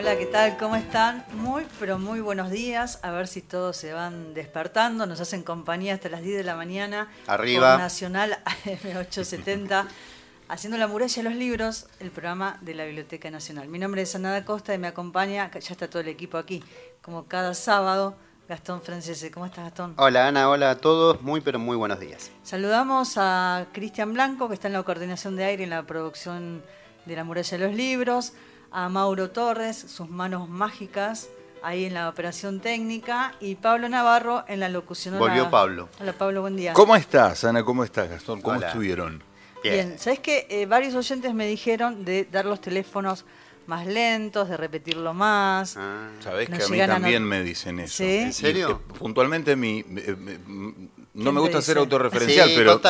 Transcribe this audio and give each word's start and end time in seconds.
Hola, 0.00 0.16
¿qué 0.16 0.24
tal? 0.24 0.56
¿Cómo 0.56 0.76
están? 0.76 1.26
Muy, 1.34 1.66
pero 1.78 1.98
muy 1.98 2.20
buenos 2.20 2.50
días. 2.50 3.00
A 3.02 3.10
ver 3.10 3.28
si 3.28 3.42
todos 3.42 3.76
se 3.76 3.92
van 3.92 4.32
despertando. 4.32 5.04
Nos 5.04 5.20
hacen 5.20 5.42
compañía 5.42 5.92
hasta 5.92 6.08
las 6.08 6.22
10 6.22 6.38
de 6.38 6.42
la 6.42 6.56
mañana. 6.56 7.10
Arriba. 7.26 7.72
Por 7.72 7.80
Nacional 7.80 8.38
AM870. 8.46 9.86
Haciendo 10.48 10.78
la 10.78 10.86
muralla 10.88 11.14
de 11.14 11.28
los 11.28 11.34
libros, 11.34 11.86
el 11.98 12.10
programa 12.10 12.56
de 12.62 12.72
la 12.72 12.86
Biblioteca 12.86 13.30
Nacional. 13.30 13.68
Mi 13.68 13.78
nombre 13.78 14.00
es 14.00 14.14
Anada 14.14 14.42
Costa 14.46 14.72
y 14.72 14.78
me 14.78 14.86
acompaña, 14.86 15.50
ya 15.50 15.58
está 15.58 15.90
todo 15.90 16.00
el 16.00 16.08
equipo 16.08 16.38
aquí, 16.38 16.64
como 17.02 17.26
cada 17.26 17.52
sábado, 17.52 18.16
Gastón 18.48 18.80
Francese. 18.80 19.30
¿Cómo 19.30 19.44
estás, 19.44 19.64
Gastón? 19.64 19.92
Hola, 19.98 20.28
Ana. 20.28 20.48
Hola 20.48 20.70
a 20.70 20.78
todos. 20.78 21.20
Muy, 21.20 21.42
pero 21.42 21.58
muy 21.58 21.76
buenos 21.76 22.00
días. 22.00 22.30
Saludamos 22.42 23.18
a 23.18 23.66
Cristian 23.74 24.14
Blanco, 24.14 24.48
que 24.48 24.54
está 24.54 24.68
en 24.68 24.72
la 24.72 24.82
coordinación 24.82 25.36
de 25.36 25.44
aire 25.44 25.64
en 25.64 25.70
la 25.70 25.82
producción 25.82 26.64
de 27.04 27.16
la 27.16 27.22
muralla 27.22 27.58
de 27.58 27.66
los 27.66 27.76
libros 27.76 28.32
a 28.72 28.88
Mauro 28.88 29.30
Torres, 29.30 29.76
sus 29.76 30.08
manos 30.08 30.48
mágicas, 30.48 31.28
ahí 31.62 31.84
en 31.84 31.94
la 31.94 32.08
operación 32.08 32.60
técnica, 32.60 33.34
y 33.40 33.56
Pablo 33.56 33.88
Navarro 33.88 34.44
en 34.48 34.60
la 34.60 34.68
locución. 34.68 35.18
Volvió 35.18 35.50
Pablo. 35.50 35.88
Hola 36.00 36.12
Pablo, 36.12 36.42
buen 36.42 36.56
día. 36.56 36.72
¿Cómo 36.72 36.96
estás, 36.96 37.44
Ana? 37.44 37.64
¿Cómo 37.64 37.84
estás, 37.84 38.08
Gastón? 38.08 38.40
¿Cómo 38.40 38.60
estuvieron? 38.60 39.22
Bien. 39.62 39.98
¿sabes 39.98 40.20
qué? 40.20 40.46
Eh, 40.48 40.66
varios 40.66 40.94
oyentes 40.94 41.34
me 41.34 41.46
dijeron 41.46 42.04
de 42.04 42.24
dar 42.24 42.46
los 42.46 42.60
teléfonos 42.60 43.26
más 43.66 43.86
lentos, 43.86 44.48
de 44.48 44.56
repetirlo 44.56 45.12
más. 45.12 45.76
Ah. 45.76 46.08
Sabés 46.20 46.48
que 46.48 46.62
a 46.62 46.68
mí 46.68 46.78
también 46.78 47.22
me 47.22 47.42
dicen 47.42 47.78
eso. 47.80 47.98
¿Sí? 47.98 48.16
¿En 48.18 48.32
serio? 48.32 48.80
puntualmente 48.98 49.54
mi, 49.56 49.84
no 51.14 51.32
me 51.32 51.40
gusta 51.40 51.60
ser 51.60 51.78
autorreferencial, 51.78 52.50
pero 52.56 52.80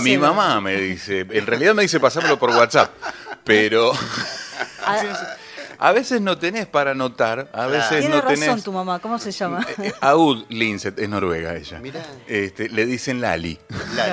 mi 0.00 0.16
mamá 0.16 0.60
me 0.60 0.76
dice, 0.80 1.26
en 1.28 1.46
realidad 1.46 1.74
me 1.74 1.82
dice 1.82 1.98
pasámelo 1.98 2.38
por 2.38 2.50
WhatsApp, 2.50 2.90
pero 3.44 3.92
a 5.78 5.92
veces 5.92 6.20
no 6.20 6.38
tenés 6.38 6.66
para 6.66 6.90
anotar, 6.92 7.50
a 7.52 7.66
veces 7.66 8.00
Tiene 8.00 8.16
no 8.16 8.20
razón 8.22 8.40
tenés... 8.40 8.64
tu 8.64 8.72
mamá, 8.72 8.98
¿cómo 8.98 9.18
se 9.18 9.30
llama? 9.30 9.64
Eh, 9.78 9.88
eh, 9.88 9.92
Aud 10.00 10.44
Linset, 10.48 10.98
es 10.98 11.08
noruega 11.08 11.54
ella. 11.54 11.80
Este, 12.26 12.68
le 12.68 12.84
dicen 12.86 13.20
Lali. 13.20 13.58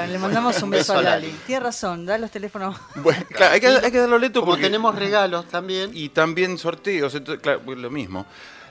le 0.07 0.19
mandamos 0.19 0.61
un 0.61 0.69
beso, 0.69 0.97
a 0.97 1.01
Lali. 1.01 1.33
Tiene 1.47 1.61
razón, 1.61 2.05
da 2.05 2.17
los 2.17 2.31
teléfonos. 2.31 2.77
Bueno, 2.95 3.23
claro, 3.29 3.53
hay, 3.53 3.59
que, 3.59 3.67
hay 3.67 3.91
que 3.91 3.99
darlo 3.99 4.17
lento 4.17 4.43
porque 4.43 4.63
tenemos 4.63 4.95
regalos 4.95 5.47
también. 5.47 5.91
Y 5.93 6.09
también 6.09 6.57
sorteos, 6.57 7.13
entonces, 7.15 7.41
claro, 7.41 7.61
pues 7.63 7.77
lo 7.77 7.89
mismo. 7.89 8.25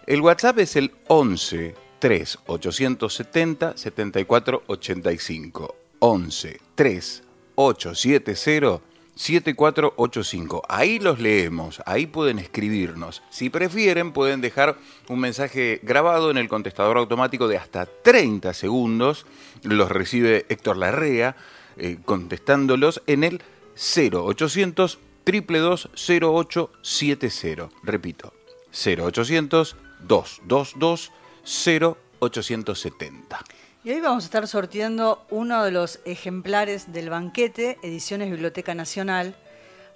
El 0.07 0.21
WhatsApp 0.21 0.59
es 0.59 0.77
el 0.77 0.93
11 1.09 1.75
3 1.99 2.39
870 2.47 3.77
74 3.77 4.63
85. 4.67 5.77
11 6.01 6.61
3 6.75 7.23
870 7.55 8.94
7485. 9.17 10.63
Ahí 10.69 10.99
los 10.99 11.21
leemos, 11.21 11.83
ahí 11.87 12.07
pueden 12.07 12.39
escribirnos. 12.39 13.23
Si 13.31 13.51
prefieren, 13.51 14.13
pueden 14.13 14.41
dejar 14.41 14.77
un 15.09 15.21
mensaje 15.21 15.81
grabado 15.83 16.31
en 16.31 16.39
el 16.39 16.49
contestador 16.49 16.99
automático 16.99 17.49
de 17.49 17.59
hasta 17.59 17.87
30 17.87 18.53
segundos. 18.55 19.27
Los 19.63 19.91
recibe 19.91 20.47
Héctor 20.49 20.77
Larrea 20.77 21.37
eh, 21.77 21.99
contestándolos 22.05 23.03
en 23.07 23.25
el 23.25 23.43
0800 23.77 24.99
222 25.25 25.91
0870. 25.95 27.69
Repito, 27.83 28.33
0800 28.73 29.77
222 30.01 31.13
0870. 31.45 33.45
Y 33.85 33.91
hoy 33.91 34.01
vamos 34.01 34.25
a 34.25 34.29
estar 34.29 34.49
sorteando 34.49 35.27
uno 35.29 35.63
de 35.63 35.71
los 35.71 36.01
ejemplares 36.07 36.91
del 36.91 37.11
banquete, 37.11 37.77
Ediciones 37.83 38.31
Biblioteca 38.31 38.75
Nacional, 38.75 39.35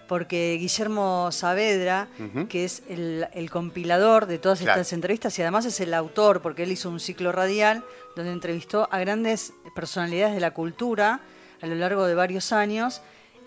porque 0.06 0.58
Guillermo 0.60 1.32
Saavedra, 1.32 2.08
que 2.50 2.66
es 2.66 2.82
el, 2.90 3.48
compilador 3.50 4.26
de 4.26 4.36
todas 4.36 4.60
estas 4.60 4.92
entrevistas 4.92 5.38
y 5.38 5.42
además 5.42 5.64
es 5.64 5.80
el 5.80 5.94
autor, 5.94 6.42
porque 6.42 6.64
él 6.64 6.72
hizo 6.72 6.90
un 6.90 7.00
ciclo 7.00 7.32
radial 7.32 7.82
donde 8.14 8.32
entrevistó 8.32 8.90
a 8.90 8.98
grandes 8.98 9.54
personalidades 9.74 10.34
de 10.34 10.40
la 10.40 10.50
cultura 10.50 11.22
a 11.62 11.66
lo 11.66 11.74
largo 11.74 12.04
de 12.04 12.14
varios 12.14 12.52
años. 12.52 13.00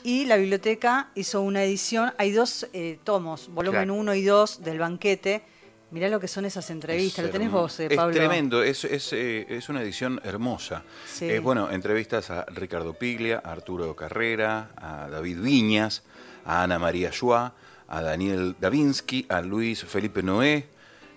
Y 0.03 0.25
la 0.25 0.38
biblioteca 0.38 1.12
hizo 1.13 1.44
una 1.44 1.63
edición, 1.63 2.13
hay 2.18 2.31
dos 2.31 2.68
eh, 2.74 2.97
tomos, 3.03 3.47
volumen 3.50 3.91
1 3.91 4.16
y 4.16 4.24
2 4.24 4.63
del 4.63 4.80
banquete, 4.80 5.44
Mirá 5.91 6.07
lo 6.07 6.22
que 6.22 6.29
son 6.29 6.46
esas 6.46 6.69
entrevistas, 6.69 7.25
lo 7.25 7.31
tenés 7.31 7.52
vos, 7.52 7.78
eh, 7.81 7.90
Pablo. 7.94 8.12
Es 8.12 8.18
tremendo, 8.18 8.63
es, 8.63 8.85
es, 8.85 9.12
eh, 9.12 9.46
es 9.50 9.68
una 9.68 9.81
edición 9.81 10.22
hermosa. 10.24 10.84
Es 11.19 11.41
bueno, 11.41 11.69
entrevistas 11.69 12.29
a 12.29 12.46
Ricardo 12.46 12.94
Piglia, 12.94 13.41
a 13.44 13.52
Arturo 13.52 13.94
Carrera, 13.94 14.69
a 14.78 15.09
David 15.09 15.41
Viñas, 15.41 16.03
a 16.46 16.63
Ana 16.63 16.80
María 16.80 17.12
Schua, 17.12 17.53
a 17.90 18.01
Daniel 18.01 18.56
Davinsky, 18.57 19.25
a 19.28 19.41
Luis 19.41 19.84
Felipe 19.84 20.24
Noé, 20.24 20.66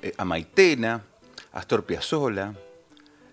eh, 0.03 0.13
a 0.17 0.25
Maitena, 0.25 1.05
a 1.53 1.59
Astor 1.61 1.85
Piazzolla, 1.85 2.53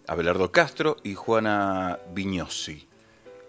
a 0.07 0.15
Belardo 0.15 0.51
Castro 0.51 0.97
y 1.03 1.15
Juana 1.15 1.97
Viñosi. 2.13 2.87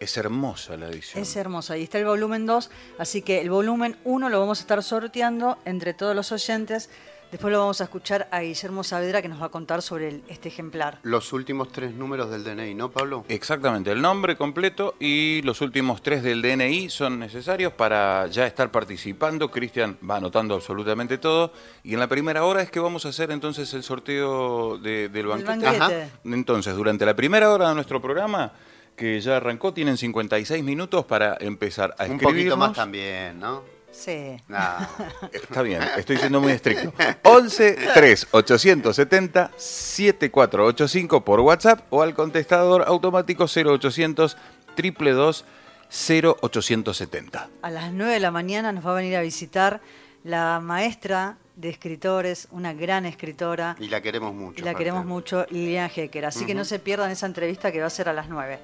Es 0.00 0.16
hermosa 0.16 0.78
la 0.78 0.88
edición. 0.88 1.22
Es 1.22 1.36
hermosa. 1.36 1.76
Y 1.76 1.82
está 1.84 1.98
el 1.98 2.06
volumen 2.06 2.46
2, 2.46 2.70
así 2.98 3.20
que 3.20 3.40
el 3.40 3.50
volumen 3.50 3.98
1 4.04 4.30
lo 4.30 4.40
vamos 4.40 4.60
a 4.60 4.62
estar 4.62 4.82
sorteando 4.82 5.58
entre 5.66 5.92
todos 5.92 6.16
los 6.16 6.32
oyentes 6.32 6.88
Después 7.32 7.50
lo 7.50 7.60
vamos 7.60 7.80
a 7.80 7.84
escuchar 7.84 8.28
a 8.30 8.40
Guillermo 8.40 8.84
Saavedra 8.84 9.22
que 9.22 9.28
nos 9.28 9.40
va 9.40 9.46
a 9.46 9.48
contar 9.48 9.80
sobre 9.80 10.20
este 10.28 10.48
ejemplar. 10.48 10.98
Los 11.02 11.32
últimos 11.32 11.72
tres 11.72 11.94
números 11.94 12.30
del 12.30 12.44
DNI, 12.44 12.74
¿no, 12.74 12.90
Pablo? 12.90 13.24
Exactamente, 13.26 13.90
el 13.90 14.02
nombre 14.02 14.36
completo 14.36 14.96
y 15.00 15.40
los 15.40 15.62
últimos 15.62 16.02
tres 16.02 16.22
del 16.22 16.42
DNI 16.42 16.90
son 16.90 17.18
necesarios 17.18 17.72
para 17.72 18.26
ya 18.26 18.46
estar 18.46 18.70
participando. 18.70 19.50
Cristian 19.50 19.96
va 20.08 20.16
anotando 20.16 20.54
absolutamente 20.54 21.16
todo. 21.16 21.54
Y 21.82 21.94
en 21.94 22.00
la 22.00 22.06
primera 22.06 22.44
hora 22.44 22.60
es 22.60 22.70
que 22.70 22.80
vamos 22.80 23.06
a 23.06 23.08
hacer 23.08 23.30
entonces 23.30 23.72
el 23.72 23.82
sorteo 23.82 24.76
del 24.76 25.26
banquete. 25.26 26.10
Entonces, 26.24 26.76
durante 26.76 27.06
la 27.06 27.16
primera 27.16 27.50
hora 27.50 27.70
de 27.70 27.74
nuestro 27.74 28.02
programa 28.02 28.52
que 28.94 29.18
ya 29.22 29.38
arrancó, 29.38 29.72
tienen 29.72 29.96
56 29.96 30.62
minutos 30.62 31.06
para 31.06 31.38
empezar 31.40 31.94
a 31.98 32.04
escribir. 32.04 32.26
Un 32.26 32.34
poquito 32.34 32.56
más 32.58 32.74
también, 32.74 33.40
¿no? 33.40 33.62
Sí. 33.92 34.36
Está 35.32 35.62
bien, 35.62 35.82
estoy 35.96 36.16
siendo 36.16 36.40
muy 36.40 36.52
estricto. 36.52 36.92
11 37.22 37.78
3 37.94 38.28
870 38.32 39.50
7485 39.56 41.24
por 41.24 41.40
WhatsApp 41.40 41.86
o 41.90 42.02
al 42.02 42.14
contestador 42.14 42.84
automático 42.86 43.44
0800 43.44 44.36
222 44.76 45.44
0870. 45.92 47.50
A 47.60 47.70
las 47.70 47.92
9 47.92 48.14
de 48.14 48.20
la 48.20 48.30
mañana 48.30 48.72
nos 48.72 48.86
va 48.86 48.92
a 48.92 48.94
venir 48.94 49.14
a 49.16 49.20
visitar 49.20 49.82
la 50.24 50.60
maestra 50.60 51.36
de 51.56 51.68
escritores, 51.68 52.48
una 52.50 52.72
gran 52.72 53.04
escritora. 53.04 53.76
Y 53.78 53.88
la 53.88 54.00
queremos 54.00 54.34
mucho. 54.34 54.60
Y 54.60 54.64
la 54.64 54.74
queremos 54.74 55.04
mucho, 55.04 55.46
Lilian 55.50 55.90
Hecker. 55.94 56.24
Así 56.24 56.46
que 56.46 56.54
no 56.54 56.64
se 56.64 56.78
pierdan 56.78 57.10
esa 57.10 57.26
entrevista 57.26 57.70
que 57.70 57.80
va 57.80 57.86
a 57.86 57.90
ser 57.90 58.08
a 58.08 58.14
las 58.14 58.28
9. 58.28 58.58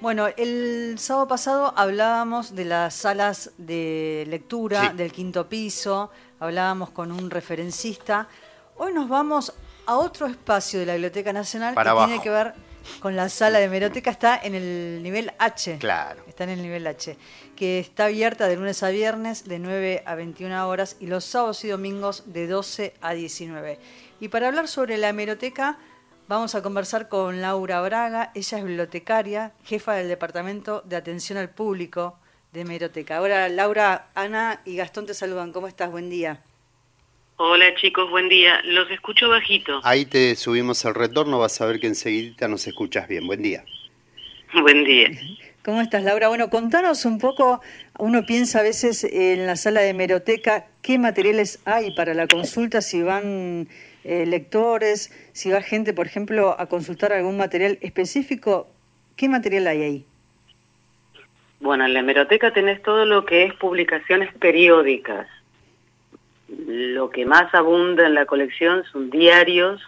Bueno, 0.00 0.28
el 0.38 0.98
sábado 0.98 1.28
pasado 1.28 1.74
hablábamos 1.76 2.54
de 2.54 2.64
las 2.64 2.94
salas 2.94 3.50
de 3.58 4.24
lectura 4.28 4.94
del 4.94 5.12
quinto 5.12 5.46
piso, 5.46 6.10
hablábamos 6.38 6.88
con 6.88 7.12
un 7.12 7.28
referencista. 7.28 8.26
Hoy 8.78 8.94
nos 8.94 9.10
vamos 9.10 9.52
a 9.84 9.98
otro 9.98 10.26
espacio 10.26 10.80
de 10.80 10.86
la 10.86 10.94
Biblioteca 10.94 11.34
Nacional 11.34 11.74
que 11.74 12.06
tiene 12.06 12.22
que 12.22 12.30
ver 12.30 12.54
con 13.00 13.14
la 13.14 13.28
sala 13.28 13.58
de 13.58 13.68
meroteca, 13.68 14.10
está 14.10 14.40
en 14.42 14.54
el 14.54 15.02
nivel 15.02 15.34
H. 15.38 15.76
Claro. 15.78 16.22
Está 16.26 16.44
en 16.44 16.50
el 16.50 16.62
nivel 16.62 16.86
H, 16.86 17.18
que 17.54 17.78
está 17.78 18.06
abierta 18.06 18.48
de 18.48 18.56
lunes 18.56 18.82
a 18.82 18.88
viernes 18.88 19.46
de 19.46 19.58
9 19.58 20.02
a 20.06 20.14
21 20.14 20.66
horas 20.66 20.96
y 20.98 21.08
los 21.08 21.26
sábados 21.26 21.62
y 21.64 21.68
domingos 21.68 22.22
de 22.24 22.46
12 22.46 22.94
a 23.02 23.12
19. 23.12 23.78
Y 24.18 24.28
para 24.28 24.48
hablar 24.48 24.66
sobre 24.66 24.96
la 24.96 25.10
hemeroteca 25.10 25.78
Vamos 26.30 26.54
a 26.54 26.62
conversar 26.62 27.08
con 27.08 27.40
Laura 27.40 27.80
Braga, 27.80 28.30
ella 28.36 28.58
es 28.58 28.64
bibliotecaria, 28.64 29.52
jefa 29.64 29.94
del 29.94 30.06
Departamento 30.06 30.80
de 30.82 30.94
Atención 30.94 31.38
al 31.38 31.50
Público 31.50 32.20
de 32.52 32.64
Meroteca. 32.64 33.16
Ahora, 33.16 33.48
Laura, 33.48 34.06
Ana 34.14 34.60
y 34.64 34.76
Gastón 34.76 35.06
te 35.06 35.14
saludan. 35.14 35.50
¿Cómo 35.50 35.66
estás? 35.66 35.90
Buen 35.90 36.08
día. 36.08 36.40
Hola 37.34 37.74
chicos, 37.74 38.08
buen 38.10 38.28
día. 38.28 38.60
Los 38.62 38.88
escucho 38.92 39.28
bajito. 39.28 39.80
Ahí 39.82 40.04
te 40.04 40.36
subimos 40.36 40.84
el 40.84 40.94
retorno, 40.94 41.40
vas 41.40 41.60
a 41.60 41.66
ver 41.66 41.80
que 41.80 41.88
enseguida 41.88 42.46
nos 42.46 42.64
escuchas 42.68 43.08
bien. 43.08 43.26
Buen 43.26 43.42
día. 43.42 43.64
Buen 44.62 44.84
día. 44.84 45.10
¿Cómo 45.64 45.80
estás, 45.80 46.04
Laura? 46.04 46.28
Bueno, 46.28 46.48
contanos 46.48 47.04
un 47.06 47.18
poco, 47.18 47.60
uno 47.98 48.24
piensa 48.24 48.60
a 48.60 48.62
veces 48.62 49.02
en 49.02 49.46
la 49.46 49.56
sala 49.56 49.80
de 49.80 49.94
Meroteca, 49.94 50.68
¿qué 50.80 50.96
materiales 50.96 51.58
hay 51.64 51.90
para 51.96 52.14
la 52.14 52.28
consulta 52.28 52.82
si 52.82 53.02
van 53.02 53.68
eh, 54.04 54.26
lectores, 54.26 55.12
si 55.32 55.50
va 55.50 55.62
gente, 55.62 55.92
por 55.92 56.06
ejemplo, 56.06 56.56
a 56.58 56.66
consultar 56.66 57.12
algún 57.12 57.36
material 57.36 57.78
específico, 57.80 58.68
¿qué 59.16 59.28
material 59.28 59.66
hay 59.66 59.82
ahí? 59.82 60.04
Bueno, 61.60 61.84
en 61.84 61.92
la 61.92 62.00
hemeroteca 62.00 62.52
tenés 62.52 62.82
todo 62.82 63.04
lo 63.04 63.26
que 63.26 63.44
es 63.44 63.54
publicaciones 63.54 64.32
periódicas. 64.34 65.26
Lo 66.48 67.10
que 67.10 67.26
más 67.26 67.54
abunda 67.54 68.06
en 68.06 68.14
la 68.14 68.24
colección 68.24 68.82
son 68.90 69.10
diarios, 69.10 69.82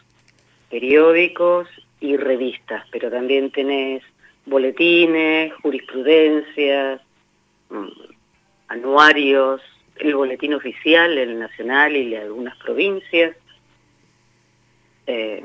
periódicos 0.71 1.69
y 2.01 2.17
revistas, 2.17 2.85
pero 2.93 3.11
también 3.11 3.51
tenés 3.51 4.03
boletines, 4.45 5.53
jurisprudencias, 5.63 7.01
mm, 7.71 7.89
anuarios, 8.69 9.63
el 9.97 10.15
boletín 10.15 10.55
oficial, 10.55 11.17
el 11.17 11.39
nacional 11.39 11.97
y 11.97 12.11
de 12.11 12.19
algunas 12.19 12.57
provincias. 12.59 13.37
Eh, 15.07 15.45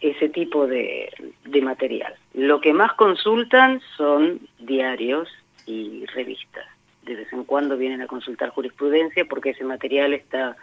ese 0.00 0.28
tipo 0.28 0.66
de, 0.66 1.10
de 1.44 1.62
material. 1.62 2.14
Lo 2.34 2.60
que 2.60 2.72
más 2.72 2.92
consultan 2.94 3.80
son 3.96 4.40
diarios 4.58 5.28
y 5.64 6.04
revistas. 6.06 6.66
De 7.02 7.14
vez 7.14 7.32
en 7.32 7.44
cuando 7.44 7.76
vienen 7.76 8.02
a 8.02 8.06
consultar 8.06 8.50
jurisprudencia 8.50 9.24
porque 9.24 9.50
ese 9.50 9.64
material 9.64 10.12
está 10.12 10.56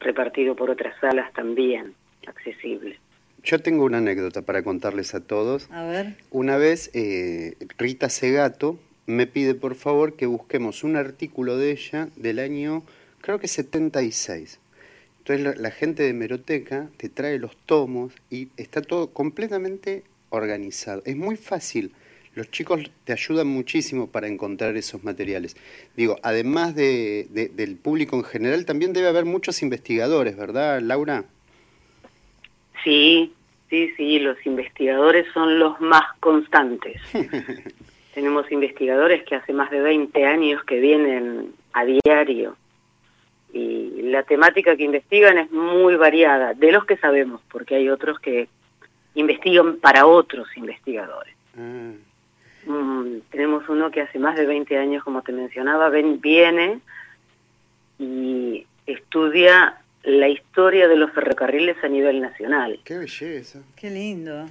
repartido 0.00 0.56
por 0.56 0.70
otras 0.70 0.98
salas 1.00 1.32
también 1.32 1.94
accesible. 2.26 2.98
Yo 3.42 3.60
tengo 3.60 3.84
una 3.84 3.98
anécdota 3.98 4.42
para 4.42 4.62
contarles 4.62 5.14
a 5.14 5.24
todos. 5.24 5.70
A 5.70 5.84
ver. 5.84 6.16
Una 6.30 6.56
vez 6.56 6.90
eh, 6.94 7.56
Rita 7.76 8.08
Segato 8.08 8.78
me 9.06 9.26
pide 9.26 9.54
por 9.54 9.74
favor 9.74 10.14
que 10.14 10.26
busquemos 10.26 10.82
un 10.82 10.96
artículo 10.96 11.58
de 11.58 11.72
ella 11.72 12.08
del 12.16 12.38
año, 12.38 12.82
creo 13.20 13.38
que 13.38 13.48
76. 13.48 14.60
Entonces 15.26 15.44
la, 15.44 15.54
la 15.54 15.70
gente 15.70 16.02
de 16.02 16.12
Meroteca 16.12 16.88
te 16.98 17.08
trae 17.08 17.38
los 17.38 17.56
tomos 17.56 18.12
y 18.30 18.48
está 18.58 18.82
todo 18.82 19.10
completamente 19.10 20.02
organizado. 20.28 21.02
Es 21.06 21.16
muy 21.16 21.36
fácil. 21.36 21.92
Los 22.34 22.50
chicos 22.50 22.82
te 23.04 23.12
ayudan 23.12 23.46
muchísimo 23.46 24.08
para 24.08 24.26
encontrar 24.26 24.76
esos 24.76 25.02
materiales. 25.02 25.56
Digo, 25.96 26.18
además 26.22 26.74
de, 26.74 27.26
de- 27.30 27.48
del 27.48 27.76
público 27.76 28.16
en 28.16 28.24
general, 28.24 28.66
también 28.66 28.92
debe 28.92 29.08
haber 29.08 29.24
muchos 29.24 29.62
investigadores, 29.62 30.36
¿verdad, 30.36 30.80
Laura? 30.82 31.24
Sí, 32.82 33.32
sí, 33.70 33.92
sí, 33.96 34.18
los 34.18 34.36
investigadores 34.44 35.26
son 35.32 35.58
los 35.58 35.80
más 35.80 36.04
constantes. 36.20 37.00
Tenemos 38.14 38.50
investigadores 38.52 39.24
que 39.24 39.36
hace 39.36 39.52
más 39.52 39.70
de 39.70 39.80
20 39.80 40.24
años 40.26 40.62
que 40.64 40.80
vienen 40.80 41.52
a 41.72 41.84
diario 41.84 42.56
y 43.54 44.02
la 44.02 44.24
temática 44.24 44.76
que 44.76 44.84
investigan 44.84 45.38
es 45.38 45.50
muy 45.50 45.96
variada, 45.96 46.52
de 46.54 46.72
los 46.72 46.84
que 46.84 46.96
sabemos, 46.96 47.40
porque 47.50 47.76
hay 47.76 47.88
otros 47.88 48.18
que 48.18 48.48
investigan 49.14 49.76
para 49.76 50.06
otros 50.06 50.48
investigadores. 50.56 51.34
Ah, 51.56 51.92
Mm, 52.66 53.18
tenemos 53.30 53.68
uno 53.68 53.90
que 53.90 54.00
hace 54.00 54.18
más 54.18 54.36
de 54.36 54.46
20 54.46 54.78
años, 54.78 55.04
como 55.04 55.22
te 55.22 55.32
mencionaba, 55.32 55.90
ven, 55.90 56.20
viene 56.20 56.80
y 57.98 58.66
estudia 58.86 59.78
la 60.02 60.28
historia 60.28 60.88
de 60.88 60.96
los 60.96 61.12
ferrocarriles 61.12 61.76
a 61.82 61.88
nivel 61.88 62.20
nacional. 62.20 62.78
qué 62.84 62.98
belleza. 62.98 63.60
Qué 63.76 63.90
lindo. 63.90 64.46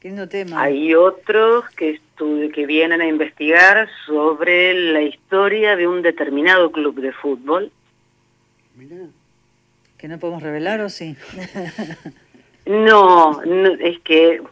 Qué 0.00 0.08
lindo 0.08 0.28
tema. 0.28 0.62
Hay 0.62 0.94
otros 0.94 1.64
que, 1.70 2.00
que 2.54 2.66
vienen 2.66 3.00
a 3.00 3.06
investigar 3.06 3.88
sobre 4.06 4.74
la 4.92 5.02
historia 5.02 5.76
de 5.76 5.88
un 5.88 6.02
determinado 6.02 6.70
club 6.70 7.00
de 7.00 7.12
fútbol. 7.12 7.70
Mirá. 8.78 8.96
¿Que 9.98 10.06
no 10.06 10.18
podemos 10.18 10.42
revelar 10.42 10.80
o 10.80 10.88
sí? 10.88 11.16
No, 12.68 13.40
no, 13.46 13.70
es 13.80 13.98
que 14.00 14.42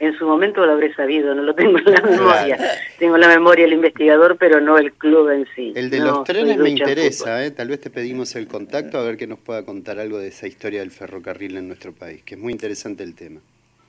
en 0.00 0.18
su 0.18 0.26
momento 0.26 0.64
lo 0.64 0.72
habré 0.72 0.94
sabido, 0.94 1.34
no 1.34 1.42
lo 1.42 1.54
tengo 1.54 1.76
en 1.78 1.84
la 1.84 2.00
memoria. 2.00 2.58
Tengo 2.98 3.16
en 3.16 3.20
la 3.20 3.28
memoria 3.28 3.66
el 3.66 3.74
investigador, 3.74 4.38
pero 4.38 4.58
no 4.58 4.78
el 4.78 4.94
club 4.94 5.28
en 5.28 5.46
sí. 5.54 5.74
El 5.76 5.90
de 5.90 5.98
No, 5.98 6.06
los 6.06 6.24
trenes 6.24 6.56
me 6.56 6.70
interesa, 6.70 7.44
¿eh? 7.44 7.50
tal 7.50 7.68
vez 7.68 7.80
te 7.82 7.90
pedimos 7.90 8.34
el 8.36 8.48
contacto 8.48 8.96
a 8.96 9.02
ver 9.02 9.18
que 9.18 9.26
nos 9.26 9.38
pueda 9.38 9.66
contar 9.66 9.98
algo 9.98 10.18
de 10.18 10.28
esa 10.28 10.46
historia 10.46 10.80
del 10.80 10.90
ferrocarril 10.90 11.58
en 11.58 11.68
nuestro 11.68 11.92
país, 11.92 12.22
que 12.22 12.36
es 12.36 12.40
muy 12.40 12.54
interesante 12.54 13.02
el 13.02 13.14
tema. 13.14 13.40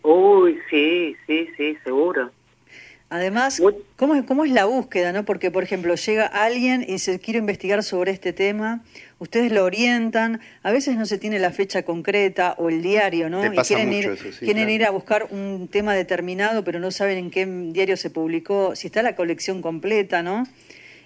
Uy, 0.02 0.60
sí, 0.70 1.16
sí, 1.26 1.48
sí, 1.56 1.78
seguro. 1.86 2.32
Además, 3.12 3.60
¿cómo 3.96 4.14
es, 4.14 4.24
¿cómo 4.24 4.46
es 4.46 4.52
la 4.52 4.66
búsqueda? 4.66 5.12
¿no? 5.12 5.26
Porque, 5.26 5.50
por 5.50 5.64
ejemplo, 5.64 5.96
llega 5.96 6.28
alguien 6.28 6.84
y 6.84 6.94
dice, 6.94 7.20
quiero 7.20 7.40
investigar 7.40 7.82
sobre 7.84 8.12
este 8.12 8.34
tema, 8.34 8.84
ustedes 9.18 9.52
lo 9.52 9.66
orientan, 9.66 10.40
a 10.62 10.72
veces 10.72 10.96
no 10.96 11.08
se 11.08 11.18
tiene 11.18 11.40
la 11.40 11.50
fecha 11.50 11.82
concreta 11.82 12.54
o 12.60 12.70
el 12.70 12.84
diario, 12.84 13.28
¿no? 13.30 13.42
Te 13.42 13.48
y 13.48 13.64
quieren, 13.64 13.88
mucho 13.88 13.98
ir, 14.00 14.14
eso, 14.14 14.32
sí, 14.32 14.46
quieren 14.46 14.64
claro. 14.64 14.72
ir 14.72 14.86
a 14.86 14.92
buscar 14.92 15.28
un 15.32 15.68
tema 15.72 15.96
determinado, 15.96 16.64
pero 16.64 16.80
no 16.80 16.92
saben 16.92 17.18
en 17.18 17.32
qué 17.32 17.48
diario 17.48 17.98
se 17.98 18.12
publicó, 18.12 18.76
si 18.76 18.88
está 18.88 19.02
la 19.02 19.16
colección 19.16 19.64
completa, 19.64 20.22
¿no? 20.22 20.46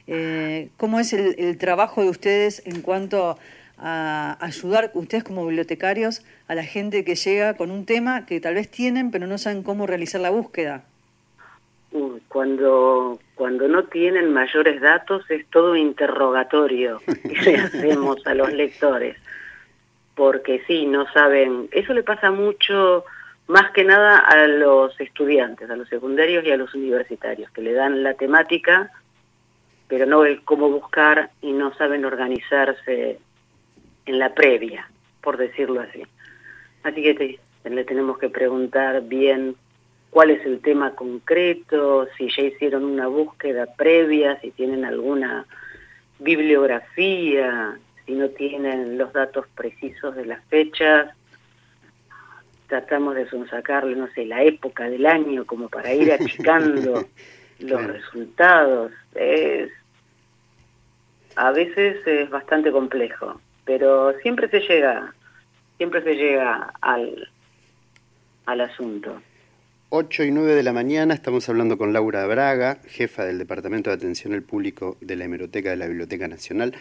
Eh, 0.07 0.67
¿Cómo 0.75 0.99
es 0.99 1.13
el, 1.13 1.35
el 1.39 1.57
trabajo 1.57 2.03
de 2.03 2.09
ustedes 2.09 2.63
en 2.65 2.81
cuanto 2.81 3.38
a 3.77 4.38
ayudar, 4.41 4.91
ustedes 4.94 5.23
como 5.23 5.45
bibliotecarios, 5.45 6.21
a 6.47 6.56
la 6.56 6.63
gente 6.63 7.06
que 7.06 7.15
llega 7.15 7.56
con 7.56 7.71
un 7.71 7.85
tema 7.85 8.25
que 8.25 8.41
tal 8.41 8.56
vez 8.56 8.69
tienen, 8.69 9.09
pero 9.09 9.25
no 9.25 9.38
saben 9.38 9.63
cómo 9.63 9.88
realizar 9.88 10.19
la 10.19 10.31
búsqueda? 10.31 10.83
Cuando, 12.33 13.19
cuando 13.35 13.68
no 13.68 13.83
tienen 13.83 14.33
mayores 14.33 14.81
datos 14.81 15.24
es 15.30 15.45
todo 15.51 15.75
interrogatorio 15.75 17.00
que 17.06 17.30
le 17.44 17.56
hacemos 17.62 18.25
a 18.25 18.33
los 18.33 18.51
lectores. 18.51 19.15
Porque 20.15 20.63
sí, 20.65 20.88
no 20.88 21.06
saben. 21.13 21.69
Eso 21.71 21.94
le 21.94 22.01
pasa 22.01 22.31
mucho, 22.31 23.06
más 23.47 23.69
que 23.71 23.83
nada 23.83 24.18
a 24.18 24.47
los 24.47 25.00
estudiantes, 25.00 25.69
a 25.69 25.75
los 25.75 25.88
secundarios 25.89 26.44
y 26.44 26.51
a 26.51 26.57
los 26.57 26.74
universitarios, 26.74 27.51
que 27.51 27.62
le 27.62 27.74
dan 27.74 28.01
la 28.01 28.15
temática, 28.15 28.89
pero 29.88 30.07
no 30.07 30.25
el 30.25 30.41
cómo 30.44 30.69
buscar 30.69 31.30
y 31.41 31.51
no 31.53 31.71
saben 31.75 32.03
organizarse 32.03 33.19
en 34.07 34.18
la 34.19 34.33
previa, 34.33 34.89
por 35.21 35.38
decirlo 35.38 35.81
así. 35.81 36.03
Así 36.81 37.03
que 37.03 37.13
te- 37.13 37.69
le 37.69 37.83
tenemos 37.85 38.18
que 38.18 38.30
preguntar 38.30 39.03
bien 39.03 39.56
cuál 40.13 40.30
es 40.30 40.45
el 40.45 40.60
tema 40.62 40.92
concreto, 40.92 42.07
si 42.15 42.30
ya 42.30 42.44
hicieron 42.44 42.83
una 42.86 43.07
búsqueda 43.07 43.65
previa, 43.75 44.39
si 44.42 44.51
tienen 44.51 44.86
alguna 44.86 45.48
bibliografía, 46.19 47.80
si 48.06 48.13
no 48.13 48.30
tienen 48.30 49.00
los 49.00 49.12
datos 49.12 49.48
precisos 49.56 50.15
de 50.15 50.27
las 50.27 50.44
fechas. 50.45 51.10
Tratamos 52.68 53.15
de 53.15 53.27
sonsacarle, 53.27 53.95
no 53.95 54.07
sé, 54.13 54.25
la 54.25 54.44
época 54.44 54.88
del 54.88 55.07
año 55.07 55.45
como 55.45 55.68
para 55.68 55.92
ir 55.94 56.12
achicando 56.19 57.06
los 57.59 57.80
Claro. 57.81 57.94
resultados. 57.94 58.92
Es, 59.16 59.71
a 61.36 61.51
veces 61.51 62.06
es 62.06 62.30
bastante 62.30 62.71
complejo, 62.71 63.42
pero 63.66 64.13
siempre 64.19 64.48
se 64.50 64.59
llega, 64.59 65.12
siempre 65.77 66.04
se 66.04 66.13
llega 66.16 66.71
al, 66.81 67.30
al 68.45 68.62
asunto. 68.62 69.19
8 69.95 70.24
y 70.24 70.31
9 70.31 70.56
de 70.56 70.63
la 70.63 70.74
mañana 70.74 71.13
estamos 71.13 71.48
hablando 71.50 71.78
con 71.78 71.94
Laura 71.94 72.25
Braga, 72.25 72.80
jefa 72.88 73.26
del 73.26 73.38
Departamento 73.38 73.92
de 73.92 73.97
Atención 73.97 74.33
al 74.33 74.42
Público 74.42 74.97
de 75.02 75.16
la 75.16 75.26
Hemeroteca 75.26 75.69
de 75.69 75.76
la 75.76 75.85
Biblioteca 75.85 76.28
Nacional. 76.28 76.73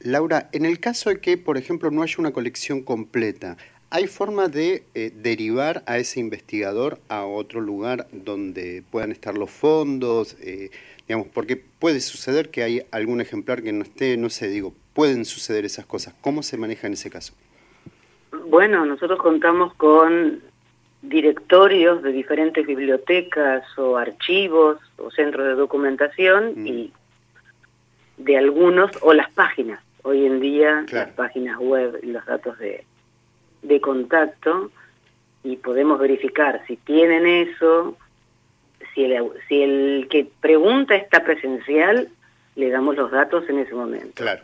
Laura, 0.00 0.48
en 0.50 0.64
el 0.64 0.80
caso 0.80 1.08
de 1.08 1.20
que, 1.20 1.38
por 1.38 1.56
ejemplo, 1.56 1.92
no 1.92 2.02
haya 2.02 2.16
una 2.18 2.32
colección 2.32 2.82
completa, 2.82 3.58
¿hay 3.90 4.08
forma 4.08 4.48
de 4.48 4.82
eh, 4.96 5.12
derivar 5.14 5.84
a 5.86 5.98
ese 5.98 6.18
investigador 6.18 6.98
a 7.08 7.24
otro 7.26 7.60
lugar 7.60 8.08
donde 8.10 8.82
puedan 8.90 9.12
estar 9.12 9.38
los 9.38 9.52
fondos? 9.52 10.36
Eh, 10.40 10.70
digamos, 11.06 11.28
porque 11.28 11.54
puede 11.56 12.00
suceder 12.00 12.50
que 12.50 12.64
hay 12.64 12.82
algún 12.90 13.20
ejemplar 13.20 13.62
que 13.62 13.72
no 13.72 13.84
esté, 13.84 14.16
no 14.16 14.30
sé, 14.30 14.48
digo, 14.48 14.74
pueden 14.94 15.26
suceder 15.26 15.64
esas 15.64 15.86
cosas. 15.86 16.12
¿Cómo 16.20 16.42
se 16.42 16.56
maneja 16.56 16.88
en 16.88 16.94
ese 16.94 17.08
caso? 17.08 17.34
Bueno, 18.48 18.84
nosotros 18.84 19.20
contamos 19.22 19.74
con 19.74 20.42
directorios 21.02 22.02
de 22.02 22.12
diferentes 22.12 22.66
bibliotecas 22.66 23.62
o 23.78 23.96
archivos 23.96 24.78
o 24.96 25.10
centros 25.10 25.46
de 25.46 25.54
documentación 25.54 26.54
Mm. 26.56 26.66
y 26.66 26.92
de 28.18 28.36
algunos, 28.36 28.90
o 29.02 29.12
las 29.12 29.30
páginas. 29.30 29.80
Hoy 30.02 30.26
en 30.26 30.40
día 30.40 30.84
Claro. 30.88 31.06
las 31.06 31.14
páginas 31.16 31.58
web 31.58 32.00
y 32.02 32.06
los 32.06 32.24
datos 32.26 32.58
de, 32.58 32.84
de 33.62 33.80
contacto 33.80 34.70
y 35.44 35.56
podemos 35.56 36.00
verificar 36.00 36.62
si 36.66 36.76
tienen 36.78 37.26
eso, 37.26 37.96
si 38.94 39.04
el, 39.04 39.30
si 39.48 39.62
el 39.62 40.08
que 40.10 40.28
pregunta 40.40 40.96
está 40.96 41.22
presencial, 41.22 42.08
le 42.56 42.70
damos 42.70 42.96
los 42.96 43.10
datos 43.12 43.48
en 43.48 43.58
ese 43.60 43.74
momento. 43.74 44.14
Claro. 44.16 44.42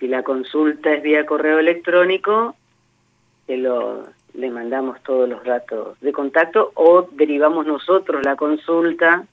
Si 0.00 0.08
la 0.08 0.22
consulta 0.22 0.94
es 0.94 1.02
vía 1.02 1.26
correo 1.26 1.58
electrónico, 1.58 2.56
se 3.46 3.58
lo, 3.58 4.08
le 4.34 4.50
mandamos 4.50 5.02
todos 5.02 5.28
los 5.28 5.42
datos 5.44 5.98
de 6.00 6.12
contacto 6.12 6.72
o 6.74 7.08
derivamos 7.12 7.66
nosotros 7.66 8.22
la 8.24 8.36
consulta 8.36 9.26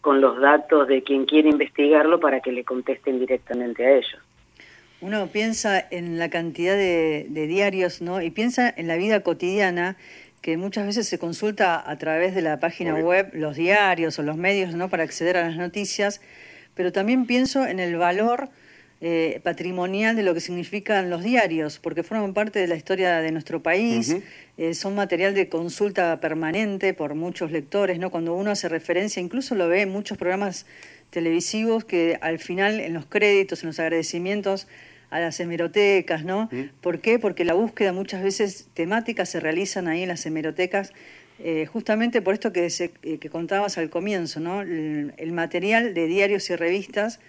con 0.00 0.20
los 0.20 0.40
datos 0.40 0.86
de 0.86 1.02
quien 1.02 1.26
quiere 1.26 1.48
investigarlo 1.48 2.20
para 2.20 2.40
que 2.40 2.52
le 2.52 2.64
contesten 2.64 3.18
directamente 3.18 3.84
a 3.84 3.92
ellos. 3.92 4.20
Uno 5.00 5.28
piensa 5.28 5.80
en 5.90 6.18
la 6.18 6.28
cantidad 6.28 6.74
de, 6.74 7.26
de 7.28 7.46
diarios, 7.46 8.02
¿no? 8.02 8.20
Y 8.20 8.30
piensa 8.30 8.72
en 8.76 8.88
la 8.88 8.96
vida 8.96 9.20
cotidiana, 9.20 9.96
que 10.42 10.56
muchas 10.56 10.86
veces 10.86 11.08
se 11.08 11.18
consulta 11.18 11.82
a 11.88 11.98
través 11.98 12.34
de 12.34 12.42
la 12.42 12.60
página 12.60 12.94
web 12.94 13.30
los 13.32 13.56
diarios 13.56 14.18
o 14.18 14.22
los 14.22 14.36
medios, 14.36 14.74
¿no? 14.74 14.88
Para 14.88 15.02
acceder 15.02 15.36
a 15.36 15.48
las 15.48 15.56
noticias, 15.56 16.20
pero 16.74 16.92
también 16.92 17.26
pienso 17.26 17.66
en 17.66 17.80
el 17.80 17.96
valor 17.96 18.48
eh, 19.00 19.40
patrimonial 19.42 20.16
de 20.16 20.22
lo 20.22 20.34
que 20.34 20.40
significan 20.40 21.08
los 21.08 21.22
diarios, 21.22 21.78
porque 21.78 22.02
forman 22.02 22.34
parte 22.34 22.58
de 22.58 22.66
la 22.66 22.74
historia 22.74 23.20
de 23.20 23.30
nuestro 23.30 23.62
país, 23.62 24.16
eh, 24.56 24.74
son 24.74 24.94
material 24.94 25.34
de 25.34 25.48
consulta 25.48 26.18
permanente 26.20 26.94
por 26.94 27.14
muchos 27.14 27.52
lectores, 27.52 27.98
¿no? 27.98 28.10
Cuando 28.10 28.34
uno 28.34 28.50
hace 28.50 28.68
referencia, 28.68 29.22
incluso 29.22 29.54
lo 29.54 29.68
ve 29.68 29.82
en 29.82 29.90
muchos 29.90 30.18
programas 30.18 30.66
televisivos 31.10 31.84
que 31.84 32.18
al 32.20 32.38
final 32.38 32.80
en 32.80 32.92
los 32.92 33.06
créditos, 33.06 33.62
en 33.62 33.68
los 33.68 33.78
agradecimientos 33.78 34.66
a 35.10 35.20
las 35.20 35.40
hemerotecas, 35.40 36.24
¿no? 36.24 36.50
¿Por 36.80 37.00
qué? 37.00 37.18
Porque 37.18 37.44
la 37.44 37.54
búsqueda 37.54 37.92
muchas 37.92 38.22
veces 38.22 38.66
temáticas 38.74 39.28
se 39.28 39.40
realizan 39.40 39.88
ahí 39.88 40.02
en 40.02 40.08
las 40.08 40.26
hemerotecas 40.26 40.92
eh, 41.40 41.66
justamente 41.66 42.20
por 42.20 42.34
esto 42.34 42.52
que, 42.52 42.68
que 43.20 43.30
contabas 43.30 43.78
al 43.78 43.90
comienzo, 43.90 44.40
¿no? 44.40 44.60
el, 44.62 45.32
material 45.32 45.94
de 45.94 46.06
diarios 46.06 46.50
y 46.50 46.56
revistas 46.56 47.20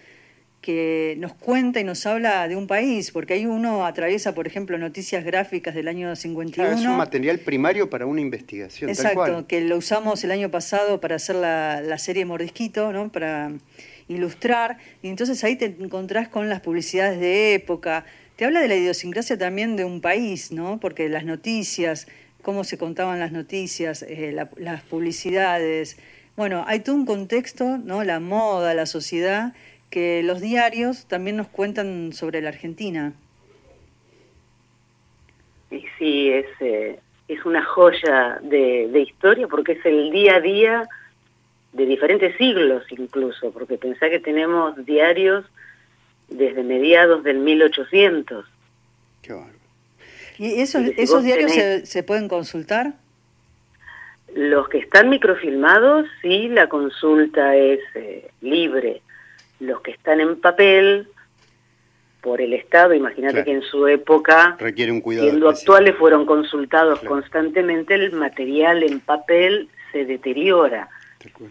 que 0.61 1.15
nos 1.19 1.33
cuenta 1.33 1.79
y 1.79 1.83
nos 1.83 2.05
habla 2.05 2.47
de 2.47 2.55
un 2.55 2.67
país, 2.67 3.11
porque 3.11 3.33
ahí 3.33 3.45
uno 3.45 3.85
atraviesa, 3.85 4.35
por 4.35 4.45
ejemplo, 4.45 4.77
noticias 4.77 5.23
gráficas 5.23 5.73
del 5.73 5.87
año 5.87 6.15
51. 6.15 6.71
es 6.71 6.85
un 6.85 6.97
material 6.97 7.39
primario 7.39 7.89
para 7.89 8.05
una 8.05 8.19
investigación. 8.19 8.89
Exacto, 8.89 9.47
que 9.47 9.61
lo 9.61 9.77
usamos 9.77 10.23
el 10.23 10.31
año 10.31 10.51
pasado 10.51 10.99
para 10.99 11.15
hacer 11.15 11.37
la, 11.37 11.81
la 11.81 11.97
serie 11.97 12.25
Mordisquito, 12.25 12.91
¿no? 12.91 13.09
para 13.09 13.51
ilustrar, 14.09 14.77
y 15.01 15.07
entonces 15.09 15.43
ahí 15.43 15.55
te 15.55 15.65
encontrás 15.65 16.27
con 16.27 16.49
las 16.49 16.59
publicidades 16.61 17.19
de 17.19 17.53
época. 17.53 18.05
Te 18.35 18.45
habla 18.45 18.59
de 18.59 18.67
la 18.67 18.75
idiosincrasia 18.75 19.37
también 19.37 19.75
de 19.75 19.85
un 19.85 20.01
país, 20.01 20.51
¿no? 20.51 20.79
porque 20.79 21.07
las 21.07 21.23
noticias, 21.23 22.07
cómo 22.41 22.63
se 22.63 22.77
contaban 22.77 23.19
las 23.19 23.31
noticias, 23.31 24.03
eh, 24.07 24.35
las 24.57 24.81
publicidades, 24.83 25.97
bueno, 26.35 26.63
hay 26.67 26.79
todo 26.79 26.95
un 26.95 27.05
contexto, 27.05 27.77
¿no? 27.77 28.03
la 28.03 28.19
moda, 28.19 28.73
la 28.73 28.85
sociedad 28.85 29.53
que 29.89 30.23
los 30.23 30.41
diarios 30.41 31.05
también 31.07 31.37
nos 31.37 31.47
cuentan 31.47 32.13
sobre 32.13 32.41
la 32.41 32.49
Argentina. 32.49 33.13
Sí, 35.97 36.31
es, 36.31 36.45
eh, 36.61 36.99
es 37.27 37.45
una 37.45 37.63
joya 37.63 38.39
de, 38.41 38.87
de, 38.91 39.01
historia 39.01 39.47
porque 39.47 39.73
es 39.73 39.85
el 39.85 40.11
día 40.11 40.35
a 40.35 40.39
día 40.39 40.89
de 41.73 41.85
diferentes 41.85 42.35
siglos 42.37 42.83
incluso, 42.89 43.51
porque 43.51 43.77
pensá 43.77 44.09
que 44.09 44.19
tenemos 44.19 44.83
diarios 44.85 45.45
desde 46.29 46.63
mediados 46.63 47.23
del 47.23 47.39
1800. 47.39 48.45
Qué. 49.21 49.35
¿Y 50.37 50.61
esos, 50.61 50.83
esos 50.97 51.23
diarios 51.23 51.51
se, 51.51 51.85
se 51.85 52.01
pueden 52.01 52.29
consultar? 52.29 52.93
Los 54.33 54.69
que 54.69 54.77
están 54.77 55.09
microfilmados, 55.09 56.07
sí, 56.21 56.47
la 56.47 56.69
consulta 56.69 57.55
es 57.55 57.79
eh, 57.95 58.31
libre 58.41 59.01
los 59.59 59.81
que 59.81 59.91
están 59.91 60.19
en 60.19 60.39
papel 60.39 61.07
por 62.21 62.41
el 62.41 62.53
Estado, 62.53 62.93
imagínate 62.93 63.43
que 63.43 63.53
en 63.53 63.61
su 63.61 63.87
época, 63.87 64.57
Requiere 64.59 64.91
un 64.91 65.01
cuidado 65.01 65.27
siendo 65.27 65.49
actuales, 65.49 65.95
fueron 65.95 66.25
consultados 66.25 66.99
constantemente, 67.01 67.95
el 67.95 68.11
material 68.11 68.83
en 68.83 68.99
papel 68.99 69.69
se 69.91 70.05
deteriora, 70.05 70.89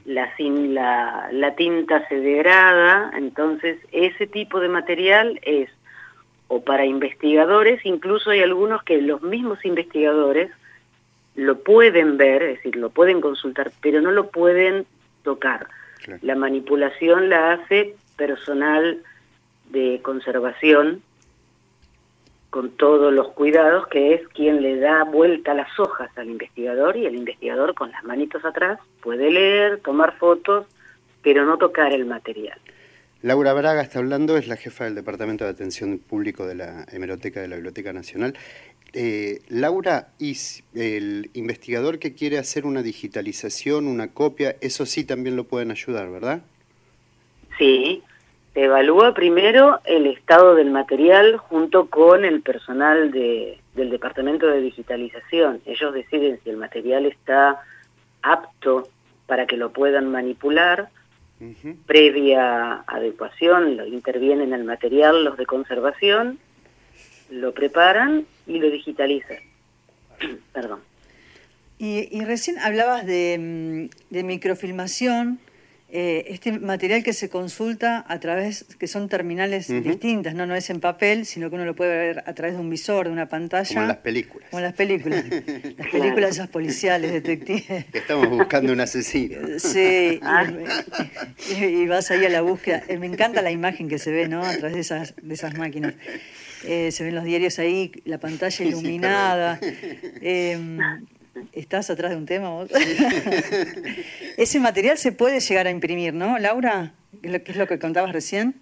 la, 0.05 0.31
la, 0.39 1.29
la 1.33 1.55
tinta 1.55 2.07
se 2.09 2.21
degrada, 2.21 3.11
entonces 3.17 3.79
ese 3.93 4.27
tipo 4.27 4.61
de 4.61 4.69
material 4.69 5.41
es 5.43 5.71
o 6.49 6.63
para 6.63 6.87
investigadores, 6.87 7.85
incluso 7.85 8.31
hay 8.31 8.41
algunos 8.41 8.83
que 8.83 9.01
los 9.03 9.23
mismos 9.23 9.65
investigadores 9.65 10.51
lo 11.35 11.61
pueden 11.61 12.17
ver, 12.17 12.43
es 12.43 12.57
decir, 12.57 12.77
lo 12.77 12.91
pueden 12.91 13.21
consultar, 13.21 13.71
pero 13.81 14.01
no 14.01 14.11
lo 14.11 14.31
pueden 14.31 14.87
tocar. 15.23 15.69
La 16.23 16.35
manipulación 16.35 17.29
la 17.29 17.53
hace 17.53 17.95
personal 18.17 19.03
de 19.71 20.01
conservación 20.03 21.03
con 22.51 22.71
todos 22.71 23.13
los 23.13 23.29
cuidados, 23.29 23.87
que 23.89 24.15
es 24.15 24.27
quien 24.29 24.63
le 24.63 24.79
da 24.79 25.05
vuelta 25.05 25.53
las 25.55 25.79
hojas 25.79 26.11
al 26.17 26.31
investigador 26.31 26.97
y 26.97 27.05
el 27.07 27.15
investigador 27.15 27.75
con 27.75 27.91
las 27.91 28.03
manitos 28.05 28.45
atrás 28.45 28.79
puede 29.03 29.31
leer, 29.31 29.81
tomar 29.81 30.17
fotos, 30.17 30.67
pero 31.23 31.45
no 31.45 31.59
tocar 31.59 31.93
el 31.93 32.07
material. 32.07 32.59
Laura 33.21 33.53
Braga 33.53 33.83
está 33.83 33.99
hablando, 33.99 34.37
es 34.37 34.47
la 34.47 34.57
jefa 34.57 34.85
del 34.85 34.95
Departamento 34.95 35.45
de 35.45 35.51
Atención 35.51 35.99
Público 35.99 36.47
de 36.47 36.55
la 36.55 36.87
Hemeroteca 36.93 37.41
de 37.41 37.49
la 37.49 37.57
Biblioteca 37.57 37.93
Nacional. 37.93 38.35
Eh, 38.93 39.43
Laura, 39.49 40.09
y 40.19 40.37
el 40.75 41.31
investigador 41.35 41.99
que 41.99 42.15
quiere 42.15 42.39
hacer 42.39 42.65
una 42.65 42.83
digitalización, 42.83 43.87
una 43.87 44.09
copia, 44.09 44.57
eso 44.61 44.87
sí 44.87 45.05
también 45.05 45.37
lo 45.37 45.45
pueden 45.45 45.71
ayudar, 45.71 46.11
¿verdad? 46.11 46.43
Sí, 47.59 48.03
se 48.55 48.65
evalúa 48.65 49.15
primero 49.15 49.81
el 49.85 50.07
estado 50.07 50.55
del 50.55 50.71
material 50.71 51.37
junto 51.37 51.89
con 51.89 52.25
el 52.25 52.41
personal 52.41 53.11
de, 53.11 53.61
del 53.75 53.91
Departamento 53.91 54.47
de 54.47 54.61
Digitalización. 54.61 55.61
Ellos 55.67 55.93
deciden 55.93 56.41
si 56.43 56.51
el 56.51 56.57
material 56.57 57.07
está 57.07 57.61
apto 58.23 58.89
para 59.27 59.47
que 59.47 59.57
lo 59.57 59.73
puedan 59.73 60.11
manipular. 60.11 60.89
Previa 61.87 62.83
adecuación, 62.89 63.79
intervienen 63.87 64.53
el 64.53 64.65
material 64.65 65.25
los 65.25 65.37
de 65.37 65.47
conservación, 65.47 66.41
lo 67.31 67.53
preparan 67.53 68.27
y 68.47 68.59
lo 68.59 68.71
digitalizan. 68.71 69.39
Perdón. 70.53 70.81
Y, 71.79 72.09
y, 72.11 72.25
recién 72.25 72.59
hablabas 72.59 73.07
de, 73.07 73.89
mm, 73.89 74.15
de 74.15 74.23
microfilmación, 74.25 75.39
eh, 75.91 76.27
este 76.35 76.53
material 76.53 77.03
que 77.03 77.15
se 77.15 77.31
consulta 77.31 78.05
a 78.07 78.21
través, 78.21 78.65
que 78.79 78.87
son 78.87 79.09
terminales 79.09 79.69
distintas, 79.69 80.35
¿no? 80.35 80.45
no 80.45 80.55
es 80.55 80.69
en 80.69 80.81
papel, 80.81 81.25
sino 81.25 81.49
que 81.49 81.55
uno 81.55 81.65
lo 81.65 81.75
puede 81.75 81.97
ver 81.97 82.25
a 82.27 82.35
través 82.35 82.57
de 82.57 82.61
un 82.61 82.69
visor, 82.69 83.07
de 83.07 83.13
una 83.13 83.27
pantalla. 83.27 83.69
Como 83.69 83.81
en 83.81 83.89
las 83.89 83.97
películas. 83.97 84.51
Como 84.51 84.59
en 84.59 84.65
las 84.65 84.75
películas. 84.75 85.25
las 85.79 85.89
películas 85.89 86.31
esas 86.33 86.49
policiales, 86.49 87.11
detectives. 87.11 87.87
estamos 87.95 88.29
buscando 88.29 88.71
un 88.75 88.81
asesino. 88.81 89.39
sí, 89.59 90.21
y, 91.59 91.87
vas 91.87 92.11
ahí 92.11 92.23
a 92.27 92.29
la 92.29 92.43
búsqueda. 92.43 92.83
Eh, 92.87 92.99
me 92.99 93.07
encanta 93.07 93.41
la 93.41 93.51
imagen 93.51 93.89
que 93.89 93.99
se 93.99 94.11
ve, 94.11 94.29
¿no? 94.29 94.45
A 94.45 94.55
través 94.59 94.75
de 94.75 94.81
esas, 94.81 95.15
de 95.23 95.33
esas 95.33 95.57
máquinas. 95.57 95.95
Eh, 96.65 96.91
se 96.91 97.05
ven 97.05 97.15
los 97.15 97.25
diarios 97.25 97.59
ahí, 97.59 97.93
la 98.05 98.19
pantalla 98.19 98.65
iluminada. 98.65 99.61
¿Estás 101.53 101.91
atrás 101.91 102.11
de 102.11 102.17
un 102.17 102.27
tema 102.27 102.51
vos? 102.51 102.71
Ese 104.37 104.61
material 104.61 104.99
se 104.99 105.13
puede 105.13 105.41
llegar 105.41 105.67
a 105.67 105.71
imprimir, 105.71 106.13
¿no, 106.15 106.39
Laura? 106.39 106.93
¿Qué 107.23 107.43
es 107.47 107.57
lo 107.57 107.67
que 107.67 107.79
contabas 107.79 108.13
recién? 108.13 108.55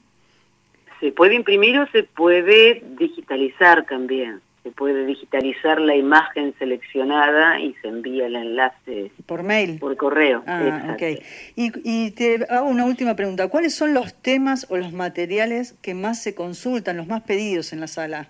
Se 1.00 1.12
puede 1.12 1.34
imprimir 1.34 1.78
o 1.78 1.86
se 1.90 2.02
puede 2.04 2.82
digitalizar 2.98 3.84
también. 3.86 4.40
Se 4.66 4.72
puede 4.72 5.06
digitalizar 5.06 5.80
la 5.80 5.94
imagen 5.94 6.52
seleccionada 6.58 7.60
y 7.60 7.72
se 7.74 7.86
envía 7.86 8.26
el 8.26 8.34
enlace. 8.34 9.12
¿Por 9.24 9.44
mail? 9.44 9.78
Por 9.78 9.96
correo. 9.96 10.42
Ah, 10.44 10.92
ok. 10.92 11.22
Y, 11.54 11.70
y 11.84 12.10
te 12.10 12.44
hago 12.50 12.66
una 12.66 12.84
última 12.84 13.14
pregunta. 13.14 13.46
¿Cuáles 13.46 13.76
son 13.76 13.94
los 13.94 14.20
temas 14.20 14.66
o 14.68 14.76
los 14.76 14.92
materiales 14.92 15.74
que 15.82 15.94
más 15.94 16.20
se 16.20 16.34
consultan, 16.34 16.96
los 16.96 17.06
más 17.06 17.22
pedidos 17.22 17.72
en 17.72 17.78
la 17.78 17.86
sala? 17.86 18.28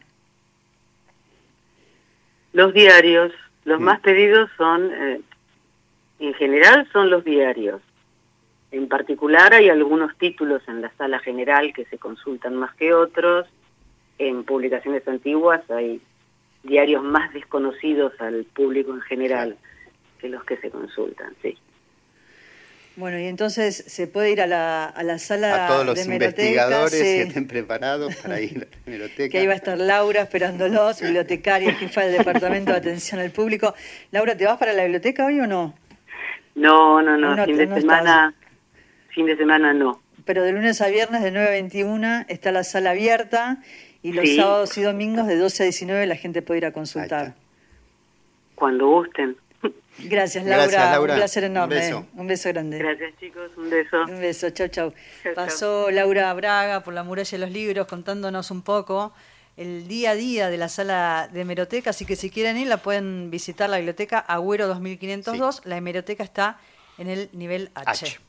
Los 2.53 2.75
diarios, 2.75 3.33
los 3.65 3.81
más 3.81 4.01
pedidos 4.01 4.51
son, 4.59 4.93
eh, 4.93 5.23
en 6.19 6.35
general, 6.35 6.87
son 6.93 7.09
los 7.09 7.25
diarios. 7.25 7.81
En 8.73 8.89
particular 8.89 9.55
hay 9.55 9.71
algunos 9.71 10.15
títulos 10.19 10.61
en 10.69 10.83
la 10.83 10.93
sala 10.99 11.19
general 11.19 11.73
que 11.73 11.87
se 11.87 11.97
consultan 11.97 12.57
más 12.57 12.75
que 12.75 12.93
otros. 12.93 13.47
En 14.19 14.45
publicaciones 14.45 15.09
antiguas 15.09 15.63
hay 15.71 16.03
diarios 16.67 17.03
más 17.03 17.33
desconocidos 17.33 18.13
al 18.21 18.45
público 18.45 18.93
en 18.93 19.01
general 19.03 19.57
que 20.19 20.29
los 20.29 20.45
que 20.45 20.57
se 20.59 20.71
consultan, 20.71 21.35
sí. 21.43 21.57
Bueno, 22.97 23.21
y 23.21 23.27
entonces 23.27 23.77
se 23.77 24.07
puede 24.07 24.33
ir 24.33 24.41
a 24.41 24.47
la, 24.47 24.87
a 24.87 25.03
la 25.03 25.19
sala 25.19 25.67
a 25.67 25.69
todos 25.69 25.85
los 25.85 26.07
investigadores 26.07 26.99
que 26.99 27.23
estén 27.23 27.47
preparados 27.47 28.17
para 28.17 28.41
ir 28.41 28.57
a 28.57 28.61
la 28.61 28.67
biblioteca. 28.87 29.29
Que 29.31 29.39
ahí 29.39 29.47
va 29.47 29.53
a 29.53 29.57
estar 29.57 29.77
Laura 29.77 30.23
esperándolos, 30.23 31.03
bibliotecaria, 31.03 31.75
jefa 31.75 32.05
del 32.05 32.17
Departamento 32.17 32.73
de 32.73 32.79
Atención 32.79 33.21
al 33.21 33.33
Público. 33.33 33.75
Laura, 34.13 34.35
¿te 34.35 34.47
vas 34.47 34.57
para 34.57 34.73
la 34.73 34.85
biblioteca 34.85 35.27
hoy 35.27 35.41
o 35.41 35.47
no? 35.47 35.75
No, 36.55 37.03
no, 37.03 37.19
no, 37.19 37.45
fin 37.45 37.59
de 37.59 37.81
semana, 37.81 38.35
fin 39.11 39.27
de 39.27 39.37
semana 39.37 39.75
no. 39.75 40.01
Pero 40.25 40.43
de 40.43 40.53
lunes 40.53 40.81
a 40.81 40.89
viernes 40.89 41.23
de 41.23 41.31
9 41.31 41.49
a 41.49 41.51
21 41.51 42.25
está 42.29 42.51
la 42.51 42.65
sala 42.65 42.93
abierta 42.93 43.59
y 44.07 44.13
los 44.13 44.37
sábados 44.37 44.79
y 44.79 44.83
domingos 44.83 45.27
de 45.27 45.37
12 45.37 45.65
a 45.65 45.67
19 45.67 46.07
la 46.07 46.15
gente 46.15 46.41
puede 46.41 46.59
ir 46.59 46.67
a 46.67 46.73
consultar. 46.73 47.35
Cuando 48.55 48.87
gusten. 48.87 49.37
Gracias 49.99 50.45
Laura. 50.45 51.01
un 51.01 51.07
placer 51.07 51.43
enorme. 51.43 51.75
Un 51.75 51.81
beso. 51.81 52.07
un 52.15 52.27
beso 52.29 52.49
grande. 52.51 52.79
Gracias 52.79 53.15
chicos, 53.19 53.51
un 53.57 53.69
beso. 53.69 54.03
Un 54.05 54.21
beso, 54.21 54.51
chau, 54.51 54.69
chau. 54.69 54.95
Pasó 55.35 55.91
Laura 55.91 56.33
Braga 56.35 56.85
por 56.85 56.95
la 56.95 57.03
muralla 57.03 57.29
de 57.29 57.39
los 57.39 57.51
libros 57.51 57.89
contándonos 57.89 58.53
un 58.53 58.63
poco 58.63 59.13
el 59.57 59.89
día 59.89 60.11
a 60.11 60.15
día 60.15 60.51
de 60.51 60.57
la 60.57 60.69
sala 60.69 61.29
de 61.33 61.41
hemeroteca, 61.41 61.91
así 61.91 62.05
que 62.05 62.15
si 62.15 62.31
quieren 62.31 62.59
ir 62.59 62.69
la 62.69 62.77
pueden 62.77 63.31
visitar 63.33 63.69
la 63.69 63.79
biblioteca 63.79 64.21
Agüero 64.21 64.69
2502, 64.69 65.63
la 65.65 65.79
hemeroteca 65.79 66.23
está 66.23 66.61
en 66.99 67.09
el 67.09 67.29
nivel 67.33 67.71
H. 67.75 68.21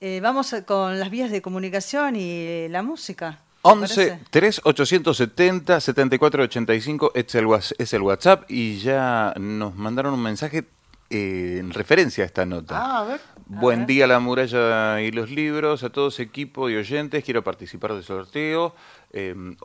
Eh, 0.00 0.18
vamos 0.20 0.56
con 0.66 0.98
las 0.98 1.10
vías 1.10 1.30
de 1.30 1.40
comunicación 1.40 2.16
y 2.16 2.66
la 2.68 2.82
música. 2.82 3.38
11 3.66 4.20
3 4.30 4.60
870 4.64 5.80
7485 5.80 7.12
es 7.14 7.34
el, 7.34 7.46
es 7.78 7.92
el 7.92 8.02
WhatsApp 8.02 8.44
y 8.48 8.78
ya 8.78 9.34
nos 9.38 9.74
mandaron 9.74 10.14
un 10.14 10.22
mensaje 10.22 10.64
eh, 11.10 11.58
en 11.60 11.72
referencia 11.72 12.24
a 12.24 12.26
esta 12.26 12.46
nota. 12.46 12.78
Ah, 12.78 13.00
a 13.00 13.04
ver. 13.04 13.20
Buen 13.46 13.86
día 13.86 14.06
la 14.08 14.18
muralla 14.18 15.00
y 15.00 15.12
los 15.12 15.30
libros, 15.30 15.84
a 15.84 15.90
todos 15.90 16.18
equipo 16.18 16.68
y 16.68 16.76
oyentes, 16.76 17.24
quiero 17.24 17.44
participar 17.44 17.94
del 17.94 18.02
sorteo. 18.02 18.74
Em, 19.12 19.56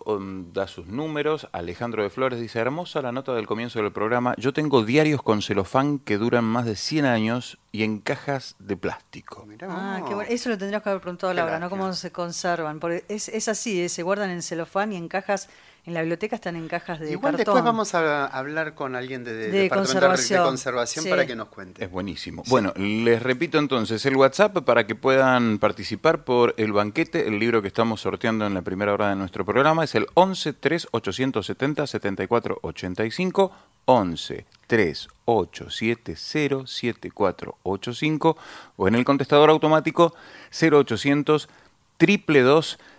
da 0.54 0.68
sus 0.68 0.88
números. 0.88 1.48
Alejandro 1.52 2.04
de 2.04 2.10
Flores 2.10 2.40
dice, 2.40 2.60
hermosa 2.60 3.02
la 3.02 3.12
nota 3.12 3.34
del 3.34 3.48
comienzo 3.48 3.82
del 3.82 3.92
programa. 3.92 4.34
Yo 4.38 4.54
tengo 4.54 4.86
diarios 4.86 5.22
con 5.24 5.42
celofán 5.42 6.00
que 6.00 6.18
duran 6.18 6.46
más 6.46 6.66
de 6.66 6.76
100 6.76 7.06
años 7.06 7.58
y 7.72 7.84
en 7.84 8.00
cajas 8.00 8.56
de 8.60 8.78
plástico. 8.78 9.46
ah, 9.68 10.04
qué 10.08 10.14
bueno. 10.14 10.30
Eso 10.32 10.50
lo 10.50 10.58
tendrías 10.58 10.84
que 10.84 10.90
haber 10.90 11.02
preguntado, 11.02 11.34
Laura, 11.34 11.60
¿no? 11.60 11.70
¿Cómo 11.70 11.92
se 11.94 12.12
conservan? 12.12 12.80
Porque 12.80 13.04
es, 13.10 13.30
es 13.30 13.48
así, 13.48 13.82
¿eh? 13.82 13.90
se 13.90 14.04
guardan 14.04 14.30
en 14.30 14.42
celofán 14.42 14.94
y 14.94 14.96
en 14.96 15.08
cajas 15.08 15.50
en 15.84 15.96
la 15.96 16.02
biblioteca 16.02 16.36
están 16.36 16.56
en 16.56 16.68
cajas 16.68 17.00
de 17.00 17.12
Igual 17.12 17.38
después 17.38 17.64
vamos 17.64 17.96
a 17.96 18.28
hablar 18.28 18.76
con 18.76 18.96
alguien 18.96 19.24
de, 19.24 19.34
de, 19.34 19.70
conservación, 19.70 20.44
de 20.44 20.46
conservación 20.50 21.06
para 21.10 21.26
que 21.26 21.36
nos 21.36 21.48
cuente. 21.48 21.84
Es 21.84 21.90
buenísimo. 21.90 22.44
Bueno, 22.48 22.72
les 22.76 23.22
repito 23.22 23.58
entonces 23.58 24.06
el 24.06 24.16
WhatsApp 24.16 24.60
para 24.60 24.86
que 24.86 24.94
puedan 24.94 25.58
participar 25.58 26.24
por 26.24 26.54
el 26.58 26.72
banquete, 26.72 27.28
el 27.28 27.40
libro 27.40 27.62
que 27.62 27.68
estamos 27.68 28.02
sorteando 28.02 28.46
en 28.46 28.54
la 28.54 28.62
primera 28.62 28.94
hora 28.94 29.10
de 29.10 29.16
nuestro 29.16 29.44
programa 29.44 29.84
es 29.84 29.96
el 29.96 30.06
11 30.14 30.54
3 30.54 30.88
870 30.92 31.88
74 31.88 32.60
85 32.62 33.52
11 33.86 34.46
3 34.68 35.08
8 35.26 35.70
7 35.70 36.14
0 36.16 36.64
7 36.68 37.12
4 37.12 37.58
8 37.64 37.94
5 37.94 38.38
o 38.78 38.88
en 38.88 38.96
el 38.96 39.04
contestador 39.04 39.50
automático 39.50 40.14
0800 40.52 41.50
triple 41.98 42.42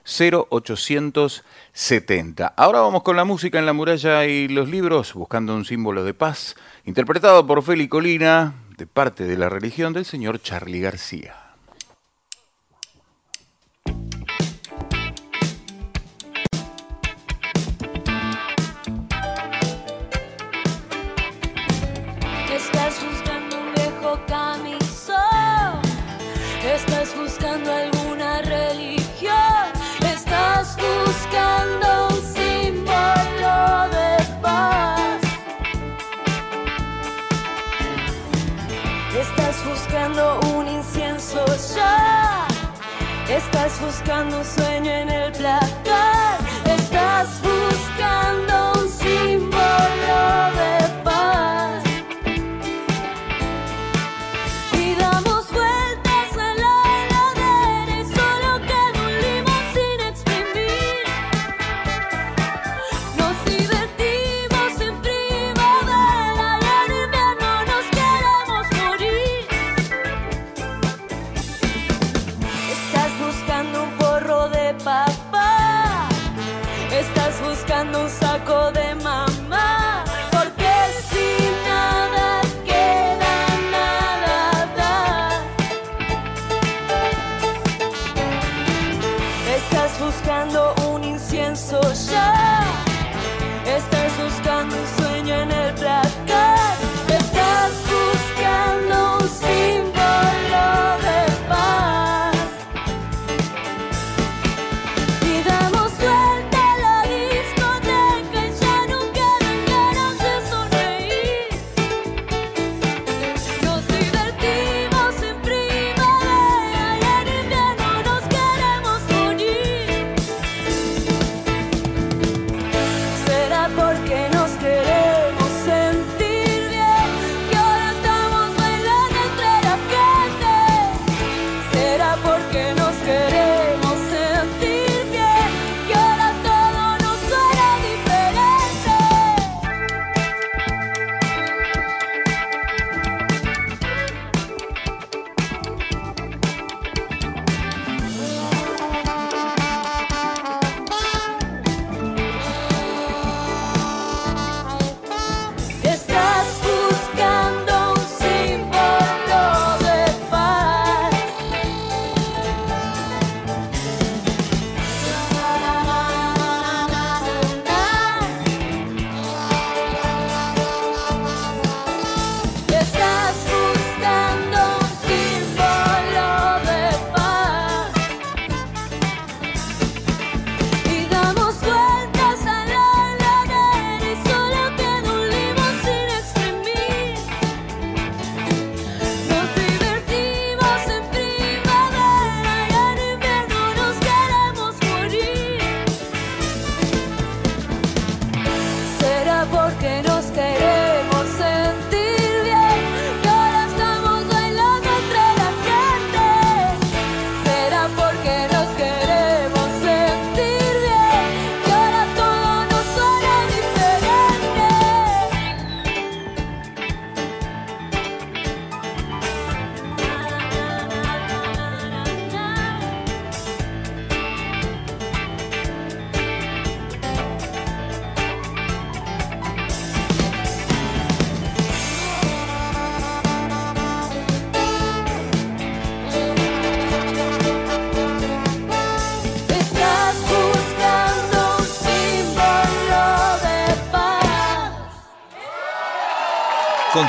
0870. 0.04 2.54
Ahora 2.56 2.80
vamos 2.80 3.02
con 3.02 3.16
la 3.16 3.24
música 3.24 3.58
en 3.58 3.66
la 3.66 3.72
muralla 3.72 4.26
y 4.26 4.48
los 4.48 4.68
libros, 4.68 5.14
buscando 5.14 5.54
un 5.54 5.64
símbolo 5.64 6.04
de 6.04 6.14
paz, 6.14 6.56
interpretado 6.84 7.46
por 7.46 7.62
Feli 7.62 7.88
Colina, 7.88 8.54
de 8.76 8.86
parte 8.86 9.24
de 9.24 9.36
la 9.36 9.48
religión 9.48 9.92
del 9.92 10.04
señor 10.04 10.40
Charlie 10.40 10.80
García. 10.80 11.41
Buscando 43.82 44.38
un 44.38 44.44
sueño 44.44 44.90
en 44.90 45.10
el 45.10 45.32
placar. 45.32 45.81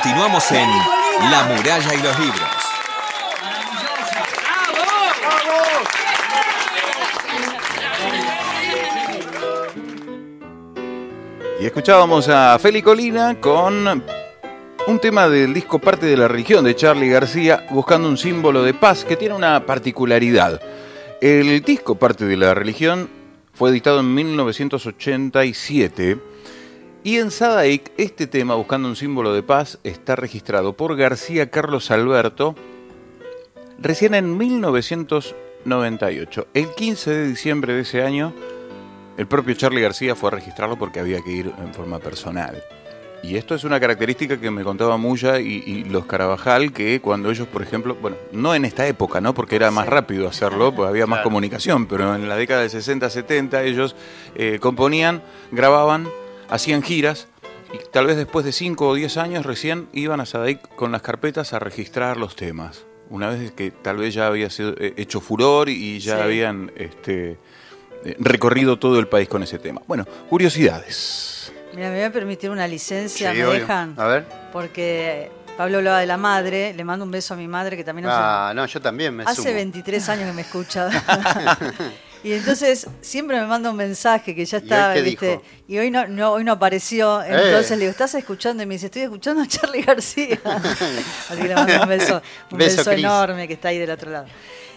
Continuamos 0.03 0.51
en 0.51 0.69
La 1.31 1.43
muralla 1.43 1.93
y 1.93 2.03
los 2.03 2.19
libros. 2.19 2.49
Y 11.61 11.65
escuchábamos 11.65 12.27
a 12.27 12.59
Feli 12.59 12.81
Colina 12.81 13.39
con 13.39 14.03
un 14.87 14.99
tema 14.99 15.29
del 15.29 15.53
disco 15.53 15.79
Parte 15.79 16.05
de 16.05 16.17
la 16.17 16.27
Religión 16.27 16.65
de 16.65 16.75
Charlie 16.75 17.07
García, 17.07 17.65
buscando 17.69 18.09
un 18.09 18.17
símbolo 18.17 18.61
de 18.61 18.73
paz 18.73 19.05
que 19.05 19.15
tiene 19.15 19.35
una 19.35 19.65
particularidad. 19.65 20.59
El 21.21 21.61
disco 21.61 21.95
Parte 21.95 22.25
de 22.25 22.35
la 22.35 22.53
Religión 22.53 23.09
fue 23.53 23.69
editado 23.69 24.01
en 24.01 24.13
1987 24.13 26.32
y 27.03 27.17
en 27.17 27.31
Sadaic 27.31 27.91
este 27.97 28.27
tema, 28.27 28.53
buscando 28.55 28.87
un 28.87 28.95
símbolo 28.95 29.33
de 29.33 29.43
paz, 29.43 29.79
está 29.83 30.15
registrado 30.15 30.71
por 30.73 30.95
García 30.95 31.49
Carlos 31.49 31.91
Alberto 31.91 32.55
recién 33.79 34.13
en 34.15 34.37
1998. 34.37 36.47
El 36.53 36.73
15 36.73 37.11
de 37.11 37.27
diciembre 37.27 37.73
de 37.73 37.81
ese 37.81 38.03
año, 38.03 38.33
el 39.17 39.27
propio 39.27 39.53
Charlie 39.55 39.81
García 39.81 40.15
fue 40.15 40.29
a 40.29 40.31
registrarlo 40.31 40.77
porque 40.77 41.01
había 41.01 41.19
que 41.21 41.31
ir 41.31 41.51
en 41.61 41.73
forma 41.73 41.99
personal. 41.99 42.63
Y 43.21 43.35
esto 43.37 43.53
es 43.55 43.63
una 43.63 43.79
característica 43.79 44.37
que 44.39 44.51
me 44.51 44.63
contaba 44.65 44.97
Muya 44.97 45.39
y, 45.39 45.63
y 45.65 45.85
los 45.85 46.05
Carabajal, 46.05 46.73
que 46.73 46.99
cuando 46.99 47.31
ellos, 47.31 47.47
por 47.47 47.61
ejemplo, 47.63 47.95
bueno, 47.95 48.17
no 48.33 48.53
en 48.53 48.65
esta 48.65 48.85
época, 48.85 49.21
¿no? 49.21 49.33
Porque 49.33 49.55
era 49.55 49.71
más 49.71 49.87
rápido 49.87 50.27
hacerlo, 50.27 50.75
pues 50.75 50.89
había 50.89 51.07
más 51.07 51.19
Claro. 51.19 51.29
comunicación, 51.29 51.85
pero 51.85 52.13
en 52.15 52.27
la 52.27 52.35
década 52.35 52.63
de 52.63 52.69
60, 52.69 53.09
70 53.09 53.63
ellos 53.63 53.95
eh, 54.35 54.57
componían, 54.59 55.21
grababan, 55.51 56.09
hacían 56.53 56.83
giras 56.83 57.27
y 57.73 57.77
tal 57.91 58.05
vez 58.05 58.15
después 58.17 58.45
de 58.45 58.51
5 58.51 58.87
o 58.87 58.93
10 58.93 59.17
años 59.17 59.45
recién 59.45 59.87
iban 59.93 60.19
a 60.21 60.25
Sadaic 60.27 60.59
con 60.75 60.91
las 60.91 61.01
carpetas 61.01 61.53
a 61.53 61.59
registrar 61.59 62.17
los 62.17 62.35
temas. 62.35 62.85
Una 63.09 63.29
vez 63.29 63.51
que 63.51 63.71
tal 63.71 63.97
vez 63.97 64.13
ya 64.13 64.27
había 64.27 64.49
sido, 64.49 64.75
eh, 64.77 64.93
hecho 64.97 65.19
furor 65.19 65.69
y 65.69 65.99
ya 65.99 66.17
Sí. 66.17 66.21
habían 66.21 66.71
este, 66.75 67.37
eh, 68.05 68.15
recorrido 68.19 68.77
todo 68.77 68.99
el 68.99 69.07
país 69.07 69.27
con 69.27 69.41
ese 69.41 69.57
tema. 69.57 69.81
Bueno, 69.87 70.05
curiosidades. 70.29 71.51
Mira, 71.75 71.89
me 71.89 71.95
voy 71.95 72.03
a 72.03 72.11
permitir 72.11 72.49
una 72.51 72.67
licencia, 72.67 73.31
Sí, 73.31 73.37
¿me 73.39 73.45
obvio. 73.45 73.59
dejan? 73.59 73.95
A 73.97 74.05
ver. 74.05 74.25
Porque 74.51 75.31
Pablo 75.57 75.77
hablaba 75.79 75.99
de 75.99 76.05
la 76.05 76.17
madre, 76.17 76.73
le 76.75 76.83
mando 76.83 77.03
un 77.05 77.11
beso 77.11 77.33
a 77.33 77.37
mi 77.37 77.47
madre 77.47 77.75
que 77.75 77.83
también 77.83 78.07
Ah, 78.09 78.53
no, 78.55 78.63
yo 78.67 78.79
también 78.79 79.15
me 79.15 79.23
Hace 79.23 79.41
sumo. 79.41 79.55
23 79.55 80.09
años 80.09 80.27
que 80.27 80.33
me 80.33 80.41
escucha. 80.43 80.89
y 82.23 82.33
entonces 82.33 82.87
siempre 83.01 83.39
me 83.39 83.45
manda 83.45 83.69
un 83.71 83.75
mensaje 83.77 84.33
que 84.33 84.45
ya 84.45 84.59
¿Y 84.59 84.97
hoy 84.99 85.03
¿viste? 85.03 85.29
dijo? 85.29 85.41
Y 85.67 85.77
hoy 85.77 85.91
no, 85.91 86.07
no, 86.07 86.31
hoy 86.31 86.43
no 86.43 86.53
apareció. 86.53 87.21
Entonces 87.23 87.71
Eh. 87.71 87.75
le 87.75 87.79
digo, 87.81 87.91
¿estás 87.91 88.15
escuchando? 88.15 88.63
Y 88.63 88.65
me 88.65 88.75
dice, 88.75 88.85
estoy 88.87 89.03
escuchando 89.03 89.41
a 89.43 89.47
Charlie 89.47 89.81
García. 89.81 90.39
Así 91.29 91.41
que 91.41 91.47
le 91.47 91.55
mando 91.55 91.81
un 91.83 91.89
beso, 91.89 92.21
un 92.51 92.57
Beso, 92.57 92.91
enorme 92.91 93.47
que 93.47 93.53
está 93.55 93.69
ahí 93.69 93.77
del 93.77 93.91
otro 93.91 94.11
lado. 94.11 94.25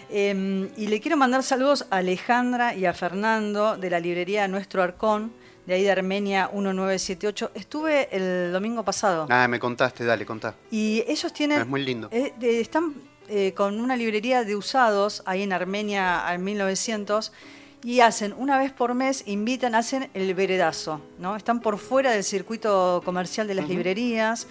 Eh, 0.09 0.69
y 0.77 0.87
le 0.87 0.99
quiero 1.01 1.17
mandar 1.17 1.43
saludos 1.43 1.85
a 1.89 1.97
Alejandra 1.97 2.73
y 2.73 2.85
a 2.85 2.93
Fernando 2.93 3.75
de 3.77 3.89
la 3.89 3.99
librería 3.99 4.47
Nuestro 4.47 4.81
Arcón, 4.81 5.33
de 5.65 5.73
ahí 5.73 5.83
de 5.83 5.91
Armenia 5.91 6.49
1978. 6.53 7.51
Estuve 7.53 8.07
el 8.15 8.53
domingo 8.53 8.83
pasado. 8.83 9.27
Ah, 9.29 9.47
me 9.49 9.59
contaste, 9.59 10.05
dale, 10.05 10.25
contá. 10.25 10.55
Y 10.71 11.03
ellos 11.07 11.33
tienen. 11.33 11.59
Es 11.61 11.67
muy 11.67 11.83
lindo. 11.83 12.07
eh, 12.11 12.33
de- 12.39 12.61
están 12.61 12.93
eh, 13.29 13.53
con 13.55 13.79
una 13.79 13.95
librería 13.95 14.43
de 14.43 14.55
usados 14.55 15.23
ahí 15.25 15.43
en 15.43 15.53
Armenia 15.53 16.23
en 16.33 16.43
1900 16.43 17.31
y 17.83 17.99
hacen 17.99 18.33
una 18.37 18.57
vez 18.57 18.71
por 18.71 18.93
mes, 18.93 19.23
invitan, 19.27 19.75
hacen 19.75 20.09
el 20.13 20.33
veredazo, 20.33 21.01
¿no? 21.19 21.35
Están 21.35 21.59
por 21.59 21.77
fuera 21.77 22.11
del 22.11 22.23
circuito 22.23 23.01
comercial 23.05 23.47
de 23.47 23.55
las 23.55 23.69
librerías, 23.69 24.47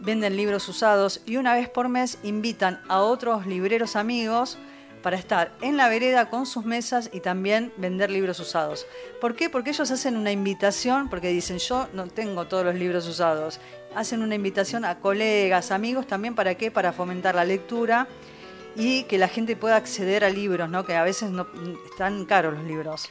venden 0.00 0.36
libros 0.36 0.68
usados 0.68 1.20
y 1.26 1.36
una 1.36 1.54
vez 1.54 1.68
por 1.68 1.88
mes 1.88 2.18
invitan 2.22 2.80
a 2.88 3.00
otros 3.00 3.46
libreros 3.46 3.94
amigos 3.96 4.58
para 5.02 5.16
estar 5.16 5.52
en 5.60 5.76
la 5.76 5.88
vereda 5.88 6.30
con 6.30 6.46
sus 6.46 6.64
mesas 6.64 7.10
y 7.12 7.20
también 7.20 7.72
vender 7.76 8.10
libros 8.10 8.40
usados. 8.40 8.86
¿Por 9.20 9.34
qué? 9.34 9.50
Porque 9.50 9.70
ellos 9.70 9.90
hacen 9.90 10.16
una 10.16 10.30
invitación, 10.30 11.10
porque 11.10 11.28
dicen, 11.28 11.58
yo 11.58 11.88
no 11.92 12.06
tengo 12.06 12.46
todos 12.46 12.64
los 12.64 12.74
libros 12.74 13.06
usados. 13.06 13.60
Hacen 13.94 14.22
una 14.22 14.34
invitación 14.34 14.84
a 14.84 15.00
colegas, 15.00 15.70
amigos, 15.70 16.06
también 16.06 16.34
para 16.34 16.54
qué? 16.54 16.70
Para 16.70 16.92
fomentar 16.92 17.34
la 17.34 17.44
lectura 17.44 18.06
y 18.76 19.04
que 19.04 19.18
la 19.18 19.28
gente 19.28 19.56
pueda 19.56 19.76
acceder 19.76 20.24
a 20.24 20.30
libros, 20.30 20.68
¿no? 20.68 20.84
Que 20.84 20.94
a 20.94 21.02
veces 21.02 21.30
no 21.30 21.46
están 21.90 22.24
caros 22.24 22.54
los 22.54 22.64
libros. 22.64 23.10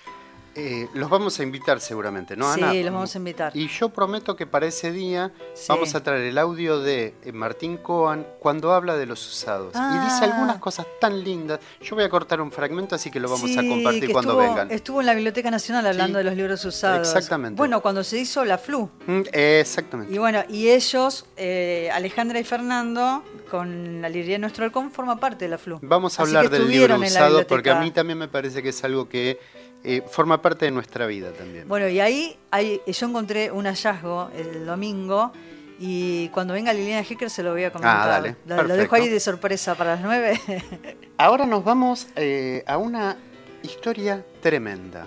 Eh, 0.56 0.88
los 0.94 1.10
vamos 1.10 1.40
a 1.40 1.44
invitar 1.44 1.80
seguramente, 1.80 2.36
¿no, 2.36 2.54
sí, 2.54 2.62
Ana? 2.62 2.74
los 2.74 2.94
vamos 2.94 3.16
a 3.16 3.18
invitar. 3.18 3.56
Y 3.56 3.68
yo 3.70 3.90
prometo 3.90 4.36
que 4.36 4.46
para 4.46 4.66
ese 4.66 4.92
día 4.92 5.32
Sí. 5.54 5.66
vamos 5.70 5.96
a 5.96 6.04
traer 6.04 6.24
el 6.24 6.38
audio 6.38 6.80
de 6.82 7.14
eh, 7.24 7.32
Martín 7.32 7.78
Coan 7.78 8.28
cuando 8.40 8.74
habla 8.74 8.98
de 8.98 9.06
los 9.06 9.26
usados. 9.26 9.74
Y 9.74 9.78
dice 10.04 10.26
Ah. 10.26 10.30
algunas 10.34 10.58
cosas 10.58 10.86
tan 11.00 11.24
lindas. 11.24 11.60
Yo 11.82 11.96
voy 11.96 12.04
a 12.04 12.10
cortar 12.10 12.42
un 12.42 12.52
fragmento, 12.52 12.96
así 12.96 13.10
que 13.10 13.20
lo 13.20 13.30
vamos 13.30 13.50
a 13.58 13.62
Sí, 13.62 13.68
compartir 13.70 14.08
que 14.08 14.14
cuando 14.14 14.32
estuvo, 14.34 14.48
vengan. 14.50 14.72
Estuvo 14.72 15.00
en 15.00 15.06
la 15.06 15.14
Biblioteca 15.14 15.50
Nacional 15.52 15.88
hablando 15.88 16.20
Sí, 16.20 16.24
de 16.24 16.30
los 16.30 16.36
libros 16.38 16.66
usados. 16.66 17.08
exactamente. 17.08 17.58
Bueno, 17.58 17.82
cuando 17.82 18.04
se 18.04 18.18
hizo 18.20 18.44
la 18.44 18.58
FLU. 18.58 18.90
Mm, 19.08 19.22
exactamente. 19.32 20.14
Y 20.14 20.18
bueno, 20.18 20.44
y 20.50 20.68
ellos, 20.70 21.26
eh, 21.38 21.90
Alejandra 21.94 22.40
y 22.40 22.44
Fernando, 22.44 23.24
con 23.50 24.02
la 24.02 24.10
librería 24.10 24.38
Nuestro 24.38 24.66
Halcón, 24.66 24.92
forma 24.92 25.20
parte 25.20 25.46
de 25.46 25.50
la 25.52 25.58
FLU. 25.58 25.80
Vamos 25.82 26.20
a 26.20 26.24
Así 26.24 26.30
hablar 26.36 26.50
del 26.52 26.68
libro 26.70 26.98
usado 27.00 27.46
porque 27.48 27.70
a 27.70 27.76
mí 27.80 27.92
también 27.92 28.18
me 28.20 28.28
parece 28.28 28.62
que 28.62 28.70
es 28.70 28.84
algo 28.84 29.08
que 29.08 29.40
eh, 29.84 30.02
forma 30.10 30.41
parte 30.41 30.65
de 30.65 30.72
nuestra 30.72 31.06
vida 31.08 31.32
también. 31.32 31.67
Bueno, 31.67 31.88
y 31.88 32.00
ahí 32.00 32.38
hay, 32.52 32.82
yo 32.86 33.08
encontré 33.08 33.52
un 33.52 33.65
hallazgo 33.65 34.30
el 34.36 34.65
domingo 34.65 35.32
y 35.80 36.30
cuando 36.30 36.54
venga 36.54 36.72
Liliana 36.74 37.02
Hecker 37.08 37.30
se 37.30 37.41
lo 37.41 37.52
voy 37.54 37.63
a 37.63 37.72
comentar. 37.72 38.02
Ah, 38.04 38.08
dale, 38.08 38.36
Lo- 38.46 38.62
lo, 38.63 38.76
dejo 38.76 38.96
ahí 38.96 39.10
de 39.10 39.20
sorpresa 39.20 39.76
para 39.76 39.96
las 39.96 40.02
nueve. 40.02 40.39
Ahora 41.17 41.46
nos 41.46 41.63
vamos 41.63 42.08
eh, 42.15 42.63
a 42.67 42.78
una 42.78 43.17
historia 43.63 44.24
tremenda. 44.41 45.06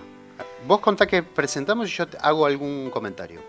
Vos 0.67 0.81
contá 0.81 1.07
que 1.07 1.23
presentamos 1.23 1.89
y 1.89 1.93
yo 1.93 2.07
te 2.09 2.17
hago 2.21 2.47
algún 2.47 2.91
comentario. 2.91 3.41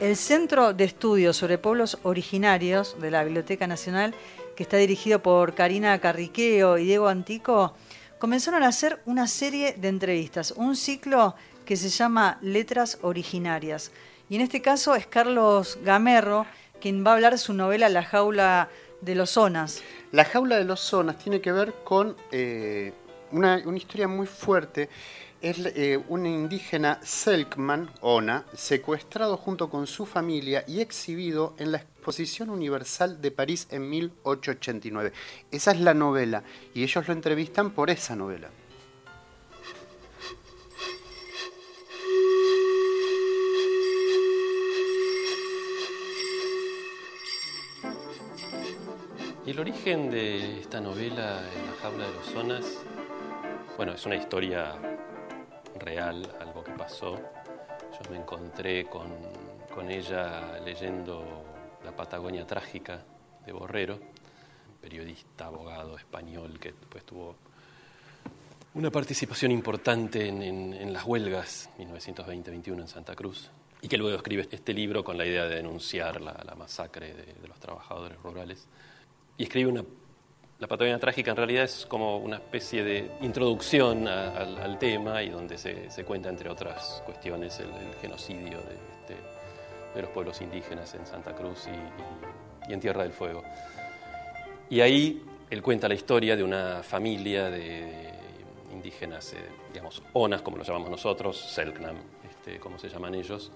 El 0.00 0.16
Centro 0.16 0.72
de 0.74 0.84
Estudios 0.84 1.36
sobre 1.36 1.56
Pueblos 1.58 1.98
Originarios 2.02 2.96
de 3.00 3.10
la 3.10 3.24
Biblioteca 3.24 3.66
Nacional, 3.66 4.14
que 4.56 4.62
está 4.64 4.76
dirigido 4.76 5.20
por 5.20 5.54
Karina 5.54 5.98
Carriqueo 6.00 6.78
y 6.78 6.84
Diego 6.84 7.08
Antico, 7.08 7.74
comenzaron 8.18 8.62
a 8.62 8.68
hacer 8.68 9.00
una 9.06 9.26
serie 9.26 9.74
de 9.74 9.88
entrevistas, 9.88 10.52
un 10.56 10.76
ciclo 10.76 11.34
que 11.64 11.76
se 11.76 11.88
llama 11.88 12.38
Letras 12.42 12.98
Originarias. 13.02 13.90
Y 14.28 14.36
en 14.36 14.40
este 14.42 14.62
caso 14.62 14.94
es 14.94 15.06
Carlos 15.06 15.78
Gamerro 15.82 16.46
quien 16.80 17.02
va 17.02 17.12
a 17.12 17.14
hablar 17.14 17.32
de 17.32 17.38
su 17.38 17.54
novela 17.54 17.88
La 17.88 18.02
jaula 18.02 18.68
de 19.00 19.14
los 19.14 19.30
zonas. 19.30 19.82
La 20.12 20.24
jaula 20.24 20.56
de 20.56 20.64
los 20.64 20.80
zonas 20.80 21.18
tiene 21.18 21.40
que 21.40 21.50
ver 21.50 21.72
con 21.82 22.14
eh, 22.30 22.92
una, 23.32 23.58
historia 23.74 24.06
muy 24.06 24.26
fuerte. 24.26 24.90
Es 25.40 25.58
eh, 25.64 25.98
un 26.08 26.26
indígena 26.26 27.00
Selkman, 27.02 27.90
Ona, 28.00 28.44
secuestrado 28.54 29.36
junto 29.36 29.70
con 29.70 29.86
su 29.86 30.04
familia 30.04 30.64
y 30.66 30.80
exhibido 30.80 31.54
en 31.58 31.72
la 31.72 31.78
Exposición 32.04 32.50
Universal 32.50 33.22
de 33.22 33.30
París 33.30 33.66
en 33.70 33.88
1889. 33.88 35.10
Esa 35.50 35.70
es 35.70 35.80
la 35.80 35.94
novela 35.94 36.44
y 36.74 36.82
ellos 36.82 37.08
lo 37.08 37.14
entrevistan 37.14 37.70
por 37.70 37.88
esa 37.88 38.14
novela. 38.14 38.50
El 49.46 49.58
origen 49.58 50.10
de 50.10 50.60
esta 50.60 50.82
novela, 50.82 51.40
En 51.56 51.66
la 51.66 51.72
jaula 51.80 52.06
de 52.06 52.12
los 52.12 52.26
zonas, 52.26 52.66
bueno, 53.78 53.92
es 53.92 54.04
una 54.04 54.16
historia 54.16 54.74
real, 55.80 56.22
algo 56.38 56.62
que 56.62 56.72
pasó. 56.72 57.16
Yo 57.16 58.10
me 58.10 58.18
encontré 58.18 58.84
con, 58.84 59.08
con 59.74 59.90
ella 59.90 60.58
leyendo 60.62 61.53
La 61.84 61.92
Patagonia 61.92 62.46
Trágica 62.46 63.02
de 63.44 63.52
Borrero, 63.52 63.98
periodista, 64.80 65.46
abogado 65.46 65.96
español 65.96 66.58
que 66.58 66.72
después 66.72 67.04
tuvo 67.04 67.36
una 68.74 68.90
participación 68.90 69.52
importante 69.52 70.26
en, 70.26 70.92
las 70.92 71.04
huelgas 71.04 71.70
1920-21 71.78 72.80
en 72.80 72.88
Santa 72.88 73.14
Cruz 73.14 73.50
y 73.80 73.88
que 73.88 73.96
luego 73.96 74.16
escribe 74.16 74.48
este 74.50 74.72
libro 74.72 75.04
con 75.04 75.16
la 75.16 75.26
idea 75.26 75.44
de 75.44 75.56
denunciar 75.56 76.20
la, 76.20 76.54
masacre 76.58 77.14
de, 77.14 77.48
los 77.48 77.58
trabajadores 77.60 78.18
rurales. 78.22 78.66
Y 79.36 79.44
escribe 79.44 79.70
una... 79.70 79.84
La 80.60 80.68
Patagonia 80.68 80.98
Trágica 80.98 81.32
en 81.32 81.36
realidad 81.36 81.64
es 81.64 81.84
como 81.84 82.16
una 82.18 82.36
especie 82.36 82.82
de 82.82 83.10
introducción 83.20 84.08
al, 84.08 84.78
tema 84.78 85.22
y 85.22 85.28
donde 85.28 85.58
se, 85.58 85.90
se 85.90 86.04
cuenta, 86.04 86.28
entre 86.28 86.48
otras 86.48 87.02
cuestiones, 87.04 87.58
el, 87.60 87.70
el 87.70 87.94
genocidio 88.00 88.58
de, 88.62 88.74
este- 88.74 89.33
de 89.94 90.02
los 90.02 90.10
pueblos 90.10 90.40
indígenas 90.40 90.94
en 90.94 91.06
Santa 91.06 91.34
Cruz 91.34 91.66
y- 91.66 91.70
y- 91.70 92.70
y 92.70 92.72
en 92.74 92.80
Tierra 92.80 93.02
del 93.02 93.12
Fuego. 93.12 93.42
Y 94.70 94.80
ahí 94.80 95.22
él 95.50 95.62
cuenta 95.62 95.88
la 95.88 95.94
historia 95.94 96.36
de 96.36 96.42
una 96.42 96.82
familia 96.82 97.50
de 97.50 98.12
indígenas, 98.72 99.32
eh, 99.34 99.38
digamos, 99.72 100.02
onas, 100.14 100.42
como 100.42 100.56
lo 100.56 100.64
llamamos 100.64 100.90
nosotros, 100.90 101.38
Selknam, 101.38 101.96
este, 102.28 102.58
como 102.58 102.78
se 102.78 102.88
llaman 102.88 103.14
ellos, 103.14 103.52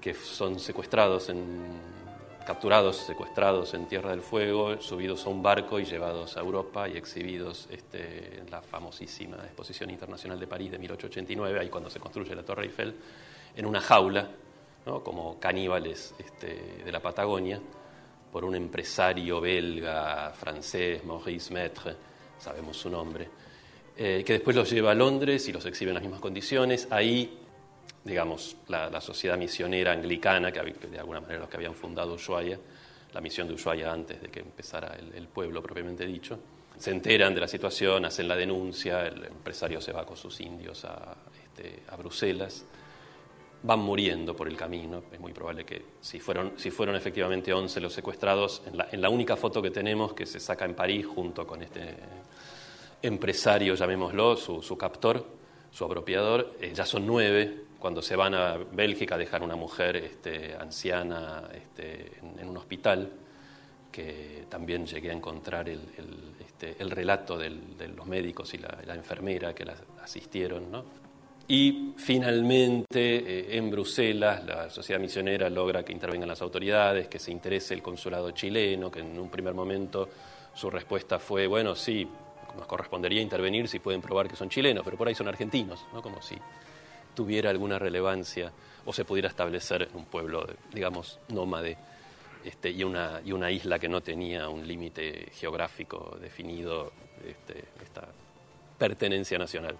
que 0.00 0.12
son 0.14 0.58
secuestrados 0.58 1.28
en 1.28 1.94
capturados, 2.44 2.96
secuestrados 2.96 3.72
en 3.72 3.86
Tierra 3.86 4.10
del 4.10 4.20
Fuego, 4.20 4.78
subidos 4.80 5.24
a 5.24 5.30
un 5.30 5.42
barco 5.42 5.80
y 5.80 5.84
llevados 5.86 6.36
a 6.36 6.40
Europa 6.40 6.86
y 6.88 6.96
exhibidos 6.96 7.68
este, 7.70 8.40
en 8.40 8.50
la 8.50 8.60
famosísima 8.60 9.36
Exposición 9.44 9.88
Internacional 9.90 10.38
de 10.38 10.46
París 10.46 10.70
de 10.70 10.78
1889, 10.78 11.58
ahí 11.60 11.68
cuando 11.70 11.88
se 11.88 12.00
construye 12.00 12.34
la 12.34 12.42
Torre 12.42 12.64
Eiffel, 12.64 12.94
en 13.56 13.64
una 13.64 13.80
jaula, 13.80 14.28
¿no? 14.86 15.02
como 15.02 15.38
caníbales 15.38 16.14
este, 16.18 16.82
de 16.84 16.92
la 16.92 17.00
Patagonia, 17.00 17.60
por 18.32 18.44
un 18.44 18.54
empresario 18.54 19.40
belga, 19.40 20.32
francés, 20.32 21.04
Maurice 21.04 21.52
Maître, 21.52 21.94
sabemos 22.38 22.76
su 22.76 22.90
nombre, 22.90 23.28
eh, 23.96 24.22
que 24.26 24.34
después 24.34 24.56
los 24.56 24.70
lleva 24.70 24.90
a 24.90 24.94
Londres 24.94 25.48
y 25.48 25.52
los 25.52 25.64
exhibe 25.66 25.90
en 25.90 25.94
las 25.94 26.02
mismas 26.02 26.20
condiciones. 26.20 26.88
Ahí 26.90 27.38
digamos, 28.04 28.56
la, 28.68 28.90
la 28.90 29.00
sociedad 29.00 29.38
misionera 29.38 29.92
anglicana, 29.92 30.52
que, 30.52 30.60
de 30.60 30.98
alguna 30.98 31.20
manera 31.20 31.40
los 31.40 31.48
que 31.48 31.56
habían 31.56 31.74
fundado 31.74 32.14
Ushuaia, 32.14 32.58
la 33.12 33.20
misión 33.20 33.48
de 33.48 33.54
Ushuaia 33.54 33.90
antes 33.90 34.20
de 34.20 34.28
que 34.28 34.40
empezara 34.40 34.94
el, 34.98 35.14
el 35.14 35.26
pueblo 35.28 35.62
propiamente 35.62 36.06
dicho, 36.06 36.38
se 36.76 36.90
enteran 36.90 37.34
de 37.34 37.40
la 37.40 37.48
situación, 37.48 38.04
hacen 38.04 38.28
la 38.28 38.36
denuncia, 38.36 39.06
el 39.06 39.24
empresario 39.24 39.80
se 39.80 39.92
va 39.92 40.04
con 40.04 40.16
sus 40.16 40.40
indios 40.40 40.84
a, 40.84 41.16
este, 41.44 41.82
a 41.88 41.96
Bruselas, 41.96 42.64
van 43.64 43.80
muriendo 43.80 44.36
por 44.36 44.46
el 44.46 44.56
camino, 44.56 45.02
es 45.10 45.18
muy 45.18 45.32
probable 45.32 45.64
que 45.64 45.82
si 46.00 46.20
fueron, 46.20 46.52
si 46.56 46.70
fueron 46.70 46.94
efectivamente 46.96 47.52
11 47.52 47.80
los 47.80 47.92
secuestrados, 47.92 48.62
en 48.66 48.76
la, 48.76 48.88
en 48.92 49.00
la 49.00 49.08
única 49.08 49.36
foto 49.36 49.60
que 49.62 49.70
tenemos 49.70 50.12
que 50.12 50.26
se 50.26 50.38
saca 50.38 50.64
en 50.66 50.74
París 50.74 51.06
junto 51.06 51.46
con 51.46 51.62
este 51.62 51.96
empresario, 53.02 53.74
llamémoslo, 53.74 54.36
su, 54.36 54.62
su 54.62 54.76
captor, 54.76 55.24
su 55.70 55.84
apropiador, 55.84 56.54
eh, 56.60 56.72
ya 56.74 56.84
son 56.86 57.06
nueve. 57.06 57.62
Cuando 57.78 58.00
se 58.00 58.16
van 58.16 58.34
a 58.34 58.56
Bélgica 58.56 59.16
a 59.16 59.18
dejar 59.18 59.42
una 59.42 59.56
mujer 59.56 59.96
este, 59.96 60.54
anciana 60.54 61.48
este, 61.54 62.12
en, 62.22 62.38
en 62.38 62.48
un 62.48 62.56
hospital, 62.56 63.10
que 63.92 64.46
también 64.48 64.86
llegué 64.86 65.10
a 65.10 65.12
encontrar 65.12 65.68
el, 65.68 65.80
el, 65.98 66.34
este, 66.44 66.76
el 66.78 66.90
relato 66.90 67.36
del- 67.38 67.76
de 67.76 67.88
los 67.88 68.06
médicos 68.06 68.52
y 68.54 68.58
la, 68.58 68.78
la 68.86 68.94
enfermera 68.94 69.54
que 69.54 69.64
la 69.64 69.74
asistieron. 70.02 70.70
¿no? 70.70 70.84
Y 71.46 71.92
finalmente 71.98 73.16
eh, 73.16 73.56
en 73.56 73.70
Bruselas 73.70 74.44
la 74.44 74.70
sociedad 74.70 75.00
misionera 75.00 75.50
logra 75.50 75.84
que 75.84 75.92
intervengan 75.92 76.28
las 76.28 76.40
autoridades, 76.40 77.08
que 77.08 77.18
se 77.18 77.30
interese 77.30 77.74
el 77.74 77.82
consulado 77.82 78.30
chileno, 78.30 78.90
que 78.90 79.00
en 79.00 79.18
un 79.18 79.28
primer 79.28 79.52
momento 79.52 80.08
su 80.54 80.70
respuesta 80.70 81.18
fue, 81.18 81.46
bueno, 81.46 81.74
sí, 81.74 82.08
nos 82.56 82.66
correspondería 82.66 83.20
intervenir 83.20 83.68
si 83.68 83.78
pueden 83.78 84.00
probar 84.00 84.28
que 84.28 84.36
son 84.36 84.48
chilenos, 84.48 84.84
pero 84.84 84.96
por 84.96 85.08
ahí 85.08 85.14
son 85.14 85.28
argentinos, 85.28 85.84
¿no? 85.92 86.00
como 86.00 86.22
si 86.22 86.36
tuviera 87.14 87.50
alguna 87.50 87.78
relevancia 87.78 88.52
o 88.86 88.92
se 88.92 89.04
pudiera 89.04 89.28
establecer 89.28 89.82
en 89.82 89.96
un 89.96 90.04
pueblo, 90.06 90.46
digamos, 90.72 91.18
nómade 91.28 91.76
este, 92.44 92.70
y, 92.70 92.84
una, 92.84 93.20
y 93.24 93.32
una 93.32 93.50
isla 93.50 93.78
que 93.78 93.88
no 93.88 94.00
tenía 94.02 94.48
un 94.48 94.66
límite 94.66 95.28
geográfico 95.32 96.16
definido, 96.20 96.92
este, 97.26 97.64
esta 97.82 98.08
pertenencia 98.78 99.38
nacional. 99.38 99.78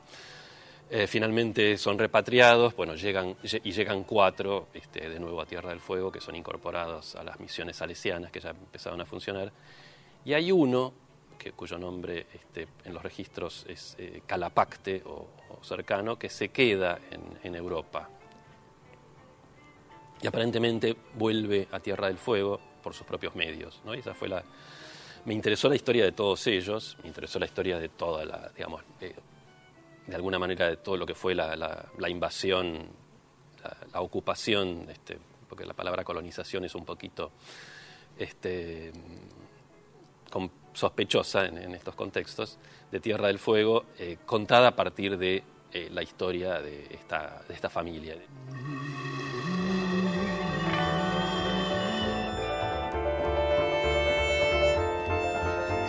Eh, 0.91 1.07
finalmente 1.07 1.79
son 1.79 1.99
repatriados, 1.99 2.77
bueno, 2.77 2.95
llegan, 2.95 3.37
lle- 3.39 3.61
y 3.65 3.73
llegan 3.73 4.05
cuatro 4.05 4.69
este, 4.75 5.09
de 5.09 5.19
nuevo 5.19 5.41
a 5.41 5.47
Tierra 5.47 5.71
del 5.71 5.81
Fuego, 5.81 6.13
que 6.13 6.21
son 6.21 6.37
incorporados 6.37 7.17
a 7.17 7.25
las 7.25 7.41
misiones 7.41 7.77
salesianas 7.77 8.31
que 8.31 8.41
ya 8.41 8.51
empezaron 8.51 9.01
a 9.01 9.07
funcionar. 9.07 9.51
Y 10.25 10.35
hay 10.35 10.53
uno, 10.53 10.93
que, 11.39 11.53
cuyo 11.53 11.79
nombre 11.79 12.27
este, 12.35 12.69
en 12.85 12.95
los 12.95 13.03
registros 13.03 13.65
es 13.69 13.97
eh, 13.99 14.23
Calapacte 14.27 15.03
o, 15.07 15.29
cercano, 15.63 16.19
que 16.19 16.29
se 16.29 16.51
queda 16.51 16.99
en, 17.43 17.55
Europa. 17.55 18.09
Y 20.21 20.27
aparentemente 20.27 20.95
vuelve 21.15 21.69
a 21.73 21.81
Tierra 21.81 22.09
del 22.09 22.19
Fuego 22.19 22.61
por 22.83 22.93
sus 22.93 23.07
propios 23.07 23.35
medios. 23.35 23.81
¿no? 23.85 23.95
Esa 23.95 24.13
fue 24.13 24.29
la, 24.29 24.45
me 25.25 25.33
interesó 25.33 25.71
la 25.71 25.77
historia 25.77 26.05
de 26.05 26.13
todos 26.13 26.47
ellos, 26.47 26.99
me 27.03 27.09
interesó 27.09 27.39
la 27.39 27.47
historia 27.47 27.79
de 27.79 27.89
toda 27.89 28.27
la, 28.27 28.51
digamos, 28.55 28.83
eh, 29.01 29.15
de 30.07 30.15
alguna 30.17 30.39
manera 30.39 30.69
de 30.69 30.77
todo 30.77 30.97
lo 30.97 31.07
que 31.07 31.15
fue 31.15 31.35
la, 31.35 31.57
la- 31.57 32.09
invasión, 32.09 32.87
la, 33.93 34.01
ocupación, 34.01 34.87
este, 34.91 35.19
porque 35.49 35.65
la 35.65 35.75
palabra 35.75 36.05
colonización 36.05 36.65
es 36.65 36.75
un 36.75 36.85
poquito 36.85 37.33
este, 38.19 38.93
sospechosa 40.73 41.47
en, 41.47 41.59
en 41.59 41.75
estos 41.75 41.95
contextos, 41.95 42.59
de 42.91 43.01
Tierra 43.01 43.29
del 43.29 43.39
Fuego, 43.39 43.85
eh, 43.99 44.19
contada 44.27 44.69
a 44.69 44.77
partir 44.77 45.17
de 45.19 45.43
eh, 45.73 45.89
la 45.91 46.03
historia 46.03 46.61
de 46.61 46.87
esta, 46.95 47.43
de 47.49 47.55
esta 47.55 47.69
familia. 47.71 48.17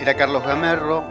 Era 0.02 0.16
Carlos 0.16 0.44
Gamerro. 0.44 1.04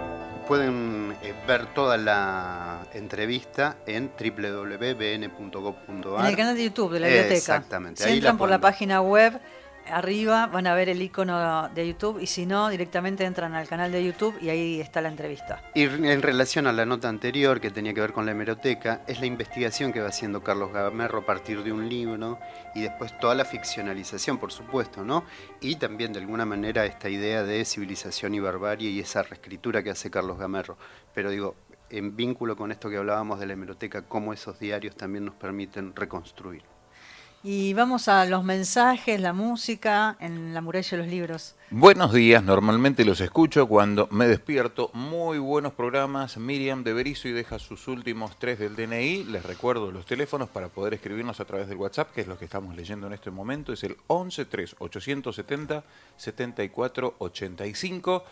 Pueden 0.47 1.17
eh, 1.23 1.35
ver 1.47 1.67
toda 1.75 1.97
la 1.97 2.74
entrevista 2.95 3.77
en 3.87 4.11
www.bn.gov.ar. 4.19 6.21
En 6.21 6.27
el 6.27 6.37
canal 6.37 6.57
de 6.57 6.65
YouTube 6.65 6.93
de 6.93 7.01
la 7.01 7.09
biblioteca. 7.09 7.37
Exactamente. 7.37 8.03
Si 8.03 8.09
ahí 8.09 8.17
entran 8.17 8.37
la 8.37 8.39
por 8.39 8.49
la 8.49 8.61
página 8.61 9.01
web, 9.01 9.41
arriba 9.87 10.47
van 10.47 10.67
a 10.67 10.75
ver 10.75 10.89
el 10.89 11.01
icono 11.03 11.69
de 11.69 11.87
YouTube 11.87 12.21
y 12.21 12.27
si 12.27 12.47
no, 12.47 12.69
directamente 12.69 13.25
entran 13.25 13.55
al 13.55 13.69
canal 13.69 13.93
de 13.93 14.05
YouTube 14.05 14.37
y 14.41 14.49
ahí 14.49 14.81
está 14.81 15.01
la 15.01 15.09
entrevista. 15.09 15.63
Y 15.75 15.83
en 15.83 16.23
relación 16.23 16.67
a 16.67 16.73
la 16.73 16.87
nota 16.87 17.09
anterior 17.09 17.61
que 17.61 17.71
tenía 17.71 17.95
que 17.95 18.01
ver 18.01 18.13
con 18.13 18.27
la 18.27 18.33
hemeroteca, 18.33 19.03
es 19.07 19.21
la 19.21 19.27
investigación 19.27 19.93
que 19.93 20.01
va 20.01 20.09
haciendo 20.09 20.43
Carlos 20.43 20.73
Gamerro 20.73 21.21
a 21.21 21.27
partir 21.27 21.63
de 21.63 21.73
un 21.73 21.89
libro 21.89 22.39
y 22.75 22.83
después 22.83 23.19
toda 23.19 23.35
la 23.35 23.45
ficcionalización, 23.45 24.39
por 24.39 24.53
supuesto, 24.53 25.05
¿no? 25.05 25.25
Y 25.61 25.77
también 25.77 26.13
de 26.13 26.21
alguna 26.21 26.45
manera 26.45 26.87
esta 26.87 27.09
idea 27.09 27.43
de 27.43 27.65
civilización 27.65 28.35
y 28.35 28.41
barbarie 28.41 28.91
y 28.91 29.01
esa 29.01 29.23
reescritura 29.23 29.83
que 29.83 29.91
hace 29.91 30.11
Carlos 30.11 30.39
Gamerro. 30.39 30.77
Pero 31.15 31.31
digo, 31.31 31.55
en 31.97 32.17
vínculo 32.17 32.57
con 32.57 32.73
esto 32.73 32.91
que 32.91 32.97
hablábamos 32.97 33.39
de 33.41 33.47
la 33.47 33.53
hemeroteca, 33.53 34.03
cómo 34.03 34.33
esos 34.33 34.59
diarios 34.59 34.97
también 34.97 35.25
nos 35.25 35.35
permiten 35.35 35.95
reconstruir. 35.95 36.63
Y 37.47 37.75
vamos 37.75 38.09
a 38.09 38.25
los 38.25 38.43
mensajes, 38.43 39.21
la 39.21 39.35
música, 39.35 40.17
en 40.19 40.55
la 40.55 40.63
muralla 40.63 40.89
de 40.93 40.97
los 40.97 41.07
libros. 41.09 41.57
Buenos 41.69 42.15
días, 42.15 42.43
normalmente 42.43 43.05
los 43.05 43.21
escucho 43.21 43.69
cuando 43.69 44.09
me 44.11 44.27
despierto. 44.27 44.91
Muy 44.95 45.37
buenos 45.37 45.75
programas. 45.75 46.39
Miriam 46.39 46.83
de 46.85 46.95
Berizo 46.95 47.29
y 47.29 47.33
deja 47.33 47.59
sus 47.59 47.87
últimos 47.87 48.39
tres 48.39 48.59
del 48.59 48.77
DNI. 48.77 49.25
Les 49.25 49.45
recuerdo 49.45 49.93
los 49.93 50.07
teléfonos 50.07 50.49
para 50.49 50.69
poder 50.69 50.95
escribirnos 50.95 51.39
a 51.39 51.45
través 51.45 51.69
del 51.69 51.77
WhatsApp, 51.77 52.15
que 52.15 52.23
es 52.23 52.29
lo 52.29 52.39
que 52.39 52.47
estamos 52.47 52.75
leyendo 52.75 53.09
en 53.09 53.13
este 53.13 53.31
momento. 53.31 53.75
Es 53.75 53.85
el 53.85 53.99
11 54.07 54.47
3 54.47 54.77
870 54.79 55.85
74 56.17 57.15
85. 57.19 58.25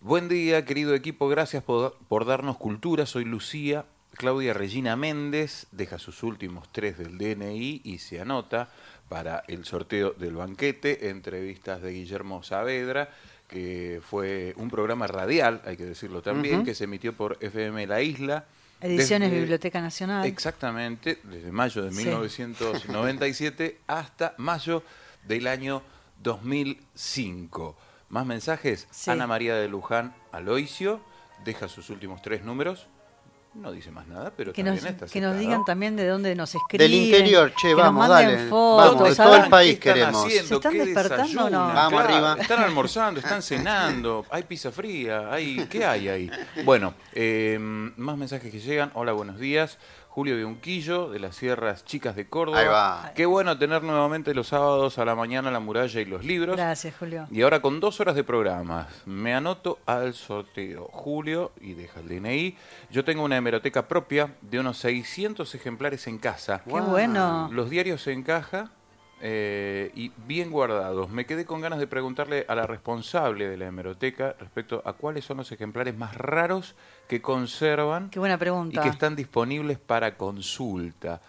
Buen 0.00 0.28
día, 0.28 0.64
querido 0.64 0.94
equipo. 0.94 1.28
Gracias 1.28 1.62
por, 1.62 1.96
por 2.08 2.24
darnos 2.26 2.56
cultura. 2.56 3.06
Soy 3.06 3.24
Lucía. 3.24 3.84
Claudia 4.14 4.54
Regina 4.54 4.96
Méndez 4.96 5.66
deja 5.72 5.98
sus 5.98 6.22
últimos 6.22 6.70
tres 6.72 6.96
del 6.96 7.18
DNI 7.18 7.82
y 7.84 7.98
se 7.98 8.20
anota 8.20 8.70
para 9.10 9.44
el 9.46 9.64
sorteo 9.66 10.12
del 10.12 10.34
banquete, 10.36 11.10
entrevistas 11.10 11.82
de 11.82 11.92
Guillermo 11.92 12.42
Saavedra, 12.42 13.10
que 13.46 14.00
fue 14.02 14.54
un 14.56 14.70
programa 14.70 15.06
radial, 15.06 15.60
hay 15.66 15.76
que 15.76 15.84
decirlo 15.84 16.22
también, 16.22 16.64
que 16.64 16.74
se 16.74 16.84
emitió 16.84 17.12
por 17.12 17.36
FM 17.42 17.86
La 17.86 18.00
Isla. 18.00 18.46
Ediciones 18.80 19.28
desde- 19.28 19.40
Biblioteca 19.40 19.80
Nacional. 19.82 20.24
Exactamente, 20.26 21.18
desde 21.24 21.52
mayo 21.52 21.82
de 21.82 21.90
Sí. 21.92 21.98
1997 21.98 23.78
hasta 23.86 24.34
mayo 24.38 24.82
del 25.28 25.46
año 25.46 25.82
2005. 26.22 27.76
Más 28.08 28.26
mensajes. 28.26 28.86
Sí. 28.90 29.10
Ana 29.10 29.26
María 29.26 29.54
de 29.56 29.68
Luján 29.68 30.14
Aloisio 30.32 31.00
deja 31.44 31.68
sus 31.68 31.90
últimos 31.90 32.22
tres 32.22 32.44
números. 32.44 32.88
No 33.54 33.72
dice 33.72 33.90
más 33.90 34.06
nada, 34.06 34.34
pero 34.36 34.52
que 34.52 34.62
también 34.62 34.84
nos, 34.84 34.92
está 34.92 35.06
que 35.06 35.18
nos 35.18 35.38
digan 35.38 35.64
también 35.64 35.96
de 35.96 36.06
dónde 36.06 36.34
nos 36.34 36.54
escriben. 36.54 36.90
Del 36.90 37.00
interior, 37.00 37.54
che, 37.54 37.68
que 37.68 37.74
vamos, 37.74 38.06
dale. 38.06 38.48
fotos. 38.50 38.98
Vamos, 38.98 39.08
de 39.08 39.24
todo 39.24 39.36
el 39.36 39.48
país 39.48 39.78
¿Qué 39.78 39.88
están 39.88 39.94
queremos. 39.94 40.26
haciendo? 40.26 40.48
¿Se 40.48 40.54
están 40.56 40.72
¿Qué 40.72 40.84
despertando 40.84 41.44
o 41.46 41.50
no? 41.50 41.58
Vamos 41.68 42.00
arriba. 42.02 42.36
Están 42.38 42.62
almorzando, 42.62 43.20
están 43.20 43.40
cenando, 43.40 44.26
hay 44.30 44.42
pizza 44.42 44.70
fría, 44.70 45.32
hay, 45.32 45.66
¿qué 45.70 45.86
hay 45.86 46.08
ahí? 46.08 46.30
Bueno, 46.66 46.92
eh, 47.12 47.56
más 47.58 48.18
mensajes 48.18 48.52
que 48.52 48.60
llegan. 48.60 48.90
Hola, 48.92 49.12
buenos 49.12 49.38
días. 49.38 49.78
Julio 50.16 50.34
de 50.34 50.46
Unquillo, 50.46 51.10
de 51.10 51.18
las 51.18 51.36
Sierras 51.36 51.84
Chicas 51.84 52.16
de 52.16 52.26
Córdoba. 52.26 52.60
Ahí 52.60 52.66
va. 52.66 53.12
Qué 53.14 53.26
bueno 53.26 53.58
tener 53.58 53.82
nuevamente 53.82 54.32
los 54.32 54.48
sábados 54.48 54.96
a 54.96 55.04
la 55.04 55.14
mañana 55.14 55.50
la 55.50 55.60
muralla 55.60 56.00
y 56.00 56.06
los 56.06 56.24
libros. 56.24 56.56
Gracias, 56.56 56.94
Julio. 56.98 57.26
Y 57.30 57.42
ahora 57.42 57.60
con 57.60 57.80
dos 57.80 58.00
horas 58.00 58.14
de 58.14 58.24
programas, 58.24 58.86
me 59.04 59.34
anoto 59.34 59.78
al 59.84 60.14
sorteo. 60.14 60.88
Julio, 60.90 61.52
y 61.60 61.74
deja 61.74 62.00
el 62.00 62.08
DNI. 62.08 62.56
Yo 62.90 63.04
tengo 63.04 63.24
una 63.24 63.36
hemeroteca 63.36 63.88
propia 63.88 64.32
de 64.40 64.58
unos 64.58 64.78
600 64.78 65.54
ejemplares 65.54 66.06
en 66.06 66.16
casa. 66.16 66.62
Qué 66.64 66.70
bueno. 66.70 67.50
Los 67.52 67.68
diarios 67.68 68.06
en 68.06 68.22
caja 68.22 68.70
eh, 69.20 69.90
y 69.94 70.12
bien 70.26 70.50
guardados. 70.50 71.08
Me 71.10 71.24
quedé 71.24 71.44
con 71.46 71.60
ganas 71.60 71.78
de 71.78 71.86
preguntarle 71.86 72.44
a 72.48 72.54
la 72.54 72.66
responsable 72.66 73.48
de 73.48 73.56
la 73.56 73.66
hemeroteca 73.66 74.34
respecto 74.38 74.82
a 74.84 74.92
cuáles 74.92 75.24
son 75.24 75.38
los 75.38 75.50
ejemplares 75.52 75.96
más 75.96 76.14
raros 76.16 76.74
que 77.08 77.22
conservan 77.22 78.10
Qué 78.10 78.18
buena 78.18 78.34
y 78.34 78.38
pregunta. 78.38 78.82
que 78.82 78.88
están 78.88 79.16
disponibles 79.16 79.78
para 79.78 80.16
consulta. 80.16 81.20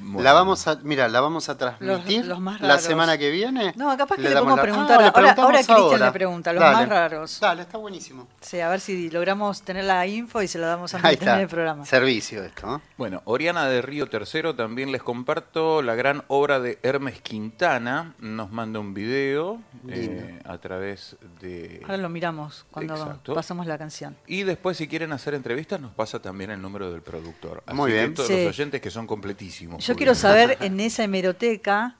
Bueno. 0.00 0.22
La 0.22 0.32
vamos 0.32 0.66
a, 0.68 0.76
mira, 0.82 1.08
la 1.08 1.20
vamos 1.20 1.48
a 1.48 1.56
transmitir 1.58 2.26
los 2.26 2.40
más 2.40 2.60
la 2.60 2.78
semana 2.78 3.18
que 3.18 3.30
viene. 3.30 3.72
No, 3.76 3.96
capaz 3.96 4.16
que 4.16 4.22
le 4.22 4.30
damos 4.30 4.52
podemos 4.52 4.56
la- 4.56 4.62
preguntar. 4.62 4.96
Ah, 5.00 5.20
le 5.20 5.28
Ahora- 5.42 5.58
Cristian 5.64 6.00
le 6.00 6.12
pregunta, 6.12 6.52
los 6.52 6.60
Dale. 6.62 6.76
más 6.76 6.88
raros. 6.88 7.40
Dale, 7.40 7.62
está 7.62 7.78
buenísimo. 7.78 8.26
Sí, 8.40 8.60
a 8.60 8.68
ver 8.68 8.80
si 8.80 9.10
logramos 9.10 9.62
tener 9.62 9.84
la 9.84 10.06
info 10.06 10.42
y 10.42 10.48
se 10.48 10.58
la 10.58 10.68
damos 10.68 10.94
a 10.94 11.00
Ahí 11.02 11.18
el 11.20 11.48
programa. 11.48 11.84
Servicio 11.84 12.42
esto, 12.44 12.66
¿no? 12.66 12.82
Bueno, 12.96 13.22
Oriana 13.24 13.66
de 13.68 13.82
Río 13.82 14.08
Tercero 14.08 14.54
también 14.54 14.92
les 14.92 15.02
comparto 15.02 15.82
la 15.82 15.94
gran 15.94 16.24
obra 16.28 16.60
de 16.60 16.78
Hermes 16.82 17.20
Quintana. 17.20 18.14
Nos 18.18 18.50
manda 18.50 18.80
un 18.80 18.94
video 18.94 19.60
eh, 19.88 20.40
a 20.44 20.58
través 20.58 21.16
de... 21.40 21.80
Ahora 21.84 21.96
lo 21.98 22.08
miramos 22.08 22.66
cuando 22.70 22.94
Exacto. 22.94 23.34
pasamos 23.34 23.66
la 23.66 23.78
canción. 23.78 24.16
Y 24.26 24.42
después, 24.42 24.76
si 24.76 24.88
quieren 24.88 25.12
hacer 25.12 25.34
entrevistas, 25.34 25.80
nos 25.80 25.92
pasa 25.92 26.20
también 26.20 26.50
el 26.50 26.60
número 26.60 26.90
del 26.90 27.02
productor. 27.02 27.62
Así 27.66 27.76
Muy 27.76 27.90
que 27.90 27.98
bien. 27.98 28.14
todos 28.14 28.28
Sí. 28.28 28.44
los 28.44 28.54
oyentes 28.54 28.80
que 28.80 28.90
son 28.90 29.06
completísimos. 29.06 29.82
Yo 29.88 29.96
quiero 29.96 30.14
saber 30.14 30.56
en 30.60 30.78
esa 30.80 31.02
hemeroteca 31.04 31.96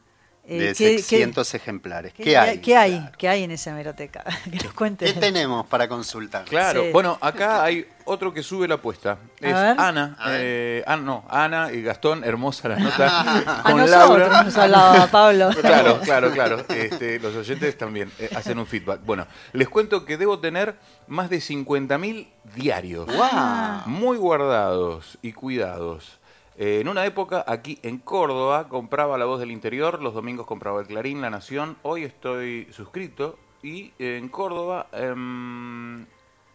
eh, 0.51 0.59
de 0.61 0.66
qué, 0.68 0.98
600 0.98 1.55
ejemplares. 1.55 2.12
qué- 2.14 2.22
¿Qué, 2.24 2.37
hay? 2.38 2.59
¿Qué 2.59 2.77
hay? 2.77 2.92
Claro. 2.98 3.12
¿Qué 3.18 3.29
hay 3.29 3.42
en 3.44 3.51
esa 3.51 3.70
hemeroteca? 3.70 4.24
que 4.51 4.57
nos 4.64 4.72
cuente. 4.72 5.05
¿Qué 5.05 5.12
tenemos 5.14 5.66
para 5.66 5.87
consultar? 5.88 6.44
Claro, 6.46 6.85
Sí. 6.85 6.90
bueno, 6.92 7.18
acá 7.20 7.62
hay 7.64 7.87
otro 8.07 8.33
que 8.33 8.42
sube 8.42 8.66
la 8.66 8.77
apuesta. 8.77 9.18
Es 9.40 9.53
ver. 9.53 9.79
Ana, 9.79 10.16
A 10.18 10.31
ver. 10.31 10.40
eh, 10.42 10.85
ah, 10.87 10.96
no, 10.96 11.27
Ana 11.29 11.70
y 11.70 11.83
Gastón, 11.83 12.24
hermosa 12.24 12.68
la 12.70 12.79
nota 12.79 13.20
A 13.61 13.62
con 13.62 13.77
nosotros 13.77 13.90
Laura. 14.18 14.42
nos 14.44 14.57
hablaba 14.57 15.07
Pablo. 15.09 15.51
Claro, 15.61 16.01
claro, 16.01 16.31
claro. 16.33 16.64
Este, 16.70 17.18
los 17.20 17.37
oyentes 17.37 17.77
también 17.77 18.11
eh, 18.18 18.31
hacen 18.35 18.59
un 18.59 18.66
feedback. 18.66 19.03
Bueno, 19.05 19.27
les 19.53 19.68
cuento 19.68 20.07
que 20.07 20.16
debo 20.16 20.38
tener 20.38 20.77
más 21.09 21.29
de 21.29 21.38
50.000 21.40 22.27
diarios. 22.55 23.05
¡Guau! 23.14 23.83
Muy 23.87 24.16
guardados 24.16 25.18
y 25.20 25.33
cuidados. 25.35 26.17
Eh, 26.61 26.81
en 26.81 26.88
una 26.88 27.07
época, 27.07 27.44
aquí 27.47 27.79
en 27.85 27.99
Córdoba, 27.99 28.68
compraba 28.68 29.16
La 29.16 29.27
Voz 29.27 29.38
del 29.38 29.53
Interior, 29.53 30.03
los 30.03 30.12
domingos 30.12 30.44
compraba 30.44 30.81
El 30.81 30.88
Clarín, 30.88 31.21
La 31.21 31.31
Nación. 31.31 31.77
Hoy 31.83 32.03
estoy 32.03 32.66
suscrito 32.73 33.38
y 33.62 33.92
eh, 34.01 34.18
en 34.18 34.29
Córdoba, 34.29 34.88
em, 34.90 36.05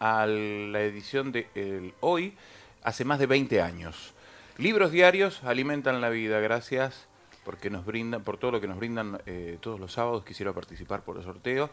a 0.00 0.26
la 0.26 0.82
edición 0.82 1.32
de 1.32 1.48
el 1.54 1.94
Hoy, 2.00 2.34
hace 2.82 3.06
más 3.06 3.18
de 3.18 3.24
20 3.24 3.62
años. 3.62 4.12
Libros 4.58 4.90
diarios 4.92 5.42
alimentan 5.42 6.02
la 6.02 6.10
vida, 6.10 6.38
gracias 6.38 7.06
porque 7.42 7.70
nos 7.70 7.86
brindan, 7.86 8.22
por 8.24 8.36
todo 8.36 8.50
lo 8.50 8.60
que 8.60 8.68
nos 8.68 8.76
brindan 8.76 9.22
eh, 9.24 9.56
todos 9.62 9.80
los 9.80 9.94
sábados. 9.94 10.22
Quisiera 10.22 10.52
participar 10.52 11.02
por 11.02 11.16
el 11.16 11.24
sorteo. 11.24 11.70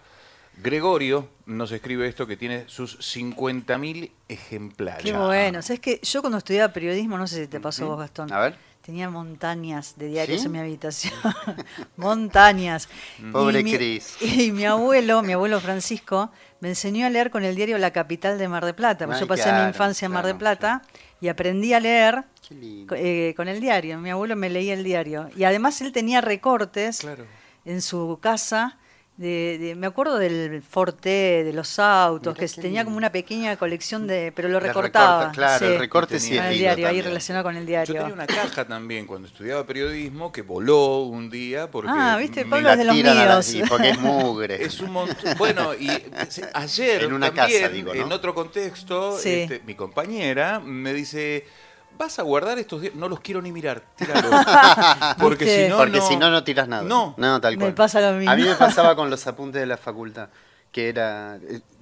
Gregorio 0.57 1.27
nos 1.45 1.71
escribe 1.71 2.07
esto 2.07 2.27
que 2.27 2.37
tiene 2.37 2.65
sus 2.67 2.99
50.000 2.99 4.11
ejemplares. 4.27 5.03
Qué 5.03 5.13
bueno. 5.13 5.61
¿Sabes 5.61 5.79
que 5.79 5.99
Yo 6.03 6.21
cuando 6.21 6.37
estudiaba 6.37 6.71
periodismo, 6.73 7.17
no 7.17 7.27
sé 7.27 7.41
si 7.43 7.47
te 7.47 7.59
pasó 7.59 7.85
a 7.85 7.87
vos, 7.89 7.99
Gastón. 7.99 8.31
A 8.31 8.39
ver. 8.39 8.71
Tenía 8.81 9.09
montañas 9.11 9.95
de 9.97 10.07
diarios 10.07 10.39
¿Sí? 10.41 10.45
en 10.47 10.51
mi 10.51 10.57
habitación. 10.59 11.13
montañas. 11.97 12.89
Pobre 13.31 13.59
y 13.59 13.63
mi, 13.63 13.73
Cris. 13.75 14.17
Y 14.21 14.51
mi 14.51 14.65
abuelo, 14.65 15.21
mi 15.21 15.33
abuelo 15.33 15.59
Francisco, 15.59 16.31
me 16.61 16.69
enseñó 16.69 17.05
a 17.05 17.09
leer 17.09 17.29
con 17.29 17.43
el 17.43 17.55
diario 17.55 17.77
La 17.77 17.91
Capital 17.91 18.37
de 18.39 18.47
Mar 18.47 18.65
de 18.65 18.73
Plata. 18.73 19.05
porque 19.05 19.15
Ay, 19.17 19.21
yo 19.21 19.27
pasé 19.27 19.43
claro, 19.43 19.63
mi 19.63 19.67
infancia 19.69 20.07
en 20.07 20.11
Mar 20.11 20.25
de 20.25 20.31
claro, 20.35 20.39
Plata 20.39 20.81
y 21.19 21.27
aprendí 21.27 21.73
a 21.73 21.79
leer 21.79 22.23
eh, 22.95 23.33
con 23.37 23.47
el 23.47 23.61
diario. 23.61 23.99
Mi 23.99 24.09
abuelo 24.09 24.35
me 24.35 24.49
leía 24.49 24.73
el 24.73 24.83
diario. 24.83 25.29
Y 25.35 25.43
además 25.43 25.79
él 25.81 25.91
tenía 25.91 26.19
recortes 26.21 26.99
Claro. 27.01 27.25
en 27.65 27.81
su 27.83 28.17
casa. 28.19 28.77
De, 29.21 29.57
de- 29.59 29.75
me 29.75 29.85
acuerdo 29.85 30.17
del 30.17 30.63
Forte, 30.63 31.43
de 31.43 31.53
los 31.53 31.77
autos, 31.77 32.33
Mirá 32.33 32.47
que 32.47 32.53
tenía 32.59 32.69
lindo. 32.79 32.85
como 32.85 32.97
una 32.97 33.11
pequeña 33.11 33.55
colección 33.55 34.07
de. 34.07 34.31
Pero 34.35 34.49
lo 34.49 34.59
recortaba. 34.59 35.19
recorta, 35.25 35.31
claro, 35.37 35.65
sí, 35.67 35.71
el 35.73 35.79
recorte 35.79 36.19
sí 36.19 36.35
es 36.37 36.43
el 36.43 36.57
diario, 36.57 36.87
ahí 36.87 37.01
relacionado 37.01 37.43
con 37.43 37.55
el 37.55 37.61
Yo 37.63 37.67
diario. 37.67 37.93
tenía 37.93 38.13
una 38.13 38.25
caja 38.25 38.65
también 38.65 39.05
cuando 39.05 39.27
estudiaba 39.27 39.63
periodismo 39.67 40.31
que 40.31 40.41
voló 40.41 41.03
un 41.03 41.29
día 41.29 41.69
porque 41.69 41.91
Ah, 41.93 42.17
viste, 42.17 42.45
Pablo 42.45 42.65
la 42.69 42.71
es 42.73 42.77
de 42.79 42.85
los 42.85 42.97
la- 42.97 43.13
míos. 43.13 43.53
y 43.53 43.61
porque 43.63 43.89
es 43.91 43.99
mugre. 43.99 44.63
Es 44.65 44.79
un 44.79 44.91
montón. 44.91 45.37
Bueno, 45.37 45.75
y 45.75 45.87
ayer 46.53 47.03
En 47.03 47.13
una 47.13 47.31
también, 47.31 47.61
casa, 47.61 47.71
digo, 47.73 47.93
¿no? 47.93 48.01
en 48.01 48.11
otro 48.11 48.33
contexto, 48.33 49.19
Sí. 49.19 49.29
este, 49.41 49.61
mi 49.67 49.75
compañera 49.75 50.59
me 50.59 50.93
dice, 50.93 51.45
¿vas 52.01 52.17
a 52.17 52.23
guardar 52.23 52.57
estos 52.57 52.81
días? 52.81 52.95
No 52.95 53.07
los 53.07 53.19
quiero 53.19 53.41
ni 53.41 53.51
mirar, 53.51 53.83
tíralos. 53.95 54.31
Porque 55.19 55.45
si 55.65 55.69
no, 55.69 55.77
Porque 55.77 55.97
no... 55.99 56.07
si 56.07 56.17
no, 56.17 56.31
no 56.31 56.43
tiras 56.43 56.67
nada. 56.67 56.81
No. 56.83 57.15
tal 57.39 57.57
Me 57.57 57.65
cual. 57.65 57.73
pasa 57.75 58.01
lo 58.01 58.17
mismo. 58.17 58.31
A 58.31 58.35
mí 58.35 58.43
me 58.43 58.55
pasaba 58.55 58.95
con 58.95 59.09
los 59.09 59.25
apuntes 59.27 59.61
de 59.61 59.67
la 59.67 59.77
facultad, 59.77 60.29
que 60.71 60.89
era... 60.89 61.37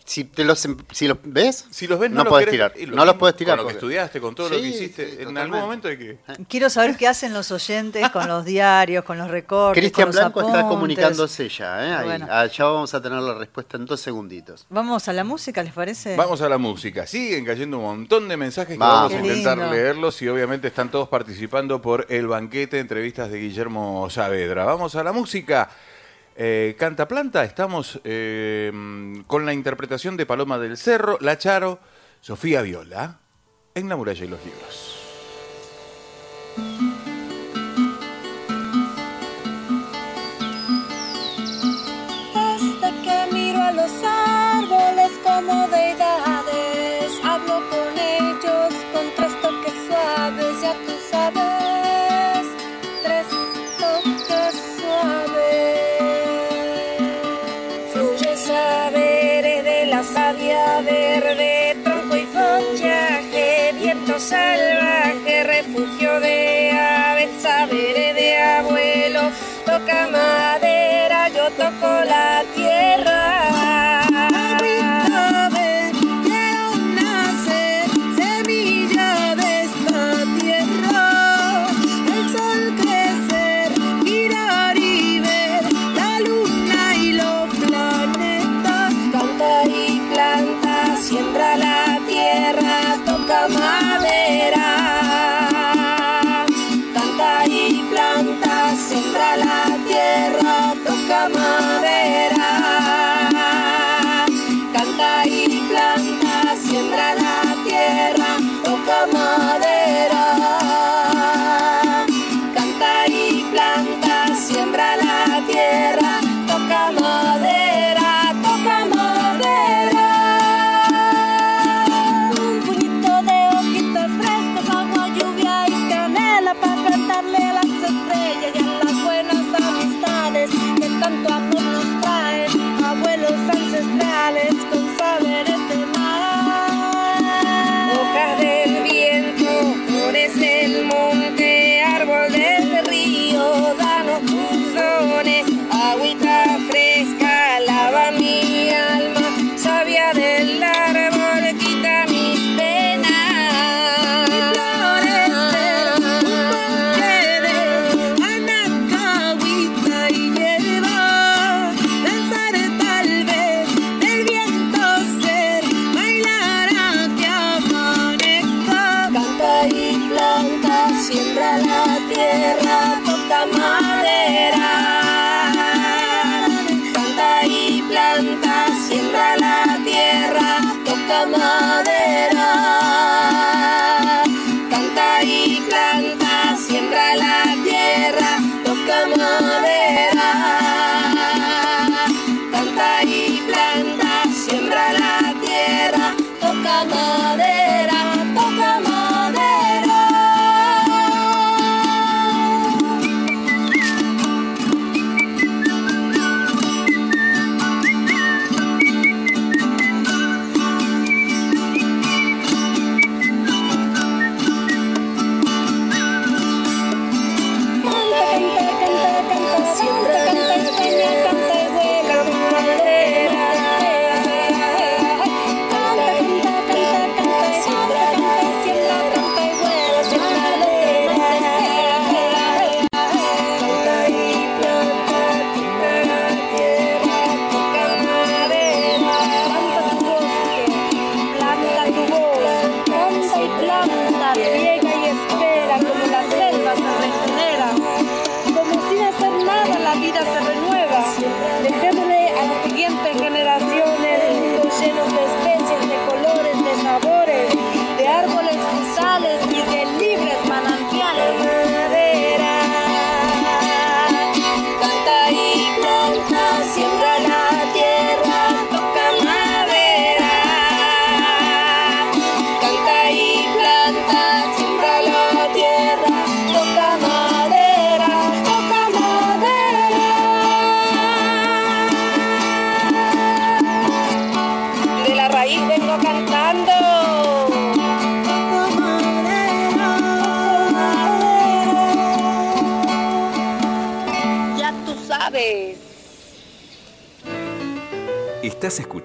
eh, 0.10 0.12
Si, 0.12 0.24
te 0.24 0.44
los, 0.44 0.66
em- 0.66 0.78
si 0.92 1.08
los 1.08 1.18
ves, 1.24 1.66
Si 1.70 1.86
los 1.88 2.00
ves, 2.00 2.10
no, 2.10 2.24
no 2.24 2.30
los 2.32 2.40
querés- 2.42 2.50
tirar. 2.52 2.74
No 2.90 3.06
los 3.06 3.16
puedes 3.16 3.36
tirar. 3.38 3.58
Con 3.58 3.66
lo 3.66 3.68
que 3.70 3.76
estudiaste, 3.76 4.20
con 4.20 4.34
todo 4.34 4.50
lo 4.50 4.56
que 4.56 4.68
hiciste, 4.68 5.06
sí, 5.06 5.12
en 5.12 5.18
totalmente. 5.20 5.42
algún 5.42 5.60
momento 5.62 5.88
hay 5.88 5.98
que... 5.98 6.18
Quiero 6.48 6.70
saber 6.70 6.98
qué 6.98 7.08
hacen 7.08 7.34
los 7.34 7.52
oyentes 7.52 8.10
con 8.10 8.28
los 8.28 8.44
diarios, 8.44 9.04
con 9.04 9.18
los 9.20 9.30
recortes. 9.30 9.80
Cristian 9.82 10.10
Blanco 10.12 10.42
está 10.42 10.68
comunicándose 10.68 11.48
ya, 11.50 11.86
¿eh? 11.88 11.94
Ahí. 11.94 12.06
Bueno. 12.06 12.28
Ah, 12.30 12.46
ya 12.48 12.66
vamos 12.66 12.94
a 12.94 13.02
tener 13.02 13.20
la 13.22 13.36
respuesta 13.36 13.78
en 13.78 13.86
dos 13.86 14.02
segunditos. 14.02 14.66
Vamos 14.70 15.08
a 15.08 15.14
la 15.14 15.24
música, 15.24 15.62
¿les 15.64 15.74
parece? 15.74 16.16
Vamos 16.16 16.42
a 16.42 16.50
la 16.50 16.58
música. 16.58 17.06
Siguen 17.06 17.46
cayendo 17.46 17.78
un 17.78 17.84
montón 17.84 18.28
de 18.28 18.36
mensajes 18.38 18.74
que 18.74 18.80
Vamos. 18.80 19.12
vamos 19.12 19.24
a 19.24 19.28
intentar 19.28 19.58
lindo. 19.58 19.74
leerlos 19.74 20.22
y 20.22 20.28
obviamente 20.28 20.68
están 20.70 20.90
todos 20.90 21.08
participando 21.08 21.82
por 21.82 22.08
el 22.10 22.28
banquete 22.28 22.78
de 22.78 22.82
entrevistas 22.82 23.30
de 23.32 23.40
Guillermo 23.40 24.10
Saavedra. 24.10 24.66
Vamos 24.66 24.96
a 24.96 25.04
la 25.04 25.12
música. 25.12 25.70
Eh, 26.42 26.78
Canta 26.80 27.06
Planta, 27.06 27.44
estamos 27.44 28.00
eh, 28.06 28.72
con 29.28 29.46
la 29.46 29.52
interpretación 29.52 30.16
de 30.16 30.26
Paloma 30.26 30.58
del 30.58 30.78
Cerro, 30.78 31.18
La 31.20 31.38
Charo, 31.38 31.82
Sofía 32.22 32.62
Viola, 32.62 33.20
en 33.76 33.90
La 33.90 33.98
Muralla 33.98 34.24
y 34.24 34.28
los 34.30 34.40
Libros. 34.46 34.96
Que 43.04 43.34
miro 43.34 43.62
a 43.62 43.72
los 43.74 43.92
árboles 44.02 45.12
como 45.22 45.68
deidades, 45.68 46.59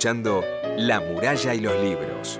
escuchando 0.05 0.45
La 0.77 1.01
muralla 1.01 1.55
y 1.55 1.61
los 1.61 1.83
libros, 1.83 2.39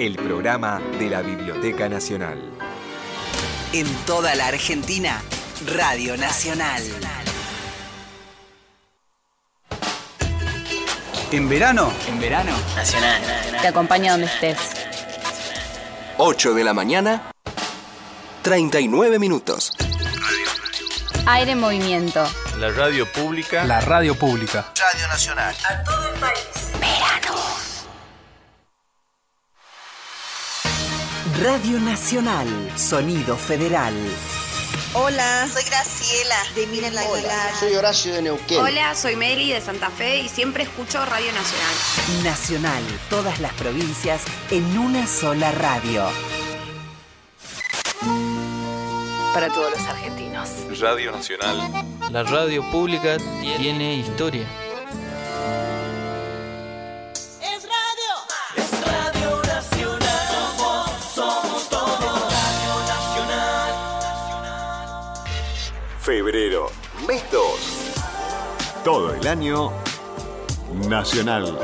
el 0.00 0.16
programa 0.16 0.80
de 0.98 1.08
la 1.08 1.22
Biblioteca 1.22 1.88
Nacional. 1.88 2.40
En 3.72 3.86
toda 4.04 4.34
la 4.34 4.48
Argentina, 4.48 5.22
Radio 5.76 6.16
Nacional. 6.16 6.82
En 11.30 11.48
verano, 11.48 11.92
En 12.08 12.18
verano, 12.18 12.52
Te 13.62 13.68
acompaña 13.68 14.10
donde 14.10 14.26
estés. 14.26 14.58
8 16.18 16.52
de 16.52 16.64
la 16.64 16.74
mañana, 16.74 17.30
39 18.42 19.20
minutos. 19.20 19.70
Aire 21.26 21.52
en 21.52 21.60
movimiento. 21.60 22.26
La 22.58 22.72
radio 22.72 23.06
pública. 23.12 23.64
la 23.64 23.80
radio 23.80 24.16
pública. 24.16 24.72
Radio 24.76 25.06
Nacional. 25.06 25.54
Radio 31.42 31.80
Nacional, 31.80 32.46
Sonido 32.76 33.36
Federal. 33.36 33.92
Hola, 34.92 35.48
soy 35.52 35.64
Graciela 35.64 36.36
de 36.54 36.66
Mira 36.68 36.90
la 36.90 37.00
Aguilar. 37.00 37.54
Soy 37.58 37.74
Horacio 37.74 38.14
de 38.14 38.22
Neuquén. 38.22 38.60
Hola, 38.60 38.94
soy 38.94 39.16
Meli 39.16 39.50
de 39.50 39.60
Santa 39.60 39.90
Fe 39.90 40.18
y 40.20 40.28
siempre 40.28 40.62
escucho 40.62 41.04
Radio 41.04 41.32
Nacional. 41.32 42.22
Nacional, 42.22 42.82
todas 43.10 43.40
las 43.40 43.52
provincias 43.54 44.22
en 44.52 44.78
una 44.78 45.08
sola 45.08 45.50
radio. 45.50 46.06
Para 49.32 49.48
todos 49.48 49.72
los 49.72 49.80
argentinos. 49.88 50.50
Radio 50.80 51.10
Nacional. 51.10 51.58
La 52.12 52.22
radio 52.22 52.62
pública 52.70 53.16
tiene 53.58 53.96
historia. 53.96 54.46
Febrero, 66.04 66.70
mes 67.08 67.24
2. 67.32 67.94
Todo 68.84 69.14
el 69.14 69.26
año 69.26 69.72
nacional. 70.86 71.58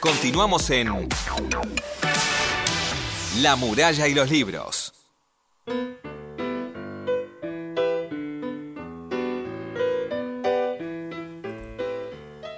Continuamos 0.00 0.68
en 0.70 1.08
La 3.36 3.54
muralla 3.54 4.08
y 4.08 4.14
los 4.14 4.28
libros. 4.28 4.92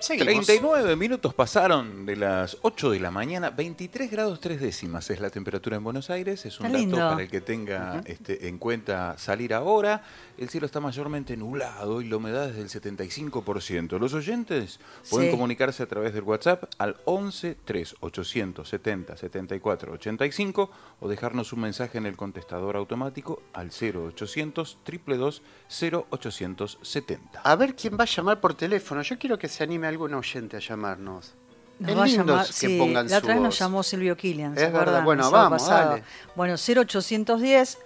Seguimos. 0.03 0.47
39 0.47 0.97
minutos 0.97 1.33
pasaron 1.33 2.05
de 2.05 2.17
las 2.17 2.57
8 2.63 2.91
de 2.91 2.99
la 3.01 3.11
mañana, 3.13 3.51
23 3.51 4.11
grados 4.11 4.41
3 4.41 4.61
décimas 4.61 5.09
es 5.11 5.21
la 5.21 5.31
temperatura 5.31 5.77
en 5.77 5.85
Buenos 5.85 6.11
Aires, 6.11 6.45
es 6.45 6.59
un 6.59 6.67
Está 6.67 6.79
dato 6.79 6.81
lindo. 6.91 6.97
para 6.97 7.23
el 7.23 7.31
que 7.31 7.41
tenga 7.41 8.03
este, 8.05 8.49
en 8.49 8.59
cuenta 8.59 9.17
salir 9.17 9.55
ahora. 9.55 10.03
El 10.37 10.49
cielo 10.49 10.67
está 10.67 10.81
mayormente 10.81 11.37
nublado 11.37 12.01
y 12.03 12.09
la 12.09 12.17
humedad 12.17 12.49
es 12.51 12.57
del 12.57 12.69
75%. 12.69 13.99
Los 14.01 14.13
oyentes 14.15 14.81
pueden 15.09 15.29
Sí. 15.29 15.31
comunicarse 15.31 15.83
a 15.85 15.87
través 15.87 16.13
del 16.15 16.25
WhatsApp 16.25 16.65
al 16.79 16.97
11 17.05 17.57
3 17.65 17.95
870 18.01 19.17
74 19.17 19.93
85 19.93 20.71
o 21.01 21.09
dejarnos 21.09 21.53
un 21.53 21.61
mensaje 21.61 21.99
en 21.99 22.07
el 22.07 22.17
contestador 22.17 22.77
automático 22.77 23.41
al 23.53 23.71
0800 23.71 24.79
222 24.85 25.43
0870. 25.71 27.41
A 27.45 27.57
ver 27.57 27.77
quién 27.77 27.97
va 27.99 28.03
a 28.03 28.07
llamar 28.07 28.41
por 28.41 28.55
teléfono. 28.55 29.03
Yo 29.03 29.19
quiero 29.19 29.39
que 29.39 29.49
se 29.49 29.63
anime 29.63 29.87
algún 29.93 30.14
oyente 30.14 30.57
a 30.57 30.61
llamarnos. 30.61 31.34
Nos 31.78 31.90
es 31.90 31.97
va 31.97 32.03
a 32.03 32.07
lindo 32.07 32.24
llamar, 32.26 32.47
que 32.47 32.53
sí, 32.53 32.78
pongan 32.78 33.09
la 33.09 33.18
otra 33.18 33.34
vez 33.34 33.43
nos 33.43 33.59
llamó 33.59 33.82
Silvio 33.82 34.16
Killian, 34.16 34.55
¿se 34.57 34.66
Es 34.66 34.72
verdad. 34.72 35.03
Bueno, 35.03 35.30
vamos, 35.30 35.66
dale. 35.66 36.05
Bueno, 36.34 36.55
0810 36.55 37.78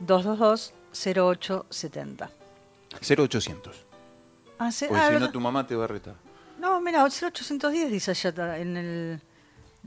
222 0.00 0.74
0870. 0.92 2.30
0800. 3.00 3.76
Ah, 4.58 4.72
sí, 4.72 4.86
Porque 4.88 5.02
ah, 5.02 5.10
si 5.12 5.20
no 5.20 5.30
tu 5.30 5.40
mamá 5.40 5.66
te 5.66 5.76
va 5.76 5.84
a 5.84 5.86
retar. 5.86 6.14
No, 6.58 6.80
mira, 6.80 7.04
0810 7.04 7.90
dice 7.90 8.10
allá 8.10 8.58
en 8.58 8.76
el... 8.76 9.20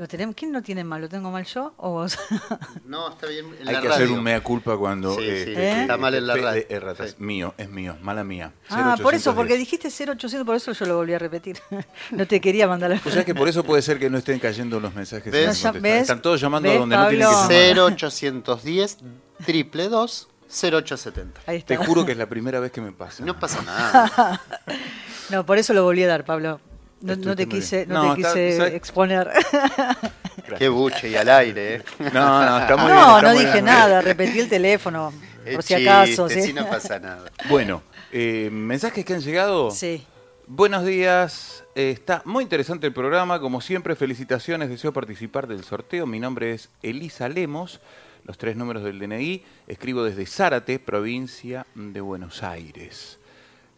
¿Lo 0.02 0.08
tenemos? 0.08 0.34
¿Quién 0.36 0.52
lo 0.52 0.64
tiene 0.64 0.84
mal? 0.84 1.00
¿Lo 1.00 1.08
tengo 1.08 1.30
mal 1.30 1.46
yo 1.46 1.76
o 1.78 1.92
vos? 1.92 2.18
No, 2.86 3.10
está 3.12 3.28
bien. 3.28 3.46
En 3.62 3.68
Hay 3.68 3.76
la 3.76 3.82
que 3.82 3.88
radio. 3.88 4.04
hacer 4.06 4.12
un 4.18 4.24
mea 4.24 4.42
culpa 4.42 4.76
cuando 4.76 5.14
Sí, 5.14 5.22
eh, 5.22 5.44
sí, 5.46 5.52
¿Eh? 5.56 5.82
está 5.82 5.96
mal 5.96 6.16
en 6.16 6.26
la 6.26 6.36
radio. 6.36 6.64
erratas. 6.70 7.20
Mío, 7.20 7.54
es 7.56 7.70
mío, 7.70 7.96
mala 8.02 8.24
mía. 8.24 8.52
ah, 8.72 8.98
por 9.00 9.14
eso, 9.14 9.30
0810. 9.30 9.36
porque 9.36 9.58
dijiste 9.58 9.90
0800, 9.90 10.44
por 10.44 10.56
eso 10.56 10.72
yo 10.72 10.86
lo 10.88 10.96
volví 10.96 11.14
a 11.14 11.20
repetir. 11.20 11.60
no 12.12 12.26
te 12.26 12.42
quería 12.42 12.68
mandar 12.68 12.90
la... 12.90 13.02
O 13.06 13.12
sea 13.12 13.24
que 13.24 13.36
por 13.36 13.48
eso 13.48 13.64
puede 13.64 13.84
ser 13.84 14.00
que 14.00 14.10
no 14.10 14.18
estén 14.18 14.40
cayendo 14.40 14.80
los 14.80 14.92
mensajes. 14.96 15.32
¿Ves? 15.32 15.64
No. 15.66 15.74
¿ves? 15.74 16.02
Están 16.02 16.20
todos 16.24 16.42
llamando 16.42 16.68
¿Ves, 16.68 16.80
donde 16.80 16.96
no 16.98 17.08
tienen 17.08 17.28
que 17.28 17.34
llamar. 17.36 17.94
0810 17.94 18.98
triple 19.46 19.88
2 19.88 20.28
0870. 20.50 21.42
Ahí 21.46 21.62
Te 21.62 21.76
está. 21.76 21.86
juro 21.86 22.08
que 22.08 22.14
es 22.14 22.18
la 22.18 22.28
primera 22.28 22.60
vez 22.60 22.72
que 22.72 22.82
me 22.82 22.92
pasa. 22.92 23.24
No 23.24 23.40
pasa 23.40 23.62
nada. 23.62 24.42
No, 25.30 25.46
por 25.46 25.58
eso 25.58 25.74
lo 25.74 25.84
volví 25.84 26.04
a 26.04 26.08
dar, 26.08 26.26
Pablo. 26.26 26.60
No, 27.02 27.16
no 27.16 27.36
te 27.36 27.48
quise, 27.48 27.86
no 27.88 28.04
No, 28.04 28.16
te 28.16 28.22
quise 28.22 28.76
exponer. 28.76 29.30
Qué 30.58 30.70
buche 30.70 31.10
y 31.10 31.16
al 31.16 31.30
aire, 31.30 31.76
¿eh? 31.76 31.84
No, 32.14 32.46
no, 32.46 32.60
está 32.60 32.76
muy 32.76 32.86
bien. 32.86 32.96
No, 32.98 33.18
está 33.18 33.22
no 33.22 33.34
muy 33.34 33.40
dije 33.40 33.54
bien. 33.54 33.66
nada, 33.66 34.02
repetí 34.02 34.40
el 34.40 34.50
teléfono, 34.50 35.14
Es 35.46 35.56
por 35.56 35.64
si 35.64 35.74
acaso. 35.74 36.30
¿sí? 36.30 36.42
si 36.42 36.54
no 36.54 36.68
pasa 36.70 37.00
nada. 37.00 37.32
Bueno, 37.50 37.82
eh, 38.12 38.50
mensajes 38.52 39.04
que 39.06 39.14
han 39.14 39.22
llegado. 39.22 39.72
Sí. 39.72 40.06
Buenos 40.48 40.86
días, 40.86 41.64
eh, 41.76 41.92
está 41.92 42.22
muy 42.26 42.44
interesante 42.44 42.86
el 42.86 42.94
programa, 42.94 43.40
como 43.40 43.62
siempre, 43.62 43.96
felicitaciones, 43.96 44.70
deseo 44.70 44.92
participar 44.92 45.48
del 45.48 45.64
sorteo. 45.64 46.06
Mi 46.06 46.20
nombre 46.20 46.52
es 46.54 46.70
Elisa 46.84 47.30
Lemos, 47.30 47.80
los 48.26 48.38
tres 48.38 48.58
números 48.58 48.84
del 48.84 49.00
DNI, 49.00 49.44
escribo 49.68 50.04
desde 50.04 50.26
Zárate, 50.26 50.78
provincia 50.78 51.66
de 51.74 52.02
Buenos 52.02 52.44
Aires. 52.44 53.18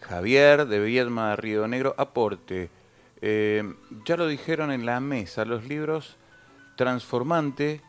Javier 0.01 0.65
de 0.65 0.79
Viedma, 0.79 1.35
Río 1.35 1.67
Negro, 1.67 1.93
aporte. 1.97 2.69
Eh, 3.25 3.63
ya 4.05 4.17
lo 4.17 4.27
dijeron 4.27 4.69
en 4.71 4.85
la 4.85 4.99
mesa, 4.99 5.45
los 5.45 5.63
libros 5.63 6.17
Transformante, 6.75 7.81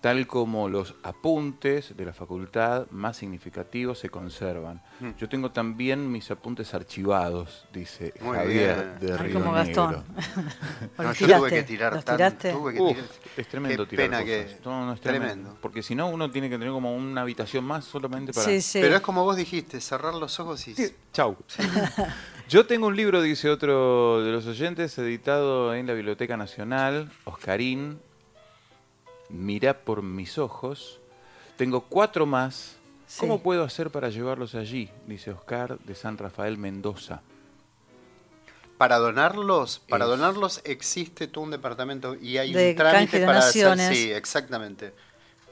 tal 0.00 0.26
como 0.26 0.70
los 0.70 0.94
apuntes 1.02 1.94
de 1.96 2.06
la 2.06 2.14
facultad 2.14 2.86
más 2.90 3.18
significativos 3.18 3.98
se 3.98 4.08
conservan. 4.08 4.80
Mm. 5.00 5.10
Yo 5.18 5.28
tengo 5.28 5.50
también 5.50 6.10
mis 6.10 6.30
apuntes 6.30 6.72
archivados, 6.72 7.66
dice 7.74 8.14
Muy 8.22 8.36
Javier 8.38 8.96
bien. 8.98 8.98
de 9.00 9.12
Ay, 9.12 9.18
Río 9.28 9.40
como 9.42 9.52
Negro. 9.54 9.86
Gastón. 9.92 10.04
¿O 10.96 11.02
No, 11.02 11.08
los 11.10 11.18
yo 11.18 11.38
tuve 11.38 11.50
que 11.50 11.62
tirar 11.64 11.92
¿Los 11.92 12.04
tan- 12.04 12.16
tiraste? 12.16 12.52
tuve 12.52 12.72
que 12.72 12.80
Uf, 12.80 12.92
tirar- 12.96 13.08
es 13.36 13.48
tremendo 13.48 13.84
Qué 13.84 13.90
tirar 13.90 14.06
pena 14.06 14.16
cosas. 14.22 14.56
que- 14.56 14.60
No, 14.64 14.86
no, 14.86 14.92
es 14.94 15.00
tremendo. 15.02 15.26
tremendo. 15.34 15.58
Porque 15.60 15.82
si 15.82 15.94
no, 15.94 16.08
uno 16.08 16.30
tiene 16.30 16.48
que 16.48 16.56
tener 16.56 16.72
como 16.72 16.94
una 16.94 17.20
habitación 17.20 17.64
más 17.66 17.84
solamente 17.84 18.32
para... 18.32 18.46
Sí, 18.46 18.62
sí. 18.62 18.78
Pero 18.80 18.94
es 18.96 19.02
como 19.02 19.24
vos 19.24 19.36
dijiste, 19.36 19.78
cerrar 19.82 20.14
los 20.14 20.40
ojos 20.40 20.66
y... 20.68 20.74
Chau. 21.12 21.36
Yo 22.50 22.66
tengo 22.66 22.88
un 22.88 22.96
libro, 22.96 23.22
dice 23.22 23.48
otro 23.48 24.24
de 24.24 24.32
los 24.32 24.44
oyentes, 24.44 24.98
editado 24.98 25.72
en 25.72 25.86
la 25.86 25.92
Biblioteca 25.92 26.36
Nacional, 26.36 27.12
Oscarín, 27.24 28.00
Mirá 29.28 29.78
por 29.84 30.02
mis 30.02 30.36
ojos. 30.36 30.98
Tengo 31.56 31.82
cuatro 31.82 32.26
más. 32.26 32.74
Sí. 33.06 33.20
¿Cómo 33.20 33.40
puedo 33.40 33.62
hacer 33.62 33.90
para 33.90 34.08
llevarlos 34.08 34.56
allí? 34.56 34.90
Dice 35.06 35.30
Oscar 35.30 35.78
de 35.78 35.94
San 35.94 36.18
Rafael 36.18 36.58
Mendoza. 36.58 37.22
Para 38.76 38.98
donarlos, 38.98 39.78
para 39.88 40.06
Es- 40.06 40.10
donarlos 40.10 40.60
existe 40.64 41.28
todo 41.28 41.44
un 41.44 41.52
departamento 41.52 42.16
y 42.16 42.38
hay 42.38 42.52
De 42.52 42.70
un 42.70 42.76
trámite 42.76 42.98
canje 42.98 43.20
de 43.20 43.26
para 43.26 43.38
hacer, 43.38 43.78
sí, 43.94 44.10
exactamente. 44.10 44.92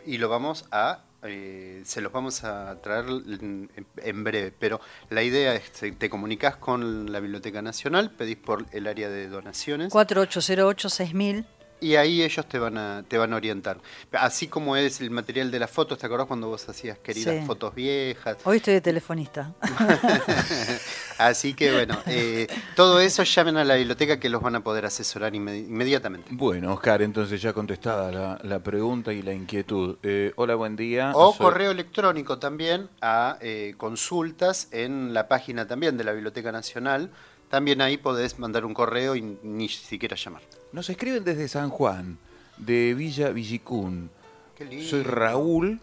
Y 0.04 0.18
lo 0.18 0.28
vamos 0.28 0.64
a 0.72 1.04
eh, 1.22 1.82
se 1.84 2.00
los 2.00 2.12
vamos 2.12 2.44
a 2.44 2.80
traer 2.80 3.06
en, 3.08 4.24
breve, 4.24 4.52
pero 4.56 4.80
la 5.10 5.22
idea 5.22 5.54
es 5.54 5.72
te, 5.72 5.90
te 5.92 6.08
comunicas 6.08 6.56
con 6.56 7.10
la 7.10 7.20
Biblioteca 7.20 7.60
Nacional, 7.62 8.10
pedís 8.12 8.36
por 8.36 8.66
el 8.72 8.86
área 8.86 9.08
de 9.08 9.28
donaciones 9.28 9.92
4808-6000. 9.92 11.44
Y 11.80 11.96
ahí 11.96 12.22
ellos 12.22 12.46
te 12.48 12.58
van 12.58 12.76
a 12.78 13.04
te 13.06 13.18
van 13.18 13.32
a 13.32 13.36
orientar. 13.36 13.78
Así 14.12 14.48
como 14.48 14.76
es 14.76 15.00
el 15.00 15.10
material 15.10 15.50
de 15.50 15.58
las 15.58 15.70
fotos, 15.70 15.98
¿te 15.98 16.06
acordás 16.06 16.26
cuando 16.26 16.48
vos 16.48 16.68
hacías 16.68 16.98
queridas 16.98 17.36
Sí. 17.40 17.46
fotos 17.46 17.74
viejas? 17.74 18.36
Hoy 18.44 18.56
estoy 18.58 18.74
de 18.74 18.80
telefonista. 18.80 19.54
Así 21.18 21.54
que 21.54 21.72
bueno, 21.72 21.98
eh, 22.06 22.46
todo 22.76 23.00
eso 23.00 23.22
llamen 23.24 23.56
a 23.56 23.64
la 23.64 23.74
biblioteca 23.74 24.20
que 24.20 24.28
los 24.28 24.40
van 24.40 24.54
a 24.54 24.60
poder 24.60 24.86
asesorar 24.86 25.32
inmedi- 25.34 25.66
inmediatamente. 25.66 26.28
Bueno, 26.32 26.72
Oscar, 26.72 27.02
entonces 27.02 27.42
ya 27.42 27.52
contestada 27.52 28.12
la, 28.12 28.38
la 28.44 28.60
pregunta 28.60 29.12
y 29.12 29.22
la 29.22 29.32
inquietud. 29.32 29.96
Eh, 30.02 30.32
hola, 30.36 30.54
buen 30.54 30.76
día. 30.76 31.12
O 31.14 31.32
Soy- 31.32 31.44
correo 31.44 31.70
electrónico 31.72 32.38
también 32.38 32.88
a 33.00 33.36
eh, 33.40 33.74
consultas 33.76 34.68
en 34.70 35.12
la 35.12 35.26
página 35.28 35.66
también 35.66 35.96
de 35.96 36.04
la 36.04 36.12
Biblioteca 36.12 36.52
Nacional. 36.52 37.10
También 37.50 37.80
ahí 37.80 37.96
podés 37.96 38.38
mandar 38.38 38.64
un 38.64 38.74
correo 38.74 39.16
y 39.16 39.22
ni 39.42 39.68
siquiera 39.68 40.16
llamar. 40.16 40.42
Nos 40.72 40.90
escriben 40.90 41.24
desde 41.24 41.48
San 41.48 41.70
Juan, 41.70 42.18
de 42.58 42.94
Villa 42.94 43.30
Villicún. 43.30 44.10
Qué 44.56 44.66
lindo. 44.66 44.84
Soy 44.86 45.02
Raúl, 45.02 45.80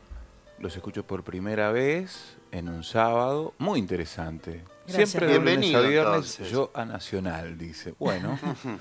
los 0.59 0.75
escucho 0.75 1.03
por 1.03 1.23
primera 1.23 1.71
vez 1.71 2.37
en 2.51 2.69
un 2.69 2.83
sábado, 2.83 3.53
muy 3.57 3.79
interesante. 3.79 4.63
Gracias, 4.87 5.09
Siempre 5.09 5.33
de 5.33 5.39
lunes 5.39 5.75
a 5.75 5.79
viernes, 5.81 6.05
entonces. 6.05 6.51
yo 6.51 6.71
a 6.75 6.85
Nacional, 6.85 7.57
dice. 7.57 7.95
Bueno, 7.97 8.37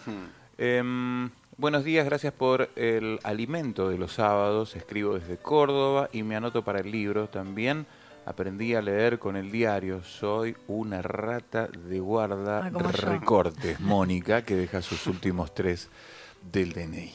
em, 0.58 1.30
buenos 1.56 1.84
días, 1.84 2.04
gracias 2.04 2.34
por 2.34 2.68
el 2.76 3.18
alimento 3.22 3.88
de 3.88 3.96
los 3.96 4.12
sábados. 4.12 4.76
Escribo 4.76 5.18
desde 5.18 5.38
Córdoba 5.38 6.10
y 6.12 6.22
me 6.22 6.36
anoto 6.36 6.62
para 6.62 6.80
el 6.80 6.90
libro 6.90 7.28
también. 7.28 7.86
Aprendí 8.26 8.74
a 8.74 8.80
leer 8.82 9.18
con 9.18 9.36
el 9.36 9.50
diario. 9.50 10.02
Soy 10.02 10.56
una 10.66 11.02
rata 11.02 11.66
de 11.66 12.00
guarda 12.00 12.64
Ah, 12.66 12.70
yo. 12.70 12.78
recortes, 12.78 13.80
Mónica, 13.80 14.42
que 14.42 14.54
deja 14.56 14.80
sus 14.82 15.06
últimos 15.06 15.54
tres 15.54 15.88
del 16.52 16.72
DNI. 16.72 17.12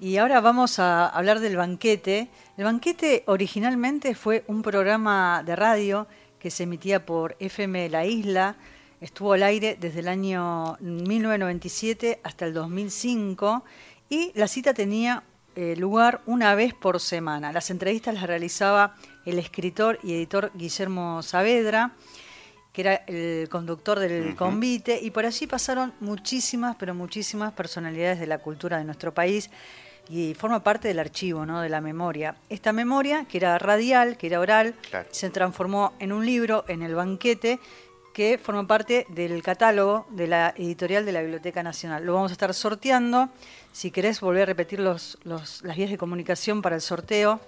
Y 0.00 0.16
ahora 0.16 0.40
vamos 0.40 0.80
a 0.80 1.06
hablar 1.08 1.38
del 1.38 1.56
banquete. 1.56 2.28
El 2.56 2.64
banquete 2.64 3.22
originalmente 3.26 4.16
fue 4.16 4.42
un 4.48 4.62
programa 4.62 5.42
de 5.46 5.54
radio 5.54 6.08
que 6.40 6.50
se 6.50 6.64
emitía 6.64 7.06
por 7.06 7.36
FM 7.38 7.88
La 7.88 8.04
Isla. 8.04 8.56
Estuvo 9.00 9.32
al 9.34 9.44
aire 9.44 9.76
desde 9.80 10.00
el 10.00 10.08
año 10.08 10.76
1997 10.80 12.20
hasta 12.24 12.46
el 12.46 12.54
2005 12.54 13.64
y 14.08 14.32
la 14.34 14.48
cita 14.48 14.74
tenía 14.74 15.22
eh, 15.54 15.76
lugar 15.76 16.20
una 16.26 16.54
vez 16.54 16.74
por 16.74 16.98
semana. 16.98 17.52
Las 17.52 17.70
entrevistas 17.70 18.14
las 18.14 18.24
realizaba 18.26 18.96
el 19.26 19.38
escritor 19.38 19.98
y 20.02 20.14
editor 20.14 20.50
Guillermo 20.54 21.22
Saavedra 21.22 21.92
que 22.72 22.80
era 22.80 22.94
el 23.06 23.50
conductor 23.50 23.98
del 23.98 24.34
convite, 24.34 24.98
y 25.02 25.10
por 25.10 25.26
allí 25.26 25.46
pasaron 25.46 25.92
muchísimas, 26.00 26.74
pero 26.76 26.94
muchísimas 26.94 27.52
personalidades 27.52 28.18
de 28.18 28.26
la 28.26 28.38
cultura 28.38 28.78
de 28.78 28.84
nuestro 28.84 29.12
país, 29.12 29.50
y 30.08 30.32
forma 30.32 30.64
parte 30.64 30.88
del 30.88 30.98
archivo, 30.98 31.44
¿no? 31.44 31.60
de 31.60 31.68
la 31.68 31.82
memoria. 31.82 32.34
Esta 32.48 32.72
memoria, 32.72 33.26
que 33.26 33.36
era 33.36 33.58
radial, 33.58 34.16
que 34.16 34.28
era 34.28 34.40
oral, 34.40 34.74
Claro. 34.88 35.06
se 35.10 35.28
transformó 35.28 35.92
en 35.98 36.12
un 36.14 36.24
libro, 36.24 36.64
en 36.66 36.80
el 36.82 36.94
banquete, 36.94 37.60
que 38.14 38.38
forma 38.42 38.66
parte 38.66 39.04
del 39.10 39.42
catálogo 39.42 40.06
de 40.08 40.26
la 40.28 40.54
editorial 40.56 41.04
de 41.04 41.12
la 41.12 41.20
Biblioteca 41.20 41.62
Nacional. 41.62 42.06
Lo 42.06 42.14
vamos 42.14 42.30
a 42.30 42.32
estar 42.32 42.54
sorteando. 42.54 43.28
Si 43.70 43.90
querés 43.90 44.18
volver 44.22 44.44
a 44.44 44.46
repetir 44.46 44.80
los, 44.80 45.18
los- 45.24 45.62
las 45.62 45.76
vías 45.76 45.90
de 45.90 45.98
comunicación 45.98 46.62
para 46.62 46.76
el 46.76 46.80
sorteo, 46.80 47.38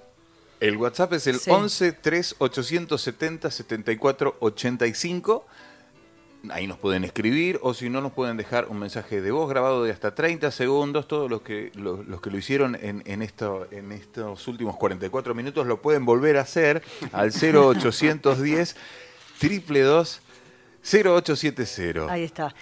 El 0.61 0.77
WhatsApp 0.77 1.13
es 1.15 1.27
el 1.27 1.39
Sí. 1.39 1.51
11 1.51 1.93
3 1.93 2.37
870 2.39 3.51
74 3.51 4.37
85. 4.41 5.47
Ahí 6.51 6.67
nos 6.67 6.77
pueden 6.79 7.05
escribir 7.05 7.59
o 7.63 7.73
si 7.73 7.89
no 7.89 8.03
nos 8.03 8.13
pueden 8.13 8.37
dejar 8.37 8.69
un 8.69 8.79
mensaje 8.79 9.23
de 9.23 9.31
voz 9.31 9.49
grabado 9.49 9.83
de 9.83 9.91
hasta 9.93 10.15
30 10.15 10.51
segundos. 10.51 11.09
Todos 11.09 11.31
los 11.31 11.41
que, 11.43 11.73
los, 11.75 12.07
los 12.07 12.21
que 12.21 12.31
lo 12.31 12.37
hicieron 12.37 12.75
en, 12.75 13.03
en, 13.07 13.23
esto, 13.23 13.67
en 13.71 13.93
estos 13.93 14.47
últimos 14.47 14.77
44 14.77 15.35
minutos 15.35 15.67
lo 15.67 15.81
pueden 15.81 16.05
volver 16.05 16.37
a 16.37 16.43
hacer 16.43 16.83
al 17.13 17.31
0810 17.33 18.77
222 19.41 20.21
0870. 20.83 22.13
Ahí 22.13 22.25
está. 22.25 22.55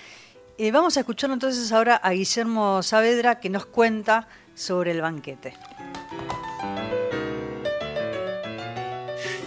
Eh, 0.58 0.70
vamos 0.70 0.96
a 0.96 1.00
escuchar 1.00 1.30
entonces 1.32 1.72
ahora 1.72 1.96
a 1.96 2.12
Guillermo 2.12 2.82
Saavedra 2.84 3.40
que 3.40 3.50
nos 3.50 3.66
cuenta 3.66 4.28
sobre 4.54 4.92
el 4.92 5.00
banquete. 5.00 5.54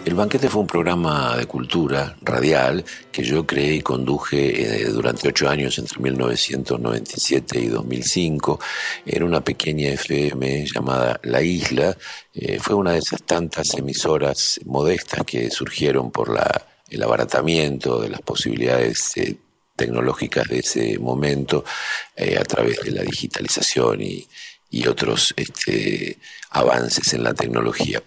El 0.05 0.13
banquete 0.13 0.49
fue 0.49 0.61
un 0.61 0.67
programa 0.67 1.35
de 1.35 1.47
cultura 1.47 2.15
radial 2.21 2.85
que 3.11 3.23
yo 3.23 3.43
creé 3.43 3.73
y 3.73 3.81
conduje 3.81 4.83
eh, 4.83 4.85
durante 4.89 5.29
ocho 5.29 5.49
años 5.49 5.79
entre 5.79 5.99
1997 5.99 7.59
y 7.59 7.67
2005. 7.69 8.59
Era 9.03 9.25
una 9.25 9.43
pequeña 9.43 9.89
FM 9.89 10.67
llamada 10.67 11.19
La 11.23 11.41
Isla. 11.41 11.97
Eh, 12.35 12.59
fue 12.59 12.75
una 12.75 12.91
de 12.91 12.99
esas 12.99 13.23
tantas 13.23 13.73
emisoras 13.73 14.59
modestas 14.65 15.23
que 15.25 15.49
surgieron 15.49 16.11
por 16.11 16.39
el 16.87 17.01
abaratamiento 17.01 17.99
de 17.99 18.09
las 18.09 18.21
posibilidades 18.21 19.17
eh, 19.17 19.35
tecnológicas 19.75 20.47
de 20.47 20.59
ese 20.59 20.99
momento 20.99 21.65
a 22.15 22.43
través 22.43 22.79
de 22.81 22.91
la 22.91 23.01
digitalización 23.01 24.03
y, 24.03 24.25
y 24.69 24.87
otros 24.87 25.33
este, 25.35 26.17
avances 26.55 27.13
en 27.13 27.23
la 27.23 27.33
tecnología. 27.33 28.01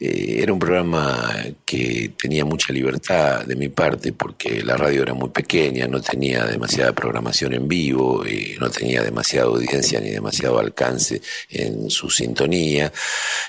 Eh, 0.00 0.40
era 0.42 0.52
un 0.52 0.58
programa 0.58 1.34
que 1.64 2.12
tenía 2.16 2.44
mucha 2.44 2.72
libertad 2.72 3.44
de 3.44 3.56
mi 3.56 3.68
parte 3.68 4.12
porque 4.12 4.62
la 4.62 4.76
radio 4.76 5.02
era 5.02 5.14
muy 5.14 5.30
pequeña, 5.30 5.86
no 5.86 6.00
tenía 6.00 6.44
demasiada 6.44 6.92
programación 6.92 7.54
en 7.54 7.66
vivo, 7.66 8.24
eh, 8.24 8.56
no 8.60 8.70
tenía 8.70 9.02
demasiada 9.02 9.48
audiencia 9.48 10.00
ni 10.00 10.10
demasiado 10.10 10.58
alcance 10.58 11.20
en 11.50 11.90
su 11.90 12.10
sintonía 12.10 12.92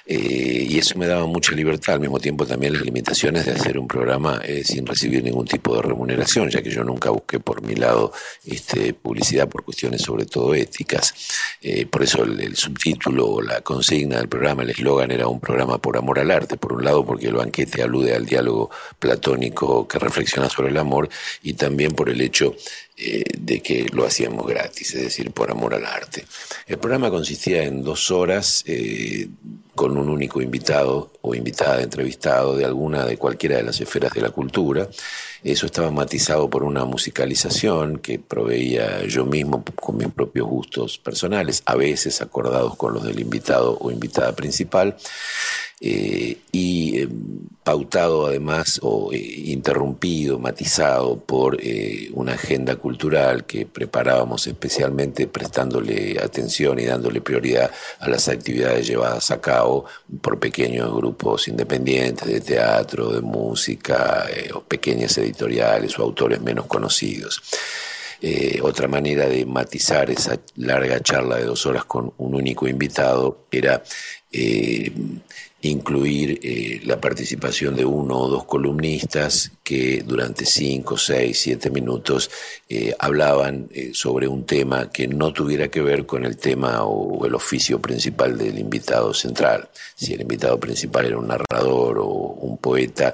eh, 0.06 0.68
y 0.70 0.78
eso 0.78 0.98
me 0.98 1.08
daba 1.08 1.26
mucha 1.28 1.54
libertad, 1.54 1.96
al 1.96 2.02
mismo 2.02 2.20
tiempo 2.20 2.46
también 2.46 2.74
las 2.74 2.82
limitaciones 2.82 3.46
de 3.46 3.52
hacer 3.52 3.78
un 3.78 3.88
programa 3.88 4.42
eh, 4.44 4.64
sin 4.64 4.86
recibir 4.86 5.24
ningún 5.24 5.46
tipo 5.46 5.76
de 5.76 5.82
remuneración, 5.82 6.50
ya 6.50 6.62
que 6.62 6.72
yo 6.72 6.84
nunca 6.84 7.10
busqué 7.10 7.40
por 7.40 7.62
mi 7.62 7.76
lado 7.76 8.12
este, 8.46 8.94
publicidad 8.94 9.48
por 9.48 9.64
cuestiones 9.64 10.02
sobre 10.02 10.26
todo 10.26 10.54
éticas. 10.54 11.14
Por 11.92 12.04
eso 12.04 12.24
el, 12.24 12.40
el 12.40 12.56
subtítulo 12.56 13.28
o 13.28 13.42
la 13.42 13.62
consigna 13.62 14.18
del 14.18 14.28
programa 14.28 14.39
el 14.48 14.70
eslogan 14.70 15.12
era 15.12 15.28
un 15.28 15.40
programa 15.40 15.78
por 15.78 15.98
amor 15.98 16.20
al 16.20 16.32
arte, 16.32 16.58
por 16.58 16.74
un 16.74 16.84
lado 16.84 17.06
porque 17.06 17.28
el 17.28 17.34
banquete 17.34 17.84
alude 17.84 18.16
al 18.16 18.26
diálogo 18.26 18.70
platónico 18.98 19.88
que 19.88 20.00
reflexiona 20.00 20.50
sobre 20.50 20.70
el 20.70 20.78
amor 20.78 21.10
y 21.44 21.54
también 21.54 21.92
por 21.92 22.10
el 22.10 22.22
hecho 22.22 22.56
eh, 22.98 23.24
de 23.38 23.62
que 23.62 23.88
lo 23.92 24.06
hacíamos 24.06 24.48
gratis, 24.48 24.94
es 24.96 25.04
decir, 25.04 25.32
por 25.32 25.52
amor 25.52 25.74
al 25.74 25.86
arte. 25.86 26.26
El 26.68 26.78
programa 26.78 27.10
consistía 27.10 27.64
en 27.64 27.84
dos 27.84 28.12
horas 28.12 28.64
eh, 28.66 29.28
con 29.80 29.98
un 29.98 30.10
único 30.10 30.42
invitado 30.42 31.10
o 31.22 31.34
invitada 31.34 31.82
entrevistado 31.82 32.58
de 32.58 32.66
alguna 32.66 33.06
de 33.06 33.16
cualquiera 33.16 33.56
de 33.56 33.64
las 33.64 33.80
esferas 33.80 34.12
de 34.12 34.20
la 34.20 34.30
cultura. 34.30 34.90
Eso 35.42 35.68
estaba 35.68 35.90
matizado 35.90 36.50
por 36.50 36.64
una 36.64 36.84
musicalización 36.84 38.00
que 38.00 38.20
proveía 38.20 39.06
yo 39.06 39.24
mismo 39.24 39.64
con 39.76 39.96
mis 39.96 40.10
propios 40.10 40.48
gustos 40.48 40.98
personales, 40.98 41.64
a 41.66 41.76
veces 41.76 42.22
acordados 42.22 42.76
con 42.76 42.94
los 42.94 43.06
del 43.06 43.22
invitado 43.22 43.78
o 43.80 43.90
invitada 43.90 44.36
principal. 44.36 44.98
Eh, 45.82 46.38
y 46.52 47.00
eh, 47.00 47.08
pautado 47.64 48.28
además 48.28 48.82
o 48.84 49.14
eh, 49.14 49.18
interrumpido, 49.18 50.38
matizado 50.38 51.18
por 51.18 51.58
una 52.14 52.34
agenda 52.34 52.76
cultural 52.76 53.46
que 53.46 53.66
preparábamos 53.66 54.46
especialmente 54.48 55.28
prestándole 55.28 56.18
atención 56.22 56.80
y 56.80 56.86
dándole 56.86 57.22
prioridad 57.22 57.72
a 58.00 58.10
las 58.10 58.28
actividades 58.28 58.88
llevadas 58.88 59.32
a 59.32 59.40
cabo 59.40 59.86
por 60.22 60.40
pequeños 60.40 60.94
grupos 60.94 61.48
independientes 61.48 62.28
de 62.28 62.42
teatro, 62.42 63.14
de 63.14 63.22
música, 63.22 64.26
o 64.54 64.62
pequeñas 64.62 65.18
editoriales 65.18 65.98
o 65.98 66.04
autores 66.04 66.42
menos 66.42 66.66
conocidos. 66.66 67.42
otra 68.64 68.88
manera 68.88 69.28
de 69.28 69.46
matizar 69.46 70.10
esa 70.10 70.40
larga 70.58 71.00
charla 71.02 71.38
de 71.38 71.46
dos 71.46 71.66
horas 71.66 71.86
con 71.86 72.12
un 72.18 72.36
único 72.36 72.68
invitado 72.68 73.46
era 73.52 73.82
incluir 75.62 76.40
eh, 76.42 76.82
la 76.86 77.02
participación 77.02 77.76
de 77.76 77.84
uno 77.84 78.18
o 78.18 78.30
dos 78.30 78.46
columnistas 78.46 79.52
que 79.62 80.04
durante 80.06 80.46
cinco, 80.46 80.98
seis, 80.98 81.42
siete 81.42 81.70
minutos 81.70 82.32
eh, 82.70 82.96
hablaban 82.98 83.68
eh, 83.74 83.92
sobre 83.94 84.28
un 84.28 84.46
tema 84.46 84.90
que 84.90 85.08
no 85.08 85.34
tuviera 85.34 85.68
que 85.68 85.82
ver 85.82 86.06
con 86.06 86.26
el 86.26 86.38
tema 86.38 86.84
o, 86.86 87.26
el 87.26 87.36
oficio 87.36 87.82
principal 87.82 88.38
del 88.38 88.58
invitado 88.58 89.14
central. 89.14 89.70
Si 89.96 90.14
el 90.14 90.22
invitado 90.22 90.58
principal 90.60 91.06
era 91.06 91.18
un 91.18 91.28
narrador 91.28 92.00
o 92.00 92.06
un 92.08 92.58
poeta, 92.58 93.14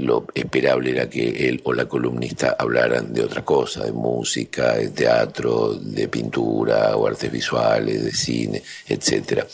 lo 0.00 0.26
esperable 0.34 0.90
era 0.90 1.08
que 1.08 1.48
él 1.48 1.60
o 1.62 1.72
la 1.72 1.86
columnista 1.86 2.56
hablaran 2.58 3.14
de 3.14 3.22
otra 3.22 3.44
cosa, 3.44 3.84
de 3.84 3.92
música, 3.92 4.74
de 4.74 4.88
teatro, 4.88 5.74
de 5.74 6.08
pintura 6.08 6.96
o 6.96 7.06
artes 7.06 7.30
visuales, 7.30 8.04
de 8.04 8.10
cine, 8.10 8.62
etcétera. 8.88 9.46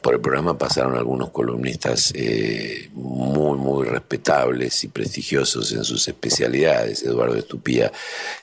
Por 0.00 0.14
el 0.14 0.20
programa 0.20 0.56
pasaron 0.56 0.96
algunos 0.96 1.30
columnistas 1.30 2.12
eh, 2.14 2.88
muy, 2.92 3.58
muy 3.58 3.86
respetables 3.86 4.84
y 4.84 4.88
prestigiosos 4.88 5.72
en 5.72 5.84
sus 5.84 6.06
especialidades. 6.08 7.02
Eduardo 7.02 7.36
Estupía 7.36 7.92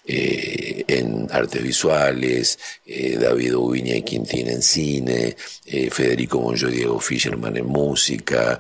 eh, 0.05 0.83
en 0.87 1.27
artes 1.31 1.63
visuales, 1.63 2.59
eh, 2.85 3.17
David 3.19 3.55
Ubiña 3.55 3.95
y 3.95 4.03
Quintín 4.03 4.49
en 4.49 4.61
cine, 4.61 5.35
Federico 5.91 6.41
Monjo 6.41 6.67
Diego 6.67 6.99
Fischerman 6.99 7.55
en 7.55 7.65
música, 7.65 8.59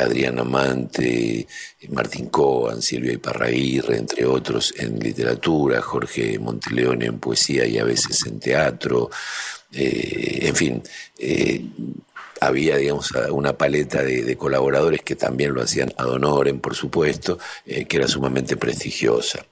Adrián 0.00 0.38
Amante, 0.40 1.46
Martín 1.90 2.26
Coan, 2.26 2.82
Silvia 2.82 3.12
Iparraguirre, 3.12 3.96
entre 3.96 4.26
otros 4.26 4.74
en 4.76 4.98
literatura, 4.98 5.80
Jorge 5.80 6.38
Monteleone 6.38 7.06
en 7.06 7.18
poesía 7.20 7.66
y 7.66 7.78
a 7.78 7.84
veces 7.84 8.26
en 8.26 8.40
teatro. 8.40 9.10
en 9.72 10.56
fin, 10.56 10.82
había, 12.40 12.76
digamos, 12.76 13.12
una 13.30 13.52
paleta 13.52 14.02
de, 14.02 14.36
colaboradores 14.36 15.02
que 15.02 15.16
también 15.16 15.54
lo 15.54 15.62
hacían 15.62 15.92
ad 15.96 16.08
honorem, 16.08 16.60
por 16.60 16.74
supuesto, 16.74 17.38
eh, 17.66 17.84
que 17.84 17.98
era 17.98 18.08
sumamente 18.08 18.56
prestigiosa. 18.56 19.44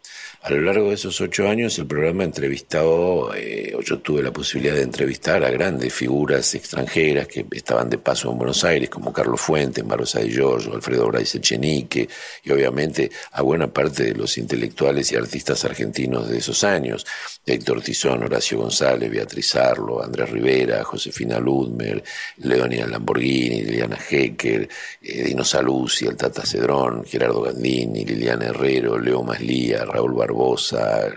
A 0.49 0.53
lo 0.53 0.63
largo 0.63 0.89
de 0.89 0.95
esos 0.95 1.21
ocho 1.21 1.47
años 1.47 1.79
el 1.79 1.87
programa 1.87 2.23
ha 2.23 2.25
entrevistado, 2.25 3.35
eh, 3.35 3.77
yo 3.85 3.99
tuve 3.99 4.23
la 4.23 4.33
posibilidad 4.33 4.77
de 4.77 4.81
entrevistar 4.81 5.45
a 5.45 5.51
grandes 5.51 5.93
figuras 5.93 6.55
extranjeras 6.55 7.29
que 7.29 7.45
estaban 7.51 7.91
de 7.91 7.99
paso 7.99 8.33
en 8.33 8.39
Buenos 8.39 8.65
Aires, 8.65 8.89
como 8.89 9.13
Carlos 9.13 9.43
Fuentes, 9.43 9.85
Marosa 9.85 10.21
de 10.21 10.31
Giorgio, 10.31 10.73
Alfredo 10.73 11.07
Brais 11.09 11.35
Echenique, 11.35 12.09
y 12.43 12.51
obviamente 12.51 13.11
a 13.33 13.43
buena 13.43 13.67
parte 13.67 14.05
de 14.05 14.15
los 14.15 14.39
intelectuales 14.39 15.13
y 15.13 15.17
artistas 15.17 15.67
argentinos 15.67 16.31
de 16.31 16.39
esos 16.39 16.65
años, 16.65 17.05
Héctor 17.45 17.83
Tizón, 17.83 18.23
Horacio 18.23 18.57
González, 18.57 19.11
Beatriz 19.11 19.55
Arlo, 19.55 20.03
Andrés 20.03 20.31
Rivera, 20.31 20.83
Josefina 20.83 21.39
Ludmer, 21.39 22.03
Leonia 22.39 22.87
Lamborghini, 22.87 23.65
Liliana 23.65 23.99
Hecker, 23.99 24.67
eh, 25.03 25.25
Dino 25.25 25.45
Saluzzi, 25.45 26.07
el 26.07 26.17
Tata 26.17 26.47
Cedrón, 26.47 27.05
Gerardo 27.05 27.43
Gandini, 27.43 28.07
Liliana 28.07 28.47
Herrero, 28.47 28.99
Leo 28.99 29.23
Maslía, 29.23 29.85
Raúl 29.85 30.15
Barbosa, 30.15 30.38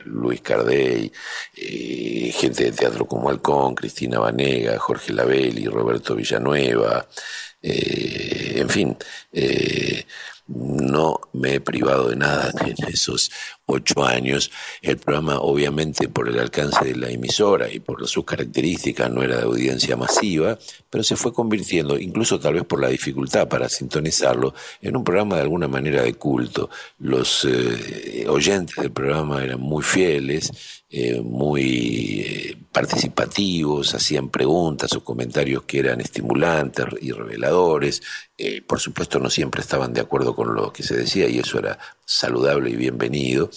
Luis 0.06 0.42
Cardey, 0.42 1.12
eh, 1.56 2.32
gente 2.34 2.66
de 2.66 2.72
teatro 2.72 3.06
como 3.06 3.30
Halcón, 3.30 3.76
Cristina 3.76 4.20
Vanega, 4.20 4.78
Jorge 4.80 5.14
Labelli, 5.14 5.66
Roberto 5.66 6.16
Villanueva, 6.16 7.08
eh, 7.62 8.56
en 8.58 8.70
fin, 8.70 8.98
no 10.48 11.20
me 11.34 11.56
he 11.56 11.60
privado 11.62 12.10
de 12.10 12.16
nada 12.16 12.52
en 12.66 12.76
esos 12.88 13.32
ocho 13.72 14.06
años. 14.06 14.52
El 14.82 14.98
programa, 14.98 15.40
obviamente, 15.40 16.08
por 16.08 16.28
el 16.28 16.40
alcance 16.40 16.86
de 16.86 16.96
la 16.96 17.10
emisora 17.10 17.72
y 17.72 17.80
por 17.80 18.08
sus 18.08 18.26
características, 18.26 19.12
no 19.12 19.24
era 19.24 19.38
de 19.38 19.44
audiencia 19.44 19.96
masiva, 19.96 20.58
pero 20.90 21.04
se 21.04 21.16
fue 21.16 21.34
convirtiendo, 21.34 21.98
incluso 21.98 22.40
tal 22.40 22.56
vez 22.56 22.64
por 22.66 22.82
la 22.82 22.90
dificultad 22.90 23.48
para 23.48 23.70
sintonizarlo, 23.70 24.54
en 24.82 24.96
un 24.98 25.04
programa 25.04 25.36
de 25.36 25.42
alguna 25.44 25.68
manera 25.68 26.04
de 26.04 26.14
culto. 26.14 26.70
Los 27.00 27.46
eh, 27.46 28.26
oyentes 28.28 28.76
del 28.76 28.92
programa 28.92 29.44
eran 29.44 29.60
muy 29.60 29.84
fieles, 29.84 30.52
eh, 30.90 31.22
muy 31.22 32.22
eh, 32.22 32.58
participativos, 32.72 33.94
hacían 33.94 34.30
preguntas 34.30 34.94
o 34.94 35.04
comentarios 35.04 35.64
que 35.64 35.80
eran 35.80 36.02
estimulantes 36.02 36.86
y 37.02 37.12
reveladores. 37.12 38.02
por 38.68 38.80
supuesto, 38.80 39.20
no 39.20 39.30
siempre 39.30 39.62
estaban 39.62 39.94
de 39.94 40.02
acuerdo 40.02 40.36
con 40.36 40.56
lo 40.56 40.74
que 40.74 40.84
se 40.84 40.96
decía 40.96 41.30
y 41.30 41.40
eso 41.40 41.60
era 41.60 41.78
saludable 42.12 42.70
y 42.70 42.76
bienvenido. 42.76 43.50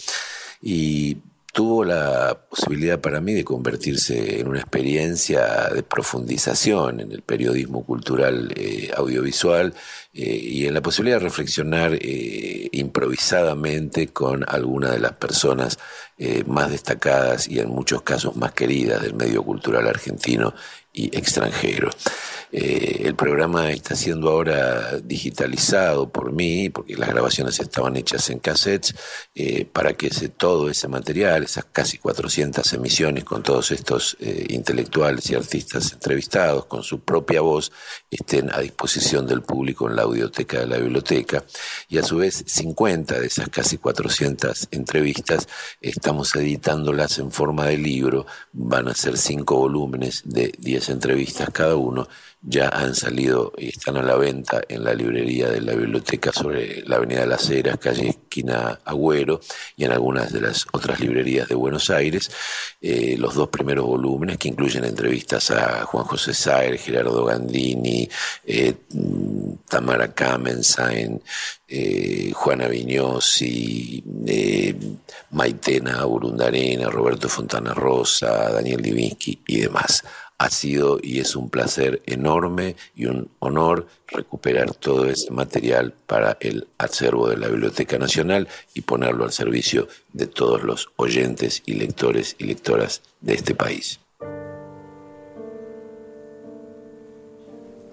Y 0.62 1.18
tuvo 1.52 1.84
la 1.84 2.38
posibilidad 2.48 3.00
para 3.00 3.20
mí 3.20 3.32
de 3.32 3.44
convertirse 3.44 4.40
en 4.40 4.48
una 4.48 4.61
experiencia 4.61 5.68
de 5.72 5.82
profundización 5.82 7.00
en 7.00 7.12
el 7.12 7.22
periodismo 7.22 7.84
cultural 7.84 8.52
eh, 8.57 8.90
audiovisual 8.96 9.74
eh, 10.15 10.39
y 10.43 10.67
en 10.67 10.75
la 10.75 10.81
posibilidad 10.81 11.19
de 11.19 11.25
reflexionar 11.25 11.99
eh, 12.01 12.69
improvisadamente 12.71 14.09
con 14.09 14.45
alguna 14.49 14.91
de 14.91 15.01
las 15.01 15.12
personas 15.12 15.79
más 16.47 16.71
destacadas 16.71 17.49
y 17.49 17.59
en 17.59 17.71
muchos 17.71 18.03
casos 18.03 18.37
más 18.37 18.53
queridas 18.53 19.03
del 19.03 19.15
medio 19.15 19.43
cultural 19.43 19.89
argentino 19.89 20.55
y 20.95 21.07
extranjero. 21.17 21.91
Eh, 22.53 23.03
el 23.07 23.17
programa 23.17 23.73
está 23.73 23.97
siendo 23.97 24.31
ahora 24.31 25.01
digitalizado 25.03 26.09
por 26.09 26.31
mí, 26.31 26.71
porque 26.71 26.97
las 26.97 27.09
grabaciones 27.09 27.59
estaban 27.59 27.97
hechas 27.97 28.31
en 28.31 28.39
cassettes, 28.39 28.95
eh, 29.35 29.65
para 29.65 29.95
que 29.95 30.07
ese, 30.07 30.29
todo 30.29 30.71
ese 30.71 30.87
material, 30.87 31.43
esas 31.43 31.65
casi 31.65 31.99
400 31.99 32.73
emisiones 32.75 33.25
con 33.25 33.43
todos 33.43 33.73
estos 33.73 34.17
eh, 34.21 34.47
intelectuales 34.51 35.29
y 35.31 35.35
artistas 35.35 35.93
entrevistados 35.93 36.67
con 36.67 36.85
su 36.85 37.01
propia 37.01 37.41
voz, 37.41 37.73
estén 38.09 38.53
a 38.53 38.61
disposición 38.61 39.27
del 39.27 39.43
público 39.43 39.91
en 39.91 39.97
la 39.97 40.03
audioteca 40.05 40.61
de 40.61 40.66
la 40.66 40.78
biblioteca. 40.78 41.44
Y 41.88 41.98
a 41.98 42.02
su 42.02 42.16
vez, 42.16 42.44
50 42.46 43.20
de 43.20 43.26
esas 43.26 43.48
casi 43.48 43.78
400 43.78 44.68
entrevistas 44.70 45.48
estamos 45.80 46.34
editándolas 46.36 47.18
en 47.18 47.30
forma 47.30 47.66
de 47.66 47.78
libro, 47.78 48.26
van 48.52 48.88
a 48.88 48.94
ser 48.94 49.18
cinco 49.18 49.57
volúmenes 49.57 50.22
de 50.24 50.52
10 50.59 50.88
entrevistas 50.90 51.50
cada 51.52 51.76
uno 51.76 52.09
ya 52.47 52.68
han 52.68 52.95
salido 52.95 53.53
y 53.57 53.68
están 53.68 53.97
a 53.97 54.03
la 54.03 54.16
venta 54.16 54.61
en 54.68 54.84
la 54.84 54.92
librería 54.92 55.49
de 55.49 55.62
la 55.62 55.72
biblioteca 55.74 56.30
sobre 56.30 56.82
la 56.86 56.97
Avenida 56.97 57.20
de 57.20 57.26
las 57.26 57.49
Heras, 57.49 57.78
calle 57.78 58.11
esquina 58.11 58.80
Agüero, 58.84 59.40
y 59.76 59.84
en 59.84 59.92
algunas 59.92 60.30
de 60.30 60.42
las 60.42 60.66
otras 60.72 61.01
librerías 61.01 61.49
de 61.49 61.55
Buenos 61.55 61.88
Aires. 61.88 62.30
Eh, 62.82 63.16
los 63.18 63.34
dos 63.34 63.49
primeros 63.49 63.86
volúmenes 63.86 64.36
que 64.36 64.49
incluyen 64.49 64.84
entrevistas 64.84 65.51
a 65.53 65.84
Juan 65.86 66.05
José 66.05 66.34
Saer, 66.34 66.78
Gerardo 66.78 67.24
Gandini, 67.24 68.09
eh, 68.45 68.74
Tamara 69.66 70.12
Kamensain, 70.12 71.22
eh, 71.66 72.30
Juana 72.34 72.68
Vignosi, 72.68 74.05
Maitena 75.30 76.05
Burundarena, 76.05 76.90
Roberto 76.90 77.28
Fontana 77.28 77.72
Rosa, 77.72 78.53
Daniel 78.53 78.82
Divinsky 78.82 79.40
y 79.47 79.61
demás 79.61 80.05
ha 80.39 80.51
sido 80.51 80.99
y 81.03 81.20
es 81.20 81.37
un 81.37 81.49
placer 81.49 82.03
enorme 82.07 82.76
y 82.95 83.07
un 83.07 83.30
honor 83.39 83.87
recuperar 84.09 84.74
todo 84.74 85.07
ese 85.07 85.30
material 85.30 85.95
para 86.07 86.37
el 86.41 86.68
acervo 86.78 87.28
de 87.28 87.37
la 87.37 87.49
Biblioteca 87.49 87.99
Nacional 87.99 88.49
y 88.74 88.82
ponerlo 88.82 89.24
al 89.24 89.32
servicio 89.32 89.89
de 90.12 90.26
todos 90.26 90.62
los 90.62 90.89
oyentes 90.97 91.62
y 91.66 91.74
lectores 91.74 92.37
y 92.39 92.45
lectoras 92.45 93.03
de 93.20 93.35
este 93.35 93.55
país. 93.55 94.01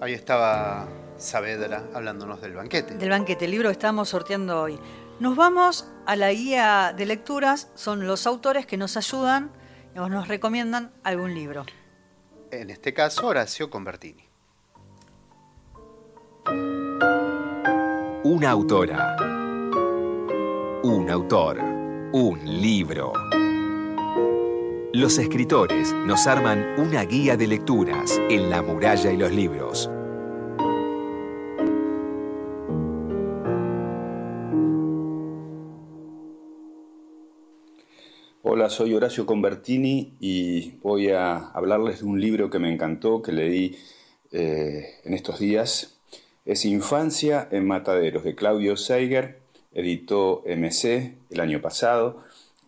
Ahí 0.00 0.14
estaba 0.14 0.88
Saavedra 1.16 1.84
hablándonos 1.94 2.40
del 2.40 2.54
banquete. 2.54 2.96
Del 2.96 3.10
banquete, 3.10 3.44
el 3.44 3.52
libro 3.52 3.68
que 3.68 3.74
estamos 3.74 4.08
sorteando 4.08 4.60
hoy. 4.60 4.78
Nos 5.20 5.36
vamos 5.36 5.86
a 6.06 6.16
la 6.16 6.32
guía 6.32 6.92
de 6.96 7.06
lecturas, 7.06 7.70
son 7.76 8.08
los 8.08 8.26
autores 8.26 8.66
que 8.66 8.76
nos 8.76 8.96
ayudan 8.96 9.52
y 9.94 9.98
nos 9.98 10.26
recomiendan 10.26 10.90
algún 11.04 11.34
libro. 11.34 11.64
En 12.52 12.68
este 12.68 12.92
caso, 12.92 13.28
Horacio 13.28 13.70
Convertini. 13.70 14.28
Una 18.24 18.50
autora. 18.50 19.16
Un 20.82 21.08
autor. 21.08 21.58
Un 22.12 22.40
libro. 22.44 23.14
Los 24.92 25.16
escritores 25.16 25.94
nos 25.94 26.26
arman 26.26 26.78
una 26.78 27.04
guía 27.04 27.38
de 27.38 27.46
lecturas 27.46 28.20
en 28.28 28.50
la 28.50 28.60
muralla 28.60 29.10
y 29.10 29.16
los 29.16 29.32
libros. 29.32 29.90
Hola, 38.44 38.70
soy 38.70 38.92
Horacio 38.92 39.24
Convertini 39.24 40.14
y 40.18 40.72
voy 40.82 41.10
a 41.10 41.36
hablarles 41.50 42.00
de 42.00 42.06
un 42.06 42.20
libro 42.20 42.50
que 42.50 42.58
me 42.58 42.72
encantó, 42.72 43.22
que 43.22 43.30
leí 43.30 43.78
eh, 44.32 44.98
en 45.04 45.14
estos 45.14 45.38
días. 45.38 46.00
Es 46.44 46.64
Infancia 46.64 47.46
en 47.52 47.68
Mataderos, 47.68 48.24
de 48.24 48.34
Claudio 48.34 48.76
Seiger, 48.76 49.38
editó 49.72 50.42
MC 50.44 51.14
el 51.30 51.38
año 51.38 51.60
pasado. 51.60 52.24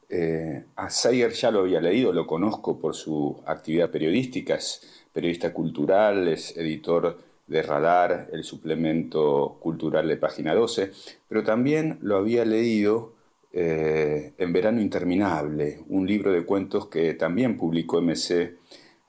Eh, 0.09 0.63
a 0.77 0.91
Seiger 0.91 1.33
ya 1.33 1.51
lo 1.51 1.63
había 1.63 1.81
leído, 1.81 2.13
lo 2.13 2.25
conozco 2.25 2.79
por 2.79 2.95
su 2.95 3.43
actividad 3.45 3.91
periodística, 3.91 4.55
es 4.55 4.81
periodista 5.13 5.53
cultural, 5.53 6.29
es 6.29 6.57
editor 6.57 7.19
de 7.49 7.63
Radar, 7.63 8.29
el 8.33 8.45
suplemento 8.45 9.59
cultural 9.59 10.07
de 10.07 10.19
Página 10.19 10.55
12, 10.55 10.93
pero 11.29 11.43
también 11.43 11.99
lo 12.01 12.17
había 12.17 12.45
leído 12.45 13.14
eh, 13.57 14.33
en 14.37 14.53
Verano 14.53 14.81
Interminable, 14.81 15.79
un 15.87 16.09
libro 16.09 16.33
de 16.33 16.45
cuentos 16.45 16.89
que 16.89 17.15
también 17.15 17.57
publicó 17.57 18.03
MC 18.03 18.59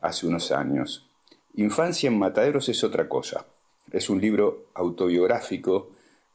hace 0.01 0.27
unos 0.27 0.51
años. 0.51 1.09
Infancia 1.55 2.09
en 2.09 2.19
Mataderos 2.19 2.69
es 2.69 2.83
otra 2.83 3.09
cosa. 3.09 3.47
Es 3.91 4.07
un 4.07 4.21
libro 4.21 4.67
autobiográfico 4.75 5.89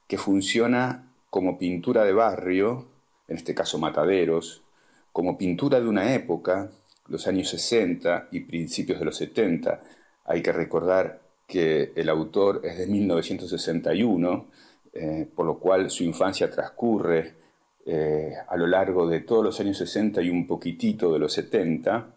que 0.09 0.19
funciona 0.19 1.09
como 1.31 1.57
pintura 1.57 2.03
de 2.05 2.13
barrio, 2.13 2.89
en 3.29 3.37
este 3.37 3.55
caso 3.55 3.79
Mataderos, 3.79 4.65
como 5.13 5.39
pintura 5.39 5.79
de 5.79 5.87
una 5.87 6.13
época, 6.13 6.69
los 7.07 7.29
años 7.29 7.49
60 7.51 8.27
y 8.33 8.41
principios 8.41 8.99
de 8.99 9.05
los 9.05 9.19
70. 9.19 9.83
Hay 10.25 10.43
que 10.43 10.51
recordar 10.51 11.21
que 11.47 11.93
el 11.95 12.09
autor 12.09 12.63
es 12.65 12.77
de 12.77 12.89
1961, 12.89 14.47
eh, 14.95 15.29
por 15.33 15.47
lo 15.47 15.61
cual 15.61 15.91
su 15.91 16.03
infancia 16.03 16.51
transcurre 16.51 17.39
eh, 17.87 18.35
a 18.49 18.57
lo 18.57 18.66
largo 18.66 19.09
de 19.09 19.20
todos 19.20 19.45
los 19.45 19.61
años 19.61 19.78
60 19.78 20.22
y 20.22 20.31
un 20.31 20.47
poquitito 20.47 21.12
de 21.12 21.18
los 21.18 21.33
70, 21.33 22.09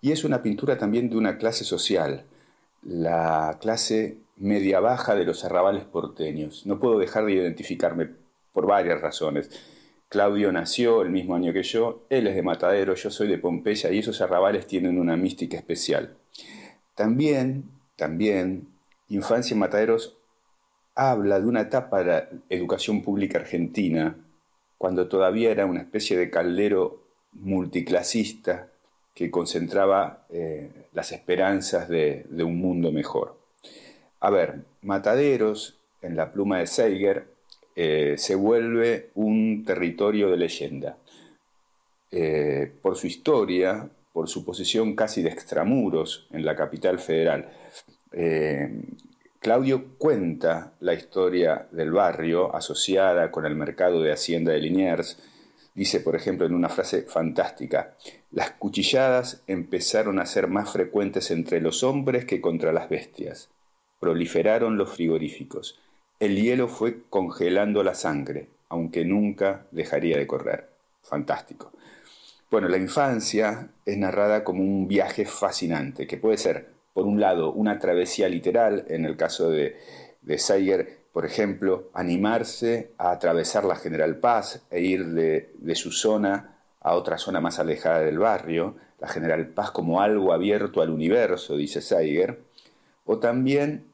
y 0.00 0.12
es 0.12 0.24
una 0.24 0.42
pintura 0.42 0.78
también 0.78 1.10
de 1.10 1.16
una 1.16 1.36
clase 1.36 1.64
social, 1.64 2.24
la 2.82 3.58
clase 3.60 4.18
media-baja 4.36 5.14
de 5.14 5.24
los 5.24 5.44
arrabales 5.44 5.84
porteños. 5.84 6.64
No 6.66 6.80
puedo 6.80 6.98
dejar 6.98 7.26
de 7.26 7.32
identificarme 7.32 8.08
por 8.52 8.66
varias 8.66 9.00
razones. 9.00 9.50
Claudio 10.08 10.50
nació 10.50 11.02
el 11.02 11.10
mismo 11.10 11.34
año 11.34 11.52
que 11.52 11.62
yo, 11.62 12.06
él 12.08 12.26
es 12.26 12.34
de 12.34 12.42
Matadero, 12.42 12.94
yo 12.94 13.10
soy 13.10 13.28
de 13.28 13.38
Pompeya 13.38 13.92
y 13.92 13.98
esos 13.98 14.20
arrabales 14.20 14.66
tienen 14.66 14.98
una 14.98 15.16
mística 15.16 15.56
especial. 15.56 16.16
También, 16.94 17.64
también, 17.96 18.68
Infancia 19.08 19.54
en 19.54 19.60
Mataderos 19.60 20.16
habla 20.94 21.40
de 21.40 21.46
una 21.46 21.62
etapa 21.62 21.98
de 21.98 22.04
la 22.04 22.28
educación 22.48 23.02
pública 23.02 23.38
argentina 23.38 24.16
cuando 24.80 25.08
todavía 25.08 25.50
era 25.50 25.66
una 25.66 25.82
especie 25.82 26.16
de 26.16 26.30
caldero 26.30 27.02
multiclasista 27.32 28.70
que 29.12 29.30
concentraba 29.30 30.24
eh, 30.30 30.70
las 30.94 31.12
esperanzas 31.12 31.86
de, 31.86 32.24
un 32.38 32.56
mundo 32.56 32.90
mejor. 32.90 33.36
A 34.20 34.30
ver, 34.30 34.62
Mataderos, 34.80 35.78
en 36.00 36.16
la 36.16 36.32
pluma 36.32 36.60
de 36.60 36.66
Seiger, 36.66 37.26
eh, 37.76 38.14
se 38.16 38.34
vuelve 38.36 39.10
un 39.16 39.66
territorio 39.66 40.30
de 40.30 40.38
leyenda. 40.38 40.96
Eh, 42.10 42.72
por 42.80 42.96
su 42.96 43.06
historia, 43.06 43.86
por 44.14 44.30
su 44.30 44.46
posición 44.46 44.96
casi 44.96 45.20
de 45.20 45.28
extramuros 45.28 46.26
en 46.32 46.42
la 46.46 46.56
capital 46.56 46.98
federal. 46.98 47.50
Claudio 49.40 49.96
cuenta 49.96 50.74
la 50.80 50.92
historia 50.92 51.66
del 51.70 51.92
barrio 51.92 52.54
asociada 52.54 53.30
con 53.30 53.46
el 53.46 53.54
mercado 53.54 54.02
de 54.02 54.12
Hacienda 54.12 54.52
de 54.52 54.58
Liniers. 54.58 55.18
Dice, 55.74 56.00
por 56.00 56.14
ejemplo, 56.14 56.44
en 56.44 56.54
una 56.54 56.68
frase 56.68 57.04
fantástica, 57.04 57.96
las 58.32 58.50
cuchilladas 58.50 59.42
empezaron 59.46 60.18
a 60.18 60.26
ser 60.26 60.46
más 60.46 60.70
frecuentes 60.70 61.30
entre 61.30 61.62
los 61.62 61.82
hombres 61.82 62.26
que 62.26 62.42
contra 62.42 62.70
las 62.74 62.90
bestias. 62.90 63.48
Proliferaron 63.98 64.76
los 64.76 64.94
frigoríficos. 64.94 65.80
El 66.18 66.36
hielo 66.36 66.68
fue 66.68 67.04
congelando 67.08 67.82
la 67.82 67.94
sangre, 67.94 68.48
aunque 68.68 69.06
nunca 69.06 69.64
dejaría 69.70 70.18
de 70.18 70.26
correr. 70.26 70.68
Fantástico. 71.02 71.72
Bueno, 72.50 72.68
la 72.68 72.76
infancia 72.76 73.70
es 73.86 73.96
narrada 73.96 74.44
como 74.44 74.62
un 74.62 74.86
viaje 74.86 75.24
fascinante, 75.24 76.06
que 76.06 76.18
puede 76.18 76.36
ser 76.36 76.79
por 76.92 77.06
un 77.06 77.20
lado, 77.20 77.52
una 77.52 77.78
travesía 77.78 78.28
literal, 78.28 78.84
en 78.88 79.04
el 79.04 79.16
caso 79.16 79.50
de, 79.50 79.76
de 80.22 80.38
Sayer, 80.38 81.00
por 81.12 81.26
ejemplo, 81.26 81.90
animarse 81.92 82.92
a 82.98 83.10
atravesar 83.10 83.64
la 83.64 83.76
General 83.76 84.16
Paz 84.16 84.62
e 84.70 84.80
ir 84.80 85.06
de, 85.06 85.74
su 85.74 85.90
zona 85.90 86.56
a 86.80 86.94
otra 86.94 87.18
zona 87.18 87.40
más 87.40 87.58
alejada 87.58 88.00
del 88.00 88.18
barrio, 88.18 88.76
la 89.00 89.08
General 89.08 89.46
Paz 89.48 89.70
como 89.70 90.00
algo 90.00 90.32
abierto 90.32 90.80
al 90.80 90.90
universo, 90.90 91.56
dice 91.56 91.80
Saiger, 91.80 92.40
o 93.04 93.18
también 93.18 93.84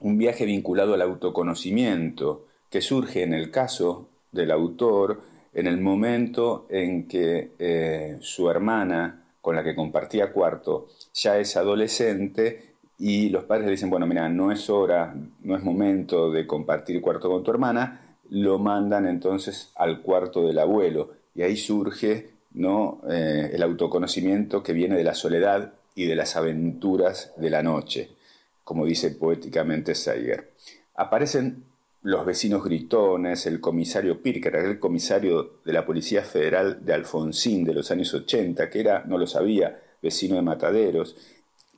un 0.00 0.18
viaje 0.18 0.44
vinculado 0.44 0.94
al 0.94 1.02
autoconocimiento, 1.02 2.46
que 2.70 2.80
surge 2.80 3.22
en 3.22 3.32
el 3.32 3.50
caso 3.50 4.08
del 4.32 4.50
autor 4.50 5.22
en 5.54 5.68
el 5.68 5.80
momento 5.80 6.66
en 6.68 7.06
que 7.06 7.52
eh, 7.58 8.18
su 8.20 8.50
hermana 8.50 9.23
con 9.44 9.56
la 9.56 9.62
que 9.62 9.74
compartía 9.74 10.32
cuarto 10.32 10.88
ya 11.12 11.36
es 11.36 11.54
adolescente 11.58 12.76
y 12.98 13.28
los 13.28 13.44
padres 13.44 13.66
le 13.66 13.72
dicen, 13.72 13.90
bueno, 13.90 14.06
mira, 14.06 14.26
no 14.30 14.50
es 14.50 14.70
hora, 14.70 15.14
no 15.42 15.54
es 15.54 15.62
momento 15.62 16.30
de 16.30 16.46
compartir 16.46 17.02
cuarto 17.02 17.28
con 17.28 17.44
tu 17.44 17.50
hermana, 17.50 18.16
lo 18.30 18.58
mandan 18.58 19.06
entonces 19.06 19.70
al 19.76 20.00
cuarto 20.00 20.46
del 20.46 20.58
abuelo 20.58 21.10
y 21.34 21.42
ahí 21.42 21.58
surge 21.58 22.30
¿no? 22.54 23.02
Eh, 23.10 23.50
el 23.52 23.62
autoconocimiento 23.62 24.62
que 24.62 24.72
viene 24.72 24.96
de 24.96 25.04
la 25.04 25.12
soledad 25.12 25.74
y 25.94 26.06
de 26.06 26.16
las 26.16 26.36
aventuras 26.36 27.34
de 27.36 27.50
la 27.50 27.62
noche, 27.62 28.12
como 28.64 28.86
dice 28.86 29.10
poéticamente 29.10 29.94
Seiger. 29.94 30.52
Aparecen 30.94 31.64
los 32.04 32.26
vecinos 32.26 32.62
gritones, 32.62 33.46
el 33.46 33.62
comisario 33.62 34.20
Pirker, 34.20 34.56
el 34.56 34.78
comisario 34.78 35.60
de 35.64 35.72
la 35.72 35.86
Policía 35.86 36.22
Federal 36.22 36.84
de 36.84 36.92
Alfonsín 36.92 37.64
de 37.64 37.72
los 37.72 37.90
años 37.90 38.12
80, 38.12 38.68
que 38.68 38.80
era, 38.80 39.04
no 39.06 39.16
lo 39.16 39.26
sabía, 39.26 39.80
vecino 40.02 40.36
de 40.36 40.42
Mataderos. 40.42 41.16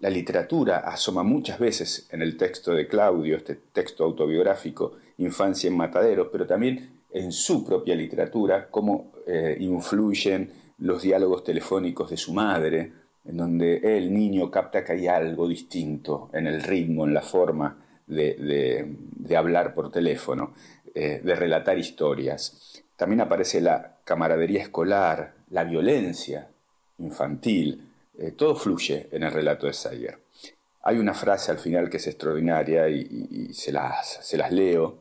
La 0.00 0.10
literatura 0.10 0.78
asoma 0.78 1.22
muchas 1.22 1.60
veces 1.60 2.08
en 2.10 2.22
el 2.22 2.36
texto 2.36 2.72
de 2.72 2.88
Claudio, 2.88 3.36
este 3.36 3.54
texto 3.54 4.02
autobiográfico, 4.02 4.96
Infancia 5.18 5.68
en 5.68 5.76
Mataderos, 5.76 6.28
pero 6.32 6.44
también 6.44 7.02
en 7.12 7.30
su 7.30 7.64
propia 7.64 7.94
literatura, 7.94 8.68
cómo 8.68 9.12
eh, 9.28 9.56
influyen 9.60 10.50
los 10.78 11.02
diálogos 11.02 11.44
telefónicos 11.44 12.10
de 12.10 12.16
su 12.16 12.34
madre, 12.34 12.92
en 13.24 13.36
donde 13.36 13.96
el 13.96 14.12
niño 14.12 14.50
capta 14.50 14.82
que 14.82 14.92
hay 14.92 15.06
algo 15.06 15.46
distinto 15.46 16.30
en 16.32 16.48
el 16.48 16.64
ritmo, 16.64 17.04
en 17.06 17.14
la 17.14 17.22
forma, 17.22 17.85
de, 18.06 19.36
hablar 19.36 19.74
por 19.74 19.90
teléfono, 19.90 20.54
eh, 20.94 21.20
de 21.22 21.34
relatar 21.34 21.78
historias. 21.78 22.82
También 22.96 23.20
aparece 23.20 23.60
la 23.60 23.96
camaradería 24.04 24.62
escolar, 24.62 25.34
la 25.50 25.64
violencia 25.64 26.48
infantil, 26.98 27.88
eh, 28.18 28.32
todo 28.32 28.56
fluye 28.56 29.08
en 29.12 29.22
el 29.24 29.32
relato 29.32 29.66
de 29.66 29.72
Sayer. 29.72 30.18
Hay 30.82 30.98
una 30.98 31.14
frase 31.14 31.50
al 31.50 31.58
final 31.58 31.90
que 31.90 31.98
es 31.98 32.06
extraordinaria 32.06 32.88
y, 32.88 33.52
se, 33.52 33.72
las, 33.72 34.20
se 34.22 34.36
las 34.36 34.52
leo. 34.52 34.98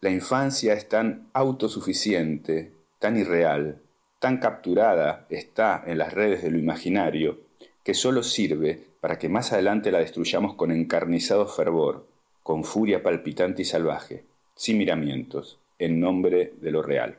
La 0.00 0.10
infancia 0.10 0.74
es 0.74 0.88
tan 0.88 1.28
autosuficiente, 1.32 2.72
tan 2.98 3.16
irreal, 3.16 3.80
tan 4.18 4.38
capturada 4.38 5.26
está 5.30 5.84
en 5.86 5.98
las 5.98 6.12
redes 6.12 6.42
de 6.42 6.50
lo 6.50 6.58
imaginario, 6.58 7.38
que 7.84 7.94
solo 7.94 8.22
sirve 8.22 8.87
para 9.00 9.18
que 9.18 9.28
más 9.28 9.52
adelante 9.52 9.92
la 9.92 9.98
destruyamos 9.98 10.54
con 10.54 10.70
encarnizado 10.70 11.46
fervor, 11.46 12.06
con 12.42 12.64
furia 12.64 13.02
palpitante 13.02 13.62
y 13.62 13.64
salvaje, 13.64 14.24
sin 14.54 14.78
miramientos, 14.78 15.58
en 15.78 16.00
nombre 16.00 16.54
de 16.60 16.70
lo 16.70 16.82
real. 16.82 17.18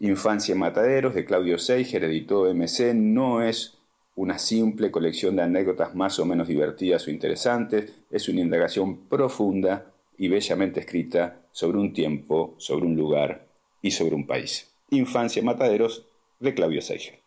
Infancia 0.00 0.52
en 0.52 0.58
Mataderos 0.58 1.14
de 1.14 1.24
Claudio 1.24 1.58
Seiger, 1.58 2.04
editó 2.04 2.52
MC, 2.52 2.94
no 2.94 3.42
es 3.42 3.78
una 4.16 4.38
simple 4.38 4.90
colección 4.90 5.36
de 5.36 5.42
anécdotas 5.42 5.94
más 5.94 6.18
o 6.18 6.26
menos 6.26 6.46
divertidas 6.46 7.06
o 7.06 7.10
interesantes, 7.10 7.92
es 8.10 8.28
una 8.28 8.42
indagación 8.42 9.08
profunda 9.08 9.92
y 10.18 10.28
bellamente 10.28 10.80
escrita 10.80 11.40
sobre 11.52 11.78
un 11.78 11.92
tiempo, 11.92 12.54
sobre 12.58 12.86
un 12.86 12.96
lugar 12.96 13.46
y 13.82 13.90
sobre 13.90 14.14
un 14.14 14.26
país. 14.26 14.70
Infancia 14.90 15.42
Mataderos 15.42 16.06
de 16.38 16.54
Claudio 16.54 16.82
Seijer. 16.82 17.23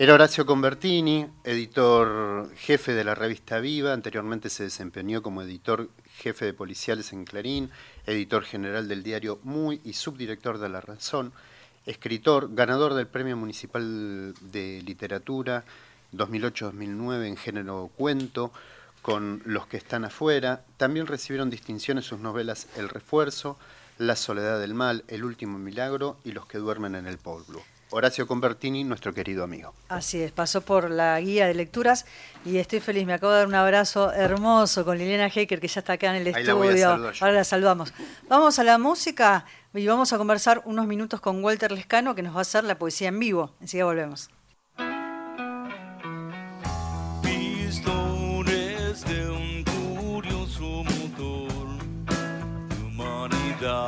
Era 0.00 0.14
Horacio 0.14 0.46
Convertini, 0.46 1.26
editor 1.42 2.54
jefe 2.54 2.92
de 2.92 3.02
la 3.02 3.16
revista 3.16 3.58
Viva, 3.58 3.92
anteriormente 3.92 4.48
se 4.48 4.62
desempeñó 4.62 5.22
como 5.22 5.42
editor 5.42 5.90
jefe 6.18 6.44
de 6.44 6.52
policiales 6.52 7.12
en 7.12 7.24
Clarín, 7.24 7.72
editor 8.06 8.44
general 8.44 8.86
del 8.86 9.02
diario 9.02 9.40
Muy 9.42 9.80
y 9.82 9.94
subdirector 9.94 10.58
de 10.58 10.68
La 10.68 10.80
Razón, 10.80 11.32
escritor, 11.84 12.54
ganador 12.54 12.94
del 12.94 13.08
Premio 13.08 13.36
Municipal 13.36 14.34
de 14.40 14.80
Literatura 14.86 15.64
2008-2009 16.12 17.26
en 17.26 17.36
género 17.36 17.90
cuento, 17.96 18.52
con 19.02 19.42
Los 19.46 19.66
que 19.66 19.78
están 19.78 20.04
afuera. 20.04 20.62
También 20.76 21.08
recibieron 21.08 21.50
distinciones 21.50 22.04
sus 22.04 22.20
novelas 22.20 22.68
El 22.76 22.88
refuerzo, 22.88 23.58
La 23.98 24.14
soledad 24.14 24.60
del 24.60 24.74
mal, 24.74 25.02
El 25.08 25.24
último 25.24 25.58
milagro 25.58 26.18
y 26.22 26.30
Los 26.30 26.46
que 26.46 26.58
duermen 26.58 26.94
en 26.94 27.08
el 27.08 27.18
pueblo. 27.18 27.64
Horacio 27.90 28.26
Convertini, 28.26 28.84
nuestro 28.84 29.14
querido 29.14 29.44
amigo. 29.44 29.72
Así 29.88 30.20
es, 30.20 30.30
pasó 30.30 30.60
por 30.60 30.90
la 30.90 31.18
guía 31.20 31.46
de 31.46 31.54
lecturas 31.54 32.04
y 32.44 32.58
estoy 32.58 32.80
feliz. 32.80 33.06
Me 33.06 33.14
acabo 33.14 33.32
de 33.32 33.38
dar 33.38 33.46
un 33.46 33.54
abrazo 33.54 34.12
hermoso 34.12 34.84
con 34.84 34.98
Liliana 34.98 35.28
Hecker, 35.34 35.58
que 35.58 35.68
ya 35.68 35.80
está 35.80 35.94
acá 35.94 36.14
en 36.14 36.26
el 36.26 36.34
Ahí 36.34 36.44
la 36.44 36.54
voy 36.54 36.68
a 36.68 36.70
estudio. 36.72 37.12
Ahora 37.20 37.32
la 37.32 37.44
saludamos. 37.44 37.94
Vamos 38.28 38.58
a 38.58 38.64
la 38.64 38.76
música 38.76 39.46
y 39.72 39.86
vamos 39.86 40.12
a 40.12 40.18
conversar 40.18 40.62
unos 40.66 40.86
minutos 40.86 41.20
con 41.20 41.42
Walter 41.42 41.72
Lescano, 41.72 42.14
que 42.14 42.22
nos 42.22 42.34
va 42.34 42.40
a 42.40 42.42
hacer 42.42 42.64
la 42.64 42.78
poesía 42.78 43.08
en 43.08 43.18
vivo. 43.18 43.54
Enseguida 43.60 43.86
volvemos. 43.86 44.28
Pistones 47.22 49.04
de 49.06 49.30
un 49.30 49.64
curioso 49.64 50.84
motor 50.84 51.78
de 52.06 52.84
humanidad. 52.84 53.87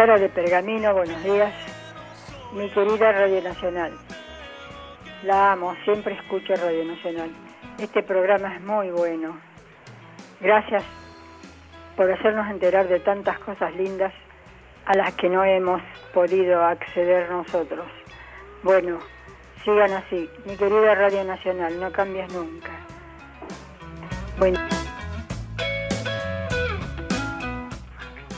Sara 0.00 0.18
de 0.18 0.30
Pergamino, 0.30 0.94
buenos 0.94 1.22
días. 1.22 1.52
Mi 2.54 2.70
querida 2.70 3.12
Radio 3.12 3.42
Nacional. 3.42 3.92
La 5.24 5.52
amo, 5.52 5.76
siempre 5.84 6.14
escucho 6.14 6.54
Radio 6.56 6.86
Nacional. 6.86 7.28
Este 7.78 8.02
programa 8.02 8.56
es 8.56 8.62
muy 8.62 8.90
bueno. 8.92 9.38
Gracias 10.40 10.84
por 11.96 12.10
hacernos 12.10 12.48
enterar 12.48 12.88
de 12.88 13.00
tantas 13.00 13.38
cosas 13.40 13.74
lindas 13.76 14.14
a 14.86 14.94
las 14.94 15.12
que 15.16 15.28
no 15.28 15.44
hemos 15.44 15.82
podido 16.14 16.64
acceder 16.64 17.30
nosotros. 17.30 17.84
Bueno, 18.62 19.00
sigan 19.66 19.92
así. 19.92 20.30
Mi 20.46 20.56
querida 20.56 20.94
Radio 20.94 21.24
Nacional, 21.24 21.78
no 21.78 21.92
cambies 21.92 22.32
nunca. 22.32 22.70
Bueno. 24.38 24.60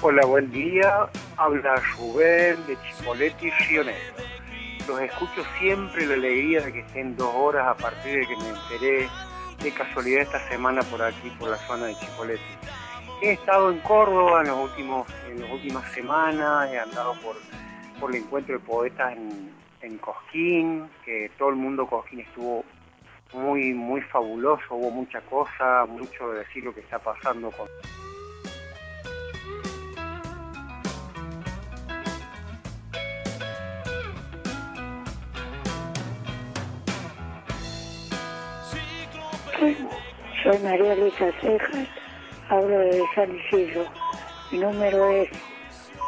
Hola, 0.01 0.27
buen 0.27 0.51
día. 0.51 1.09
Habla 1.43 1.75
Rubén 1.99 2.65
de 2.69 2.79
Chipoleti, 2.83 3.51
Río 3.51 3.83
Negro. 3.83 4.15
Los 4.87 5.01
escucho 5.01 5.43
siempre 5.59 6.07
la 6.07 6.15
alegría 6.15 6.61
de 6.61 6.73
que 6.73 6.79
estén 6.79 7.17
dos 7.17 7.35
horas 7.35 7.67
a 7.67 7.75
partir 7.75 8.21
de 8.21 8.27
que 8.29 8.37
me 8.37 8.49
enteré 8.51 9.09
de 9.61 9.75
casualidad 9.75 10.23
esta 10.23 10.39
semana 10.49 10.83
por 10.85 11.03
aquí, 11.03 11.31
por 11.41 11.51
la 11.51 11.57
zona 11.57 11.87
de 11.87 11.97
Chipoleti. 11.97 12.43
He 13.23 13.33
estado 13.33 13.73
en 13.73 13.81
Córdoba 13.81 14.43
en 14.43 15.41
las 15.41 15.51
últimas 15.51 15.93
semanas, 15.93 16.71
he 16.71 16.79
andado 16.79 17.15
por, 17.15 17.35
por 17.99 18.15
el 18.15 18.23
encuentro 18.23 18.57
de 18.57 18.65
poetas 18.65 19.13
en, 19.17 19.53
en 19.81 19.99
Cosquín, 19.99 20.89
que 21.05 21.29
todo 21.39 21.49
el 21.49 21.57
mundo 21.57 21.89
Cosquín 21.89 22.21
estuvo 22.21 22.65
muy, 23.33 23.75
muy 23.75 24.01
fabuloso, 24.03 24.77
hubo 24.77 24.93
mucha 24.93 25.21
cosa, 25.23 25.87
mucho 25.89 26.31
de 26.31 26.39
decir 26.39 26.63
lo 26.63 26.73
que 26.73 26.83
está 26.83 27.01
pasando 27.01 27.51
con... 27.51 27.67
Soy, 39.63 40.59
María 40.65 40.97
Luisa 40.97 41.31
Cejas, 41.41 41.87
hablo 42.49 42.79
de 42.81 43.01
San 43.15 43.33
Isidro. 43.37 43.85
Mi 44.51 44.59
número 44.59 45.09
es 45.09 45.29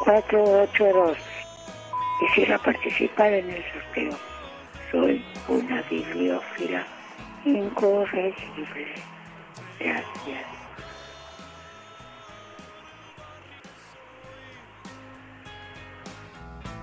482. 0.05 1.17
Quisiera 2.19 2.59
participar 2.59 3.33
en 3.33 3.51
el 3.51 3.63
sorteo. 3.73 4.19
Soy 4.91 5.25
una 5.47 5.83
bibliófila 5.83 6.85
incorregible. 7.45 8.95
Gracias. 9.79 10.55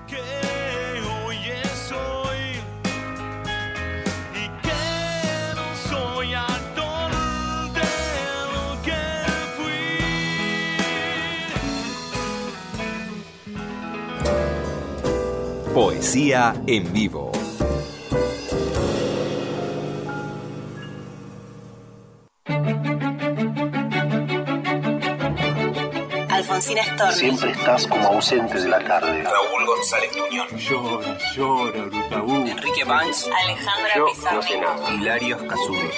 que 0.07 0.17
hoy 1.25 1.37
es 1.63 1.93
Poesía 15.73 16.53
en 16.67 16.91
vivo. 16.91 17.31
Alfonsina 26.29 26.83
Storni. 26.83 27.13
Siempre 27.15 27.51
estás 27.51 27.87
como 27.87 28.07
ausente 28.07 28.59
de 28.59 28.67
la 28.69 28.79
tarde. 28.83 29.23
Raúl 29.23 29.65
González 29.65 30.11
Tuñón. 30.11 30.47
Llora, 30.57 31.17
llora, 31.35 31.81
Brutaú. 31.83 32.47
Enrique 32.47 32.83
Banks. 32.83 33.29
Alejandra 33.43 33.93
Pizarro. 34.09 34.35
No 34.35 34.41
sé. 34.87 34.93
Hilario 34.93 35.37
Cazude. 35.47 35.91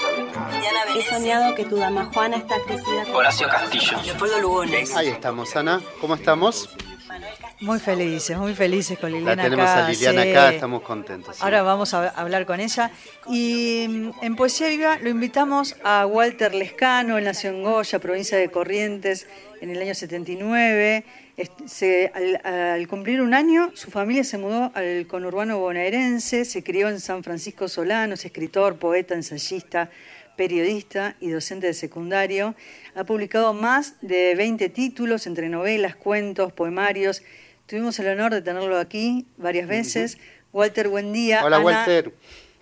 Diana 0.59 0.79
He 0.95 1.03
soñado 1.03 1.55
que 1.55 1.65
tu 1.65 1.75
dama 1.77 2.09
Juana 2.13 2.37
está 2.37 2.59
crecida. 2.61 3.05
Horacio 3.13 3.47
Castillo. 3.47 3.97
Leopoldo 4.05 4.39
Lugones. 4.39 4.95
Ahí 4.95 5.07
estamos, 5.09 5.55
Ana. 5.55 5.81
¿Cómo 6.01 6.15
estamos? 6.15 6.69
Manuel 7.07 7.31
Castillo. 7.39 7.52
Muy 7.61 7.79
felices, 7.79 8.37
muy 8.37 8.53
felices 8.53 8.99
con 8.99 9.11
La 9.11 9.17
Liliana 9.19 9.43
tenemos 9.43 9.65
acá. 9.69 9.85
a 9.85 9.89
Liliana 9.89 10.23
sí. 10.23 10.29
acá, 10.31 10.53
estamos 10.53 10.81
contentos. 10.81 11.37
sí. 11.37 11.41
Ahora 11.43 11.61
vamos 11.61 11.93
a 11.93 12.09
hablar 12.09 12.45
con 12.45 12.59
ella. 12.59 12.91
Y 13.29 13.85
mm, 13.87 14.09
en 14.21 14.35
Poesía 14.35 14.67
Viva 14.67 14.97
lo 15.01 15.09
invitamos 15.09 15.75
a 15.83 16.05
Walter 16.05 16.53
Lescano, 16.53 17.17
él 17.17 17.23
nació 17.23 17.51
en 17.51 17.63
Goya, 17.63 17.99
provincia 17.99 18.37
de 18.37 18.49
Corrientes, 18.51 19.27
en 19.61 19.69
el 19.69 19.81
año 19.81 19.95
79. 19.95 21.05
Est- 21.37 21.65
se- 21.65 22.11
al, 22.13 22.41
al 22.45 22.87
cumplir 22.89 23.21
un 23.21 23.33
año, 23.33 23.71
su 23.75 23.89
familia 23.91 24.25
se 24.25 24.37
mudó 24.37 24.71
al 24.75 25.07
conurbano 25.07 25.57
bonaerense, 25.59 26.43
se 26.43 26.63
crió 26.63 26.89
en 26.89 26.99
San 26.99 27.23
Francisco 27.23 27.69
Solano, 27.69 28.15
es 28.15 28.25
escritor, 28.25 28.75
poeta, 28.75 29.15
ensayista, 29.15 29.89
periodista 30.35 31.15
y 31.21 31.29
docente 31.29 31.67
de 31.67 31.73
secundario. 31.73 32.55
Ha 32.93 33.05
publicado 33.05 33.53
más 33.53 33.95
de 34.01 34.35
20 34.35 34.67
títulos 34.69 35.27
entre 35.27 35.47
novelas, 35.47 35.95
cuentos, 35.95 36.51
poemarios. 36.51 37.23
Tuvimos 37.73 37.97
el 37.97 38.07
honor 38.09 38.31
de 38.31 38.43
tenerlo 38.43 38.77
aquí 38.77 39.25
varias 39.35 39.67
veces. 39.67 40.19
Walter, 40.51 40.89
buen 40.89 41.11
día. 41.11 41.43
Hola, 41.43 41.55
Ana 41.55 41.65
Walter. 41.65 42.13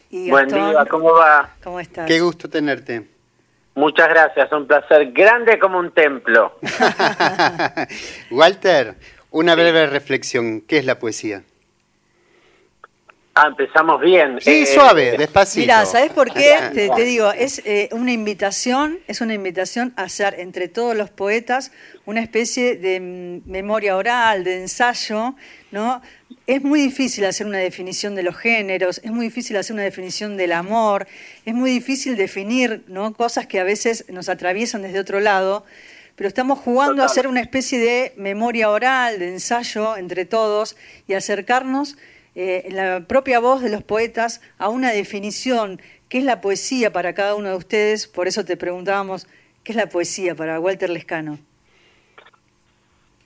y 0.10 0.30
Buen 0.30 0.48
día, 0.48 0.86
¿cómo 0.90 1.12
va? 1.12 1.54
¿Cómo 1.62 1.82
estás? 1.82 2.08
Qué 2.08 2.22
gusto 2.22 2.50
tenerte. 2.50 3.10
Muchas 3.76 4.08
gracias, 4.08 4.50
un 4.54 4.68
placer 4.68 5.12
grande 5.12 5.60
como 5.60 5.80
un 5.80 5.92
templo. 5.92 6.58
Walter, 8.32 8.96
una 9.32 9.54
breve 9.56 9.86
reflexión. 9.88 10.62
¿Qué 10.62 10.78
es 10.78 10.86
la 10.86 10.98
poesía? 10.98 11.44
Ah, 13.34 13.48
empezamos 13.48 14.02
bien. 14.02 14.40
Sí, 14.42 14.64
Eh, 14.64 14.66
suave, 14.66 15.18
despacito. 15.18 15.62
Mira, 15.62 15.86
¿sabes 15.86 16.12
por 16.12 16.34
qué? 16.34 16.54
Te, 16.74 16.90
te 16.90 17.04
digo, 17.06 17.32
es 17.32 17.62
eh, 17.64 17.88
una 17.94 18.12
invitación, 18.12 19.00
es 19.08 19.22
una 19.22 19.34
invitación 19.34 19.94
a 19.96 20.04
hacer 20.04 20.36
entre 20.40 20.68
todos 20.68 20.98
los 20.98 21.10
poetas 21.10 21.72
una 22.06 22.20
especie 22.20 22.76
de 22.76 23.00
mm, 23.00 23.50
memoria 23.50 23.96
oral, 23.96 24.44
de 24.44 24.60
ensayo, 24.60 25.36
¿no? 25.72 26.02
Es 26.46 26.62
muy 26.62 26.82
difícil 26.82 27.24
hacer 27.24 27.48
una 27.48 27.60
definición 27.60 28.16
de 28.16 28.24
los 28.24 28.36
géneros, 28.36 29.00
es 29.02 29.12
muy 29.12 29.28
difícil 29.28 29.56
hacer 29.56 29.76
una 29.76 29.84
definición 29.84 30.36
del 30.36 30.52
amor, 30.52 31.08
es 31.46 31.54
muy 31.54 31.72
difícil 31.72 32.18
definir, 32.18 32.84
¿no? 32.88 33.14
Cosas 33.14 33.48
que 33.48 33.62
a 33.62 33.64
veces 33.64 34.06
nos 34.10 34.28
atraviesan 34.28 34.82
desde 34.82 35.00
otro 35.00 35.22
lado, 35.22 35.64
pero 36.18 36.28
estamos 36.28 36.60
jugando 36.60 37.02
a 37.02 37.06
hacer 37.06 37.28
una 37.28 37.40
especie 37.40 37.80
de 37.80 38.14
memoria 38.18 38.70
oral, 38.70 39.20
de 39.20 39.30
ensayo 39.30 39.96
entre 39.96 40.26
todos 40.26 40.76
y 41.08 41.14
acercarnos 41.14 41.96
eh, 42.36 42.68
la 42.72 43.02
propia 43.08 43.40
voz 43.40 43.62
de 43.62 43.70
los 43.70 43.84
poetas 43.84 44.42
a 44.58 44.70
una 44.70 44.92
definición, 44.92 45.82
qué 46.10 46.20
es 46.20 46.24
la 46.24 46.42
poesía 46.42 46.92
para 46.92 47.14
cada 47.14 47.36
uno 47.36 47.50
de 47.50 47.56
ustedes, 47.56 48.08
por 48.08 48.28
eso 48.28 48.46
te 48.46 48.58
preguntábamos, 48.58 49.28
¿qué 49.64 49.74
es 49.74 49.76
la 49.76 49.88
poesía 49.88 50.36
para 50.36 50.60
Walter 50.60 50.90
Lescano? 50.90 51.40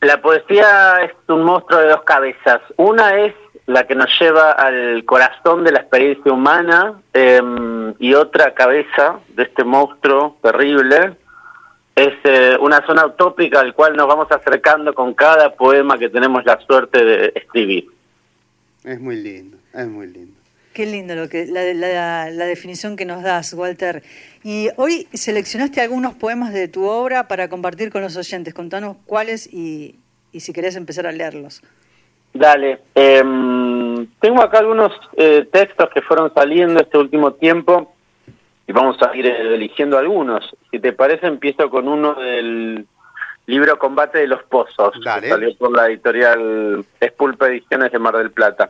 La 0.02 0.22
poesía 0.22 1.02
es 1.04 1.12
un 1.28 1.44
monstruo 1.44 1.80
de 1.80 1.88
dos 1.88 2.04
cabezas. 2.04 2.62
Una 2.78 3.18
es 3.18 3.34
la 3.66 3.88
que 3.88 3.96
nos 3.96 4.08
lleva 4.20 4.52
al 4.52 5.04
corazón 5.06 5.64
de 5.64 5.72
la 5.72 5.80
experiencia 5.80 6.32
humana 6.32 7.02
em, 7.14 7.94
y 7.98 8.14
otra 8.14 8.54
cabeza 8.54 9.20
de 9.30 9.44
este 9.44 9.64
monstruo 9.64 10.38
terrible 10.44 11.16
es 11.96 12.14
eh, 12.24 12.58
una 12.60 12.86
zona 12.86 13.06
utópica 13.06 13.62
al 13.62 13.74
cual 13.74 13.96
nos 13.96 14.08
vamos 14.08 14.28
acercando 14.30 14.94
con 14.94 15.14
cada 15.14 15.56
poema 15.56 15.98
que 15.98 16.10
tenemos 16.10 16.46
la 16.46 16.60
suerte 16.60 17.04
de 17.04 17.32
escribir. 17.34 17.88
Es 18.86 19.00
muy 19.00 19.16
lindo, 19.16 19.58
es 19.74 19.88
muy 19.88 20.08
lindo. 20.08 20.34
Qué 20.74 20.86
lindo 20.86 21.16
lo 21.16 21.30
que 21.30 21.46
la, 21.46 21.64
la- 21.74 22.30
la 22.30 22.46
definición 22.46 22.96
que 22.98 23.06
nos 23.06 23.24
das, 23.24 23.54
Walter. 23.54 24.04
Y 24.44 24.68
hoy 24.76 25.08
seleccionaste 25.14 25.82
algunos 25.82 26.14
poemas 26.16 26.54
de 26.54 26.68
tu 26.68 26.84
obra 26.86 27.28
para 27.28 27.48
compartir 27.50 27.92
con 27.92 28.02
los 28.02 28.16
oyentes. 28.18 28.54
Contanos 28.54 28.98
cuáles 29.06 29.52
y, 29.52 29.96
y 30.34 30.42
si 30.42 30.52
querés 30.54 30.76
empezar 30.76 31.08
a 31.08 31.12
leerlos. 31.14 31.64
Dale. 32.34 32.80
em, 32.94 34.06
tengo 34.20 34.42
acá 34.42 34.60
algunos 34.60 34.92
eh, 35.16 35.48
textos 35.52 35.90
que 35.94 36.02
fueron 36.02 36.34
saliendo 36.34 36.82
este 36.82 36.98
último 36.98 37.34
tiempo 37.34 37.96
y 38.68 38.74
vamos 38.74 38.98
a 39.02 39.16
ir 39.16 39.26
eh, 39.26 39.56
eligiendo 39.56 39.98
algunos. 39.98 40.44
Si 40.72 40.80
te 40.80 40.92
parece, 40.92 41.28
empiezo 41.28 41.70
con 41.70 41.88
uno 41.88 42.16
del 42.16 42.86
libro 43.48 43.78
Combate 43.78 44.20
de 44.20 44.28
los 44.28 44.44
Pozos, 44.44 44.94
que 44.94 45.30
salió 45.30 45.56
por 45.58 45.76
la 45.76 45.88
editorial 45.88 46.86
Espulpa 47.00 47.48
Ediciones 47.48 47.92
de 47.92 48.00
Mar 48.00 48.18
del 48.18 48.32
Plata. 48.32 48.68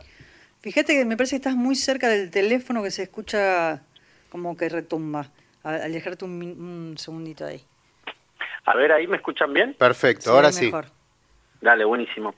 Fíjate 0.60 0.94
que 0.94 1.04
me 1.04 1.16
parece 1.16 1.32
que 1.36 1.40
estás 1.48 1.54
muy 1.54 1.76
cerca 1.76 2.08
del 2.08 2.30
teléfono 2.30 2.82
que 2.82 2.90
se 2.90 3.04
escucha 3.04 3.82
como 4.30 4.56
que 4.56 4.68
retumba. 4.68 5.26
Alejarte 5.62 6.24
un, 6.24 6.38
min- 6.38 6.60
un 6.60 6.98
segundito 6.98 7.44
ahí. 7.46 7.62
A 8.66 8.76
ver, 8.76 8.92
ahí 8.92 9.06
me 9.06 9.16
escuchan 9.16 9.52
bien. 9.52 9.74
Perfecto, 9.74 10.24
Sí, 10.24 10.30
ahora 10.30 10.52
sí. 10.52 10.72
Dale, 11.60 11.84
buenísimo. 11.84 12.34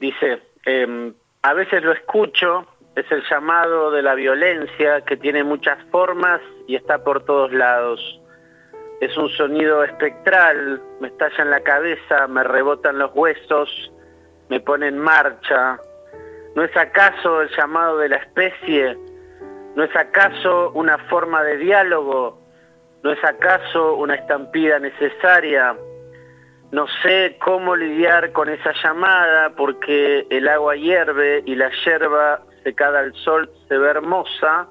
Dice, 0.00 0.42
em, 0.64 1.12
a 1.42 1.52
veces 1.54 1.82
lo 1.82 1.92
escucho, 1.92 2.66
es 2.94 3.04
el 3.10 3.22
llamado 3.30 3.90
de 3.90 4.02
la 4.02 4.14
violencia 4.14 5.02
que 5.02 5.16
tiene 5.16 5.44
muchas 5.44 5.78
formas 5.90 6.40
y 6.66 6.74
está 6.76 7.04
por 7.04 7.24
todos 7.24 7.52
lados. 7.52 8.20
Es 9.00 9.16
un 9.18 9.28
sonido 9.30 9.84
espectral, 9.84 10.80
me 11.00 11.08
estalla 11.08 11.42
en 11.42 11.50
la 11.50 11.60
cabeza, 11.60 12.26
me 12.28 12.42
rebotan 12.42 12.98
los 12.98 13.14
huesos, 13.14 13.92
me 14.48 14.60
pone 14.60 14.88
en 14.88 14.98
marcha. 14.98 15.78
¿No 16.54 16.64
es 16.64 16.74
acaso 16.76 17.42
el 17.42 17.50
llamado 17.56 17.98
de 17.98 18.08
la 18.08 18.16
especie? 18.16 18.96
¿No 19.74 19.84
es 19.84 19.94
acaso 19.94 20.70
una 20.70 20.96
forma 21.10 21.42
de 21.42 21.58
diálogo? 21.58 22.40
¿No 23.02 23.12
es 23.12 23.22
acaso 23.22 23.96
una 23.96 24.14
estampida 24.14 24.78
necesaria? 24.78 25.76
No 26.72 26.86
sé 27.02 27.36
cómo 27.44 27.76
lidiar 27.76 28.32
con 28.32 28.48
esa 28.48 28.72
llamada 28.82 29.50
porque 29.50 30.26
el 30.30 30.48
agua 30.48 30.74
hierve 30.74 31.42
y 31.44 31.54
la 31.54 31.70
yerba 31.84 32.40
secada 32.64 33.00
al 33.00 33.14
sol 33.14 33.50
se 33.68 33.76
ve 33.76 33.90
hermosa. 33.90 34.68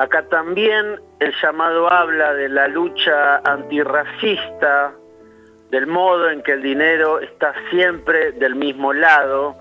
Acá 0.00 0.22
también 0.30 0.98
el 1.18 1.34
llamado 1.42 1.92
habla 1.92 2.32
de 2.32 2.48
la 2.48 2.68
lucha 2.68 3.36
antirracista, 3.44 4.94
del 5.70 5.86
modo 5.86 6.30
en 6.30 6.42
que 6.42 6.52
el 6.52 6.62
dinero 6.62 7.20
está 7.20 7.52
siempre 7.68 8.32
del 8.32 8.54
mismo 8.54 8.94
lado. 8.94 9.54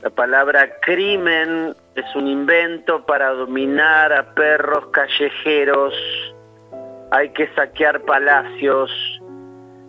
La 0.00 0.08
palabra 0.08 0.66
crimen 0.80 1.76
es 1.94 2.06
un 2.16 2.26
invento 2.26 3.04
para 3.04 3.32
dominar 3.32 4.14
a 4.14 4.32
perros 4.32 4.86
callejeros. 4.92 5.92
Hay 7.10 7.28
que 7.34 7.46
saquear 7.48 8.00
palacios, 8.06 8.90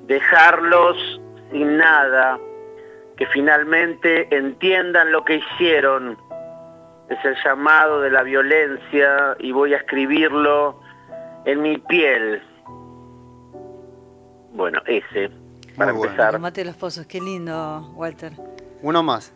dejarlos 0.04 0.98
sin 1.50 1.78
nada, 1.78 2.38
que 3.16 3.26
finalmente 3.28 4.28
entiendan 4.36 5.14
lo 5.14 5.24
que 5.24 5.36
hicieron. 5.36 6.18
Es 7.12 7.26
el 7.26 7.36
llamado 7.44 8.00
de 8.00 8.10
la 8.10 8.24
violencia 8.24 9.36
y 9.40 9.52
voy 9.52 9.74
a 9.74 9.78
escribirlo 9.78 10.80
en 11.44 11.62
mi 11.62 11.78
piel. 11.78 12.42
Bueno, 14.54 14.82
ese, 14.86 15.30
para 15.78 15.92
Muy 15.92 16.00
bueno. 16.00 16.14
empezar. 16.14 16.54
De 16.54 16.66
los 16.66 16.76
pozos, 16.78 17.06
qué 17.08 17.20
lindo, 17.20 17.92
Walter. 17.96 18.32
Uno 18.82 19.04
más. 19.04 19.34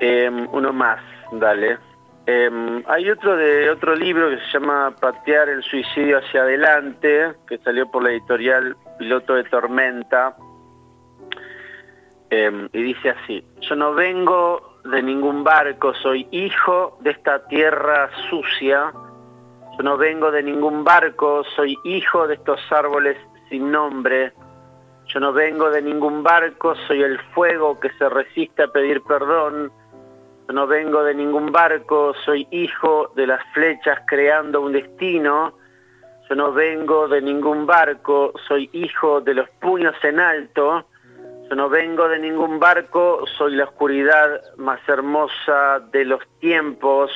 Em, 0.00 0.48
uno 0.52 0.72
más, 0.72 1.00
dale. 1.32 1.78
Em, 2.26 2.82
hay 2.88 3.08
otro 3.08 3.36
de 3.36 3.70
otro 3.70 3.94
libro 3.94 4.30
que 4.30 4.38
se 4.38 4.58
llama 4.58 4.92
Patear 5.00 5.48
el 5.48 5.62
suicidio 5.62 6.18
hacia 6.18 6.42
adelante, 6.42 7.34
que 7.46 7.58
salió 7.58 7.88
por 7.88 8.02
la 8.02 8.10
editorial 8.10 8.76
Piloto 8.98 9.34
de 9.34 9.44
Tormenta. 9.44 10.34
Em, 12.30 12.68
y 12.72 12.82
dice 12.82 13.10
así, 13.10 13.44
yo 13.60 13.76
no 13.76 13.94
vengo 13.94 14.69
de 14.84 15.02
ningún 15.02 15.44
barco, 15.44 15.94
soy 15.94 16.26
hijo 16.30 16.98
de 17.00 17.10
esta 17.10 17.46
tierra 17.46 18.10
sucia. 18.28 18.92
Yo 19.76 19.82
no 19.82 19.96
vengo 19.96 20.30
de 20.30 20.42
ningún 20.42 20.84
barco, 20.84 21.44
soy 21.56 21.78
hijo 21.84 22.26
de 22.26 22.34
estos 22.34 22.60
árboles 22.70 23.16
sin 23.48 23.70
nombre. 23.70 24.32
Yo 25.06 25.20
no 25.20 25.32
vengo 25.32 25.70
de 25.70 25.82
ningún 25.82 26.22
barco, 26.22 26.74
soy 26.86 27.02
el 27.02 27.18
fuego 27.34 27.80
que 27.80 27.90
se 27.98 28.08
resiste 28.08 28.62
a 28.62 28.68
pedir 28.68 29.02
perdón. 29.02 29.72
Yo 30.46 30.54
no 30.54 30.66
vengo 30.66 31.02
de 31.02 31.14
ningún 31.14 31.52
barco, 31.52 32.14
soy 32.24 32.46
hijo 32.50 33.12
de 33.16 33.26
las 33.26 33.40
flechas 33.52 34.00
creando 34.06 34.60
un 34.60 34.72
destino. 34.72 35.54
Yo 36.28 36.36
no 36.36 36.52
vengo 36.52 37.08
de 37.08 37.20
ningún 37.22 37.66
barco, 37.66 38.32
soy 38.46 38.70
hijo 38.72 39.20
de 39.20 39.34
los 39.34 39.48
puños 39.60 39.94
en 40.04 40.20
alto. 40.20 40.84
Yo 41.50 41.56
no 41.56 41.68
vengo 41.68 42.08
de 42.08 42.20
ningún 42.20 42.60
barco, 42.60 43.24
soy 43.36 43.56
la 43.56 43.64
oscuridad 43.64 44.40
más 44.56 44.78
hermosa 44.88 45.80
de 45.90 46.04
los 46.04 46.20
tiempos. 46.38 47.10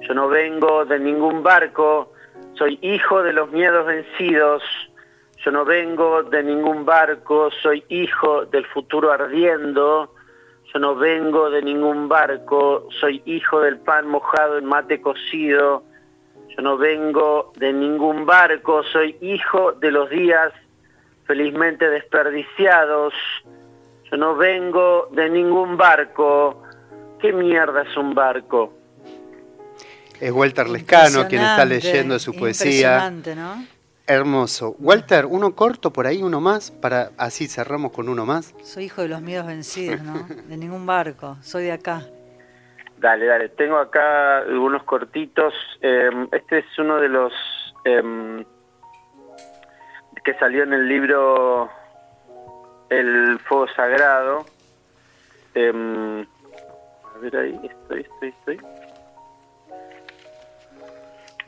Yo 0.00 0.14
no 0.14 0.26
vengo 0.26 0.84
de 0.84 0.98
ningún 0.98 1.44
barco, 1.44 2.12
soy 2.54 2.76
hijo 2.82 3.22
de 3.22 3.32
los 3.32 3.52
miedos 3.52 3.86
vencidos. 3.86 4.64
Yo 5.44 5.52
no 5.52 5.64
vengo 5.64 6.24
de 6.24 6.42
ningún 6.42 6.84
barco, 6.84 7.50
soy 7.62 7.84
hijo 7.88 8.46
del 8.46 8.66
futuro 8.66 9.12
ardiendo. 9.12 10.12
Yo 10.74 10.80
no 10.80 10.96
vengo 10.96 11.48
de 11.48 11.62
ningún 11.62 12.08
barco, 12.08 12.88
soy 12.98 13.22
hijo 13.26 13.60
del 13.60 13.78
pan 13.78 14.08
mojado 14.08 14.58
en 14.58 14.64
mate 14.64 15.00
cocido. 15.00 15.84
Yo 16.48 16.62
no 16.62 16.76
vengo 16.76 17.52
de 17.58 17.72
ningún 17.72 18.26
barco, 18.26 18.82
soy 18.82 19.16
hijo 19.20 19.70
de 19.70 19.92
los 19.92 20.10
días 20.10 20.52
felizmente 21.26 21.88
desperdiciados. 21.88 23.12
Yo 24.10 24.16
no 24.16 24.36
vengo 24.36 25.08
de 25.12 25.28
ningún 25.28 25.76
barco. 25.76 26.62
¿Qué 27.20 27.32
mierda 27.32 27.82
es 27.82 27.96
un 27.96 28.14
barco? 28.14 28.72
Es 30.20 30.32
Walter 30.32 30.68
Lescano 30.68 31.26
quien 31.28 31.42
está 31.42 31.64
leyendo 31.64 32.18
su 32.18 32.32
poesía. 32.34 33.12
Hermoso. 34.06 34.76
Walter, 34.78 35.26
uno 35.26 35.54
corto 35.56 35.92
por 35.92 36.06
ahí, 36.06 36.22
uno 36.22 36.40
más, 36.40 36.70
para 36.70 37.10
así 37.18 37.48
cerramos 37.48 37.90
con 37.90 38.08
uno 38.08 38.24
más. 38.24 38.54
Soy 38.62 38.84
hijo 38.84 39.02
de 39.02 39.08
los 39.08 39.20
miedos 39.20 39.46
vencidos, 39.46 40.00
¿no? 40.02 40.28
De 40.46 40.56
ningún 40.56 40.86
barco, 40.86 41.36
soy 41.40 41.64
de 41.64 41.72
acá. 41.72 42.02
Dale, 42.98 43.26
dale. 43.26 43.48
Tengo 43.50 43.76
acá 43.78 44.38
algunos 44.38 44.84
cortitos. 44.84 45.52
Eh, 45.82 46.08
este 46.32 46.58
es 46.58 46.78
uno 46.78 47.00
de 47.00 47.08
los 47.08 47.32
eh, 47.84 48.44
que 50.26 50.34
salió 50.34 50.64
en 50.64 50.72
el 50.72 50.88
libro 50.88 51.70
El 52.90 53.38
Fuego 53.38 53.68
Sagrado. 53.76 54.44
Eh, 55.54 56.26
a 57.14 57.18
ver 57.18 57.36
ahí, 57.36 57.60
estoy, 57.62 58.00
estoy, 58.00 58.28
estoy. 58.30 58.60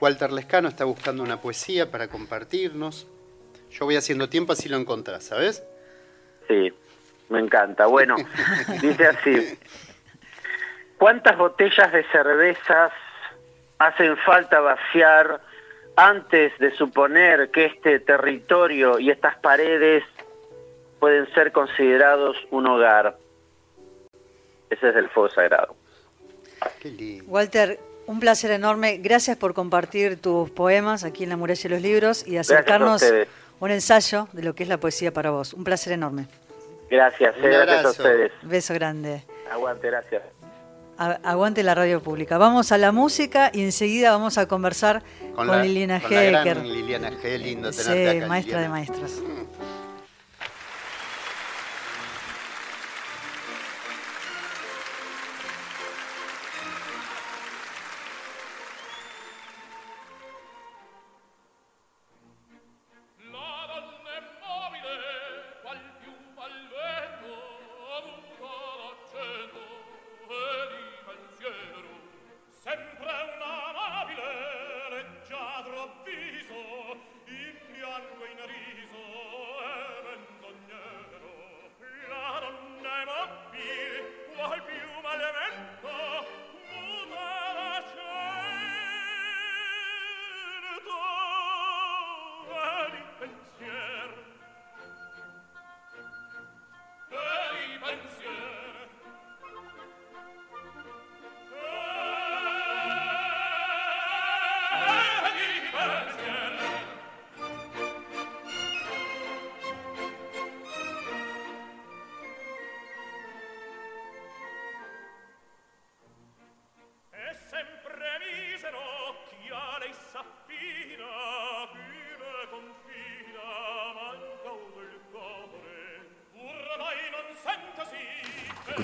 Walter 0.01 0.31
Lescano 0.31 0.69
está 0.69 0.85
buscando 0.85 1.25
una 1.25 1.41
poesía 1.41 1.91
para 1.91 2.07
compartirnos. 2.07 3.09
Yo 3.73 3.85
voy 3.85 3.97
haciendo 3.97 4.29
tiempo 4.29 4.53
así 4.53 4.69
lo 4.69 4.77
encontrás, 4.77 5.25
¿sabes? 5.25 5.65
Sí, 6.47 6.73
me 7.31 7.41
encanta. 7.41 7.87
Bueno, 7.87 8.15
dice 8.81 9.09
así. 9.09 9.59
¿Cuántas 10.99 11.37
botellas 11.37 11.93
de 11.93 12.05
cervezas 12.13 12.93
hacen 13.81 14.17
falta 14.19 14.61
vaciar 14.61 15.41
antes 15.99 16.57
de 16.59 16.71
suponer 16.77 17.51
que 17.51 17.65
este 17.67 17.99
territorio 17.99 19.01
y 19.01 19.11
estas 19.11 19.37
paredes 19.39 20.05
pueden 21.01 21.27
ser 21.35 21.51
considerados 21.51 22.37
un 22.53 22.69
hogar? 22.69 23.17
Ese 24.71 24.91
es 24.91 24.97
el 24.97 25.09
fuego 25.09 25.29
sagrado. 25.31 25.75
Qué 26.81 26.91
lindo. 26.91 27.25
Walter, 27.27 27.81
un 28.07 28.21
placer 28.21 28.53
enorme. 28.53 28.99
Gracias 28.99 29.37
por 29.37 29.55
compartir 29.55 30.21
tus 30.21 30.49
poemas 30.51 31.03
aquí 31.03 31.25
en 31.25 31.31
La 31.31 31.37
Muralla 31.37 31.63
de 31.63 31.69
los 31.69 31.83
Libros 31.83 32.27
y 32.27 32.37
a 32.37 32.43
acercarnos 32.43 33.05
un 33.59 33.71
ensayo 33.73 34.29
de 34.33 34.43
lo 34.45 34.55
que 34.55 34.63
es 34.63 34.69
la 34.69 34.79
poesía 34.79 35.13
para 35.13 35.31
vos. 35.31 35.53
Un 35.53 35.65
placer 35.65 35.93
enorme. 35.93 36.27
Gracias, 36.89 37.35
eh, 37.37 37.41
Un 37.43 37.51
gracias 37.51 37.69
a 37.69 37.79
abrazo. 37.81 38.03
ustedes. 38.03 38.33
Beso 38.43 38.75
grande. 38.75 39.25
Aguante, 39.51 39.89
gracias. 39.89 40.23
Aguante 40.99 41.63
la 41.63 41.77
radio 41.77 42.03
pública. 42.03 42.39
Vamos 42.39 42.73
a 42.73 42.79
la 42.79 42.91
música 42.91 43.51
y 43.55 43.63
enseguida 43.63 44.11
vamos 44.11 44.37
a 44.37 44.49
conversar 44.49 45.05
con, 45.37 45.47
Liliana 45.63 46.01
con 46.01 46.13
la 46.13 46.23
gran 46.23 46.47
Hecker. 46.59 46.65
Liliana 46.67 47.11
G, 47.13 47.39
lindo 47.39 47.73
Sí, 47.73 47.85
tenerte 47.85 48.19
acá. 48.19 48.27
maestra 48.27 48.61
de 48.61 48.69
Liliana. 48.69 48.69
maestros. 48.69 49.11
Sempre 49.13 49.78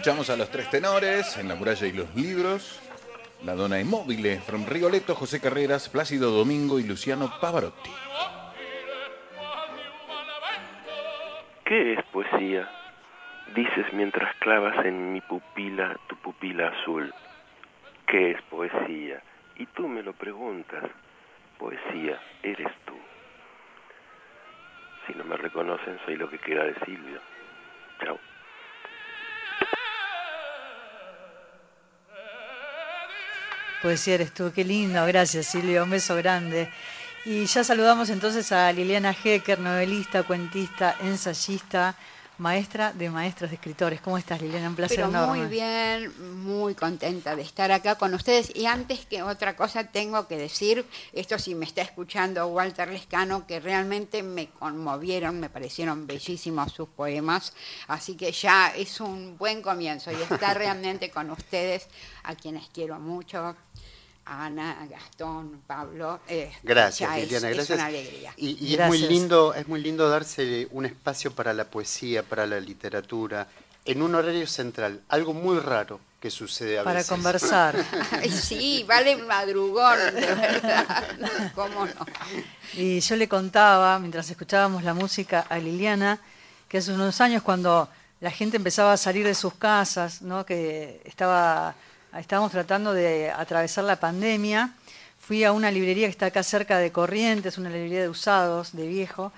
Escuchamos 0.05 0.29
a 0.29 0.37
los 0.37 0.51
tres 0.51 0.69
tenores 0.69 1.39
en 1.39 1.49
La 1.49 1.55
muralla 1.55 1.87
y 1.87 1.93
los 1.93 2.15
libros. 2.15 2.79
La 3.43 3.55
dona 3.55 3.81
inmóvil, 3.81 4.39
from 4.43 4.67
Rigoletto, 4.67 5.15
José 5.15 5.41
Carreras, 5.41 5.89
Plácido 5.89 6.31
Domingo 6.31 6.79
y 6.79 6.83
Luciano 6.83 7.33
Pavarotti. 7.41 7.91
¿Qué 11.65 11.95
es 11.95 12.05
poesía? 12.13 12.69
Dices 13.55 13.87
mientras 13.95 14.37
clavas 14.41 14.85
en 14.85 15.15
mi 15.15 15.23
pupila 15.23 15.99
tu 16.07 16.17
pupila 16.17 16.69
azul. 16.69 17.11
¿Qué 18.07 18.33
es 18.33 18.43
poesía? 18.51 19.23
Y 19.57 19.65
tú 19.65 19.89
me 19.89 20.03
lo 20.03 20.13
preguntas. 20.13 20.85
Poesía 21.57 22.21
eres 22.43 22.71
tú. 22.85 22.95
Si 25.07 25.15
no 25.15 25.25
me 25.25 25.39
reconocen, 25.39 25.99
soy 26.05 26.17
lo 26.17 26.29
que 26.29 26.39
queda 26.41 26.65
de 26.65 26.75
Silvio. 26.85 27.34
Poesía 33.85 34.15
eres 34.15 34.33
tú, 34.33 34.51
qué 34.51 34.65
lindo, 34.65 35.05
gracias 35.05 35.45
Silvia, 35.45 35.83
un 35.83 35.91
beso 35.91 36.17
grande. 36.17 36.71
Y 37.27 37.45
ya 37.45 37.63
saludamos 37.63 38.09
entonces 38.09 38.51
a 38.51 38.73
Liliana 38.73 39.15
Hecker, 39.15 39.59
novelista, 39.59 40.23
cuentista, 40.23 40.97
ensayista, 41.03 41.95
maestra 42.39 42.93
de 42.93 43.11
maestros 43.11 43.51
de 43.51 43.57
escritores. 43.57 44.01
¿Cómo 44.01 44.19
estás 44.19 44.41
Liliana? 44.41 44.69
Un 44.69 44.77
placer 44.77 44.97
Pero 44.97 45.09
enorme. 45.09 45.39
muy 45.39 45.49
bien, 45.49 46.45
muy 46.45 46.75
contenta 46.75 47.37
de 47.37 47.43
estar 47.43 47.71
acá 47.73 47.97
con 47.97 48.15
ustedes. 48.15 48.55
Y 48.55 48.67
antes 48.67 49.07
que 49.07 49.23
otra 49.23 49.57
cosa 49.57 49.85
tengo 49.85 50.27
que 50.27 50.37
decir, 50.37 50.85
esto 51.13 51.39
si 51.39 51.55
me 51.55 51.65
está 51.65 51.83
escuchando 51.83 52.47
Walter 52.49 52.89
Lescano, 52.89 53.47
que 53.47 53.61
realmente 53.61 54.23
me 54.23 54.49
conmovieron, 54.49 55.41
me 55.41 55.49
parecieron 55.49 56.07
bellísimos 56.07 56.73
sus 56.73 56.89
poemas. 56.89 57.53
Así 57.87 58.17
que 58.17 58.33
ya 58.33 58.69
es 58.69 59.01
un 59.01 59.39
buen 59.39 59.63
comienzo 59.63 60.11
y 60.11 60.17
estar 60.17 60.57
realmente 60.59 61.11
con 61.11 61.31
ustedes, 61.31 61.89
a 62.25 62.35
quienes 62.35 62.69
quiero 62.69 62.99
mucho. 62.99 63.57
Ana, 64.27 64.87
Gastón, 64.91 65.63
Pablo. 65.67 66.21
eh, 66.29 66.51
Gracias, 66.63 67.09
ya 67.11 67.17
es- 67.19 67.23
Liliana, 67.25 67.51
es 67.51 67.57
gracias. 67.57 67.79
una 67.79 67.87
alegría. 67.87 68.33
Y, 68.37 68.65
y 68.65 68.75
es 68.75 68.87
muy 68.87 68.99
lindo, 68.99 69.55
es 69.55 69.69
muy 69.69 69.81
lindo 69.83 70.09
darse 70.09 70.67
un 70.71 70.87
espacio 70.87 71.33
para 71.35 71.53
la 71.53 71.65
poesía, 71.65 72.23
para 72.23 72.47
la 72.47 72.59
literatura, 72.61 73.47
en 73.85 74.01
un 74.03 74.15
horario 74.15 74.47
central, 74.47 75.03
algo 75.11 75.35
muy 75.35 75.59
raro 75.59 76.01
que 76.21 76.31
sucede 76.31 76.79
a 76.79 76.85
Para 76.85 76.97
veces. 77.01 77.11
conversar. 77.11 77.77
Ay, 78.13 78.31
sí, 78.31 78.83
vale 78.89 79.17
madrugón, 79.17 79.99
de 80.15 80.35
verdad. 80.35 81.53
¿Cómo 81.55 81.85
no? 81.85 82.07
Y 82.73 83.01
yo 83.01 83.17
le 83.17 83.29
contaba, 83.29 83.99
mientras 83.99 84.31
escuchábamos 84.31 84.85
la 84.85 84.95
música 84.95 85.45
a 85.51 85.59
Liliana, 85.59 86.19
que 86.67 86.79
hace 86.79 86.93
unos 86.95 87.21
años 87.21 87.43
cuando 87.43 87.91
la 88.21 88.31
gente 88.31 88.57
empezaba 88.57 88.95
a 88.95 88.97
salir 88.97 89.27
de 89.27 89.35
sus 89.35 89.53
casas, 89.55 90.23
¿no? 90.23 90.47
que 90.47 91.03
estaba, 91.05 91.75
estábamos 92.19 92.53
tratando 92.53 92.93
de 92.93 93.31
atravesar 93.31 93.85
la 93.85 94.01
pandemia, 94.01 94.73
fui 95.19 95.45
a 95.45 95.53
una 95.53 95.71
librería 95.71 96.07
que 96.07 96.13
está 96.13 96.27
acá 96.27 96.43
cerca 96.43 96.79
de 96.79 96.93
Corrientes, 96.93 97.59
una 97.59 97.71
librería 97.71 98.03
de 98.03 98.09
usados, 98.09 98.73
de 98.73 98.87
viejo, 98.87 99.33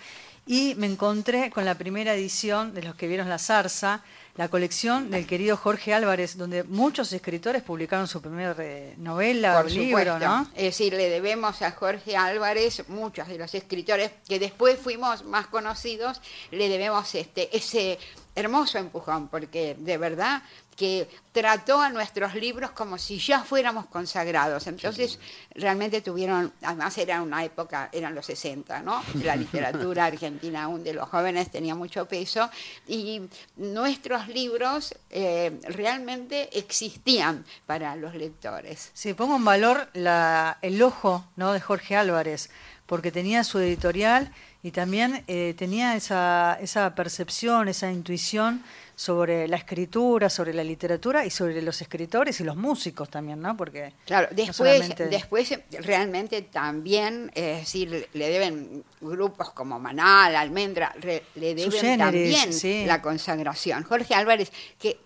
y 0.47 0.75
me 0.77 0.87
encontré 0.87 1.51
con 1.51 1.65
la 1.65 1.75
primera 1.75 2.15
edición 2.15 2.73
de 2.73 2.83
los 2.83 2.95
que 2.95 3.09
vieron 3.09 3.29
la 3.29 3.39
zarza, 3.39 4.03
la 4.37 4.49
colección 4.49 5.11
del 5.11 5.27
querido 5.27 5.57
Jorge 5.57 5.95
Álvarez, 5.95 6.37
donde 6.37 6.63
muchos 6.63 7.13
escritores 7.13 7.63
publicaron 7.63 8.07
su 8.07 8.21
primera 8.21 8.55
novela 8.99 9.59
o 9.61 9.65
libro. 9.65 10.19
¿no? 10.19 10.47
Es 10.55 10.65
decir, 10.65 10.93
le 10.93 11.09
debemos 11.09 11.63
a 11.63 11.73
Jorge 11.73 12.17
Álvarez, 12.17 12.89
muchos 12.89 13.27
de 13.29 13.39
los 13.39 13.55
escritores 13.55 14.11
que 14.29 14.39
después 14.39 14.79
fuimos 14.79 15.25
más 15.25 15.47
conocidos, 15.47 16.21
le 16.51 16.69
debemos 16.69 17.15
este 17.15 17.57
ese 17.57 17.99
hermoso 18.35 18.79
empujón, 18.79 19.29
porque 19.29 19.75
de 19.79 19.97
verdad 19.97 20.43
que 20.77 21.09
trató 21.33 21.81
a 21.81 21.89
nuestros 21.89 22.35
libros 22.35 22.71
como 22.73 22.99
si 22.99 23.19
ya 23.19 23.43
fuéramos 23.43 23.87
consagrados. 23.87 24.67
Entonces, 24.67 25.19
realmente 25.55 26.03
tuvieron, 26.03 26.53
además 26.63 26.97
era 26.99 27.23
una 27.23 27.43
época, 27.45 27.89
eran 27.93 28.15
los 28.15 28.27
60, 28.27 28.83
¿no? 28.83 29.03
La 29.23 29.37
literatura 29.37 30.05
argentina 30.05 30.65
aún 30.65 30.85
de 30.85 30.93
los 30.93 31.09
jóvenes 31.09 31.51
tenía 31.51 31.75
mucho 31.75 32.07
peso 32.07 32.51
y 32.87 33.23
nuestros 33.57 34.29
libros 34.29 34.95
eh, 35.11 35.59
realmente 35.69 36.57
existían 36.59 37.45
para 37.67 37.97
los 37.97 38.15
lectores. 38.15 38.91
Sí, 38.93 39.15
pongo 39.15 39.37
en 39.37 39.45
valor 39.45 39.89
la- 39.95 40.59
el 40.63 40.83
ojo 40.83 41.25
¿no? 41.37 41.53
de 41.53 41.61
Jorge 41.61 41.97
Álvarez, 41.97 42.51
porque 42.87 43.11
tenía 43.11 43.45
su 43.45 43.59
editorial 43.59 44.31
y 44.63 44.71
también 44.71 45.23
eh, 45.29 45.55
tenía 45.57 45.95
esa, 45.97 46.59
esa 46.61 46.95
percepción, 46.95 47.69
esa 47.69 47.91
intuición 47.93 48.63
sobre 48.99 49.47
la 49.47 49.57
escritura, 49.57 50.31
sobre 50.31 50.55
la 50.55 50.65
literatura 50.65 51.27
y 51.27 51.31
sobre 51.31 51.61
los 51.61 51.83
escritores 51.83 52.41
y 52.41 52.45
los 52.45 52.57
músicos 52.57 53.11
también, 53.11 53.41
¿no? 53.43 53.55
Porque 53.57 53.93
Claro, 54.07 54.29
después, 54.31 54.89
después 55.11 55.59
realmente 55.83 56.41
también, 56.43 57.31
es 57.35 57.59
decir, 57.61 58.09
le 58.13 58.29
deben 58.31 58.83
grupos 59.03 59.51
como 59.51 59.79
Manal, 59.79 60.35
Almendra, 60.35 60.95
re- 60.99 61.25
le 61.35 61.55
deben 61.55 61.73
generis, 61.73 61.99
también 61.99 62.53
sí. 62.55 62.85
la 62.87 63.03
consagración. 63.03 63.83
Jorge 63.85 64.15
Álvarez, 64.15 64.51
que 64.79 64.99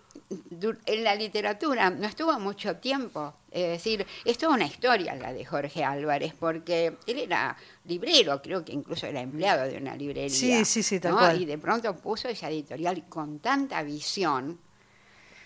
en 0.87 1.05
la 1.05 1.15
literatura 1.15 1.91
no 1.91 2.07
estuvo 2.07 2.39
mucho 2.39 2.77
tiempo, 2.77 3.35
es 3.51 3.69
decir, 3.69 4.07
es 4.25 4.39
toda 4.39 4.55
una 4.55 4.67
historia 4.67 5.15
la 5.17 5.33
de 5.33 5.45
Jorge 5.45 5.85
Álvarez, 5.85 6.35
porque 6.39 6.97
él 7.07 7.19
era 7.19 7.57
librero, 7.85 8.41
creo 8.41 8.65
que 8.65 8.73
incluso 8.73 9.07
era 9.07 9.21
empleado 9.21 9.69
de 9.69 9.77
una 9.77 9.97
librería. 9.97 10.31
Sí, 10.31 10.65
sí, 10.65 10.83
sí, 10.83 11.01
tal 11.01 11.13
¿no? 11.13 11.19
cual. 11.19 11.41
Y 11.41 11.45
de 11.47 11.59
pronto 11.59 11.97
puso 11.97 12.29
esa 12.29 12.49
editorial 12.49 13.05
con 13.09 13.41
tanta 13.41 13.83
visión 13.83 14.59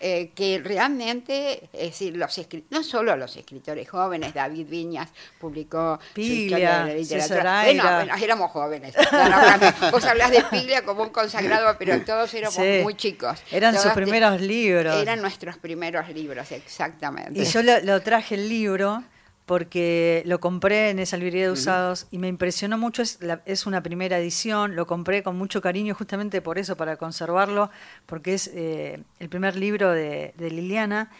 eh, 0.07 0.29
que 0.35 0.61
realmente, 0.63 1.67
es 1.73 1.89
decir, 1.89 2.15
los 2.15 2.39
no 2.69 2.83
solo 2.83 3.15
los 3.15 3.35
escritores 3.37 3.89
jóvenes, 3.89 4.35
David 4.35 4.67
Viñas 4.69 5.09
publicó 5.39 5.97
su 6.09 6.13
Piglia, 6.13 6.45
historia 6.45 6.69
de 6.83 6.87
la 6.87 6.93
literatura. 6.93 7.63
Bueno, 7.63 8.15
éramos 8.23 8.51
jóvenes. 8.51 8.93
No, 9.11 9.29
no, 9.29 9.57
no, 9.57 9.91
Vos 9.91 10.05
hablás 10.05 10.29
de 10.29 10.43
Piglia 10.43 10.85
como 10.85 11.01
un 11.01 11.09
consagrado, 11.09 11.75
pero 11.79 11.99
todos 12.05 12.31
éramos 12.35 12.53
Sí. 12.53 12.81
muy 12.83 12.93
chicos. 12.93 13.39
Eran 13.51 13.75
sus 13.79 13.93
primeros 13.93 14.39
libros. 14.41 14.95
Eran 14.95 15.21
nuestros 15.21 15.57
primeros 15.57 16.07
libros, 16.09 16.51
exactamente. 16.51 17.41
Y 17.41 17.45
yo 17.45 17.63
lo, 17.63 17.79
lo 17.79 17.99
traje 18.03 18.35
el 18.35 18.47
libro 18.47 19.03
porque 19.45 20.23
lo 20.25 20.39
compré 20.39 20.89
en 20.89 20.99
esa 20.99 21.17
librería 21.17 21.45
de 21.45 21.51
usados 21.51 22.07
y 22.11 22.17
me 22.17 22.27
impresionó 22.27 22.77
mucho. 22.77 23.01
Es, 23.03 23.19
la- 23.21 23.41
es 23.45 23.65
una 23.65 23.81
primera 23.83 24.17
edición, 24.17 24.75
lo 24.75 24.87
compré 24.87 25.21
con 25.23 25.37
mucho 25.37 25.61
cariño 25.61 25.93
justamente 25.95 26.41
por 26.41 26.57
eso, 26.57 26.75
para 26.75 26.97
conservarlo, 26.97 27.69
porque 28.07 28.33
es 28.33 28.49
eh, 28.53 29.03
el 29.19 29.29
primer 29.29 29.55
libro 29.55 29.91
de, 29.91 30.33
de 30.37 30.49
Liliana. 30.51 31.11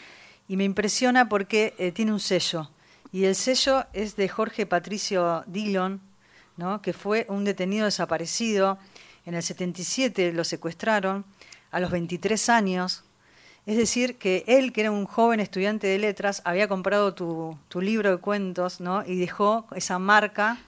Y 0.47 0.57
me 0.57 0.64
impresiona 0.64 1.30
porque 1.30 1.73
eh, 1.77 1.91
tiene 1.91 2.11
un 2.11 2.19
sello. 2.19 2.69
Y 3.11 3.26
el 3.26 3.35
sello 3.35 3.85
es 3.93 4.15
de 4.15 4.27
Jorge 4.27 4.65
Patricio 4.65 5.43
Dillon, 5.47 6.02
¿no? 6.57 6.81
que 6.81 6.93
fue 6.93 7.26
un 7.30 7.45
detenido 7.45 7.85
desaparecido. 7.85 8.77
En 9.26 9.34
el 9.35 9.41
77 9.41 10.34
lo 10.34 10.43
secuestraron, 10.43 11.26
a 11.72 11.80
los 11.80 11.89
23 11.91 12.49
años. 12.49 13.05
Es 13.65 13.77
decir, 13.77 14.17
que 14.17 14.43
él, 14.47 14.71
que 14.71 14.81
era 14.81 14.91
un 14.91 15.05
joven 15.05 15.39
estudiante 15.39 15.87
de 15.87 15.97
letras, 15.97 16.41
había 16.45 16.67
comprado 16.67 17.15
tu, 17.15 17.57
tu 17.67 17.81
libro 17.81 18.11
de 18.11 18.17
cuentos, 18.17 18.79
¿no? 18.79 19.03
Y 19.03 19.17
dejó 19.17 19.65
esa 19.75 19.97
marca. 19.97 20.59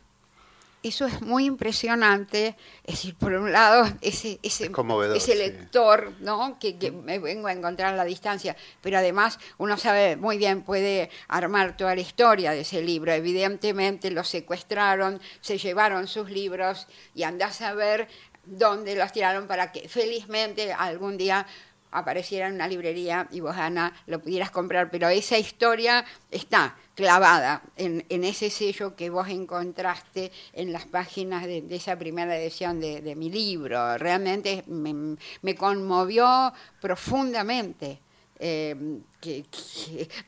Eso 0.82 1.06
es 1.06 1.22
muy 1.22 1.45
impresionante, 1.45 2.56
es 2.84 2.95
decir, 2.95 3.15
por 3.15 3.34
un 3.34 3.52
lado, 3.52 3.86
ese, 4.02 4.40
ese, 4.41 4.72
conmovedor, 4.72 5.18
ese 5.18 5.34
sí. 5.34 5.38
lector, 5.38 6.14
¿no? 6.22 6.57
Que, 6.60 6.78
que 6.78 6.91
me 6.91 7.19
vengo 7.19 7.48
a 7.48 7.52
encontrar 7.52 7.94
a 7.94 7.98
la 7.98 8.06
distancia, 8.06 8.56
pero 8.82 8.98
además 8.98 9.38
uno 9.57 9.78
sabe 9.78 10.15
muy 10.15 10.38
bien, 10.38 10.61
puede 10.61 11.10
armar 11.28 11.76
toda 11.78 11.94
la 11.94 12.02
historia 12.02 12.52
de 12.52 12.61
ese 12.61 12.82
libro. 12.82 13.11
Evidentemente 13.11 14.11
los 14.11 14.30
secuestraron, 14.30 15.19
se 15.41 15.57
llevaron 15.57 16.07
sus 16.07 16.30
libros 16.30 16.88
y 17.14 17.24
andás 17.24 17.61
a 17.61 17.74
ver 17.74 18.07
dónde 18.48 18.95
los 18.95 19.11
tiraron 19.11 19.48
para 19.48 19.72
que 19.72 19.90
felizmente 19.90 20.72
algún 20.74 21.18
día 21.18 21.45
apareciera 21.92 22.48
en 22.48 22.56
una 22.56 22.68
librería 22.68 23.28
y 23.32 23.40
vos, 23.40 23.56
Ana, 23.56 23.94
lo 24.08 24.20
pudieras 24.20 24.52
comprar, 24.52 24.90
pero 24.92 25.08
esa 25.10 25.38
historia 25.38 26.06
está 26.32 26.76
clavada 26.96 27.62
en, 27.76 28.04
ese 28.10 28.50
sello 28.50 28.96
que 28.96 29.10
vos 29.10 29.28
encontraste 29.30 30.32
en 30.54 30.74
las 30.74 30.86
páginas 30.86 31.46
de, 31.46 31.64
esa 31.70 31.96
primera 31.98 32.36
edición 32.38 32.80
de, 32.80 33.16
mi 33.16 33.30
libro. 33.30 33.98
Realmente 33.98 34.64
me, 34.68 35.56
conmovió 35.56 36.54
profundamente. 36.82 38.00
eh, 38.40 38.76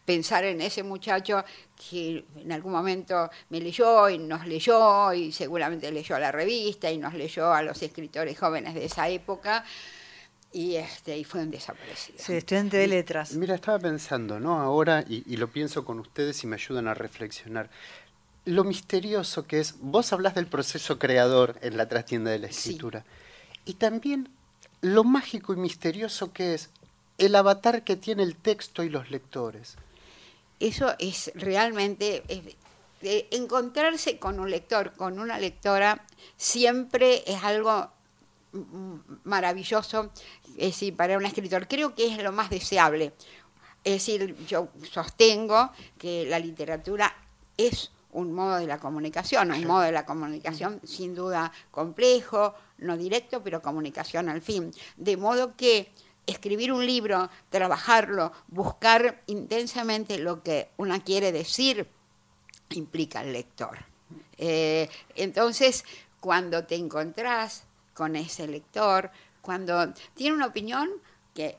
pensar 0.05 0.43
en 0.43 0.61
ese 0.61 0.81
muchacho 0.81 1.43
que 1.75 2.25
en 2.35 2.51
algún 2.51 2.71
momento 2.71 3.29
me 3.49 3.59
leyó 3.61 4.09
y 4.09 4.17
nos 4.17 4.47
leyó 4.47 5.13
y 5.13 5.31
seguramente 5.31 5.91
leyó 5.91 6.17
la 6.17 6.31
revista 6.31 6.91
y 6.91 6.97
nos 6.97 7.13
leyó 7.13 7.53
a 7.53 7.61
los 7.61 7.81
escritores 7.83 8.37
jóvenes 8.37 8.73
de 8.73 8.85
esa 8.85 9.07
época 9.09 9.63
y 10.51 10.75
este 10.75 11.17
y 11.17 11.23
fue 11.23 11.41
un 11.41 11.51
desaparecido. 11.51 12.17
Sí, 12.19 12.33
estudiante 12.33 12.77
de 12.77 12.87
letras. 12.87 13.33
Mira, 13.33 13.55
estaba 13.55 13.77
pensando, 13.79 14.39
¿no? 14.39 14.59
Ahora, 14.59 15.03
y, 15.07 15.23
y 15.31 15.37
lo 15.37 15.47
pienso 15.49 15.85
con 15.85 15.99
ustedes 15.99 16.43
y 16.43 16.47
me 16.47 16.55
ayudan 16.55 16.87
a 16.87 16.93
reflexionar. 16.93 17.69
Lo 18.45 18.63
misterioso 18.63 19.45
que 19.45 19.59
es, 19.59 19.75
vos 19.79 20.11
hablas 20.11 20.33
del 20.33 20.47
proceso 20.47 20.97
creador 20.97 21.57
en 21.61 21.77
la 21.77 21.87
trastienda 21.87 22.31
de 22.31 22.39
la 22.39 22.47
escritura, 22.47 23.05
y 23.65 23.75
también 23.75 24.29
lo 24.81 25.03
mágico 25.03 25.53
y 25.53 25.57
misterioso 25.57 26.33
que 26.33 26.53
es 26.55 26.69
el 27.17 27.35
avatar 27.35 27.83
que 27.83 27.95
tiene 27.97 28.23
el 28.23 28.35
texto 28.35 28.81
y 28.83 28.89
los 28.89 29.11
lectores. 29.11 29.75
Eso 30.59 30.95
es 30.99 31.31
realmente 31.35 32.23
es- 32.27 32.55
encontrarse 33.31 34.17
con 34.19 34.39
un 34.39 34.49
lector, 34.49 34.93
con 34.93 35.19
una 35.19 35.37
lectora, 35.37 36.05
siempre 36.37 37.23
es 37.27 37.43
algo 37.43 37.91
maravilloso, 39.23 40.11
es 40.57 40.73
decir, 40.73 40.95
para 40.95 41.17
un 41.17 41.25
escritor. 41.25 41.67
Creo 41.67 41.95
que 41.95 42.07
es 42.07 42.21
lo 42.23 42.31
más 42.31 42.49
deseable. 42.49 43.13
Es 43.83 43.93
decir, 43.93 44.35
yo 44.47 44.69
sostengo 44.91 45.71
que 45.97 46.25
la 46.25 46.39
literatura 46.39 47.15
es 47.57 47.91
un 48.11 48.33
modo 48.33 48.57
de 48.57 48.67
la 48.67 48.79
comunicación, 48.79 49.51
un 49.51 49.65
modo 49.65 49.81
de 49.81 49.91
la 49.91 50.05
comunicación 50.05 50.81
sin 50.83 51.13
duda 51.13 51.51
complejo, 51.71 52.55
no 52.79 52.97
directo, 52.97 53.43
pero 53.43 53.61
comunicación 53.61 54.29
al 54.29 54.41
fin. 54.41 54.71
De 54.97 55.15
modo 55.15 55.55
que 55.55 55.91
escribir 56.25 56.71
un 56.71 56.85
libro, 56.85 57.29
trabajarlo, 57.49 58.31
buscar 58.47 59.23
intensamente 59.27 60.17
lo 60.17 60.43
que 60.43 60.69
una 60.77 61.03
quiere 61.03 61.31
decir, 61.31 61.87
implica 62.71 63.21
al 63.21 63.33
lector. 63.33 63.77
Eh, 64.37 64.89
entonces, 65.15 65.85
cuando 66.19 66.65
te 66.65 66.75
encontrás 66.75 67.63
con 67.99 68.15
ese 68.15 68.47
lector, 68.47 69.11
cuando 69.41 69.93
tiene 70.13 70.33
una 70.33 70.45
opinión 70.45 70.89
que 71.35 71.57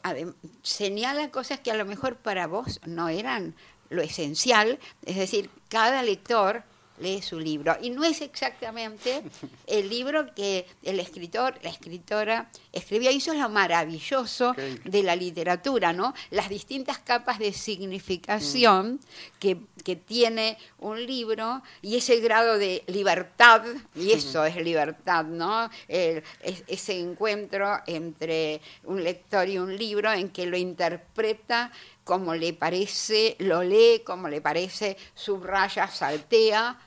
señala 0.62 1.30
cosas 1.30 1.60
que 1.60 1.70
a 1.70 1.74
lo 1.74 1.84
mejor 1.84 2.16
para 2.16 2.46
vos 2.46 2.80
no 2.86 3.10
eran 3.10 3.54
lo 3.90 4.00
esencial, 4.00 4.78
es 5.04 5.16
decir, 5.16 5.50
cada 5.68 6.02
lector 6.02 6.62
lee 7.00 7.22
su 7.22 7.38
libro 7.40 7.76
y 7.80 7.90
no 7.90 8.04
es 8.04 8.20
exactamente 8.20 9.22
el 9.66 9.88
libro 9.88 10.32
que 10.34 10.66
el 10.82 11.00
escritor, 11.00 11.58
la 11.62 11.70
escritora 11.70 12.50
escribió. 12.72 13.10
Y 13.10 13.16
eso 13.18 13.32
es 13.32 13.38
lo 13.38 13.48
maravilloso 13.48 14.54
de 14.84 15.02
la 15.02 15.16
literatura, 15.16 15.92
¿no? 15.92 16.14
Las 16.30 16.48
distintas 16.48 16.98
capas 16.98 17.38
de 17.38 17.52
significación 17.52 19.00
que, 19.38 19.58
que 19.84 19.96
tiene 19.96 20.58
un 20.78 21.04
libro 21.04 21.62
y 21.82 21.96
ese 21.96 22.20
grado 22.20 22.58
de 22.58 22.82
libertad, 22.86 23.62
y 23.94 24.12
eso 24.12 24.44
es 24.44 24.56
libertad, 24.56 25.24
¿no? 25.24 25.70
El- 25.88 26.22
es- 26.42 26.64
ese 26.66 26.98
encuentro 26.98 27.80
entre 27.86 28.60
un 28.84 29.02
lector 29.02 29.48
y 29.48 29.58
un 29.58 29.76
libro 29.76 30.12
en 30.12 30.28
que 30.30 30.46
lo 30.46 30.56
interpreta 30.56 31.72
como 32.04 32.34
le 32.34 32.52
parece, 32.54 33.36
lo 33.38 33.62
lee 33.62 34.02
como 34.04 34.28
le 34.28 34.40
parece, 34.40 34.96
subraya, 35.14 35.86
saltea. 35.88 36.78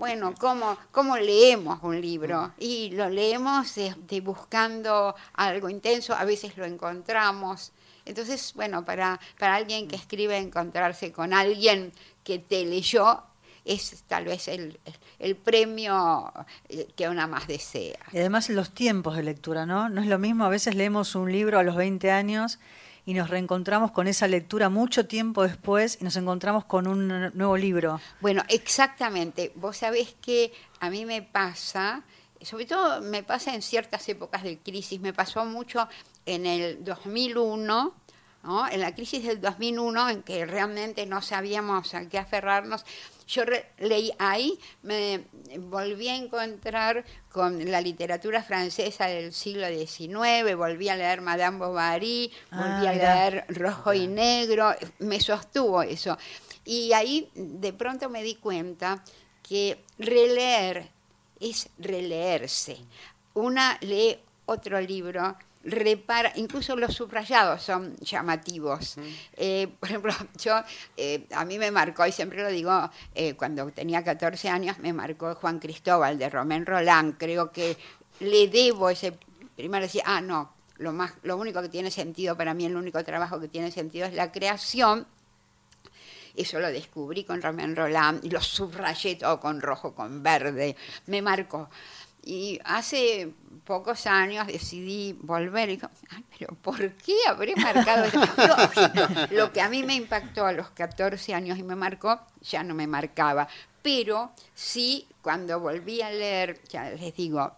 Bueno, 0.00 0.34
¿cómo, 0.38 0.78
cómo 0.92 1.18
leemos 1.18 1.80
un 1.82 2.00
libro? 2.00 2.54
Y 2.58 2.90
lo 2.92 3.10
leemos 3.10 3.76
este, 3.76 4.22
buscando 4.22 5.14
algo 5.34 5.68
intenso, 5.68 6.14
a 6.14 6.24
veces 6.24 6.56
lo 6.56 6.64
encontramos. 6.64 7.72
Entonces, 8.06 8.54
bueno, 8.54 8.82
para, 8.82 9.20
para 9.38 9.56
alguien 9.56 9.88
que 9.88 9.96
escribe, 9.96 10.38
encontrarse 10.38 11.12
con 11.12 11.34
alguien 11.34 11.92
que 12.24 12.38
te 12.38 12.64
leyó 12.64 13.24
es 13.66 14.02
tal 14.08 14.24
vez 14.24 14.48
el, 14.48 14.80
el 15.18 15.36
premio 15.36 16.32
eh, 16.70 16.88
que 16.96 17.06
una 17.06 17.26
más 17.26 17.46
desea. 17.46 17.98
Y 18.10 18.20
además 18.20 18.48
los 18.48 18.70
tiempos 18.70 19.16
de 19.16 19.22
lectura, 19.22 19.66
¿no? 19.66 19.90
No 19.90 20.00
es 20.00 20.06
lo 20.06 20.18
mismo, 20.18 20.46
a 20.46 20.48
veces 20.48 20.76
leemos 20.76 21.14
un 21.14 21.30
libro 21.30 21.58
a 21.58 21.62
los 21.62 21.76
20 21.76 22.10
años 22.10 22.58
y 23.06 23.14
nos 23.14 23.30
reencontramos 23.30 23.90
con 23.90 24.06
esa 24.06 24.28
lectura 24.28 24.68
mucho 24.68 25.06
tiempo 25.06 25.42
después 25.42 25.98
y 26.00 26.04
nos 26.04 26.16
encontramos 26.16 26.64
con 26.64 26.86
un 26.86 27.30
nuevo 27.34 27.56
libro. 27.56 28.00
Bueno, 28.20 28.42
exactamente. 28.48 29.52
Vos 29.54 29.78
sabés 29.78 30.14
que 30.20 30.52
a 30.80 30.90
mí 30.90 31.04
me 31.06 31.22
pasa, 31.22 32.02
sobre 32.40 32.66
todo 32.66 33.00
me 33.00 33.22
pasa 33.22 33.54
en 33.54 33.62
ciertas 33.62 34.08
épocas 34.08 34.42
de 34.42 34.58
crisis, 34.58 35.00
me 35.00 35.12
pasó 35.12 35.44
mucho 35.44 35.88
en 36.26 36.46
el 36.46 36.84
2001, 36.84 37.94
¿no? 38.42 38.68
en 38.68 38.80
la 38.80 38.94
crisis 38.94 39.24
del 39.24 39.40
2001, 39.40 40.10
en 40.10 40.22
que 40.22 40.46
realmente 40.46 41.06
no 41.06 41.22
sabíamos 41.22 41.94
a 41.94 42.08
qué 42.08 42.18
aferrarnos. 42.18 42.84
Yo 43.30 43.44
re- 43.44 43.70
leí 43.78 44.10
ahí, 44.18 44.58
me 44.82 45.24
volví 45.58 46.08
a 46.08 46.16
encontrar 46.16 47.04
con 47.30 47.70
la 47.70 47.80
literatura 47.80 48.42
francesa 48.42 49.06
del 49.06 49.32
siglo 49.32 49.66
XIX, 49.68 50.54
volví 50.56 50.88
a 50.88 50.96
leer 50.96 51.20
Madame 51.20 51.58
Bovary, 51.58 52.32
volví 52.50 52.86
Ah, 52.86 52.90
a 52.90 52.92
mirá. 52.92 53.14
leer 53.14 53.44
Rojo 53.48 53.92
y 53.94 54.08
Negro, 54.08 54.74
me 54.98 55.20
sostuvo 55.20 55.80
eso. 55.82 56.18
Y 56.64 56.92
ahí 56.92 57.30
de 57.34 57.72
pronto 57.72 58.10
me 58.10 58.22
di 58.24 58.34
cuenta 58.34 59.02
que 59.48 59.78
releer 59.98 60.88
es 61.38 61.68
releerse. 61.78 62.78
Una 63.34 63.78
lee 63.82 64.18
otro 64.46 64.80
libro, 64.80 65.36
repara, 65.62 66.32
incluso 66.36 66.74
los 66.76 66.94
subrayados 66.94 67.62
son 67.62 67.96
llamativos. 67.96 68.96
Eh, 69.36 69.68
por 69.78 69.88
ejemplo, 69.88 70.12
yo, 70.38 70.54
eh, 70.96 71.26
a 71.32 71.44
mí 71.44 71.58
me 71.58 71.70
marcó, 71.70 72.06
y 72.06 72.12
siempre 72.12 72.42
lo 72.42 72.48
digo, 72.48 72.90
eh, 73.14 73.34
cuando 73.34 73.70
tenía 73.70 74.02
14 74.02 74.48
años, 74.48 74.78
me 74.78 74.92
marcó 74.92 75.34
Juan 75.34 75.58
Cristóbal 75.58 76.18
de 76.18 76.30
Romén 76.30 76.66
Roland. 76.66 77.16
Creo 77.18 77.52
que 77.52 77.76
le 78.20 78.48
debo 78.48 78.90
ese 78.90 79.18
primero 79.60 79.84
decir, 79.84 80.02
ah, 80.06 80.20
no, 80.20 80.52
lo, 80.78 80.92
más, 80.92 81.12
lo 81.22 81.36
único 81.36 81.60
que 81.60 81.68
tiene 81.68 81.90
sentido 81.90 82.36
para 82.36 82.54
mí, 82.54 82.64
el 82.64 82.76
único 82.76 83.02
trabajo 83.04 83.38
que 83.38 83.48
tiene 83.48 83.70
sentido 83.70 84.06
es 84.06 84.14
la 84.14 84.32
creación. 84.32 85.06
Eso 86.34 86.60
lo 86.60 86.68
descubrí 86.68 87.24
con 87.24 87.42
Romén 87.42 87.76
Roland 87.76 88.24
lo 88.32 88.40
subrayé 88.40 89.16
todo 89.16 89.40
con 89.40 89.60
rojo, 89.60 89.94
con 89.94 90.22
verde. 90.22 90.76
Me 91.06 91.20
marcó. 91.20 91.68
Y 92.24 92.60
hace 92.64 93.32
pocos 93.64 94.06
años 94.06 94.46
decidí 94.46 95.16
volver 95.22 95.68
y 95.70 95.76
digo, 95.76 95.88
"Ay, 96.10 96.24
pero 96.38 96.54
¿por 96.56 96.92
qué 96.94 97.14
habré 97.28 97.54
marcado 97.56 98.04
eso? 98.04 98.20
Yo- 98.36 99.26
lo 99.30 99.52
que 99.52 99.60
a 99.60 99.68
mí 99.68 99.82
me 99.82 99.94
impactó 99.94 100.44
a 100.46 100.52
los 100.52 100.70
14 100.70 101.34
años 101.34 101.58
y 101.58 101.62
me 101.62 101.76
marcó, 101.76 102.20
ya 102.42 102.62
no 102.62 102.74
me 102.74 102.86
marcaba. 102.86 103.48
Pero 103.82 104.32
sí, 104.54 105.06
cuando 105.22 105.58
volví 105.60 106.02
a 106.02 106.10
leer, 106.10 106.60
ya 106.68 106.90
les 106.90 107.14
digo, 107.16 107.52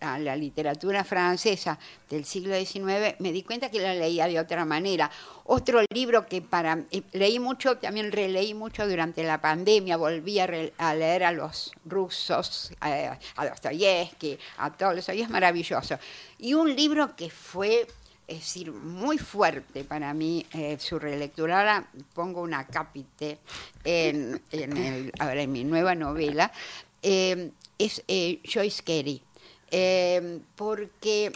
a 0.00 0.18
la 0.18 0.36
literatura 0.36 1.02
francesa 1.02 1.78
del 2.08 2.24
siglo 2.24 2.54
XIX, 2.54 3.16
me 3.18 3.32
di 3.32 3.42
cuenta 3.42 3.70
que 3.70 3.80
la 3.80 3.94
leía 3.94 4.26
de 4.26 4.38
otra 4.38 4.64
manera. 4.64 5.10
Otro 5.44 5.80
libro 5.92 6.26
que 6.26 6.42
para 6.42 6.84
eh, 6.90 7.02
leí 7.12 7.38
mucho, 7.38 7.76
también 7.78 8.12
releí 8.12 8.54
mucho 8.54 8.86
durante 8.86 9.24
la 9.24 9.40
pandemia, 9.40 9.96
volví 9.96 10.38
a, 10.38 10.48
a 10.78 10.94
leer 10.94 11.24
a 11.24 11.32
los 11.32 11.72
rusos, 11.84 12.72
eh, 12.86 13.10
a 13.36 13.46
Dostoyevsky, 13.46 14.38
a 14.58 14.70
todos 14.70 14.94
los, 14.94 15.08
es 15.08 15.28
maravilloso. 15.28 15.98
Y 16.38 16.54
un 16.54 16.74
libro 16.74 17.16
que 17.16 17.30
fue 17.30 17.86
es 18.28 18.38
decir, 18.38 18.70
muy 18.70 19.18
fuerte 19.18 19.82
para 19.82 20.14
mí 20.14 20.46
eh, 20.52 20.76
su 20.78 21.00
relectura. 21.00 21.58
Ahora 21.58 21.90
pongo 22.14 22.40
una 22.42 22.64
cápite 22.64 23.40
en, 23.82 24.40
en, 24.52 25.10
ahora 25.18 25.42
en 25.42 25.50
mi 25.50 25.64
nueva 25.64 25.96
novela, 25.96 26.52
eh, 27.02 27.50
es 27.76 28.04
Joyce 28.44 28.84
Carey. 28.84 29.24
Eh, 29.70 30.40
porque 30.56 31.32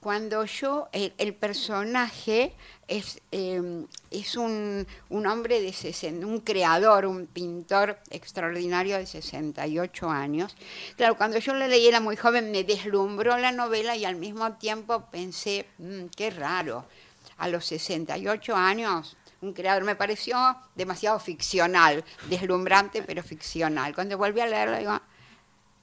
cuando 0.00 0.44
yo, 0.44 0.88
el, 0.92 1.34
personaje 1.34 2.52
es, 2.86 3.20
eh, 3.32 3.84
es 4.10 4.36
un, 4.36 4.86
un 5.08 5.26
hombre 5.26 5.60
de 5.60 5.72
60, 5.72 6.26
un 6.26 6.40
creador, 6.40 7.06
un 7.06 7.26
pintor 7.26 7.98
extraordinario 8.10 8.96
de 8.96 9.06
68 9.06 10.08
años. 10.08 10.56
Claro, 10.96 11.16
cuando 11.16 11.38
yo 11.38 11.54
lo 11.54 11.66
leí 11.66 11.88
era 11.88 12.00
muy 12.00 12.16
joven, 12.16 12.52
me 12.52 12.64
deslumbró 12.64 13.38
la 13.38 13.52
novela 13.52 13.96
y 13.96 14.04
al 14.04 14.16
mismo 14.16 14.52
tiempo 14.54 15.06
pensé, 15.10 15.66
"Mm, 15.78 16.06
qué 16.16 16.30
raro, 16.30 16.84
a 17.38 17.48
los 17.48 17.64
68 17.66 18.54
años 18.54 19.16
un 19.40 19.52
creador 19.52 19.84
me 19.84 19.94
pareció 19.94 20.36
demasiado 20.74 21.18
ficcional, 21.20 22.04
deslumbrante 22.28 23.02
pero 23.02 23.22
ficcional. 23.22 23.94
Cuando 23.94 24.18
volví 24.18 24.40
a 24.40 24.46
leerlo 24.46 24.76
digo, 24.76 25.00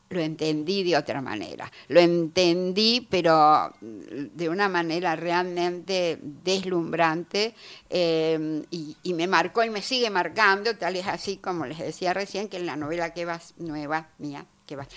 lo 0.09 0.19
entendí 0.21 0.83
de 0.83 0.95
otra 0.97 1.19
manera. 1.21 1.71
Lo 1.87 1.99
entendí, 1.99 3.05
pero 3.09 3.73
mm, 3.81 4.35
de 4.35 4.49
una 4.49 4.69
manera 4.69 5.15
realmente 5.15 6.19
deslumbrante 6.21 7.53
eh, 7.89 8.63
y, 8.71 8.95
y 9.03 9.13
me 9.13 9.27
marcó 9.27 9.63
y 9.63 9.69
me 9.69 9.81
sigue 9.81 10.09
marcando, 10.09 10.75
tal 10.75 10.95
es 10.95 11.07
así 11.07 11.37
como 11.37 11.65
les 11.65 11.79
decía 11.79 12.13
recién, 12.13 12.49
que 12.49 12.57
en 12.57 12.65
la 12.65 12.75
novela 12.75 13.13
que 13.13 13.25
va 13.25 13.39
nueva 13.57 14.07
mía, 14.19 14.45
que 14.65 14.75
va 14.75 14.87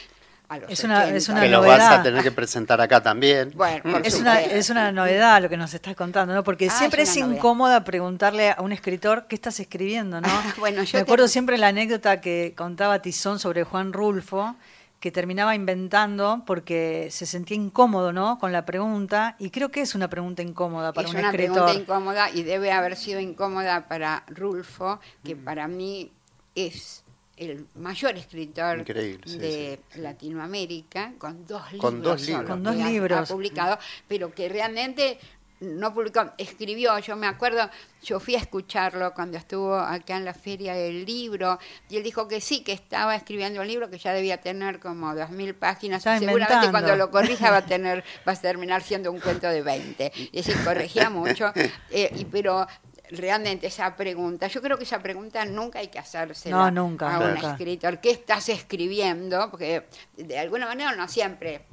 a 0.50 0.58
los 0.58 0.70
Es 0.70 0.82
una- 0.84 1.04
es 1.08 1.28
80. 1.28 1.32
una 1.32 1.40
que 1.42 1.48
los 1.50 1.66
vas 1.66 1.98
a 1.98 2.02
tener 2.02 2.22
que 2.22 2.32
presentar 2.32 2.80
acá 2.80 3.02
también. 3.02 3.52
Bueno, 3.54 3.98
Es 4.02 4.14
una, 4.18 4.40
es 4.40 4.70
una 4.70 4.90
novedad 4.92 5.42
lo 5.42 5.48
que 5.50 5.58
nos 5.58 5.74
estás 5.74 5.94
contando, 5.94 6.32
¿no? 6.34 6.42
Porque 6.42 6.68
Ah, 6.68 6.70
siempre 6.78 7.02
es 7.02 7.10
es, 7.10 7.16
incómoda 7.18 7.84
preguntarle 7.84 8.50
a 8.50 8.56
un 8.62 8.72
escritor 8.72 9.26
qué 9.28 9.34
estás 9.34 9.60
escribiendo, 9.60 10.20
¿no? 10.22 10.28
bueno, 10.58 10.82
yo 10.84 10.96
Me 10.98 11.02
acuerdo 11.02 11.28
siempre 11.28 11.58
la 11.58 11.68
anécdota 11.68 12.20
que 12.22 12.54
contaba 12.56 13.00
Tizón 13.02 13.38
sobre 13.38 13.64
Juan 13.64 13.92
Rulfo, 13.92 14.56
que 15.00 15.12
terminaba 15.12 15.54
inventando 15.54 16.42
porque 16.46 17.08
se 17.12 17.24
sentía 17.24 17.56
incómodo, 17.56 18.12
¿no? 18.12 18.38
Con 18.38 18.50
la 18.52 18.64
pregunta, 18.64 19.36
y 19.38 19.50
creo 19.50 19.70
que 19.70 19.80
es 19.80 19.94
una 19.94 20.08
pregunta 20.10 20.42
incómoda 20.42 20.92
para 20.92 21.06
es 21.06 21.14
un 21.14 21.20
una 21.20 21.30
escritor. 21.30 21.54
pregunta 21.54 21.80
incómoda 21.80 22.30
y 22.30 22.42
debe 22.42 22.72
haber 22.72 22.96
sido 22.96 23.20
incómoda 23.20 23.86
para 23.86 24.24
Rulfo, 24.26 24.98
que 25.24 25.36
para 25.36 25.68
mí 25.68 26.10
es 26.56 27.04
el 27.36 27.66
mayor 27.76 28.16
escritor 28.16 28.80
Increíble, 28.80 29.22
sí, 29.24 29.38
de 29.38 29.78
Latinoamérica, 29.94 31.12
con 31.18 31.46
dos 31.46 31.62
libros. 31.72 31.80
Con 31.90 32.02
dos 32.02 32.26
libros. 32.26 32.46
Con 32.50 32.62
dos 32.64 32.74
que 32.76 32.82
ha- 32.82 32.88
libros. 32.88 33.30
Ha 33.30 33.32
publicado, 33.32 33.78
pero 34.08 34.34
que 34.34 34.48
realmente 34.48 35.18
no 35.60 35.92
publicó, 35.92 36.32
escribió, 36.38 36.98
yo 36.98 37.16
me 37.16 37.26
acuerdo, 37.26 37.68
yo 38.02 38.20
fui 38.20 38.36
a 38.36 38.38
escucharlo 38.38 39.12
cuando 39.14 39.38
estuvo 39.38 39.74
acá 39.74 40.16
en 40.16 40.24
la 40.24 40.34
feria 40.34 40.74
del 40.74 41.04
libro, 41.04 41.58
y 41.88 41.96
él 41.96 42.02
dijo 42.02 42.28
que 42.28 42.40
sí, 42.40 42.62
que 42.62 42.72
estaba 42.72 43.16
escribiendo 43.16 43.60
un 43.60 43.66
libro 43.66 43.90
que 43.90 43.98
ya 43.98 44.12
debía 44.12 44.40
tener 44.40 44.78
como 44.78 45.14
dos 45.14 45.30
mil 45.30 45.54
páginas, 45.54 46.00
y 46.00 46.18
seguramente 46.18 46.54
inventando. 46.54 46.70
cuando 46.70 46.96
lo 46.96 47.10
corrija 47.10 47.50
va 47.50 47.58
a 47.58 47.66
tener, 47.66 48.04
va 48.26 48.32
a 48.32 48.36
terminar 48.36 48.82
siendo 48.82 49.10
un 49.10 49.20
cuento 49.20 49.48
de 49.48 49.62
20. 49.62 50.12
Y 50.32 50.36
decir, 50.36 50.56
corregía 50.64 51.10
mucho, 51.10 51.52
eh, 51.90 52.10
y, 52.14 52.24
pero 52.26 52.66
realmente 53.10 53.66
esa 53.66 53.96
pregunta, 53.96 54.46
yo 54.48 54.60
creo 54.60 54.76
que 54.76 54.84
esa 54.84 55.00
pregunta 55.00 55.44
nunca 55.44 55.78
hay 55.78 55.88
que 55.88 55.98
hacérsela 55.98 56.56
No, 56.56 56.70
nunca, 56.70 57.16
a 57.16 57.18
un 57.20 57.36
escritor. 57.36 58.00
¿Qué 58.00 58.10
estás 58.10 58.48
escribiendo? 58.48 59.50
Porque 59.50 59.84
de 60.16 60.38
alguna 60.38 60.66
manera 60.66 60.94
no 60.94 61.08
siempre 61.08 61.64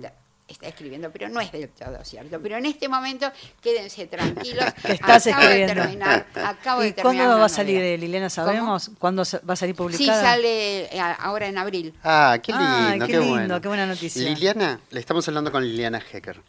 está 0.47 0.67
escribiendo, 0.67 1.11
pero 1.11 1.27
no 1.29 1.41
es 1.41 1.51
del 1.51 1.69
todo 1.69 1.97
cierto. 2.03 2.39
Pero 2.41 2.57
en 2.57 2.65
este 2.67 2.87
momento 2.87 3.31
quédense 3.61 4.05
tranquilos. 4.07 4.65
Que 4.85 4.93
estás 4.93 5.25
acabo 5.27 5.41
escribiendo. 5.41 5.73
De 5.73 5.81
terminar, 5.81 6.27
acabo 6.35 6.81
¿Y 6.81 6.85
de 6.85 6.91
terminar 6.93 7.17
cuándo 7.25 7.39
va 7.39 7.45
a 7.45 7.49
salir, 7.49 7.75
novela. 7.77 7.89
eh, 7.93 7.97
Liliana? 7.97 8.29
¿Sabemos 8.29 8.91
cuándo 8.99 9.25
se- 9.25 9.39
va 9.39 9.53
a 9.53 9.57
salir 9.57 9.73
Sí, 9.75 9.77
publicada? 9.77 10.21
sale 10.21 10.83
eh, 10.95 10.99
ahora 11.19 11.47
en 11.47 11.57
abril. 11.57 11.93
Ah, 12.03 12.37
qué 12.43 12.51
lindo, 12.51 12.67
Ay, 12.67 12.99
qué 12.99 13.05
qué, 13.07 13.19
lindo, 13.19 13.29
bueno. 13.33 13.61
qué 13.61 13.67
buena 13.67 13.85
noticia. 13.87 14.21
Liliana, 14.21 14.79
le 14.91 14.99
estamos 14.99 15.27
hablando 15.27 15.51
con 15.51 15.63
Liliana 15.63 15.99
Hecker. 16.11 16.39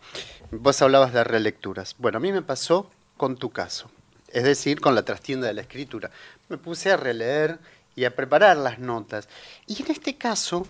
Vos 0.51 0.81
hablabas 0.83 1.13
de 1.13 1.25
relecturas. 1.25 1.95
Bueno, 1.99 2.19
a 2.19 2.21
mí 2.21 2.33
me 2.33 2.43
pasó 2.43 2.91
con 3.17 3.37
tu 3.37 3.51
caso, 3.51 3.91
es 4.29 4.45
decir, 4.45 4.81
con 4.81 4.95
la 4.95 5.05
trastienda 5.05 5.47
de 5.47 5.55
la 5.55 5.63
escritura. 5.63 6.11
Me 6.49 6.59
puse 6.59 6.93
a 6.93 6.97
releer 6.99 7.59
y 7.97 8.05
a 8.05 8.15
preparar 8.15 8.59
las 8.59 8.79
notas. 8.79 9.27
Y 9.67 9.83
en 9.83 9.91
este 9.91 10.17
caso, 10.17 10.67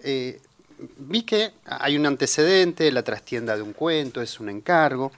eh, 0.00 0.40
vi 0.78 1.22
que 1.22 1.52
hay 1.64 1.96
un 1.96 2.06
antecedente, 2.06 2.90
la 2.92 3.02
trastienda 3.02 3.56
de 3.56 3.62
un 3.62 3.72
cuento, 3.72 4.22
es 4.22 4.40
un 4.40 4.48
encargo, 4.48 5.12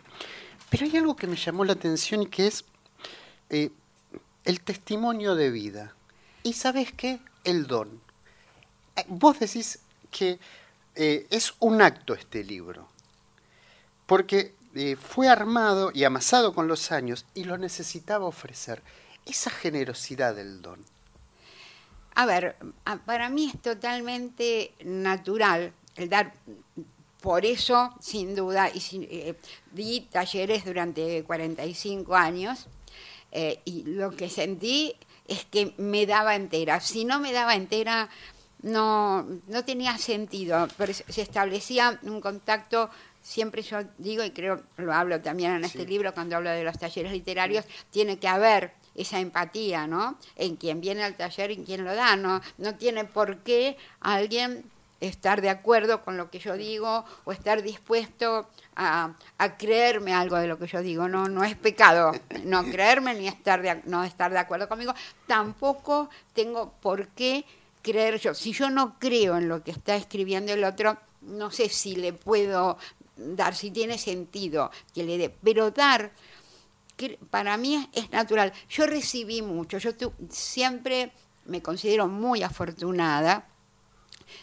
pero 0.71 0.85
hay 0.85 0.97
algo 0.97 1.17
que 1.17 1.27
me 1.27 1.37
llamó 1.37 1.65
la 1.65 1.73
atención 1.73 2.23
y 2.23 2.27
que 2.27 2.47
es 2.47 2.65
eh, 3.51 3.71
el 4.45 4.61
testimonio 4.61 5.35
de 5.35 5.51
vida. 5.51 5.95
¿Y 6.43 6.55
sabes 6.55 6.93
qué? 6.93 7.21
El 7.45 7.67
don. 7.67 8.01
Eh, 8.97 9.05
Vos 9.09 9.39
decís 9.39 9.81
que 10.11 10.39
eh, 10.95 11.27
es 11.31 11.55
un 11.61 11.83
acto 11.83 12.15
este 12.15 12.45
libro, 12.45 12.89
porque 14.07 14.55
fue 15.01 15.29
armado 15.29 15.91
y 15.95 16.05
amasado 16.05 16.55
con 16.55 16.69
los 16.69 16.93
años 16.93 17.25
y 17.35 17.45
lo 17.45 17.57
necesitaba 17.57 18.27
ofrecer. 18.27 18.83
Esa 19.25 19.49
generosidad 19.49 20.35
del 20.37 20.61
don. 20.61 20.85
A 22.17 22.27
ver, 22.27 22.57
para 23.05 23.29
mí 23.29 23.51
es 23.55 23.61
totalmente 23.63 24.73
natural 24.85 25.73
el 25.97 26.09
dar. 26.09 26.33
Por 27.21 27.45
eso, 27.45 27.93
sin 28.01 28.35
duda, 28.35 28.71
y 28.73 28.81
sin- 28.81 29.07
eh, 29.11 29.35
di 29.73 30.01
talleres 30.11 30.65
durante 30.65 31.25
45 31.25 32.15
años 32.15 32.67
eh, 33.33 33.61
y 33.65 33.83
lo 33.85 34.11
que 34.17 34.29
sentí 34.31 34.95
es 35.27 35.45
que 35.45 35.75
me 35.77 36.07
daba 36.07 36.37
entera. 36.37 36.81
Si 36.81 37.05
no 37.05 37.19
me 37.21 37.33
daba 37.33 37.55
entera, 37.55 38.09
no, 38.63 39.27
no 39.49 39.65
tenía 39.65 39.99
sentido. 39.99 40.69
Pero 40.79 40.93
se 40.95 41.05
se 41.13 41.23
establecía 41.23 41.99
un 42.03 42.21
contacto, 42.21 42.91
siempre 43.23 43.63
yo 43.63 43.79
digo, 43.99 44.23
y 44.25 44.31
creo 44.31 44.63
lo 44.77 44.93
hablo 44.93 45.21
también 45.21 45.53
en 45.53 45.65
este 45.65 45.85
libro 45.85 46.15
cuando 46.15 46.37
hablo 46.37 46.51
de 46.51 46.65
los 46.65 46.79
talleres 46.79 47.13
literarios, 47.13 47.65
tiene 47.91 48.19
que 48.19 48.29
haber 48.29 48.73
esa 48.97 49.21
empatía, 49.21 49.87
¿no? 49.87 50.19
En 50.35 50.57
quien 50.57 50.81
viene 50.81 51.05
al 51.05 51.17
taller 51.17 51.51
y 51.51 51.55
en 51.55 51.65
quien 51.65 51.85
lo 51.85 51.95
da. 51.95 52.17
No, 52.17 52.41
no 52.59 52.75
tiene 52.75 53.05
por 53.05 53.39
qué 53.39 53.77
alguien 54.01 54.65
estar 55.01 55.43
de 55.43 55.51
acuerdo 55.51 56.03
con 56.03 56.17
lo 56.17 56.31
que 56.31 56.39
yo 56.39 56.57
digo 56.57 57.05
o 57.25 57.33
estar 57.33 57.63
dispuesto 57.63 58.49
a, 58.77 59.15
creerme 59.59 60.15
algo 60.15 60.37
de 60.37 60.49
lo 60.49 60.59
que 60.59 60.67
yo 60.67 60.81
digo. 60.81 61.09
No, 61.09 61.29
no 61.29 61.45
es 61.45 61.57
pecado 61.57 62.13
no 62.45 62.65
creerme 62.65 63.15
ni 63.15 63.29
estar 63.29 63.63
de, 63.63 63.83
no 63.85 64.05
estar 64.05 64.31
de 64.33 64.39
acuerdo 64.39 64.69
conmigo. 64.69 64.95
Tampoco 65.27 66.09
tengo 66.33 66.73
por 66.81 67.09
qué 67.09 67.45
creer 67.83 68.19
yo. 68.19 68.35
Si 68.35 68.53
yo 68.53 68.71
no 68.71 68.99
creo 68.99 69.37
en 69.37 69.49
lo 69.49 69.63
que 69.63 69.71
está 69.71 69.97
escribiendo 69.97 70.53
el 70.53 70.65
otro, 70.65 70.97
no 71.23 71.51
sé 71.51 71.69
si 71.69 71.97
le 71.97 72.13
puedo 72.13 72.79
dar, 73.17 73.55
si 73.55 73.71
tiene 73.71 73.99
sentido 73.99 74.71
que 74.95 75.05
le 75.05 75.19
dé. 75.19 75.31
Pero 75.43 75.71
dar, 75.71 76.11
que 76.97 77.19
para 77.31 77.57
mí 77.57 77.89
es 77.93 78.11
natural. 78.11 78.53
Yo 78.71 78.87
recibí 78.87 79.43
mucho, 79.43 79.79
yo 79.79 79.95
tu- 79.95 80.13
siempre 80.31 81.13
me 81.47 81.63
considero 81.63 82.09
muy 82.09 82.43
afortunada. 82.43 83.47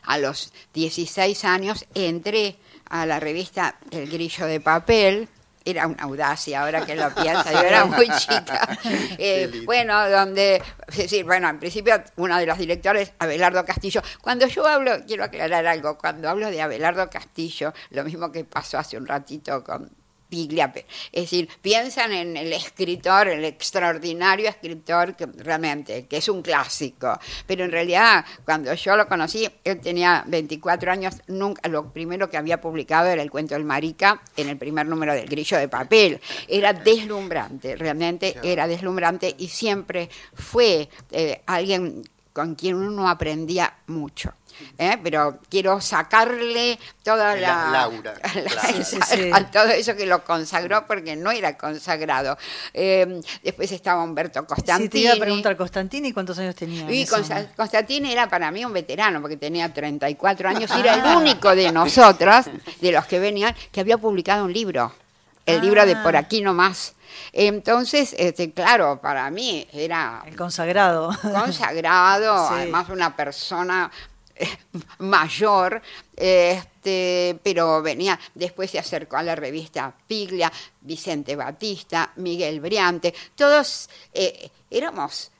A 0.03 0.17
los 0.17 0.53
16 0.73 1.43
años 1.45 1.85
entré 1.93 2.55
a 2.89 3.05
la 3.05 3.19
revista 3.19 3.77
El 3.91 4.09
Grillo 4.09 4.45
de 4.45 4.59
Papel. 4.59 5.27
Era 5.65 5.87
una 5.87 6.03
audacia, 6.03 6.61
ahora 6.61 6.85
que 6.85 6.93
lo 6.93 7.13
pienso, 7.15 7.49
yo 7.49 7.61
era 7.61 7.85
muy 7.85 8.07
chica. 8.19 8.77
Eh, 9.17 9.61
bueno, 9.65 10.09
donde, 10.09 10.61
es 10.89 10.97
decir, 10.97 11.23
bueno, 11.23 11.47
en 11.47 11.57
principio 11.57 12.03
uno 12.17 12.37
de 12.37 12.45
los 12.45 12.57
directores, 12.57 13.13
Abelardo 13.17 13.63
Castillo. 13.65 14.01
Cuando 14.21 14.45
yo 14.47 14.67
hablo, 14.67 14.91
quiero 15.07 15.23
aclarar 15.23 15.65
algo, 15.65 15.97
cuando 15.97 16.29
hablo 16.29 16.49
de 16.51 16.61
Abelardo 16.61 17.09
Castillo, 17.09 17.73
lo 17.91 18.03
mismo 18.03 18.29
que 18.29 18.43
pasó 18.43 18.77
hace 18.77 18.97
un 18.97 19.07
ratito 19.07 19.63
con 19.63 19.89
Es 21.11 21.23
decir, 21.23 21.49
piensan 21.61 22.11
en 22.11 22.35
el 22.35 22.53
escritor, 22.53 23.27
el 23.27 23.45
extraordinario 23.45 24.49
escritor 24.49 25.15
que 25.15 25.25
realmente, 25.25 26.05
que 26.07 26.17
es 26.17 26.27
un 26.27 26.41
clásico, 26.41 27.19
pero 27.45 27.65
en 27.65 27.71
realidad 27.71 28.25
cuando 28.45 28.73
yo 28.73 28.95
lo 28.95 29.07
conocí, 29.07 29.47
él 29.63 29.79
tenía 29.79 30.23
24 30.27 30.91
años, 30.91 31.15
nunca, 31.27 31.67
lo 31.69 31.91
primero 31.91 32.29
que 32.29 32.37
había 32.37 32.59
publicado 32.59 33.07
era 33.07 33.21
el 33.21 33.31
cuento 33.31 33.55
del 33.55 33.65
marica 33.65 34.21
en 34.35 34.49
el 34.49 34.57
primer 34.57 34.87
número 34.87 35.13
del 35.13 35.27
grillo 35.27 35.57
de 35.57 35.67
papel, 35.67 36.19
era 36.47 36.73
deslumbrante, 36.73 37.75
realmente 37.75 38.35
era 38.43 38.67
deslumbrante 38.67 39.35
y 39.37 39.47
siempre 39.47 40.09
fue 40.33 40.89
eh, 41.11 41.41
alguien 41.45 42.03
con 42.33 42.55
quien 42.55 42.75
uno 42.75 43.07
aprendía 43.07 43.77
mucho. 43.87 44.33
¿Eh? 44.77 44.97
Pero 45.03 45.39
quiero 45.49 45.79
sacarle 45.81 46.79
toda 47.03 47.35
la, 47.35 47.47
La- 47.65 47.69
Laura, 47.71 48.13
la- 48.35 48.41
claro. 48.43 48.83
Sí, 48.83 48.97
sí. 49.07 49.29
a 49.33 49.45
todo 49.51 49.67
eso 49.69 49.95
que 49.95 50.05
lo 50.05 50.23
consagró 50.23 50.85
porque 50.87 51.15
no 51.15 51.31
era 51.31 51.57
consagrado. 51.57 52.37
Eh, 52.73 53.21
después 53.43 53.71
estaba 53.71 54.03
Humberto 54.03 54.39
Sí, 54.41 54.45
Costantini. 54.47 54.89
te 54.89 54.97
iba 54.99 55.13
a 55.13 55.17
preguntar, 55.17 55.55
Constantini, 55.57 56.11
¿cuántos 56.13 56.37
años 56.39 56.55
tenía? 56.55 56.81
en 56.81 56.93
Y 56.93 57.05
Consta-? 57.05 57.47
Constantini 57.55 58.11
era 58.11 58.29
para 58.29 58.51
mí 58.51 58.63
un 58.65 58.73
veterano 58.73 59.21
porque 59.21 59.37
tenía 59.37 59.73
34 59.73 60.49
años 60.49 60.71
y 60.75 60.79
era 60.79 60.95
el 60.95 61.17
único 61.17 61.55
de 61.55 61.71
nosotros, 61.71 62.45
de 62.81 62.91
los 62.91 63.05
que 63.05 63.19
venían, 63.19 63.55
que 63.71 63.79
había 63.81 63.97
publicado 63.97 64.45
un 64.45 64.53
libro. 64.53 64.93
El 65.45 65.61
libro 65.61 65.85
de 65.85 65.93
Ah. 65.93 66.03
Por 66.03 66.15
aquí 66.15 66.41
nomás. 66.41 66.93
Entonces, 67.33 68.15
este, 68.17 68.51
claro, 68.53 68.99
para 69.01 69.29
mí 69.29 69.67
era 69.73 70.23
El 70.25 70.35
consagrado. 70.35 71.09
consagrado, 71.21 72.47
Sí. 72.49 72.53
además 72.55 72.89
una 72.89 73.15
persona 73.15 73.91
mayor, 74.99 75.81
este, 76.15 77.39
pero 77.43 77.81
venía, 77.81 78.19
después 78.33 78.71
se 78.71 78.79
acercó 78.79 79.17
a 79.17 79.23
la 79.23 79.35
revista 79.35 79.95
Piglia, 80.07 80.51
Vicente 80.81 81.35
Batista, 81.35 82.11
Miguel 82.17 82.59
Briante, 82.59 83.13
todos 83.35 83.89
eh, 84.13 84.49
éramos 84.69 85.31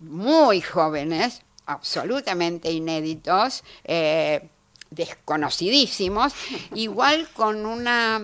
muy 0.00 0.60
jóvenes, 0.60 1.42
absolutamente 1.66 2.70
inéditos, 2.70 3.62
eh, 3.84 4.48
desconocidísimos, 4.90 6.32
igual 6.74 7.28
con 7.34 7.66
una 7.66 8.22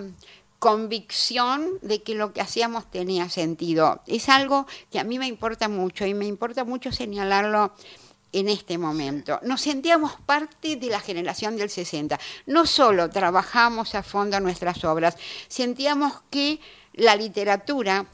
convicción 0.59 1.77
de 1.81 2.01
que 2.01 2.15
lo 2.15 2.33
que 2.33 2.41
hacíamos 2.41 2.89
tenía 2.89 3.29
sentido. 3.29 4.01
Es 4.07 4.29
algo 4.29 4.65
que 4.91 4.99
a 4.99 5.03
mí 5.03 5.19
me 5.19 5.27
importa 5.27 5.69
mucho 5.69 6.07
y 6.07 6.15
me 6.15 6.25
importa 6.25 6.63
mucho 6.63 6.91
señalarlo 6.91 7.71
en 8.35 8.49
este 8.49 8.77
momento. 8.77 9.39
Nos 9.43 9.61
sentíamos 9.61 10.11
parte 10.25 10.75
de 10.75 10.87
la 10.87 10.99
generación 10.99 11.55
del 11.55 11.69
60. 11.69 12.19
No 12.47 12.65
solo 12.65 13.09
trabajamos 13.09 13.95
a 13.95 14.03
fondo 14.03 14.39
nuestras 14.41 14.83
obras, 14.83 15.15
sentíamos 15.47 16.13
que 16.29 16.59
la 16.93 17.15
literatura 17.15 18.05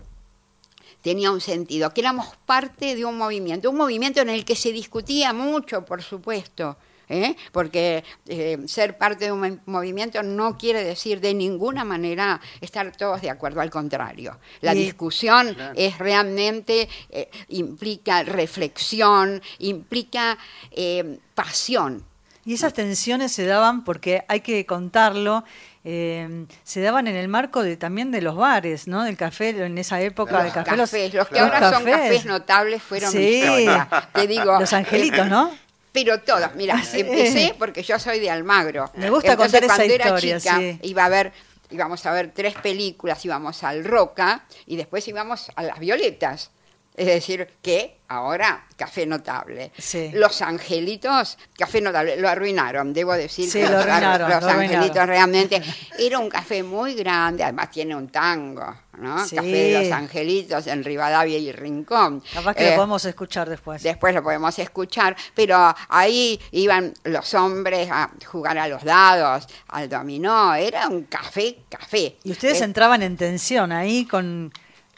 tenía 1.01 1.31
un 1.31 1.41
sentido, 1.41 1.91
que 1.91 2.01
éramos 2.01 2.27
parte 2.45 2.95
de 2.95 3.03
un 3.03 3.17
movimiento, 3.17 3.71
un 3.71 3.77
movimiento 3.77 4.21
en 4.21 4.29
el 4.29 4.45
que 4.45 4.55
se 4.55 4.71
discutía 4.71 5.33
mucho, 5.33 5.83
por 5.85 6.03
supuesto, 6.03 6.77
¿eh? 7.11 7.35
porque 7.51 8.03
eh, 8.27 8.57
ser 8.67 8.97
parte 8.97 9.25
de 9.25 9.31
un 9.31 9.39
mo- 9.41 9.59
movimiento 9.65 10.23
no 10.23 10.57
quiere 10.57 10.83
decir 10.83 11.19
de 11.21 11.33
ninguna 11.33 11.83
manera 11.83 12.39
estar 12.61 12.91
todos 12.95 13.21
de 13.21 13.29
acuerdo, 13.29 13.61
al 13.61 13.69
contrario. 13.69 14.39
La 14.61 14.73
discusión 14.73 15.53
Claro. 15.53 15.73
es 15.75 15.97
realmente, 15.97 16.87
eh, 17.09 17.29
implica 17.49 18.23
reflexión, 18.23 19.41
implica 19.59 20.37
eh, 20.71 21.19
pasión. 21.35 22.03
Y 22.43 22.55
esas 22.55 22.73
tensiones 22.73 23.31
se 23.31 23.45
daban, 23.45 23.83
porque 23.83 24.23
hay 24.27 24.39
que 24.41 24.65
contarlo, 24.65 25.43
eh, 25.83 26.47
se 26.63 26.81
daban 26.81 27.07
en 27.07 27.15
el 27.15 27.27
marco 27.27 27.61
de 27.61 27.77
también 27.77 28.09
de 28.09 28.21
los 28.21 28.35
bares, 28.35 28.87
¿no? 28.87 29.03
Del 29.03 29.15
café, 29.15 29.49
en 29.49 29.77
esa 29.77 30.01
época, 30.01 30.31
Los 30.33 30.43
del 30.45 30.51
café. 30.53 30.75
cafés, 30.75 31.13
los 31.13 31.27
que 31.27 31.35
los 31.35 31.43
ahora 31.43 31.71
son 31.71 31.83
cafés. 31.85 32.25
notables 32.25 32.81
fueron 32.81 33.11
Sí. 33.11 33.43
Te 34.13 34.25
digo, 34.27 34.59
Los 34.59 34.73
angelitos, 34.73 35.27
¿no? 35.27 35.51
Pero 35.91 36.21
todas, 36.21 36.55
mira, 36.55 36.81
empecé 36.93 37.55
porque 37.57 37.83
yo 37.83 37.99
soy 37.99 38.19
de 38.19 38.29
Almagro. 38.29 38.89
Me 38.95 39.09
gusta 39.09 39.33
Entonces, 39.33 39.59
contar 39.59 39.63
esa 39.63 39.75
cuando 39.75 39.93
era 39.93 40.05
historia, 40.05 40.39
chica, 40.39 40.57
sí. 40.57 40.79
iba 40.83 41.05
a 41.05 41.09
ver, 41.09 41.33
íbamos 41.69 42.05
a 42.05 42.11
ver 42.13 42.31
tres 42.33 42.55
películas, 42.55 43.23
íbamos 43.25 43.63
al 43.63 43.83
Roca 43.83 44.45
y 44.65 44.77
después 44.77 45.07
íbamos 45.07 45.51
a 45.55 45.63
las 45.63 45.79
Violetas. 45.79 46.51
Es 46.95 47.05
decir, 47.07 47.47
que 47.61 47.99
ahora 48.09 48.65
Café 48.75 49.05
Notable. 49.05 49.71
Sí. 49.77 50.11
Los 50.13 50.41
Angelitos, 50.41 51.37
Café 51.57 51.79
Notable, 51.79 52.17
lo 52.17 52.27
arruinaron, 52.27 52.91
debo 52.93 53.13
decir 53.13 53.49
Sí, 53.49 53.59
que 53.61 53.69
lo 53.69 53.77
arruinaron, 53.79 54.29
los 54.29 54.43
arruinaron. 54.43 54.75
Angelitos 54.75 55.05
realmente 55.07 55.61
era 55.97 56.19
un 56.19 56.29
café 56.29 56.61
muy 56.63 56.93
grande, 56.95 57.43
además 57.43 57.71
tiene 57.71 57.95
un 57.95 58.09
tango, 58.09 58.75
¿no? 58.97 59.25
Sí. 59.25 59.37
Café 59.37 59.47
de 59.47 59.83
los 59.83 59.91
Angelitos 59.93 60.67
en 60.67 60.83
Rivadavia 60.83 61.37
y 61.37 61.51
Rincón. 61.53 62.21
Capaz 62.33 62.55
que 62.55 62.67
Eh, 62.67 62.69
lo 62.71 62.75
podemos 62.75 63.05
escuchar 63.05 63.49
después. 63.49 63.81
Después 63.81 64.13
lo 64.13 64.21
podemos 64.21 64.59
escuchar, 64.59 65.15
pero 65.33 65.73
ahí 65.87 66.37
iban 66.51 66.93
los 67.05 67.33
hombres 67.33 67.89
a 67.89 68.11
jugar 68.29 68.57
a 68.57 68.67
los 68.67 68.83
dados, 68.83 69.47
al 69.69 69.87
dominó, 69.87 70.53
era 70.55 70.89
un 70.89 71.03
café, 71.03 71.59
café. 71.69 72.17
Y 72.25 72.31
ustedes 72.31 72.59
Eh, 72.59 72.65
entraban 72.65 73.01
en 73.01 73.15
tensión 73.15 73.71
ahí 73.71 74.05
con, 74.05 74.51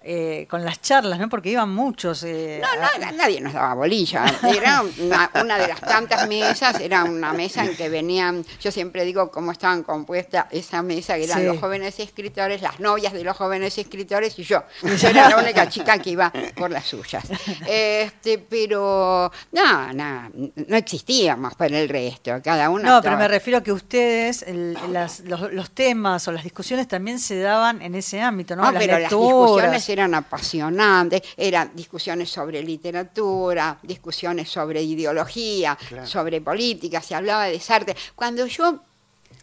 eh, 0.03 0.45
con 0.49 0.63
las 0.65 0.81
charlas, 0.81 1.17
¿no? 1.19 1.29
Porque 1.29 1.49
iban 1.49 1.69
muchos. 1.73 2.23
eh, 2.23 2.61
No, 2.61 2.67
a- 2.67 3.11
no, 3.11 3.17
nadie 3.17 3.39
nos 3.41 3.53
daba 3.53 3.73
bolilla. 3.73 4.25
Era 4.55 4.83
una, 4.99 5.31
una 5.41 5.57
de 5.57 5.67
las 5.67 5.79
tantas 5.81 6.27
mesas, 6.27 6.79
era 6.79 7.03
una 7.05 7.33
mesa 7.33 7.63
en 7.65 7.75
que 7.75 7.89
venían, 7.89 8.45
yo 8.61 8.71
siempre 8.71 9.05
digo 9.05 9.31
cómo 9.31 9.51
estaban 9.51 9.83
compuestas 9.83 10.45
esa 10.51 10.81
mesa, 10.81 11.15
que 11.15 11.23
eran 11.25 11.39
Sí. 11.39 11.45
los 11.45 11.59
jóvenes 11.59 11.99
escritores, 11.99 12.61
las 12.61 12.79
novias 12.79 13.13
de 13.13 13.23
los 13.23 13.35
jóvenes 13.37 13.77
escritores 13.77 14.37
y 14.39 14.43
yo. 14.43 14.63
Yo 15.01 15.07
era 15.09 15.29
la 15.29 15.37
única 15.37 15.67
chica 15.69 15.97
que 15.99 16.11
iba 16.11 16.31
por 16.55 16.69
las 16.71 16.85
suyas. 16.85 17.23
Este, 17.67 18.37
pero 18.39 19.31
no, 19.51 19.93
no, 19.93 20.31
no 20.33 20.75
existíamos 20.77 21.55
para 21.55 21.79
el 21.79 21.89
resto, 21.89 22.39
cada 22.43 22.69
uno. 22.69 22.83
No, 22.83 23.01
pero 23.01 23.17
me 23.17 23.27
refiero 23.27 23.59
a 23.59 23.63
que 23.63 23.71
ustedes, 23.71 24.43
el- 24.43 24.77
las- 24.91 25.21
los, 25.21 25.51
los 25.53 25.71
temas 25.71 26.27
o 26.27 26.31
las 26.31 26.43
discusiones 26.43 26.87
también 26.87 27.19
se 27.19 27.39
daban 27.39 27.81
en 27.81 27.95
ese 27.95 28.21
ámbito, 28.21 28.55
¿no? 28.55 28.63
No, 28.63 28.71
las 28.71 28.81
pero 28.83 28.99
lecturas. 28.99 29.31
las 29.31 29.39
discusiones 29.49 29.83
eran 29.93 30.13
apasionantes, 30.15 31.21
eran 31.37 31.71
discusiones 31.75 32.29
sobre 32.29 32.61
literatura, 32.61 33.77
discusiones 33.81 34.49
sobre 34.49 34.81
ideología, 34.83 35.77
Claro. 35.87 36.05
sobre 36.07 36.41
política, 36.41 37.01
se 37.01 37.15
hablaba 37.15 37.45
de 37.45 37.59
Sartre. 37.59 37.95
Cuando 38.15 38.45
yo, 38.45 38.79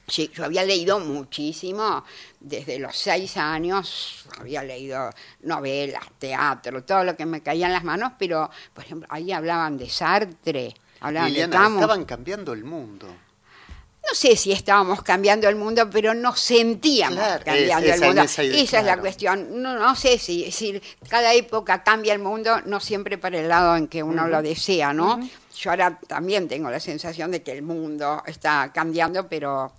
sí, 0.07 0.31
yo 0.35 0.45
había 0.45 0.65
leído 0.65 0.99
muchísimo, 1.01 2.05
desde 2.39 2.79
los 2.79 2.97
seis 2.97 3.37
años 3.37 4.25
había 4.39 4.63
leído 4.63 5.11
novelas, 5.43 6.05
teatro, 6.19 6.83
todo 6.85 7.05
lo 7.05 7.17
que 7.17 7.27
me 7.27 7.43
caía 7.43 7.67
en 7.67 7.73
las 7.73 7.85
manos, 7.85 8.13
pero, 8.19 8.51
por 8.75 8.85
ejemplo, 8.85 9.07
ahí 9.11 9.33
hablaban 9.33 9.77
de 9.79 9.89
Sartre, 9.89 10.75
hablaban 11.01 11.31
Liliana, 11.31 11.57
de 11.57 11.63
Camus. 11.63 11.81
estaban 11.83 12.05
cambiando 12.05 12.53
el 12.53 12.65
mundo. 12.65 13.07
No 14.09 14.15
sé 14.15 14.35
si 14.37 14.51
estábamos 14.53 15.03
cambiando 15.03 15.49
el 15.49 15.57
mundo, 15.57 15.89
pero 15.91 16.15
nos 16.15 16.41
sentíamos 16.41 17.17
Claro, 17.19 17.45
cambiando 17.45 17.87
es- 17.87 17.93
el 17.93 17.99
esa- 17.99 18.07
mundo. 18.07 18.23
esa 18.23 18.43
idea, 18.45 18.63
Esa 18.63 18.79
es 18.81 18.85
la 18.85 18.97
cuestión. 18.99 19.63
No, 19.63 19.79
no 19.79 19.95
sé 19.95 20.19
si, 20.19 20.51
si 20.51 20.81
cada 21.09 21.33
época 21.35 21.83
cambia 21.85 22.13
el 22.15 22.19
mundo, 22.19 22.61
no 22.65 22.81
siempre 22.81 23.19
para 23.19 23.39
el 23.39 23.49
lado 23.49 23.77
en 23.77 23.87
que 23.89 24.03
uno 24.03 24.27
lo 24.27 24.43
desea, 24.43 24.93
¿no? 24.93 25.21
Yo 25.57 25.71
ahora 25.71 25.99
también 26.07 26.49
tengo 26.49 26.71
la 26.71 26.81
sensación 26.81 27.31
de 27.31 27.43
que 27.43 27.53
el 27.53 27.63
mundo 27.63 28.23
está 28.27 28.71
cambiando, 28.75 29.29
pero 29.29 29.73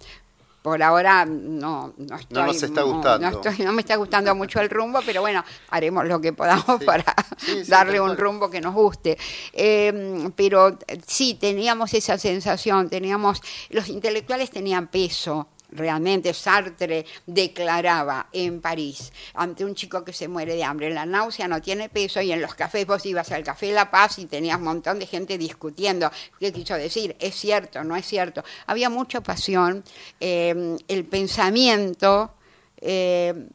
por 0.61 0.81
ahora 0.83 1.25
no, 1.25 1.93
no 1.97 2.15
estoy. 2.15 2.43
nos 2.43 2.61
está 2.61 2.81
no- 2.81 2.87
gustando. 2.93 3.29
No, 3.31 3.41
estoy- 3.41 3.65
no 3.65 3.73
me 3.73 3.81
está 3.81 3.95
gustando 3.95 4.35
mucho 4.35 4.59
el 4.59 4.69
rumbo, 4.69 4.99
pero 5.05 5.21
bueno, 5.21 5.43
haremos 5.69 6.05
lo 6.05 6.21
que 6.21 6.33
podamos 6.33 6.83
para 6.85 7.15
Sí, 7.37 7.63
sí, 7.65 7.71
darle 7.71 7.99
un 7.99 8.15
rumbo 8.17 8.49
que 8.49 8.61
nos 8.61 8.73
guste. 8.73 9.17
Eh, 9.53 10.29
pero 10.35 10.77
sí, 11.07 11.35
teníamos 11.35 11.93
esa 11.93 12.17
sensación, 12.17 12.89
teníamos, 12.89 13.41
los 13.69 13.87
intelectuales 13.89 14.51
tenían 14.51 14.87
peso. 14.87 15.47
Realmente 15.71 16.33
Sartre 16.33 17.05
declaraba 17.25 18.27
en 18.31 18.61
París 18.61 19.11
ante 19.33 19.63
un 19.63 19.73
chico 19.73 20.03
que 20.03 20.13
se 20.13 20.27
muere 20.27 20.55
de 20.55 20.63
hambre, 20.63 20.89
la 20.89 21.05
náusea 21.05 21.47
no 21.47 21.61
tiene 21.61 21.89
peso 21.89 22.21
y 22.21 22.31
en 22.31 22.41
los 22.41 22.55
cafés 22.55 22.85
vos 22.85 23.05
ibas 23.05 23.31
al 23.31 23.43
Café 23.43 23.71
La 23.71 23.89
Paz 23.89 24.19
y 24.19 24.25
tenías 24.25 24.57
un 24.57 24.65
montón 24.65 24.99
de 24.99 25.05
gente 25.05 25.37
discutiendo 25.37 26.11
qué 26.39 26.51
quiso 26.51 26.75
decir, 26.75 27.15
es 27.19 27.35
cierto, 27.35 27.83
no 27.83 27.95
es 27.95 28.05
cierto. 28.05 28.43
Había 28.67 28.89
mucha 28.89 29.21
pasión, 29.21 29.83
eh, 30.19 30.77
el 30.87 31.05
pensamiento 31.05 32.33
eh, 32.77 33.47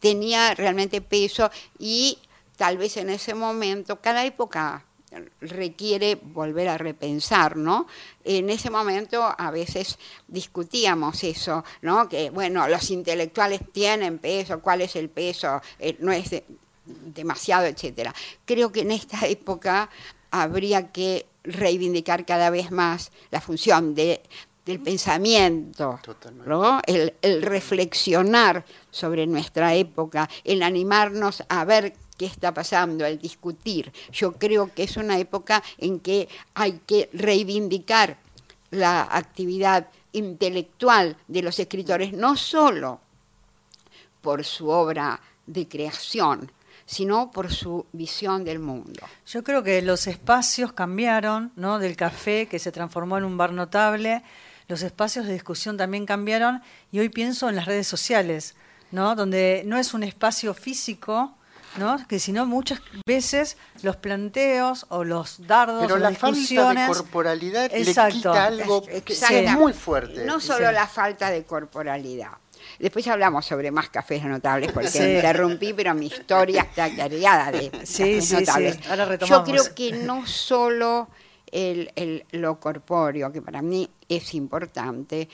tenía 0.00 0.54
realmente 0.54 1.00
peso 1.00 1.50
y 1.78 2.18
tal 2.56 2.78
vez 2.78 2.96
en 2.96 3.10
ese 3.10 3.34
momento, 3.34 4.00
cada 4.00 4.24
época 4.24 4.84
requiere 5.40 6.14
volver 6.22 6.68
a 6.68 6.78
repensar, 6.78 7.56
¿no? 7.56 7.86
En 8.24 8.48
ese 8.50 8.70
momento 8.70 9.22
a 9.36 9.50
veces 9.50 9.98
discutíamos 10.28 11.24
eso, 11.24 11.64
¿no? 11.82 12.08
Que, 12.08 12.30
bueno, 12.30 12.68
los 12.68 12.90
intelectuales 12.90 13.60
tienen 13.72 14.18
peso, 14.18 14.60
¿cuál 14.60 14.82
es 14.82 14.94
el 14.96 15.08
peso? 15.08 15.60
Eh, 15.78 15.96
no 16.00 16.12
es 16.12 16.30
de- 16.30 16.44
demasiado, 16.86 17.66
etcétera. 17.66 18.14
Creo 18.44 18.70
que 18.72 18.80
en 18.80 18.92
esta 18.92 19.26
época 19.26 19.90
habría 20.30 20.90
que 20.92 21.26
reivindicar 21.42 22.24
cada 22.26 22.50
vez 22.50 22.70
más 22.70 23.10
la 23.30 23.40
función 23.40 23.94
de, 23.94 24.20
del 24.64 24.78
pensamiento, 24.80 25.98
¿no? 26.46 26.80
el, 26.86 27.14
el 27.22 27.42
reflexionar 27.42 28.64
sobre 28.90 29.26
nuestra 29.26 29.74
época, 29.74 30.28
el 30.44 30.62
animarnos 30.62 31.42
a 31.48 31.64
ver 31.64 31.94
qué 32.20 32.26
está 32.26 32.52
pasando, 32.52 33.06
el 33.06 33.18
discutir. 33.18 33.90
Yo 34.12 34.32
creo 34.32 34.70
que 34.74 34.82
es 34.82 34.98
una 34.98 35.18
época 35.18 35.62
en 35.78 36.00
que 36.00 36.28
hay 36.52 36.78
que 36.86 37.08
reivindicar 37.14 38.18
la 38.70 39.08
actividad 39.10 39.88
intelectual 40.12 41.16
de 41.28 41.40
los 41.40 41.58
escritores, 41.58 42.12
no 42.12 42.36
solo 42.36 43.00
por 44.20 44.44
su 44.44 44.68
obra 44.68 45.18
de 45.46 45.66
creación, 45.66 46.52
sino 46.84 47.30
por 47.30 47.50
su 47.50 47.86
visión 47.92 48.44
del 48.44 48.58
mundo. 48.58 49.00
Yo 49.26 49.42
creo 49.42 49.62
que 49.62 49.80
los 49.80 50.06
espacios 50.06 50.74
cambiaron, 50.74 51.52
¿no? 51.56 51.78
Del 51.78 51.96
café 51.96 52.48
que 52.48 52.58
se 52.58 52.70
transformó 52.70 53.16
en 53.16 53.24
un 53.24 53.38
bar 53.38 53.54
notable, 53.54 54.22
los 54.68 54.82
espacios 54.82 55.24
de 55.24 55.32
discusión 55.32 55.78
también 55.78 56.04
cambiaron 56.04 56.60
y 56.92 56.98
hoy 56.98 57.08
pienso 57.08 57.48
en 57.48 57.56
las 57.56 57.64
redes 57.64 57.86
sociales, 57.86 58.56
¿no? 58.90 59.16
Donde 59.16 59.62
no 59.64 59.78
es 59.78 59.94
un 59.94 60.02
espacio 60.02 60.52
físico, 60.52 61.34
¿no? 61.76 62.06
Que 62.08 62.18
sino 62.18 62.46
muchas 62.46 62.80
veces 63.06 63.56
los 63.82 63.96
planteos 63.96 64.86
o 64.88 65.04
los 65.04 65.46
dardos 65.46 65.82
Pero 65.82 65.94
o 65.94 65.98
la 65.98 66.10
las 66.10 66.18
falta 66.18 66.72
de 66.74 66.86
corporalidad 66.86 67.70
Exacto. 67.72 68.12
le 68.14 68.16
quita 68.18 68.44
algo 68.46 68.82
que, 68.82 69.02
es 69.06 69.52
muy 69.52 69.72
fuerte. 69.72 70.24
No 70.24 70.40
solo 70.40 70.68
Sí. 70.68 70.74
la 70.74 70.86
falta 70.86 71.30
de 71.30 71.44
corporalidad. 71.44 72.32
Después 72.78 73.06
hablamos 73.08 73.46
sobre 73.46 73.70
más 73.70 73.88
cafés 73.88 74.22
notables, 74.24 74.70
porque 74.72 74.88
Sí. 74.88 74.98
interrumpí, 75.02 75.72
pero 75.72 75.94
mi 75.94 76.06
historia 76.06 76.62
está 76.62 76.94
cargada 76.94 77.50
de 77.52 77.70
Sí, 77.84 78.02
cafés 78.02 78.24
sí, 78.26 78.34
notables. 78.34 78.74
sí. 78.76 78.80
Ahora 78.90 79.16
Yo 79.16 79.44
creo 79.44 79.74
que 79.74 79.92
no 79.92 80.26
solo 80.26 81.08
el, 81.52 81.90
el- 81.96 82.24
lo 82.32 82.60
corpóreo, 82.60 83.32
que 83.32 83.42
para 83.42 83.60
mí 83.62 83.88
es 84.08 84.34
importante, 84.34 85.28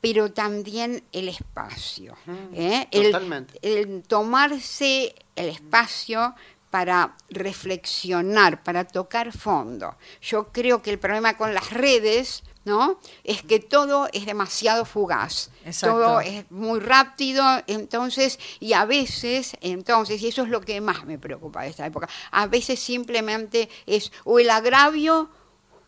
pero 0.00 0.32
también 0.32 1.02
el 1.12 1.28
espacio. 1.28 2.14
¿eh? 2.54 2.86
El- 2.90 3.10
totalmente. 3.10 3.58
el 3.62 4.02
tomarse 4.02 5.14
el 5.40 5.48
espacio 5.48 6.34
para 6.70 7.16
reflexionar, 7.28 8.62
para 8.62 8.84
tocar 8.84 9.32
fondo. 9.36 9.96
Yo 10.22 10.52
creo 10.52 10.82
que 10.82 10.90
el 10.90 10.98
problema 10.98 11.36
con 11.36 11.52
las 11.52 11.70
redes, 11.70 12.44
¿no? 12.64 13.00
Es 13.24 13.42
que 13.42 13.58
todo 13.58 14.08
es 14.12 14.24
demasiado 14.24 14.84
fugaz. 14.84 15.50
Exacto. 15.64 15.96
Todo 15.96 16.20
es 16.20 16.48
muy 16.50 16.78
rápido, 16.78 17.44
entonces, 17.66 18.38
y 18.60 18.72
a 18.72 18.84
veces, 18.84 19.56
entonces, 19.60 20.22
y 20.22 20.28
eso 20.28 20.42
es 20.42 20.48
lo 20.48 20.60
que 20.60 20.80
más 20.80 21.04
me 21.04 21.18
preocupa 21.18 21.62
de 21.62 21.70
esta 21.70 21.86
época, 21.86 22.08
a 22.30 22.46
veces 22.46 22.78
simplemente 22.78 23.68
es 23.86 24.12
o 24.24 24.38
el 24.38 24.50
agravio 24.50 25.28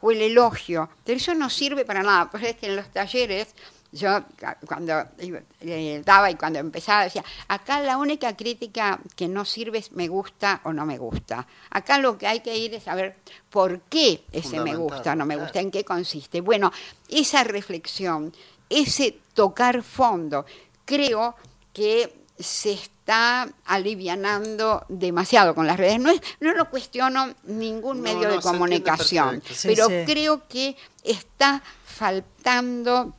o 0.01 0.11
el 0.11 0.20
elogio, 0.20 0.91
pero 1.05 1.16
eso 1.16 1.33
no 1.35 1.49
sirve 1.49 1.85
para 1.85 2.03
nada, 2.03 2.29
porque 2.29 2.51
es 2.51 2.57
que 2.57 2.66
en 2.66 2.77
los 2.77 2.91
talleres 2.91 3.55
yo 3.93 4.24
cuando 4.66 5.05
eh, 5.19 6.02
daba 6.05 6.31
y 6.31 6.35
cuando 6.35 6.59
empezaba 6.59 7.05
decía, 7.05 7.23
acá 7.47 7.81
la 7.81 7.98
única 7.98 8.35
crítica 8.35 8.98
que 9.14 9.28
no 9.28 9.44
sirve 9.44 9.78
es 9.78 9.93
me 9.93 10.09
gusta 10.09 10.62
o 10.64 10.73
no 10.73 10.86
me 10.86 10.97
gusta. 10.97 11.47
Acá 11.70 11.98
lo 11.98 12.16
que 12.16 12.27
hay 12.27 12.40
que 12.40 12.56
ir 12.56 12.74
es 12.74 12.85
saber 12.85 13.16
por 13.51 13.81
qué 13.82 14.24
ese 14.32 14.60
me 14.60 14.74
gusta 14.77 15.12
o 15.12 15.14
no 15.14 15.27
me 15.27 15.36
gusta, 15.36 15.60
en 15.60 15.70
qué 15.70 15.85
consiste. 15.85 16.40
Bueno, 16.40 16.73
esa 17.09 17.44
reflexión, 17.44 18.35
ese 18.70 19.19
tocar 19.35 19.82
fondo, 19.82 20.47
creo 20.86 21.36
que 21.74 22.24
se 22.39 22.73
está 22.73 23.48
alivianando 23.66 24.86
demasiado 24.89 25.55
con 25.55 25.66
las 25.66 25.77
redes. 25.77 26.01
No, 26.01 26.10
es, 26.10 26.20
no 26.40 26.55
lo 26.55 26.70
cuestiono 26.70 27.35
ningún 27.44 28.01
medio 28.01 28.28
no, 28.28 28.36
de 28.36 28.40
comunicación, 28.40 29.40
perfecto. 29.40 29.55
Sí, 29.55 29.69
pero 29.69 29.86
sí. 29.89 29.94
creo 30.06 30.48
que 30.48 30.77
está 31.05 31.62
faltando 31.85 33.14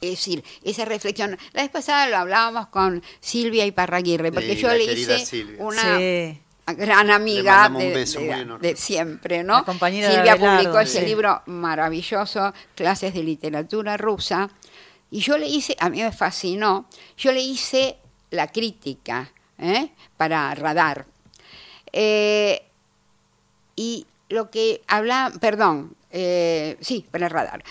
es 0.00 0.10
decir, 0.10 0.42
esa 0.64 0.84
reflexión. 0.84 1.38
La 1.52 1.62
vez 1.62 1.70
pasada 1.70 2.08
lo 2.08 2.16
hablábamos 2.16 2.68
con 2.68 3.02
Silvia 3.20 3.66
Iparraguirre, 3.66 4.32
porque 4.32 4.54
Sí, 4.56 4.62
yo 4.62 4.68
le 4.72 4.86
querida 4.86 5.16
hice 5.16 5.26
Silvia. 5.26 5.56
una 5.64 5.98
Sí. 5.98 6.40
gran 6.76 7.06
Le 7.08 7.12
amiga 7.12 7.68
de, 7.68 7.92
beso 7.94 8.20
de- 8.20 8.56
de 8.60 8.76
siempre, 8.76 9.42
¿no? 9.42 9.54
La 9.58 9.64
compañera 9.64 10.08
de 10.08 10.14
Silvia 10.14 10.32
Abelardo, 10.32 10.56
publicó 10.58 10.80
ese 10.80 11.02
libro 11.02 11.42
maravilloso, 11.46 12.52
Clases 12.74 13.12
de 13.14 13.22
Literatura 13.24 13.96
Rusa, 13.96 14.48
y 15.10 15.20
yo 15.20 15.36
le 15.36 15.48
hice, 15.48 15.76
a 15.80 15.90
mí 15.90 16.00
me 16.02 16.12
fascinó, 16.12 16.86
yo 17.18 17.32
le 17.32 17.40
hice 17.40 17.96
la 18.30 18.46
crítica 18.46 19.32
¿eh? 19.58 19.90
para 20.16 20.54
Radar. 20.54 21.04
Eh, 21.92 22.62
y 23.76 24.06
lo 24.28 24.50
que 24.50 24.82
habla, 24.86 25.32
perdón, 25.40 25.96
eh, 26.12 26.76
sí, 26.80 27.04
para 27.10 27.28
Radar. 27.28 27.64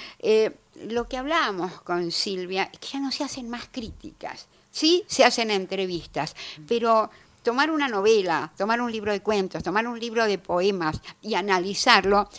Lo 0.88 1.08
que 1.08 1.18
hablábamos 1.18 1.82
con 1.82 2.12
Silvia 2.12 2.70
es 2.72 2.80
que 2.80 2.88
ya 2.94 3.00
no 3.00 3.12
se 3.12 3.24
hacen 3.24 3.50
más 3.50 3.68
críticas, 3.72 4.48
sí 4.72 5.04
se 5.08 5.26
hacen 5.26 5.52
entrevistas, 5.52 6.36
pero 6.68 7.10
tomar 7.44 7.72
una 7.72 7.88
novela, 7.88 8.52
tomar 8.58 8.82
un 8.82 8.92
libro 8.92 9.12
de 9.12 9.22
cuentos, 9.22 9.64
tomar 9.64 9.88
un 9.88 10.00
libro 10.00 10.26
de 10.26 10.38
poemas 10.38 11.02
y 11.22 11.36
analizarlo, 11.36 12.30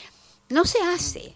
no 0.49 0.65
se 0.65 0.83
hace. 0.83 1.35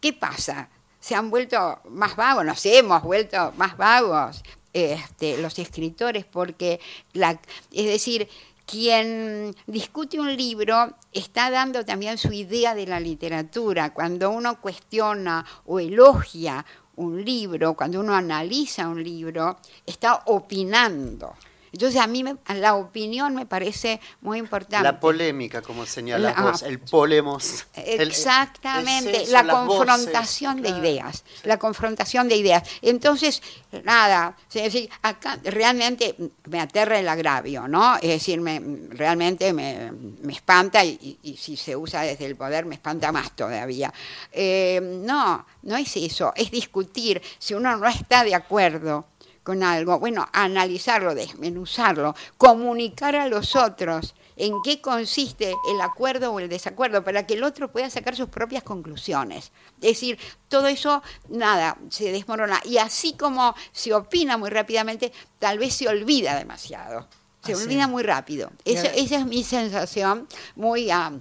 ¿Qué 0.00 0.12
pasa? 0.12 0.68
Se 1.00 1.14
han 1.14 1.30
vuelto 1.30 1.80
más 1.90 2.16
vagos, 2.16 2.44
nos 2.44 2.64
hemos 2.66 3.02
vuelto 3.02 3.52
más 3.56 3.76
vagos 3.76 4.42
este, 4.72 5.38
los 5.38 5.58
escritores, 5.58 6.24
porque, 6.24 6.80
la, 7.14 7.40
es 7.72 7.86
decir, 7.86 8.28
quien 8.66 9.54
discute 9.66 10.18
un 10.18 10.36
libro 10.36 10.96
está 11.12 11.50
dando 11.50 11.84
también 11.84 12.18
su 12.18 12.32
idea 12.32 12.74
de 12.74 12.86
la 12.86 13.00
literatura. 13.00 13.94
Cuando 13.94 14.30
uno 14.30 14.60
cuestiona 14.60 15.46
o 15.64 15.78
elogia 15.78 16.66
un 16.96 17.24
libro, 17.24 17.74
cuando 17.74 18.00
uno 18.00 18.14
analiza 18.14 18.88
un 18.88 19.02
libro, 19.02 19.58
está 19.86 20.22
opinando. 20.26 21.34
Entonces 21.76 22.00
a 22.00 22.06
mí 22.06 22.24
me- 22.24 22.36
la 22.54 22.74
opinión 22.74 23.34
me 23.34 23.44
parece 23.44 24.00
muy 24.22 24.38
importante. 24.38 24.82
La 24.82 24.98
polémica, 24.98 25.60
como 25.60 25.84
señalas 25.84 26.34
La- 26.34 26.42
vos, 26.42 26.62
el 26.62 26.78
polemos. 26.78 27.66
el- 27.74 28.00
Exactamente, 28.08 29.26
la 29.28 29.42
voces, 29.42 29.56
confrontación 29.58 30.56
de 30.62 30.68
claro. 30.70 30.82
ideas, 30.86 31.24
la 31.44 31.58
confrontación 31.58 32.28
de 32.28 32.36
ideas. 32.36 32.62
Entonces, 32.80 33.42
nada, 33.84 34.34
es 34.54 34.62
decir, 34.72 34.88
acá 35.02 35.38
realmente 35.44 36.16
me 36.48 36.60
aterra 36.60 36.98
el 36.98 37.08
agravio, 37.08 37.68
¿no? 37.68 37.96
Es 37.96 38.08
decir, 38.08 38.40
me, 38.40 38.60
realmente 38.88 39.52
me, 39.52 39.92
me 40.22 40.32
espanta 40.32 40.82
y, 40.84 40.98
y- 41.02 41.18
y 41.32 41.36
si 41.36 41.56
se 41.58 41.76
usa 41.76 42.02
desde 42.02 42.24
el 42.24 42.36
poder 42.36 42.64
me 42.64 42.74
espanta 42.76 43.12
más 43.12 43.36
todavía. 43.36 43.92
Eh, 44.32 44.80
no, 44.82 45.44
no 45.62 45.76
es 45.76 45.94
eso, 45.96 46.32
es 46.36 46.50
discutir. 46.50 47.20
Si 47.38 47.52
uno 47.52 47.76
no 47.76 47.86
está 47.86 48.24
de 48.24 48.34
acuerdo 48.34 49.04
con 49.46 49.62
algo, 49.62 50.00
bueno, 50.00 50.26
analizarlo, 50.32 51.14
desmenuzarlo, 51.14 52.16
comunicar 52.36 53.14
a 53.14 53.28
los 53.28 53.54
otros 53.54 54.16
en 54.34 54.60
qué 54.64 54.80
consiste 54.80 55.54
el 55.70 55.80
acuerdo 55.80 56.32
o 56.32 56.40
el 56.40 56.48
desacuerdo 56.48 57.04
para 57.04 57.24
que 57.28 57.34
el 57.34 57.44
otro 57.44 57.70
pueda 57.70 57.88
sacar 57.88 58.16
sus 58.16 58.28
propias 58.28 58.64
conclusiones. 58.64 59.52
Es 59.76 59.80
decir, 59.92 60.18
todo 60.48 60.66
eso, 60.66 61.00
nada, 61.28 61.78
se 61.90 62.10
desmorona. 62.10 62.60
Y 62.64 62.78
así 62.78 63.12
como 63.16 63.54
se 63.70 63.94
opina 63.94 64.36
muy 64.36 64.50
rápidamente, 64.50 65.12
tal 65.38 65.60
vez 65.60 65.74
se 65.74 65.88
olvida 65.88 66.36
demasiado. 66.36 67.06
Se 67.44 67.52
Ah, 67.52 67.56
sí. 67.56 67.62
olvida 67.62 67.86
muy 67.86 68.02
rápido. 68.02 68.50
Esa, 68.64 68.82
Ya. 68.82 68.90
esa 68.94 69.16
es 69.18 69.26
mi 69.26 69.44
sensación, 69.44 70.26
muy 70.56 70.90
ah, 70.90 71.12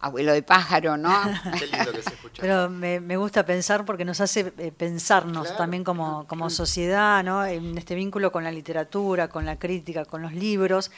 abuelo 0.00 0.32
de 0.32 0.42
pájaro, 0.42 0.96
¿no? 0.96 1.10
Qué 1.58 1.66
lindo 1.66 1.92
que 1.92 2.02
se 2.02 2.10
escucha. 2.10 2.40
Pero 2.40 2.68
me, 2.68 3.00
me 3.00 3.16
gusta 3.16 3.44
pensar 3.44 3.84
porque 3.84 4.04
nos 4.04 4.20
hace 4.20 4.52
eh, 4.58 4.72
pensarnos 4.76 5.42
Claro, 5.42 5.58
también 5.58 5.84
como, 5.84 6.26
como 6.26 6.50
sociedad, 6.50 7.22
¿no? 7.24 7.44
En 7.44 7.76
este 7.78 7.94
vínculo 7.94 8.32
con 8.32 8.44
la 8.44 8.52
literatura, 8.52 9.28
con 9.28 9.44
la 9.44 9.58
crítica, 9.58 10.04
con 10.04 10.22
los 10.22 10.32
libros. 10.32 10.90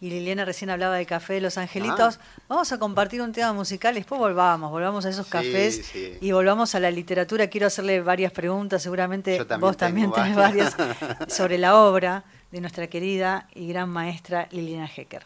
Y 0.00 0.10
Liliana 0.10 0.44
recién 0.44 0.70
hablaba 0.70 0.94
del 0.94 1.06
Café 1.06 1.34
de 1.34 1.40
los 1.40 1.58
Angelitos. 1.58 2.20
Vamos 2.46 2.70
a 2.70 2.78
compartir 2.78 3.20
un 3.20 3.32
tema 3.32 3.52
musical 3.52 3.94
y 3.96 4.00
después 4.00 4.20
volvamos, 4.20 4.70
volvamos 4.70 5.04
a 5.04 5.08
esos 5.08 5.26
cafés 5.26 5.86
sí. 5.92 6.16
y 6.20 6.30
volvamos 6.30 6.76
a 6.76 6.80
la 6.80 6.90
literatura. 6.92 7.48
Quiero 7.48 7.66
hacerle 7.66 8.00
varias 8.00 8.30
preguntas, 8.30 8.80
seguramente 8.80 9.38
también 9.38 9.60
vos 9.60 9.76
también 9.76 10.12
tenés 10.12 10.36
varias. 10.36 10.76
varias, 10.76 11.16
sobre 11.34 11.58
la 11.58 11.76
obra 11.76 12.22
de 12.52 12.60
nuestra 12.60 12.86
querida 12.86 13.48
y 13.56 13.66
gran 13.66 13.88
maestra 13.88 14.46
Liliana 14.52 14.88
Hecker. 14.88 15.24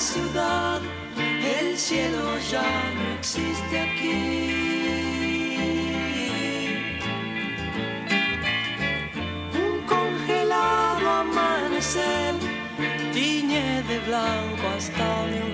Ciudad, 0.00 0.80
el 1.16 1.76
cielo 1.76 2.38
ya 2.50 2.62
no 2.94 3.14
existe 3.18 3.80
aquí. 3.80 5.58
Un 9.54 9.86
congelado 9.86 11.10
amanecer 11.10 12.34
tiñe 13.12 13.82
de 13.88 13.98
blanco 14.06 14.68
hasta 14.76 15.26
mi 15.26 15.47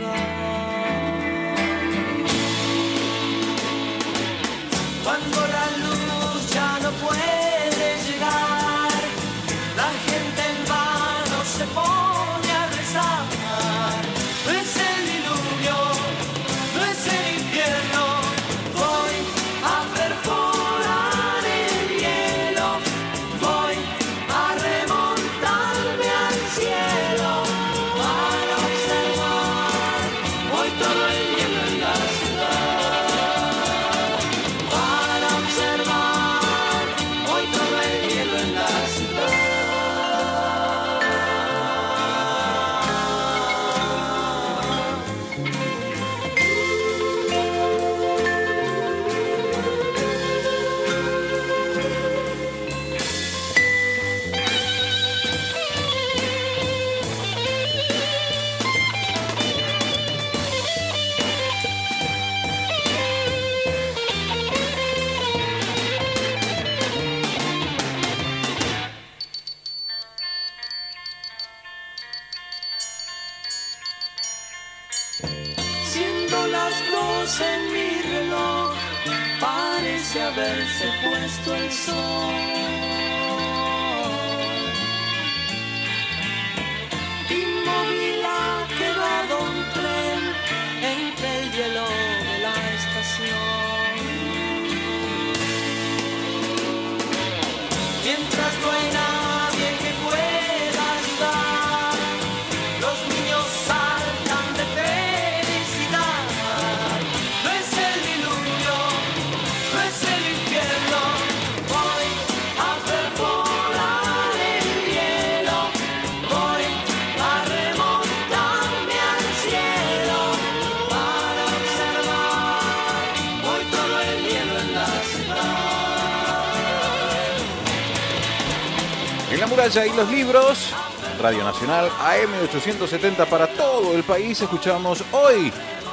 En 129.65 129.70
la 129.70 129.81
muralla 129.81 129.86
y 129.86 129.97
los 129.97 130.11
libros, 130.11 130.74
Radio 131.23 131.43
Nacional 131.43 131.89
AM870 131.89 133.27
para 133.27 133.47
todo 133.47 133.95
el 133.95 134.03
país, 134.03 134.39
escuchamos 134.43 135.03
hoy 135.12 135.51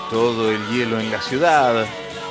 todo 0.09 0.51
el 0.51 0.67
hielo 0.67 0.99
en 0.99 1.09
la 1.09 1.21
ciudad 1.21 1.85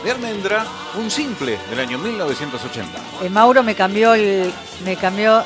de 0.05 0.11
Almendra, 0.11 0.67
un 0.99 1.11
simple 1.11 1.59
del 1.71 1.81
año 1.81 1.97
1980. 1.99 2.91
Eh, 3.23 3.31
Mauro 3.31 3.63
me 3.63 3.75
cambió 3.75 4.13
el, 4.13 4.53
me 4.85 4.97
cambió 4.97 5.43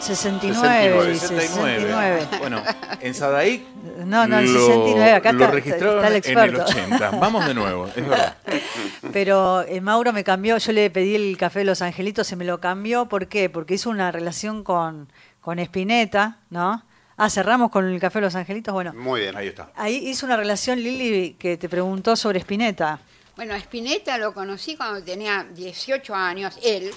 69, 0.00 1.08
dice, 1.12 1.28
69. 1.28 1.78
69. 2.20 2.26
Bueno, 2.38 2.62
en 3.00 3.14
Sadaic 3.14 3.62
No, 4.04 4.26
no, 4.26 4.38
el 4.38 4.52
lo- 4.52 4.66
69, 4.66 5.12
acá 5.12 5.32
lo 5.32 5.40
está- 5.44 5.54
registraron 5.54 5.96
está 5.96 6.08
el 6.08 6.14
en 6.14 6.38
el 6.38 6.54
experto. 6.56 6.62
80. 6.96 7.10
Vamos 7.18 7.46
de 7.46 7.54
nuevo, 7.54 7.86
es 7.94 8.08
verdad. 8.08 8.36
Pero 9.12 9.62
eh, 9.62 9.80
Mauro 9.80 10.12
me 10.12 10.24
cambió, 10.24 10.56
yo 10.58 10.72
le 10.72 10.90
pedí 10.90 11.14
el 11.14 11.36
café 11.36 11.60
de 11.60 11.64
los 11.66 11.82
angelitos, 11.82 12.26
se 12.26 12.36
me 12.36 12.44
lo 12.44 12.60
cambió, 12.60 13.06
¿por 13.06 13.28
qué? 13.28 13.48
Porque 13.50 13.74
hizo 13.74 13.88
una 13.90 14.10
relación 14.10 14.64
con, 14.64 15.08
con 15.44 15.58
Spinetta, 15.58 16.38
¿no? 16.48 16.82
Ah, 17.18 17.28
cerramos 17.28 17.70
con 17.70 17.86
el 17.86 18.00
café 18.00 18.18
de 18.18 18.24
los 18.24 18.34
angelitos, 18.34 18.72
bueno. 18.72 18.94
Muy 18.94 19.20
bien. 19.20 19.36
Ahí 19.36 19.48
está. 19.48 19.70
Ahí 19.76 20.08
hizo 20.08 20.24
una 20.24 20.36
relación 20.36 20.82
Lili 20.82 21.34
que 21.34 21.58
te 21.58 21.68
preguntó 21.68 22.16
sobre 22.16 22.40
Spinetta. 22.40 22.98
Bueno, 23.36 23.54
Spinetta 23.54 24.16
lo 24.16 24.32
conocí 24.32 24.74
cuando 24.74 25.02
tenía 25.04 25.44
18 25.44 26.14
años, 26.14 26.58
él, 26.62 26.90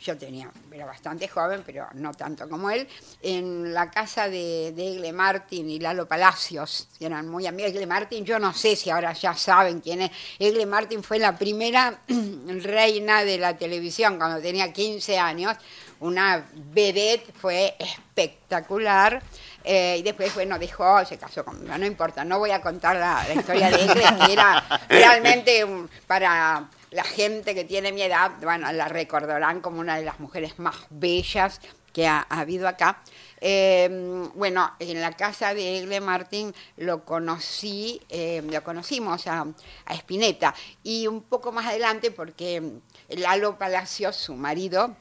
yo 0.00 0.16
tenía, 0.16 0.50
era 0.70 0.86
bastante 0.86 1.26
joven, 1.26 1.62
pero 1.66 1.88
no 1.94 2.14
tanto 2.14 2.48
como 2.48 2.70
él, 2.70 2.86
en 3.20 3.74
la 3.74 3.90
casa 3.90 4.28
de, 4.28 4.72
de 4.76 4.92
Egle 4.92 5.12
Martin 5.12 5.68
y 5.68 5.80
Lalo 5.80 6.06
Palacios, 6.06 6.88
que 6.98 7.06
eran 7.06 7.28
muy 7.28 7.46
amigos. 7.46 7.72
Egle 7.72 7.86
Martin, 7.86 8.24
yo 8.24 8.38
no 8.38 8.54
sé 8.54 8.76
si 8.76 8.90
ahora 8.90 9.12
ya 9.12 9.34
saben 9.34 9.80
quién 9.80 10.02
es. 10.02 10.10
Egle 10.38 10.66
Martin 10.66 11.02
fue 11.02 11.18
la 11.18 11.36
primera 11.36 12.00
reina 12.46 13.24
de 13.24 13.38
la 13.38 13.56
televisión 13.56 14.18
cuando 14.18 14.40
tenía 14.40 14.72
15 14.72 15.18
años, 15.18 15.56
una 16.00 16.46
vedette, 16.54 17.32
fue 17.32 17.74
espectacular. 17.78 19.22
Eh, 19.64 19.96
y 19.98 20.02
después, 20.02 20.34
bueno, 20.34 20.58
dejó, 20.58 21.04
se 21.04 21.18
casó 21.18 21.44
con. 21.44 21.64
No 21.66 21.84
importa, 21.86 22.24
no 22.24 22.38
voy 22.38 22.50
a 22.52 22.60
contar 22.60 22.96
la, 22.96 23.24
la 23.28 23.34
historia 23.34 23.70
de 23.70 23.84
Egle, 23.84 24.04
que 24.26 24.32
era 24.32 24.80
realmente 24.88 25.64
un- 25.64 25.90
para 26.06 26.68
la 26.90 27.04
gente 27.04 27.54
que 27.54 27.64
tiene 27.64 27.92
mi 27.92 28.00
edad, 28.02 28.30
bueno, 28.42 28.72
la 28.72 28.88
recordarán 28.88 29.60
como 29.60 29.80
una 29.80 29.96
de 29.98 30.04
las 30.04 30.20
mujeres 30.20 30.58
más 30.58 30.74
bellas 30.88 31.60
que 31.92 32.06
ha, 32.06 32.26
ha 32.30 32.40
habido 32.40 32.66
acá. 32.66 33.02
Eh, 33.40 33.88
bueno, 34.34 34.72
en 34.78 35.00
la 35.00 35.12
casa 35.12 35.52
de 35.54 35.78
Egle 35.78 36.00
Martín 36.00 36.54
lo 36.76 37.04
conocí, 37.04 38.00
eh, 38.08 38.42
lo 38.50 38.64
conocimos 38.64 39.26
a, 39.26 39.46
a 39.84 39.94
Spinetta. 39.94 40.54
Y 40.82 41.06
un 41.08 41.22
poco 41.22 41.52
más 41.52 41.66
adelante, 41.66 42.10
porque 42.10 42.62
Lalo 43.10 43.58
Palacios, 43.58 44.16
su 44.16 44.34
marido, 44.34 44.96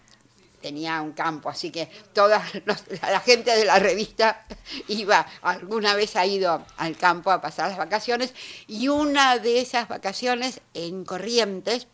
tenía 0.67 1.01
un 1.01 1.13
campo, 1.13 1.49
así 1.49 1.71
que 1.71 1.87
toda 2.11 2.43
la 3.01 3.19
gente 3.21 3.55
de 3.55 3.63
la 3.63 3.79
revista 3.79 4.45
iba, 4.89 5.25
alguna 5.41 5.95
vez 5.95 6.17
ha 6.17 6.25
ido 6.25 6.61
al 6.75 6.97
campo 6.97 7.31
a 7.31 7.39
pasar 7.39 7.69
las 7.69 7.77
vacaciones, 7.77 8.33
y 8.67 8.89
una 8.89 9.37
de 9.37 9.61
esas 9.61 9.87
vacaciones 9.87 10.59
en 10.73 11.05
Corrientes, 11.05 11.87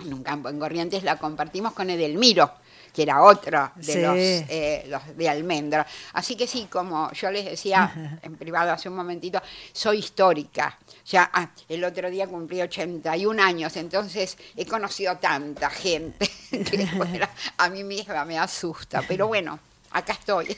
en 0.00 0.14
un 0.14 0.24
campo 0.24 0.48
en 0.48 0.58
Corrientes, 0.58 1.04
la 1.04 1.18
compartimos 1.18 1.74
con 1.74 1.90
Edelmiro, 1.90 2.52
que 2.92 3.02
era 3.02 3.22
otro 3.22 3.72
de 3.76 3.84
Sí. 3.84 4.00
los, 4.00 4.16
eh, 4.16 4.84
los 4.88 5.16
de 5.16 5.28
Almendra. 5.28 5.86
Así 6.12 6.36
que 6.36 6.46
sí, 6.46 6.66
como 6.70 7.10
yo 7.12 7.30
les 7.30 7.44
decía 7.44 8.18
en 8.22 8.36
privado 8.36 8.70
hace 8.72 8.88
un 8.88 8.96
momentito, 8.96 9.40
soy 9.72 9.98
histórica. 9.98 10.78
Ya 11.06 11.30
ah, 11.32 11.48
el 11.68 11.82
otro 11.84 12.10
día 12.10 12.26
cumplí 12.26 12.60
81 12.60 13.42
años, 13.42 13.76
entonces 13.76 14.36
he 14.56 14.66
conocido 14.66 15.16
tanta 15.16 15.70
gente 15.70 16.30
que 16.50 16.86
bueno, 16.96 17.26
a 17.58 17.68
mí 17.70 17.82
misma 17.84 18.24
me 18.24 18.38
asusta. 18.38 19.02
Pero 19.08 19.26
bueno, 19.26 19.58
acá 19.90 20.12
estoy. 20.12 20.56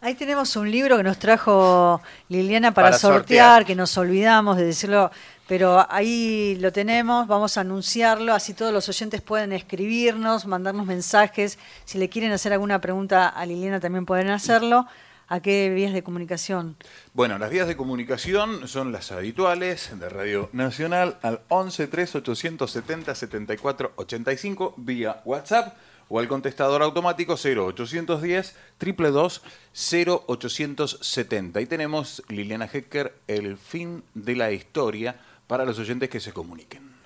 Ahí 0.00 0.14
tenemos 0.14 0.54
un 0.56 0.70
libro 0.70 0.96
que 0.98 1.02
nos 1.02 1.18
trajo 1.18 2.02
Liliana 2.28 2.72
para, 2.74 2.88
Para 2.88 2.98
sortear, 2.98 3.18
sortear. 3.20 3.64
que 3.64 3.74
nos 3.74 3.96
olvidamos 3.96 4.56
de 4.58 4.66
decirlo, 4.66 5.10
pero 5.46 5.86
ahí 5.90 6.56
lo 6.60 6.72
tenemos, 6.72 7.26
vamos 7.26 7.56
a 7.56 7.60
anunciarlo, 7.60 8.34
así 8.34 8.52
todos 8.52 8.72
los 8.72 8.88
oyentes 8.88 9.22
pueden 9.22 9.52
escribirnos, 9.52 10.46
mandarnos 10.46 10.86
mensajes, 10.86 11.58
si 11.84 11.98
le 11.98 12.08
quieren 12.08 12.32
hacer 12.32 12.52
alguna 12.52 12.80
pregunta 12.80 13.28
a 13.28 13.46
Liliana 13.46 13.80
también 13.80 14.06
pueden 14.06 14.28
hacerlo. 14.30 14.86
¿A 15.28 15.40
qué 15.40 15.70
vías 15.70 15.92
de 15.92 16.04
comunicación? 16.04 16.76
Bueno, 17.12 17.36
las 17.36 17.50
vías 17.50 17.66
de 17.66 17.76
comunicación 17.76 18.68
son 18.68 18.92
las 18.92 19.10
habituales 19.10 19.90
de 19.98 20.08
Radio 20.08 20.48
Nacional 20.52 21.18
al 21.22 21.40
11 21.48 21.88
3 21.88 22.14
870 22.14 23.12
74 23.12 23.92
85 23.96 24.74
vía 24.76 25.22
WhatsApp 25.24 25.76
o 26.08 26.20
al 26.20 26.28
contestador 26.28 26.82
automático 26.82 27.34
0810 27.34 28.54
222 28.78 29.42
0870. 29.74 31.60
Y 31.60 31.66
tenemos 31.66 32.22
Liliana 32.28 32.68
Hecker, 32.72 33.12
el 33.26 33.56
fin 33.56 34.04
de 34.14 34.36
la 34.36 34.52
historia 34.52 35.16
para 35.46 35.64
los 35.64 35.78
oyentes 35.78 36.08
que 36.08 36.20
se 36.20 36.32
comuniquen. 36.32 36.96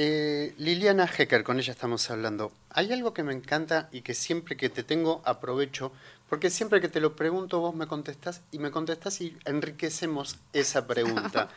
Eh, 0.00 0.54
Liliana 0.58 1.06
Hecker, 1.06 1.42
con 1.42 1.58
ella 1.58 1.72
estamos 1.72 2.08
hablando. 2.10 2.52
Hay 2.70 2.92
algo 2.92 3.12
que 3.12 3.24
me 3.24 3.32
encanta 3.32 3.88
y 3.90 4.02
que 4.02 4.14
siempre 4.14 4.56
que 4.56 4.68
te 4.68 4.84
tengo 4.84 5.22
aprovecho, 5.24 5.90
porque 6.28 6.50
siempre 6.50 6.80
que 6.80 6.88
te 6.88 7.00
lo 7.00 7.16
pregunto 7.16 7.58
vos 7.58 7.74
me 7.74 7.88
contestás 7.88 8.42
y 8.52 8.60
me 8.60 8.70
contestás 8.70 9.20
y 9.20 9.36
enriquecemos 9.44 10.36
esa 10.52 10.86
pregunta, 10.86 11.48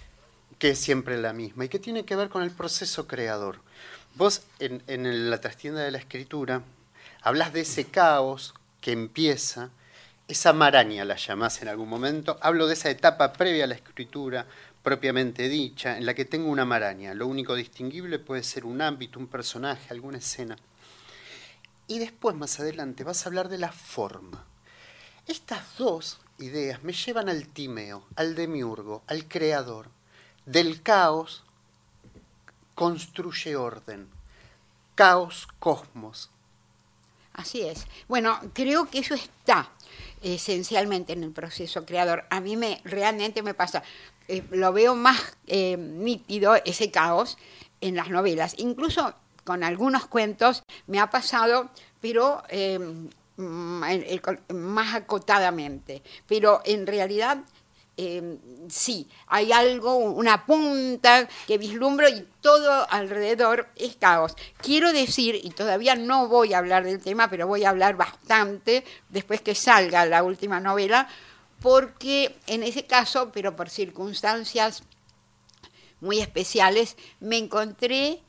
que 0.58 0.70
es 0.70 0.78
siempre 0.80 1.18
la 1.18 1.32
misma 1.32 1.66
y 1.66 1.68
que 1.68 1.78
tiene 1.78 2.04
que 2.04 2.16
ver 2.16 2.30
con 2.30 2.42
el 2.42 2.50
proceso 2.50 3.06
creador. 3.06 3.60
Vos 4.16 4.42
en, 4.58 5.30
la 5.30 5.40
trastienda 5.40 5.82
de 5.82 5.90
la 5.90 5.98
escritura 5.98 6.62
hablas 7.22 7.52
de 7.52 7.60
ese 7.60 7.84
caos 7.84 8.54
que 8.80 8.92
empieza, 8.92 9.70
esa 10.26 10.52
maraña 10.52 11.04
la 11.04 11.16
llamás 11.16 11.60
en 11.62 11.68
algún 11.68 11.88
momento, 11.88 12.38
hablo 12.40 12.66
de 12.66 12.74
esa 12.74 12.90
etapa 12.90 13.32
previa 13.32 13.64
a 13.64 13.66
la 13.68 13.74
escritura 13.74 14.46
propiamente 14.84 15.48
dicha, 15.48 15.96
en 15.96 16.04
la 16.04 16.14
que 16.14 16.26
tengo 16.26 16.50
una 16.50 16.66
maraña. 16.66 17.14
Lo 17.14 17.26
único 17.26 17.54
distinguible 17.54 18.18
puede 18.18 18.42
ser 18.42 18.66
un 18.66 18.82
ámbito, 18.82 19.18
un 19.18 19.26
personaje, 19.26 19.88
alguna 19.90 20.18
escena. 20.18 20.56
Y 21.88 21.98
después, 21.98 22.36
más 22.36 22.60
adelante, 22.60 23.02
vas 23.02 23.24
a 23.24 23.30
hablar 23.30 23.48
de 23.48 23.58
la 23.58 23.72
forma. 23.72 24.44
Estas 25.26 25.78
dos 25.78 26.20
ideas 26.38 26.84
me 26.84 26.92
llevan 26.92 27.30
al 27.30 27.48
timeo, 27.48 28.06
al 28.14 28.34
demiurgo, 28.34 29.02
al 29.06 29.26
creador. 29.26 29.88
Del 30.44 30.82
caos 30.82 31.44
construye 32.74 33.56
orden. 33.56 34.08
Caos, 34.94 35.48
cosmos. 35.58 36.30
Así 37.32 37.62
es. 37.62 37.86
Bueno, 38.06 38.38
creo 38.52 38.88
que 38.90 38.98
eso 38.98 39.14
está 39.14 39.70
esencialmente 40.22 41.12
en 41.12 41.24
el 41.24 41.32
proceso 41.32 41.84
creador. 41.84 42.24
A 42.30 42.40
mí 42.40 42.56
me 42.56 42.80
realmente 42.84 43.42
me 43.42 43.54
pasa, 43.54 43.82
eh, 44.28 44.42
lo 44.50 44.72
veo 44.72 44.94
más 44.94 45.36
eh, 45.46 45.76
nítido 45.76 46.54
ese 46.64 46.90
caos 46.90 47.36
en 47.80 47.96
las 47.96 48.10
novelas. 48.10 48.54
Incluso 48.58 49.14
con 49.44 49.62
algunos 49.62 50.06
cuentos 50.06 50.62
me 50.86 50.98
ha 51.00 51.10
pasado, 51.10 51.70
pero 52.00 52.42
eh, 52.48 52.78
mm, 53.36 53.82
más 54.54 54.94
acotadamente. 54.94 56.02
Pero 56.26 56.62
en 56.64 56.86
realidad 56.86 57.38
sí, 58.68 59.08
hay 59.28 59.52
algo, 59.52 59.94
una 59.94 60.46
punta 60.46 61.28
que 61.46 61.58
vislumbro 61.58 62.08
y 62.08 62.26
todo 62.40 62.90
alrededor 62.90 63.68
es 63.76 63.94
caos. 63.94 64.34
Quiero 64.56 64.92
decir, 64.92 65.38
y 65.40 65.50
todavía 65.50 65.94
no 65.94 66.26
voy 66.26 66.54
a 66.54 66.58
hablar 66.58 66.82
del 66.82 67.00
tema, 67.00 67.30
pero 67.30 67.46
voy 67.46 67.64
a 67.64 67.70
hablar 67.70 67.96
bastante 67.96 68.82
después 69.10 69.42
que 69.42 69.54
salga 69.54 70.06
la 70.06 70.24
última 70.24 70.58
novela, 70.58 71.08
porque 71.64 72.36
en 72.46 72.62
ese 72.62 72.84
caso, 72.84 73.32
pero 73.32 73.56
por 73.56 73.70
circunstancias 73.70 74.82
muy 75.98 76.20
especiales, 76.20 76.98
me 77.20 77.38
encontré 77.38 78.20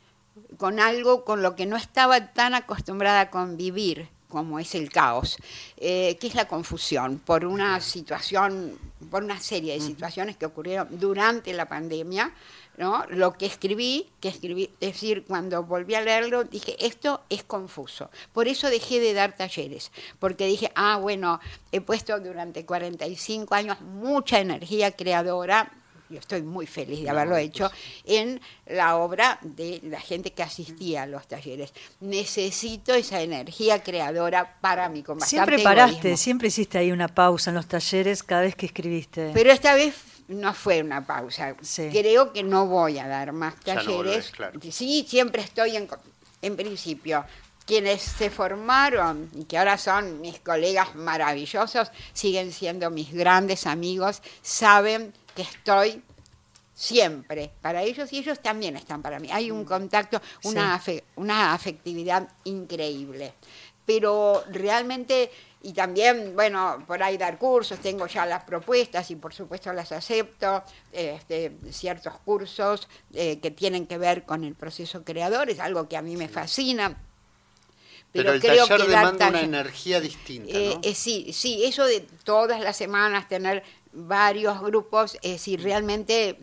con 0.55 0.79
algo 0.79 1.25
con 1.25 1.41
lo 1.41 1.53
que 1.53 1.65
no 1.65 1.75
estaba 1.75 2.31
tan 2.31 2.53
acostumbrada 2.53 3.19
a 3.19 3.29
convivir 3.31 4.07
como 4.29 4.59
es 4.59 4.75
el 4.75 4.89
caos, 4.89 5.37
eh, 5.77 6.17
que 6.19 6.27
es 6.27 6.35
la 6.35 6.47
confusión 6.47 7.19
por 7.19 7.45
una 7.45 7.79
situación, 7.79 8.77
por 9.09 9.23
una 9.23 9.39
serie 9.39 9.73
de 9.73 9.81
situaciones 9.81 10.37
que 10.37 10.45
ocurrieron 10.45 10.87
durante 10.99 11.53
la 11.53 11.67
pandemia, 11.67 12.33
¿no? 12.77 13.05
Lo 13.09 13.33
que 13.33 13.45
escribí, 13.45 14.09
que 14.19 14.29
escribí, 14.29 14.69
es 14.79 14.93
decir, 14.93 15.23
cuando 15.25 15.63
volví 15.63 15.95
a 15.95 16.01
leerlo, 16.01 16.43
dije, 16.43 16.75
esto 16.85 17.21
es 17.29 17.43
confuso. 17.43 18.09
Por 18.33 18.47
eso 18.47 18.69
dejé 18.69 18.99
de 18.99 19.13
dar 19.13 19.35
talleres, 19.35 19.91
porque 20.19 20.45
dije, 20.45 20.71
ah, 20.75 20.97
bueno, 20.97 21.39
he 21.71 21.81
puesto 21.81 22.19
durante 22.19 22.65
45 22.65 23.55
años 23.55 23.79
mucha 23.81 24.39
energía 24.39 24.91
creadora, 24.91 25.71
yo 26.09 26.19
estoy 26.19 26.41
muy 26.41 26.67
feliz 26.67 27.03
de 27.03 27.09
haberlo 27.09 27.37
hecho, 27.37 27.71
en 28.05 28.39
la 28.67 28.97
obra 28.97 29.39
de 29.41 29.81
la 29.83 29.99
gente 29.99 30.31
que 30.33 30.43
asistía 30.43 31.03
a 31.03 31.07
los 31.07 31.27
talleres. 31.27 31.73
Necesito 31.99 32.93
esa 32.93 33.21
energía 33.21 33.81
creadora 33.83 34.57
para 34.61 34.89
mi 34.89 35.03
con 35.03 35.19
Siempre 35.21 35.59
paraste, 35.59 35.99
egoísmo. 35.99 36.17
siempre 36.17 36.47
hiciste 36.49 36.77
ahí 36.77 36.91
una 36.91 37.07
pausa 37.07 37.49
en 37.51 37.55
los 37.55 37.67
talleres 37.67 38.23
cada 38.23 38.41
vez 38.41 38.55
que 38.55 38.67
escribiste. 38.67 39.31
Pero 39.33 39.51
esta 39.51 39.73
vez 39.75 39.95
no 40.27 40.53
fue 40.53 40.81
una 40.81 41.05
pausa. 41.05 41.55
Creo 41.91 42.33
que 42.33 42.43
no 42.43 42.67
voy 42.67 42.99
a 42.99 43.07
dar 43.07 43.31
más 43.31 43.55
no 43.55 43.61
talleres. 43.61 43.95
volvés, 43.95 44.31
claro. 44.31 44.59
Sí, 44.71 45.05
siempre 45.07 45.41
estoy 45.41 45.75
en, 45.75 45.87
en 46.41 46.55
principio. 46.55 47.25
Quienes 47.65 48.03
se 48.03 48.29
formaron 48.29 49.27
y 49.33 49.45
que 49.45 49.57
ahora 49.57 49.79
son 49.79 50.21
mis 50.21 50.39
colegas 50.39 50.93
maravillosos, 50.93 51.91
siguen 52.13 52.51
siendo 52.51 52.91
mis 52.91 53.11
grandes 53.11 53.65
amigos, 53.65 54.21
saben 54.43 55.13
que 55.35 55.41
estoy 55.43 56.01
siempre 56.73 57.51
para 57.61 57.83
ellos 57.83 58.11
y 58.11 58.17
ellos 58.19 58.41
también 58.41 58.75
están 58.75 59.01
para 59.01 59.19
mí. 59.19 59.29
Hay 59.31 59.51
un 59.51 59.63
contacto, 59.65 60.21
una, 60.43 60.77
afe- 60.79 61.03
una 61.15 61.53
afectividad 61.53 62.27
increíble. 62.43 63.33
Pero 63.85 64.43
realmente, 64.49 65.29
y 65.61 65.71
también, 65.71 66.33
bueno, 66.33 66.83
por 66.87 67.03
ahí 67.03 67.17
dar 67.17 67.37
cursos, 67.37 67.79
tengo 67.79 68.07
ya 68.07 68.25
las 68.25 68.43
propuestas 68.43 69.11
y 69.11 69.15
por 69.15 69.31
supuesto 69.33 69.71
las 69.73 69.91
acepto, 69.91 70.63
este, 70.91 71.55
ciertos 71.69 72.17
cursos 72.25 72.87
eh, 73.13 73.39
que 73.39 73.51
tienen 73.51 73.85
que 73.85 73.99
ver 73.99 74.23
con 74.23 74.43
el 74.43 74.55
proceso 74.55 75.03
creador, 75.03 75.51
es 75.51 75.59
algo 75.59 75.87
que 75.87 75.97
a 75.97 76.01
mí 76.01 76.17
me 76.17 76.27
fascina. 76.27 76.97
Pero, 78.11 78.31
el 78.31 78.39
creo 78.39 78.65
taller 78.65 78.81
que 78.81 78.87
demanda 78.87 79.29
una 79.29 79.41
energía 79.41 79.99
distinta, 79.99 80.53
¿no? 80.53 80.59
eh, 80.59 80.77
eh, 80.81 80.95
sí, 80.95 81.31
sí, 81.33 81.63
eso 81.65 81.85
de 81.85 81.99
todas 82.23 82.61
las 82.61 82.77
semanas 82.77 83.27
tener 83.27 83.61
varios 83.95 84.61
grupos, 84.61 85.15
es 85.21 85.31
decir, 85.31 85.61
realmente 85.61 86.39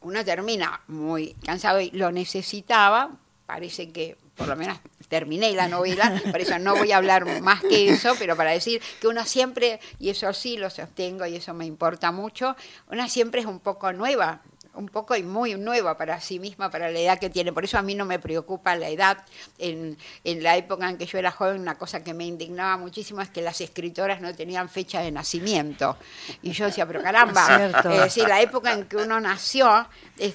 uno 0.00 0.24
termina 0.24 0.80
muy 0.86 1.34
cansado 1.44 1.80
y 1.80 1.90
lo 1.90 2.12
necesitaba, 2.12 3.10
parece 3.46 3.90
que 3.90 4.16
por 4.36 4.48
lo 4.48 4.56
menos 4.56 4.78
terminé 5.08 5.52
la 5.52 5.68
novela, 5.68 6.20
por 6.30 6.40
eso 6.40 6.58
no 6.58 6.76
voy 6.76 6.92
a 6.92 6.98
hablar 6.98 7.40
más 7.40 7.62
que 7.62 7.88
eso, 7.90 8.14
pero 8.18 8.36
para 8.36 8.50
decir 8.50 8.82
que 9.00 9.08
uno 9.08 9.24
siempre, 9.24 9.80
y 9.98 10.10
eso 10.10 10.32
sí 10.32 10.56
lo 10.56 10.68
sostengo 10.68 11.26
y 11.26 11.36
eso 11.36 11.54
me 11.54 11.64
importa 11.64 12.12
mucho, 12.12 12.54
una 12.90 13.08
siempre 13.08 13.40
es 13.40 13.46
un 13.46 13.60
poco 13.60 13.92
nueva, 13.92 14.42
un 14.76 14.88
poco 14.88 15.16
y 15.16 15.22
muy 15.22 15.54
nueva 15.54 15.96
para 15.96 16.20
sí 16.20 16.38
misma, 16.38 16.70
para 16.70 16.90
la 16.90 16.98
edad 16.98 17.18
que 17.18 17.30
tiene. 17.30 17.52
Por 17.52 17.64
eso 17.64 17.78
a 17.78 17.82
mí 17.82 17.94
no 17.94 18.04
me 18.04 18.18
preocupa 18.18 18.76
la 18.76 18.88
edad. 18.88 19.24
En, 19.58 19.96
en 20.24 20.42
la 20.42 20.56
época 20.56 20.88
en 20.88 20.98
que 20.98 21.06
yo 21.06 21.18
era 21.18 21.30
joven, 21.30 21.60
una 21.60 21.76
cosa 21.76 22.04
que 22.04 22.14
me 22.14 22.24
indignaba 22.26 22.76
muchísimo 22.76 23.20
es 23.22 23.30
que 23.30 23.42
las 23.42 23.60
escritoras 23.60 24.20
no 24.20 24.34
tenían 24.34 24.68
fecha 24.68 25.00
de 25.00 25.10
nacimiento. 25.10 25.96
Y 26.42 26.52
yo 26.52 26.66
decía, 26.66 26.86
pero 26.86 27.02
caramba, 27.02 27.46
es 27.94 28.00
decir, 28.04 28.28
la 28.28 28.40
época 28.40 28.72
en 28.72 28.84
que 28.84 28.96
uno 28.96 29.18
nació, 29.20 29.88
es, 30.18 30.34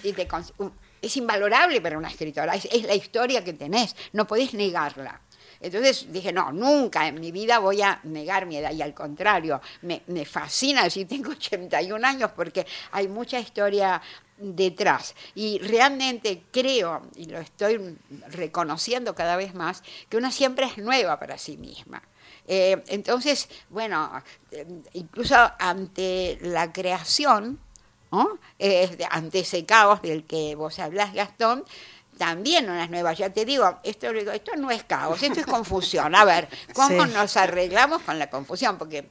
un- 0.57 0.73
es 1.01 1.17
invalorable 1.17 1.81
para 1.81 1.97
una 1.97 2.09
escritora, 2.09 2.55
es, 2.55 2.65
es 2.65 2.83
la 2.83 2.95
historia 2.95 3.43
que 3.43 3.53
tenés, 3.53 3.95
no 4.13 4.27
podés 4.27 4.53
negarla. 4.53 5.19
Entonces 5.61 6.11
dije, 6.11 6.33
no, 6.33 6.51
nunca 6.51 7.07
en 7.07 7.19
mi 7.19 7.31
vida 7.31 7.59
voy 7.59 7.81
a 7.81 7.99
negar 8.03 8.47
mi 8.47 8.57
edad 8.57 8.71
y 8.71 8.81
al 8.81 8.93
contrario, 8.93 9.61
me, 9.83 10.01
fascina 10.25 10.83
decir 10.83 11.07
tengo 11.07 11.31
81 11.31 12.05
años 12.05 12.31
porque 12.35 12.65
hay 12.91 13.07
mucha 13.07 13.39
historia 13.39 14.01
detrás. 14.37 15.15
Y 15.35 15.59
realmente 15.59 16.43
creo, 16.51 17.03
y 17.15 17.25
lo 17.25 17.39
estoy 17.39 17.97
reconociendo 18.29 19.13
cada 19.13 19.35
vez 19.35 19.53
más, 19.53 19.83
que 20.09 20.17
una 20.17 20.31
siempre 20.31 20.65
es 20.65 20.77
nueva 20.77 21.19
para 21.19 21.37
sí 21.37 21.57
misma. 21.57 22.01
Eh, 22.47 22.83
entonces, 22.87 23.47
bueno, 23.69 24.23
eh, 24.51 24.65
incluso 24.93 25.35
ante 25.59 26.39
la 26.41 26.73
creación. 26.73 27.59
Eh, 28.59 28.97
ante 29.09 29.39
ese 29.39 29.65
caos 29.65 30.01
del 30.01 30.25
que 30.25 30.55
vos 30.55 30.79
hablás, 30.79 31.13
Gastón, 31.13 31.63
también 32.25 32.69
unas 32.69 32.87
nuevas. 32.91 33.17
Ya 33.17 33.31
te 33.31 33.45
digo, 33.45 33.79
esto, 33.83 34.13
digo, 34.13 34.29
esto 34.31 34.51
no 34.55 34.69
es 34.69 34.83
caos, 34.83 35.23
esto 35.23 35.39
es 35.39 35.45
confusión. 35.47 36.13
A 36.13 36.23
ver, 36.23 36.47
¿cómo 36.71 37.03
Sí. 37.05 37.11
nos 37.11 37.35
arreglamos 37.35 38.03
con 38.03 38.19
la 38.19 38.29
confusión? 38.29 38.77
Porque 38.77 39.09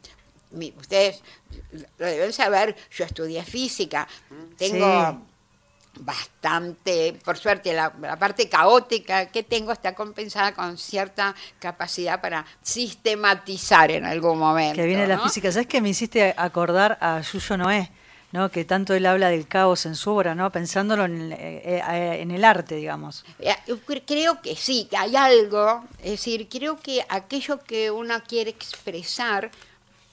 mi- 0.52 0.72
ustedes 0.78 1.20
lo 1.98 2.06
deben 2.06 2.32
saber, 2.32 2.76
yo 2.96 3.04
estudié 3.04 3.42
física, 3.42 4.06
tengo 4.56 5.22
bastante, 5.98 7.18
por 7.24 7.36
suerte, 7.36 7.72
la, 7.72 7.92
la 8.00 8.16
parte 8.16 8.48
caótica 8.48 9.26
que 9.26 9.42
tengo 9.42 9.72
está 9.72 9.92
compensada 9.92 10.54
con 10.54 10.78
cierta 10.78 11.34
capacidad 11.58 12.20
para 12.20 12.46
sistematizar 12.62 13.90
en 13.90 14.04
algún 14.04 14.38
momento. 14.38 14.76
Que 14.76 14.86
viene 14.86 15.06
la 15.08 15.18
física. 15.18 15.50
¿Sabes 15.50 15.66
que 15.66 15.80
me 15.80 15.88
hiciste 15.88 16.32
acordar 16.36 16.96
a 17.00 17.20
Yuyo 17.20 17.56
Noé? 17.56 17.90
¿No? 18.32 18.50
Que 18.50 18.64
tanto 18.64 18.94
él 18.94 19.06
habla 19.06 19.28
del 19.28 19.46
caos 19.48 19.86
en 19.86 19.94
su 19.94 20.10
obra, 20.12 20.34
¿no? 20.34 20.50
Pensándolo 20.52 21.04
en 21.04 21.20
el, 21.20 21.32
eh, 21.32 21.82
eh, 21.90 22.18
en 22.20 22.30
el 22.30 22.44
arte, 22.44 22.76
digamos. 22.76 23.24
Eh, 23.38 23.54
Creo 24.06 24.40
que 24.42 24.56
sí, 24.56 24.86
que 24.90 24.96
hay 24.96 25.16
algo, 25.16 25.84
es 25.98 26.12
decir, 26.12 26.48
creo 26.48 26.78
que 26.78 27.04
aquello 27.08 27.60
que 27.62 27.90
uno 27.90 28.14
quiere 28.26 28.50
expresar 28.50 29.50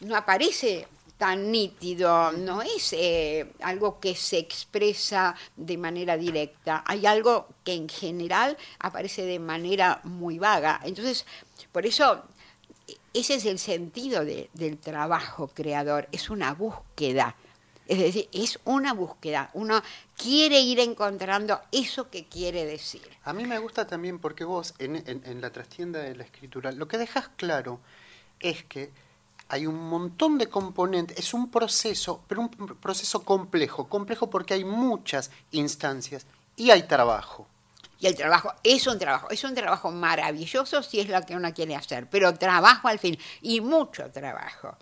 no 0.01 0.15
aparece 0.15 0.87
tan 1.17 1.51
nítido, 1.51 2.31
no 2.33 2.61
es 2.61 2.95
algo 3.61 3.99
que 3.99 4.13
se 4.15 4.37
expresa 4.37 5.33
de 5.55 5.75
manera 5.77 6.15
directa, 6.15 6.83
hay 6.85 7.07
algo 7.07 7.47
que 7.63 7.73
en 7.73 7.89
general 7.89 8.55
aparece 8.79 9.23
de 9.23 9.39
manera 9.39 9.99
muy 10.03 10.37
vaga. 10.37 10.79
Entonces, 10.83 11.25
por 11.71 11.87
eso, 11.87 12.21
e- 12.87 12.95
ese 13.15 13.33
es 13.35 13.45
el 13.45 13.57
sentido 13.57 14.23
de- 14.25 14.49
del 14.53 14.77
trabajo 14.77 15.47
creador, 15.51 16.07
es 16.11 16.29
una 16.29 16.53
búsqueda. 16.53 17.35
Es 17.87 17.99
decir, 17.99 18.29
es 18.33 18.59
una 18.65 18.93
búsqueda. 18.93 19.49
Uno 19.53 19.81
quiere 20.17 20.59
ir 20.59 20.79
encontrando 20.79 21.61
eso 21.71 22.09
que 22.09 22.25
quiere 22.25 22.65
decir. 22.65 23.01
A 23.23 23.33
mí 23.33 23.45
me 23.45 23.59
gusta 23.59 23.87
también 23.87 24.19
porque 24.19 24.43
vos, 24.43 24.73
en, 24.79 24.95
en- 24.97 25.21
en 25.25 25.41
la 25.41 25.51
trastienda 25.51 25.99
de 25.99 26.15
la 26.15 26.23
escritura, 26.23 26.71
lo 26.71 26.87
que 26.87 26.97
dejas 26.97 27.29
claro 27.37 27.79
es 28.39 28.63
que 28.65 28.91
hay 29.49 29.65
un 29.65 29.75
montón 29.89 30.37
de 30.37 30.47
componentes, 30.47 31.17
es 31.17 31.33
un 31.33 31.49
proceso, 31.49 32.21
pero 32.27 32.41
un 32.41 32.49
proceso 32.49 33.23
complejo, 33.23 33.87
complejo 33.87 34.29
porque 34.29 34.53
hay 34.55 34.65
muchas 34.65 35.31
instancias 35.51 36.25
y 36.57 36.71
hay 36.71 36.83
trabajo. 36.83 37.47
Y 37.99 38.07
el 38.07 38.15
trabajo 38.15 38.53
es 38.63 38.85
un 38.85 38.99
trabajo, 38.99 39.29
es 39.31 39.43
un 39.43 39.55
trabajo 39.55 39.89
maravilloso 39.91 40.83
si 40.83 40.99
es 40.99 41.07
lo 41.09 41.19
que 41.21 41.35
uno 41.35 41.51
quiere 41.53 41.75
hacer, 41.75 42.07
pero 42.09 42.33
trabajo 42.33 42.89
al 42.89 42.99
fin, 42.99 43.17
y 43.41 43.61
mucho 43.61 44.11
trabajo. 44.11 44.77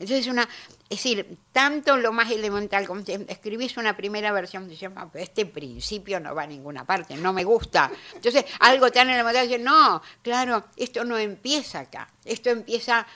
Entonces, 0.00 0.26
una, 0.26 0.42
es 0.88 0.98
decir, 0.98 1.36
tanto 1.52 1.96
lo 1.96 2.10
más 2.10 2.30
elemental 2.30 2.86
como 2.86 3.02
escribís 3.28 3.76
una 3.76 3.96
primera 3.96 4.32
versión, 4.32 4.68
dices, 4.68 4.90
"Ah, 4.96 5.08
este 5.14 5.46
principio 5.46 6.18
no 6.18 6.34
va 6.34 6.42
a 6.44 6.46
ninguna 6.46 6.84
parte, 6.84 7.16
no 7.16 7.32
me 7.32 7.44
gusta. 7.44 7.92
Entonces, 8.14 8.44
algo 8.58 8.90
tan 8.90 9.10
elemental, 9.10 9.46
dices, 9.46 9.62
no, 9.62 10.02
claro, 10.22 10.64
esto 10.76 11.04
no 11.04 11.16
empieza 11.18 11.80
acá, 11.80 12.10
esto 12.24 12.50
empieza 12.50 13.06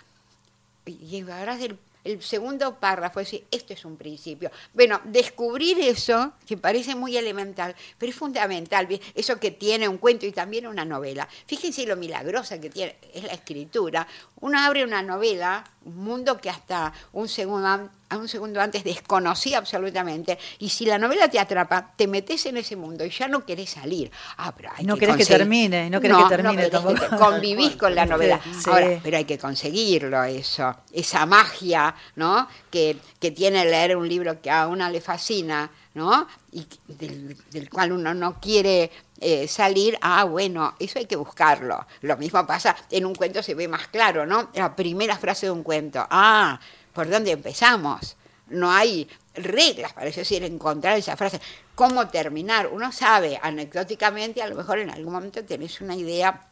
y 0.87 1.23
ahora 1.31 1.57
el, 1.59 1.79
el 2.05 2.23
segundo 2.23 2.79
párrafo, 2.79 3.21
es 3.21 3.31
decir, 3.31 3.47
esto 3.51 3.73
es 3.73 3.85
un 3.85 3.97
principio. 3.97 4.51
Bueno, 4.75 5.01
descubrir 5.05 5.81
eso, 5.81 6.35
que 6.47 6.57
parece 6.59 6.95
muy 6.95 7.17
elemental, 7.17 7.75
pero 7.97 8.11
es 8.11 8.17
fundamental, 8.17 8.87
eso 9.15 9.41
que 9.41 9.51
tiene 9.51 9.89
un 9.89 9.97
cuento 9.99 10.27
y 10.27 10.33
también 10.33 10.67
una 10.67 10.85
novela. 10.85 11.27
Fíjense 11.47 11.87
lo 11.87 11.97
milagrosa 11.97 12.61
que 12.61 12.69
tiene, 12.69 12.97
es 13.15 13.25
la 13.25 13.33
escritura. 13.33 14.07
Uno 14.45 14.59
abre 14.59 14.85
una 14.85 15.01
novela, 15.03 15.65
un 15.87 16.05
mundo 16.05 16.37
que 16.37 16.51
hasta 16.51 16.93
un 17.15 17.29
segundo, 17.29 17.89
un 18.11 18.29
segundo 18.29 18.61
antes 18.61 18.85
desconocía 18.85 19.57
absolutamente, 19.57 20.39
y 20.59 20.69
si 20.69 20.85
la 20.85 20.99
novela 20.99 21.29
te 21.29 21.39
atrapa, 21.41 21.93
te 21.97 22.07
metes 22.07 22.45
en 22.45 22.59
ese 22.59 22.77
mundo 22.77 23.07
y 23.07 23.09
ya 23.09 23.27
no 23.27 23.47
querés 23.47 23.71
salir. 23.71 24.11
Ah, 24.37 24.53
pero 24.55 24.69
hay 24.77 24.85
No 24.85 24.97
que 24.97 25.01
querés 25.01 25.17
que 25.17 25.25
termine, 25.25 25.89
no 25.89 25.99
querés 25.99 26.19
que 26.19 26.29
termine 26.29 26.57
querés 26.57 26.71
tampoco. 26.73 26.95
que 27.01 27.09
te- 27.09 27.17
convivís 27.17 27.77
con 27.77 27.95
la 27.95 28.05
novela. 28.05 28.39
Sí. 28.63 28.69
Ahora, 28.71 29.01
pero 29.03 29.17
hay 29.17 29.25
que 29.25 29.39
conseguirlo 29.39 30.23
eso, 30.25 30.77
esa 30.93 31.25
magia, 31.25 31.95
¿no? 32.17 32.47
Que, 32.71 32.99
que 33.19 33.31
tiene 33.31 33.65
leer 33.65 33.97
un 33.97 34.07
libro 34.07 34.43
que 34.43 34.51
a 34.51 34.67
una 34.67 34.91
le 34.91 35.01
fascina, 35.01 35.71
¿no? 35.95 36.27
Y 36.53 36.67
del, 36.89 37.37
del 37.51 37.71
cual 37.71 37.93
uno 37.93 38.13
no 38.15 38.41
quiere 38.41 38.91
eh, 39.21 39.49
salir, 39.49 39.97
ah, 40.03 40.25
bueno, 40.25 40.75
eso 40.79 40.99
hay 40.99 41.07
que 41.07 41.17
buscarlo. 41.17 41.87
Lo 42.03 42.17
mismo 42.17 42.47
pasa, 42.47 42.77
en 42.91 43.07
un 43.07 43.15
cuento 43.15 43.43
se 43.43 43.55
ve 43.55 43.69
más 43.69 43.89
claro, 43.89 44.27
¿no? 44.27 44.51
La 44.55 44.75
primera 44.75 45.17
frase 45.17 45.47
de 45.47 45.53
un 45.53 45.63
cuento, 45.63 46.05
ah, 46.11 46.61
¿por 46.93 47.09
dónde 47.09 47.31
empezamos? 47.31 48.17
No 48.49 48.71
hay 48.71 49.09
reglas 49.35 49.93
para 49.93 50.09
eso, 50.09 50.21
es 50.21 50.29
decir, 50.29 50.45
encontrar 50.45 50.99
esa 50.99 51.17
frase. 51.17 51.41
¿Cómo 51.75 52.09
terminar? 52.09 52.69
Uno 52.69 52.93
sabe, 52.93 53.39
anecdóticamente, 53.43 54.43
a 54.43 54.49
lo 54.49 54.57
mejor 54.57 54.81
en 54.81 54.91
algún 54.91 55.13
momento 55.13 55.45
tenés 55.45 55.81
una 55.81 55.95
idea 55.95 56.49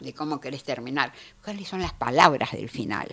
de 0.00 0.14
cómo 0.14 0.40
querés 0.40 0.62
terminar. 0.62 1.12
¿Cuáles 1.42 1.68
son 1.68 1.80
las 1.82 1.92
palabras 1.94 2.52
del 2.52 2.68
final? 2.68 3.08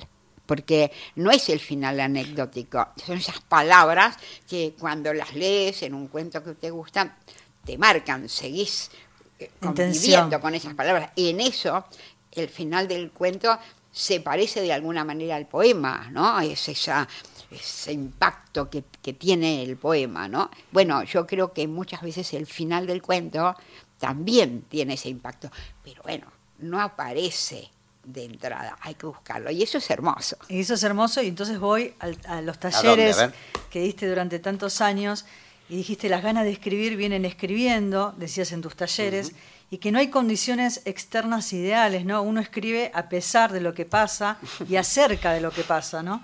Porque 0.51 0.91
no 1.15 1.31
es 1.31 1.47
el 1.47 1.61
final 1.61 1.97
anecdótico, 2.01 2.89
son 3.05 3.19
esas 3.19 3.39
palabras 3.39 4.17
que 4.49 4.75
cuando 4.77 5.13
las 5.13 5.33
lees 5.33 5.81
en 5.81 5.93
un 5.93 6.09
cuento 6.09 6.43
que 6.43 6.55
te 6.55 6.69
gusta, 6.69 7.15
te 7.63 7.77
marcan, 7.77 8.27
seguís 8.27 8.91
eh, 9.39 9.49
conviviendo 9.61 10.41
con 10.41 10.53
esas 10.53 10.73
palabras. 10.73 11.11
Y 11.15 11.29
en 11.29 11.39
eso, 11.39 11.85
el 12.33 12.49
final 12.49 12.89
del 12.89 13.11
cuento 13.11 13.57
se 13.93 14.19
parece 14.19 14.59
de 14.61 14.73
alguna 14.73 15.05
manera 15.05 15.37
al 15.37 15.47
poema, 15.47 16.09
¿no? 16.11 16.41
Es 16.41 16.67
esa, 16.67 17.07
ese 17.49 17.93
impacto 17.93 18.69
que, 18.69 18.83
que 19.01 19.13
tiene 19.13 19.63
el 19.63 19.77
poema, 19.77 20.27
¿no? 20.27 20.51
Bueno, 20.73 21.03
yo 21.03 21.25
creo 21.25 21.53
que 21.53 21.65
muchas 21.65 22.01
veces 22.01 22.33
el 22.33 22.45
final 22.45 22.85
del 22.87 23.01
cuento 23.01 23.55
también 23.97 24.63
tiene 24.63 24.95
ese 24.95 25.07
impacto, 25.07 25.49
pero 25.81 26.03
bueno, 26.03 26.27
no 26.59 26.81
aparece 26.81 27.71
de 28.03 28.25
entrada, 28.25 28.77
hay 28.81 28.95
que 28.95 29.05
buscarlo 29.05 29.51
y 29.51 29.61
eso 29.63 29.77
es 29.77 29.89
hermoso. 29.89 30.35
Y 30.49 30.61
eso 30.61 30.73
es 30.73 30.83
hermoso 30.83 31.21
y 31.21 31.27
entonces 31.27 31.59
voy 31.59 31.93
al- 31.99 32.17
a 32.27 32.41
los 32.41 32.59
talleres 32.59 33.17
A 33.19 33.33
que 33.69 33.81
diste 33.81 34.07
durante 34.07 34.39
tantos 34.39 34.81
años 34.81 35.25
y 35.69 35.77
dijiste 35.77 36.09
las 36.09 36.23
ganas 36.23 36.43
de 36.43 36.51
escribir 36.51 36.95
vienen 36.97 37.23
escribiendo, 37.25 38.13
decías 38.17 38.51
en 38.51 38.61
tus 38.61 38.75
talleres, 38.75 39.31
y 39.69 39.77
que 39.77 39.91
no 39.93 39.99
hay 39.99 40.09
condiciones 40.09 40.81
externas 40.83 41.53
ideales, 41.53 42.03
¿no? 42.03 42.21
Uno 42.23 42.41
escribe 42.41 42.91
a 42.93 43.07
pesar 43.07 43.53
de 43.53 43.61
lo 43.61 43.73
que 43.73 43.85
pasa 43.85 44.37
y 44.67 44.75
acerca 44.75 45.31
de 45.31 45.39
lo 45.39 45.51
que 45.51 45.63
pasa, 45.63 46.03
¿no? 46.03 46.21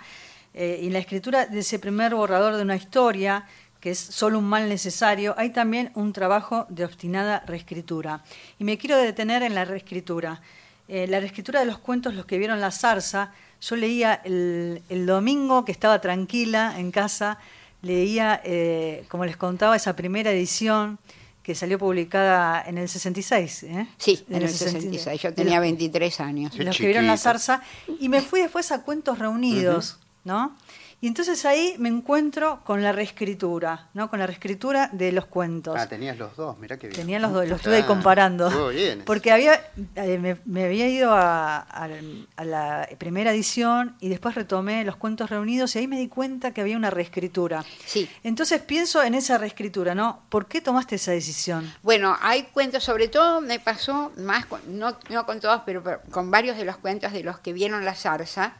Eh, 0.54 0.80
y 0.82 0.88
en 0.88 0.94
la 0.94 1.00
escritura 1.00 1.46
de 1.46 1.60
ese 1.60 1.80
primer 1.80 2.14
borrador 2.14 2.58
de 2.58 2.64
una 2.64 2.76
historia, 2.76 3.46
que 3.80 3.92
es 3.92 4.00
solo 4.00 4.40
un 4.40 4.46
mal 4.50 4.68
necesario, 4.68 5.34
hay 5.38 5.52
también 5.52 5.92
un 5.94 6.12
trabajo 6.12 6.66
de 6.68 6.84
obstinada 6.84 7.44
reescritura. 7.46 8.24
Y 8.60 8.64
me 8.66 8.78
quiero 8.78 8.98
detener 8.98 9.44
en 9.44 9.56
la 9.56 9.64
reescritura. 9.64 10.42
Eh, 10.90 11.06
la 11.08 11.20
reescritura 11.20 11.60
de 11.60 11.66
los 11.66 11.80
cuentos, 11.80 12.14
los 12.14 12.26
que 12.26 12.38
vieron 12.38 12.62
la 12.62 12.72
zarza, 12.72 13.32
yo 13.62 13.76
leía 13.76 14.22
el, 14.24 14.82
el 14.90 15.06
domingo 15.06 15.66
que 15.66 15.72
estaba 15.72 16.00
tranquila 16.00 16.76
en 16.80 16.92
casa, 16.92 17.38
leía, 17.82 18.42
eh, 18.44 19.06
como 19.10 19.26
les 19.26 19.36
contaba, 19.38 19.76
esa 19.76 19.96
primera 19.96 20.32
edición 20.32 20.98
que 21.44 21.56
salió 21.56 21.80
publicada 21.80 22.62
en 22.66 22.78
el 22.78 22.90
66. 22.90 23.64
¿eh? 23.64 23.88
Sí, 23.98 24.26
en, 24.30 24.36
En 24.36 24.42
el 24.44 24.48
el 24.50 24.54
66, 24.54 25.22
yo 25.22 25.34
tenía 25.34 25.56
los- 25.56 25.62
23 25.62 26.20
años. 26.20 26.58
los 26.58 26.76
que 26.78 26.86
vieron 26.88 27.08
la 27.08 27.18
zarza, 27.18 27.62
y 28.00 28.10
me 28.10 28.22
fui 28.22 28.42
después 28.42 28.72
a 28.72 28.82
Cuentos 28.84 29.18
Reunidos, 29.20 29.98
¿no? 30.26 30.56
Y 31.00 31.06
entonces 31.06 31.46
ahí 31.46 31.76
me 31.78 31.90
encuentro 31.90 32.62
con 32.64 32.82
la 32.82 32.92
reescritura, 32.92 33.88
¿no? 33.94 34.10
Con 34.10 34.18
la 34.18 34.26
reescritura 34.26 34.90
de 34.92 35.12
los 35.12 35.26
cuentos. 35.28 35.76
Ah, 35.78 35.88
tenías 35.88 36.18
los 36.18 36.36
dos, 36.36 36.58
mirá 36.58 36.78
qué 36.78 36.88
bien. 36.88 37.00
Tenía 37.00 37.20
los 37.20 37.32
dos, 37.34 37.48
los 37.48 37.58
estuve 37.60 37.76
ahí 37.76 37.82
Ah, 37.84 37.88
comparando. 37.88 38.48
estuvo 38.48 38.70
bien. 38.70 39.04
Porque 39.06 39.32
había, 39.32 39.62
eh, 39.96 40.18
me, 40.18 40.38
me 40.46 40.66
había 40.66 40.88
ido 40.90 41.14
a, 41.14 41.58
a- 41.60 41.88
a 42.36 42.44
la 42.44 42.90
primera 42.98 43.30
edición 43.32 43.96
y 44.00 44.10
después 44.10 44.34
retomé 44.34 44.84
los 44.86 44.96
cuentos 44.96 45.30
reunidos 45.30 45.76
y 45.76 45.80
ahí 45.80 45.88
me 45.88 46.00
di 46.00 46.08
cuenta 46.08 46.50
que 46.52 46.62
había 46.62 46.76
una 46.76 46.90
reescritura. 46.90 47.64
Sí. 47.86 48.10
Entonces 48.24 48.60
pienso 48.62 49.04
en 49.04 49.14
esa 49.14 49.38
reescritura, 49.38 49.94
¿no? 49.94 50.24
¿Por 50.30 50.48
qué 50.48 50.62
tomaste 50.62 50.96
esa 50.96 51.12
decisión? 51.12 51.72
Bueno, 51.84 52.18
hay 52.22 52.44
cuentos, 52.52 52.84
sobre 52.84 53.08
todo 53.08 53.40
me 53.40 53.60
pasó 53.60 54.12
más, 54.18 54.48
con- 54.48 54.62
no, 54.80 54.98
no 55.10 55.26
con 55.28 55.40
todos, 55.40 55.62
pero, 55.64 55.84
pero 55.84 56.02
con 56.10 56.32
varios 56.32 56.58
de 56.58 56.66
los 56.66 56.78
cuentos 56.78 57.12
de 57.14 57.22
los 57.24 57.38
que 57.38 57.54
vieron 57.54 57.86
la 57.86 57.94
zarza. 57.94 58.54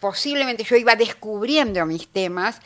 Posiblemente 0.00 0.64
yo 0.64 0.76
iba 0.76 0.96
descubriendo 0.96 1.84
mis 1.86 2.08
temas 2.08 2.60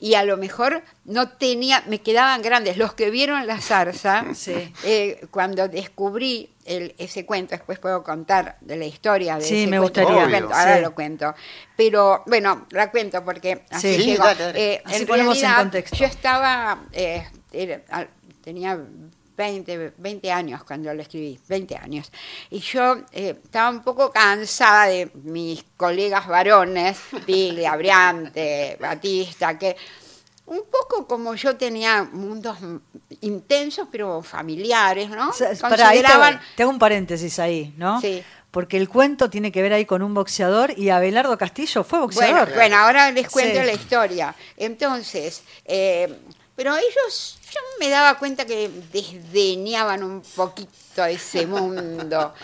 y 0.00 0.14
a 0.14 0.24
lo 0.24 0.36
mejor 0.36 0.82
no 1.04 1.28
tenía, 1.28 1.84
me 1.86 2.00
quedaban 2.00 2.42
grandes. 2.42 2.76
Los 2.76 2.92
que 2.94 3.10
vieron 3.10 3.46
la 3.46 3.60
zarza, 3.60 4.24
eh, 4.84 5.26
cuando 5.30 5.68
descubrí 5.68 6.50
el- 6.64 6.94
ese 6.98 7.24
cuento, 7.24 7.54
después 7.54 7.78
puedo 7.78 8.02
contar 8.02 8.56
de 8.60 8.76
la 8.76 8.84
historia 8.86 9.36
de 9.36 9.42
Sí, 9.42 9.62
ese 9.62 9.70
me 9.70 9.78
cuento, 9.78 10.00
gustaría. 10.02 10.28
cuento, 10.28 10.54
ahora 10.54 10.76
Sí. 10.76 10.82
lo 10.82 10.94
cuento. 10.94 11.34
Pero 11.76 12.24
bueno, 12.26 12.66
la 12.70 12.90
cuento 12.90 13.24
porque 13.24 13.62
así 13.70 13.94
Sí, 13.96 14.02
llegó. 14.06 14.24
dale, 14.24 14.42
dale. 14.42 14.72
Eh, 14.74 14.82
Así 14.84 15.02
en 15.02 15.06
ponemos 15.06 15.36
en 15.36 15.42
realidad, 15.42 15.62
contexto. 15.62 15.96
yo 15.96 16.06
estaba, 16.06 16.82
eh, 16.92 17.24
era- 17.52 18.08
tenía 18.42 18.80
20, 19.36 19.94
20 19.96 20.32
años 20.32 20.64
cuando 20.64 20.92
lo 20.92 21.02
escribí, 21.02 21.38
20 21.48 21.76
años. 21.76 22.10
Y 22.50 22.60
yo 22.60 22.96
eh, 23.12 23.38
estaba 23.42 23.70
un 23.70 23.82
poco 23.82 24.10
cansada 24.10 24.86
de 24.86 25.10
mis 25.24 25.64
colegas 25.76 26.26
varones, 26.26 26.98
Pili, 27.26 27.64
Abriante, 27.64 28.76
Batista, 28.80 29.58
que 29.58 29.76
un 30.46 30.62
poco 30.70 31.06
como 31.06 31.34
yo 31.34 31.56
tenía 31.56 32.02
mundos 32.04 32.58
intensos 33.20 33.88
pero 33.90 34.22
familiares, 34.22 35.08
¿no? 35.08 35.30
O 35.30 35.32
sea, 35.32 35.50
pará, 35.60 35.88
ahí 35.90 35.98
te, 35.98 36.02
Consideraban 36.04 36.40
te 36.56 36.62
hago 36.62 36.72
un 36.72 36.78
paréntesis 36.78 37.38
ahí, 37.38 37.72
¿no? 37.76 38.00
Sí. 38.00 38.22
Porque 38.50 38.76
el 38.76 38.86
cuento 38.90 39.30
tiene 39.30 39.50
que 39.50 39.62
ver 39.62 39.72
ahí 39.72 39.86
con 39.86 40.02
un 40.02 40.12
boxeador 40.12 40.78
y 40.78 40.90
Abelardo 40.90 41.38
Castillo 41.38 41.84
fue 41.84 42.00
boxeador. 42.00 42.40
Bueno, 42.40 42.54
bueno, 42.54 42.76
ahora 42.76 43.10
les 43.10 43.30
cuento 43.30 43.60
Sí. 43.60 43.64
la 43.66 43.72
historia. 43.72 44.34
Entonces, 44.58 45.42
eh, 45.64 46.18
pero 46.56 46.76
ellos, 46.76 47.38
yo 47.52 47.60
me 47.80 47.88
daba 47.88 48.18
cuenta 48.18 48.44
que 48.44 48.68
desdeñaban 48.92 50.02
un 50.02 50.20
poquito 50.20 51.04
ese 51.04 51.46
mundo. 51.46 52.34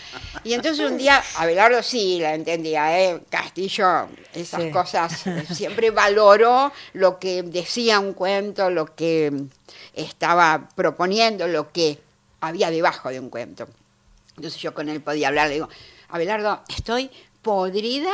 Y 0.43 0.53
entonces 0.53 0.89
un 0.89 0.97
día, 0.97 1.23
Abelardo 1.37 1.83
sí 1.83 2.19
la 2.19 2.33
entendía, 2.33 2.99
¿eh? 2.99 3.21
Castillo, 3.29 4.07
esas 4.33 4.63
Sí. 4.63 4.71
cosas, 4.71 5.23
siempre 5.53 5.91
valoró 5.91 6.71
lo 6.93 7.19
que 7.19 7.43
decía 7.43 7.99
un 7.99 8.13
cuento, 8.13 8.69
lo 8.69 8.95
que 8.95 9.31
estaba 9.93 10.69
proponiendo, 10.75 11.47
lo 11.47 11.71
que 11.71 11.99
había 12.41 12.71
debajo 12.71 13.09
de 13.09 13.19
un 13.19 13.29
cuento. 13.29 13.67
Entonces 14.35 14.59
yo 14.61 14.73
con 14.73 14.89
él 14.89 15.01
podía 15.01 15.27
hablar, 15.27 15.47
le 15.49 15.55
digo, 15.55 15.69
Abelardo, 16.09 16.63
estoy 16.69 17.11
podrida 17.41 18.13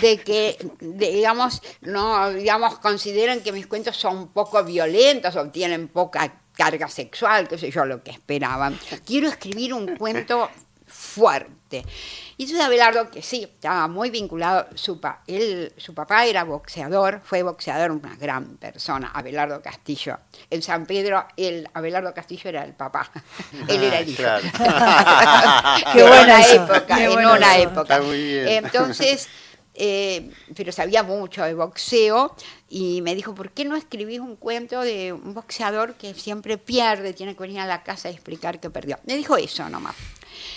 de 0.00 0.18
que, 0.18 0.56
digamos, 0.80 1.62
no, 1.82 2.30
digamos, 2.30 2.78
consideren 2.78 3.42
que 3.42 3.52
mis 3.52 3.66
cuentos 3.66 3.96
son 3.96 4.28
poco 4.28 4.62
violentos 4.64 5.36
o 5.36 5.50
tienen 5.50 5.88
poca 5.88 6.40
carga 6.54 6.88
sexual, 6.88 7.48
qué 7.48 7.58
sé 7.58 7.70
yo, 7.70 7.84
lo 7.84 8.02
que 8.02 8.12
esperaban. 8.12 8.78
Quiero 9.04 9.28
escribir 9.28 9.74
un 9.74 9.96
cuento 9.96 10.48
fuerte. 10.86 11.84
Y 12.36 12.44
entonces 12.44 12.64
Abelardo, 12.66 13.10
que 13.10 13.22
sí, 13.22 13.42
estaba 13.44 13.86
muy 13.88 14.10
vinculado, 14.10 14.66
su, 14.74 15.00
pa- 15.00 15.22
él, 15.26 15.72
su 15.76 15.94
papá 15.94 16.26
era 16.26 16.44
boxeador, 16.44 17.20
fue 17.24 17.42
boxeador, 17.42 17.90
una 17.92 18.16
gran 18.16 18.56
persona, 18.56 19.10
Abelardo 19.14 19.62
Castillo. 19.62 20.18
En 20.50 20.60
San 20.62 20.86
Pedro, 20.86 21.26
el 21.36 21.68
Abelardo 21.74 22.12
Castillo 22.12 22.48
era 22.50 22.64
el 22.64 22.72
papá, 22.74 23.10
él 23.68 23.82
era 23.84 23.98
el 24.00 24.08
hijo. 24.08 24.22
Claro. 24.22 24.44
Qué 25.92 26.02
buena 26.02 26.40
época, 26.46 26.96
qué 26.96 27.04
en 27.04 27.18
una 27.18 27.56
eso. 27.56 27.68
época. 27.70 27.94
Está 27.94 28.02
muy 28.02 28.22
bien. 28.22 28.48
Entonces, 28.64 29.28
eh, 29.74 30.30
pero 30.54 30.70
sabía 30.72 31.02
mucho 31.02 31.42
de 31.44 31.54
boxeo 31.54 32.34
y 32.68 33.02
me 33.02 33.14
dijo, 33.14 33.34
¿por 33.34 33.50
qué 33.50 33.64
no 33.64 33.76
escribís 33.76 34.20
un 34.20 34.36
cuento 34.36 34.80
de 34.80 35.12
un 35.12 35.34
boxeador 35.34 35.94
que 35.94 36.14
siempre 36.14 36.58
pierde, 36.58 37.12
tiene 37.12 37.34
que 37.34 37.40
venir 37.42 37.60
a 37.60 37.66
la 37.66 37.82
casa 37.82 38.08
y 38.10 38.14
explicar 38.14 38.60
que 38.60 38.70
perdió? 38.70 38.98
Me 39.04 39.16
dijo 39.16 39.36
eso 39.36 39.68
nomás. 39.68 39.94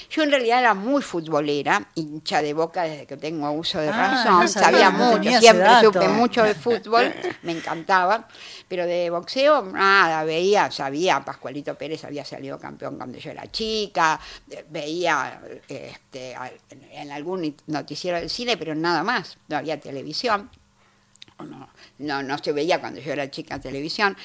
Yo 0.10 0.24
en 0.24 0.32
realidad 0.32 0.60
era 0.60 0.74
muy 0.74 1.02
futbolera, 1.02 1.90
hincha 1.96 2.42
de 2.42 2.54
boca 2.54 2.84
desde 2.84 3.06
que 3.06 3.18
tengo 3.18 3.52
uso 3.52 3.80
de 3.80 3.90
Ah, 3.90 3.92
razón, 3.92 4.42
no 4.42 4.48
sabía, 4.48 4.70
sabía 4.70 4.92
no 4.92 5.18
mucho, 5.18 5.40
siempre 5.40 5.70
supe 5.82 6.08
mucho 6.08 6.44
de 6.44 6.56
fútbol, 6.56 7.14
me 7.44 7.52
encantaba, 7.54 8.28
pero 8.68 8.86
de 8.86 9.10
boxeo 9.10 9.64
nada, 9.64 10.24
veía, 10.24 10.70
sabía, 10.72 11.24
Pascualito 11.24 11.76
Pérez 11.76 12.04
había 12.04 12.26
salido 12.26 12.60
campeón 12.60 12.98
cuando 12.98 13.18
yo 13.18 13.32
era 13.32 13.52
chica, 13.52 14.20
veía 14.70 15.42
este, 15.68 16.36
en 16.92 17.12
algún 17.12 17.56
noticiero 17.68 18.20
del 18.20 18.30
cine, 18.30 18.58
pero 18.58 18.76
nada 18.76 19.04
más, 19.04 19.38
no 19.48 19.58
había 19.58 19.80
televisión, 19.80 20.50
no, 21.40 21.70
no, 22.00 22.24
no 22.24 22.38
se 22.38 22.52
veía 22.52 22.80
cuando 22.80 23.00
yo 23.00 23.14
era 23.14 23.30
chica 23.30 23.60
televisión. 23.60 24.18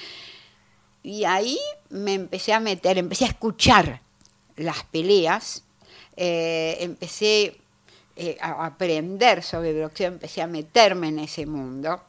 Y 1.02 1.24
ahí 1.24 1.58
me 1.90 2.14
empecé 2.14 2.52
a 2.52 2.60
meter, 2.60 2.96
empecé 2.96 3.24
a 3.24 3.28
escuchar 3.28 4.00
las 4.56 4.84
peleas, 4.84 5.64
eh, 6.16 6.76
empecé 6.80 7.56
eh, 8.16 8.36
a 8.40 8.66
aprender 8.66 9.42
sobre 9.42 9.80
boxeo, 9.82 10.08
empecé 10.08 10.42
a 10.42 10.46
meterme 10.46 11.08
en 11.08 11.20
ese 11.20 11.46
mundo. 11.46 12.02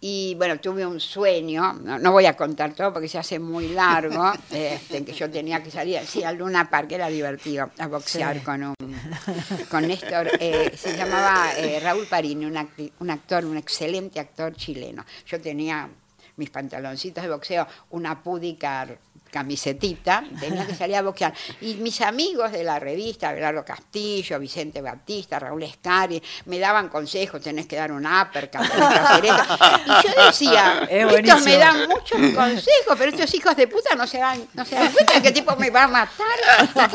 Y 0.00 0.36
bueno, 0.36 0.60
tuve 0.60 0.86
un 0.86 1.00
sueño, 1.00 1.72
no, 1.72 1.98
no 1.98 2.12
voy 2.12 2.26
a 2.26 2.36
contar 2.36 2.72
todo 2.72 2.92
porque 2.92 3.08
se 3.08 3.18
hace 3.18 3.40
muy 3.40 3.66
largo, 3.70 4.32
este, 4.52 5.04
que 5.04 5.12
yo 5.12 5.28
tenía 5.28 5.60
que 5.60 5.72
salir 5.72 5.98
así 5.98 6.22
al 6.22 6.36
Luna 6.36 6.70
Park, 6.70 6.92
era 6.92 7.08
divertido, 7.08 7.68
a 7.78 7.88
boxear 7.88 8.38
Sí. 8.38 8.44
con 8.44 8.62
un 8.62 8.74
con 9.70 9.88
Néstor, 9.88 10.30
eh, 10.38 10.72
se 10.76 10.96
llamaba 10.96 11.50
Raúl 11.82 12.06
Parini, 12.06 12.44
un, 12.44 12.54
acti- 12.54 12.92
un 13.00 13.10
actor, 13.10 13.44
un 13.44 13.56
excelente 13.56 14.20
actor 14.20 14.54
chileno. 14.54 15.04
Yo 15.26 15.40
tenía 15.40 15.88
mis 16.36 16.50
pantaloncitos 16.50 17.24
de 17.24 17.30
boxeo, 17.30 17.66
una 17.90 18.22
púdica 18.22 18.86
camisetita, 19.30 20.24
tenía 20.40 20.66
que 20.66 20.74
salir 20.74 20.96
a 20.96 21.02
boxear. 21.02 21.32
Y 21.60 21.74
mis 21.74 22.00
amigos 22.00 22.52
de 22.52 22.64
la 22.64 22.78
revista, 22.78 23.32
Belardo 23.32 23.64
Castillo, 23.64 24.38
Vicente 24.38 24.80
Batista, 24.80 25.38
Raúl 25.38 25.62
Escari, 25.62 26.22
me 26.46 26.58
daban 26.58 26.88
consejos, 26.88 27.40
tenés 27.42 27.66
que 27.66 27.76
dar 27.76 27.92
un 27.92 28.06
uppercut, 28.06 28.60
hacer 28.60 29.24
esto. 29.24 29.58
Y 29.86 30.08
yo 30.08 30.26
decía, 30.26 30.86
Es 30.90 31.12
estos 31.12 31.42
me 31.42 31.56
dan 31.56 31.88
muchos 31.88 32.18
consejos, 32.34 32.96
pero 32.98 33.10
estos 33.10 33.34
hijos 33.34 33.56
de 33.56 33.68
puta 33.68 33.94
no 33.94 34.06
se 34.06 34.18
dan, 34.18 34.46
no 34.54 34.64
se 34.64 34.74
dan 34.74 34.92
cuenta 34.92 35.22
que 35.22 35.32
tipo 35.32 35.54
me 35.56 35.70
va 35.70 35.84
a 35.84 35.88
matar. 35.88 36.38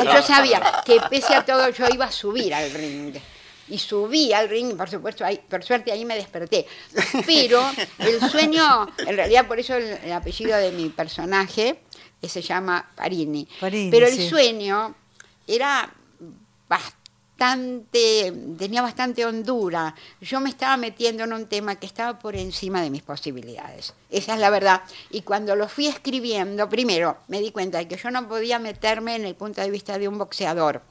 Y 0.02 0.06
yo 0.06 0.22
sabía 0.22 0.62
que 0.86 1.00
pese 1.10 1.36
a 1.36 1.46
todo 1.46 1.70
yo 1.70 1.88
iba 1.94 2.06
a 2.06 2.12
subir 2.12 2.54
al 2.54 2.72
ring. 2.72 3.16
Y 3.70 3.80
subí 3.80 4.34
al 4.34 4.50
ring, 4.50 4.76
por 4.76 4.90
supuesto, 4.90 5.24
ahí, 5.24 5.40
por 5.50 5.64
suerte 5.64 5.92
ahí 5.92 6.04
me 6.04 6.16
desperté. 6.16 6.66
Pero 7.26 7.64
el 8.00 8.20
sueño, 8.30 8.88
en 8.98 9.16
realidad 9.16 9.48
por 9.48 9.60
eso 9.60 9.76
el, 9.76 9.86
el 10.04 10.12
apellido 10.12 10.58
de 10.58 10.72
mi 10.72 10.90
personaje 10.90 11.80
eh, 12.24 12.30
se 12.30 12.42
llama 12.42 12.90
Parini. 12.96 13.48
Parini, 13.60 13.92
Pero 13.92 14.08
el 14.08 14.16
sí. 14.16 14.30
sueño 14.30 14.96
era 15.46 15.94
bastante, 16.70 18.34
tenía 18.58 18.82
bastante 18.82 19.26
hondura. 19.26 19.94
Yo 20.22 20.40
me 20.40 20.50
estaba 20.50 20.78
metiendo 20.78 21.26
en 21.26 21.34
un 21.34 21.48
tema 21.48 21.76
que 21.76 21.86
estaba 21.86 22.18
por 22.18 22.36
encima 22.36 22.82
de 22.82 22.90
mis 22.90 23.02
posibilidades. 23.02 23.94
Esa 24.10 24.36
es 24.36 24.40
la 24.40 24.50
verdad. 24.50 24.82
Y 25.12 25.22
cuando 25.24 25.56
lo 25.56 25.68
fui 25.68 25.88
escribiendo, 25.88 26.70
primero 26.70 27.18
me 27.28 27.42
di 27.42 27.52
cuenta 27.52 27.80
de 27.80 27.88
que 27.88 27.98
yo 27.98 28.10
no 28.10 28.28
podía 28.28 28.58
meterme 28.58 29.16
en 29.16 29.26
el 29.26 29.36
punto 29.36 29.62
de 29.62 29.70
vista 29.70 29.98
de 29.98 30.08
un 30.08 30.18
boxeador 30.18 30.82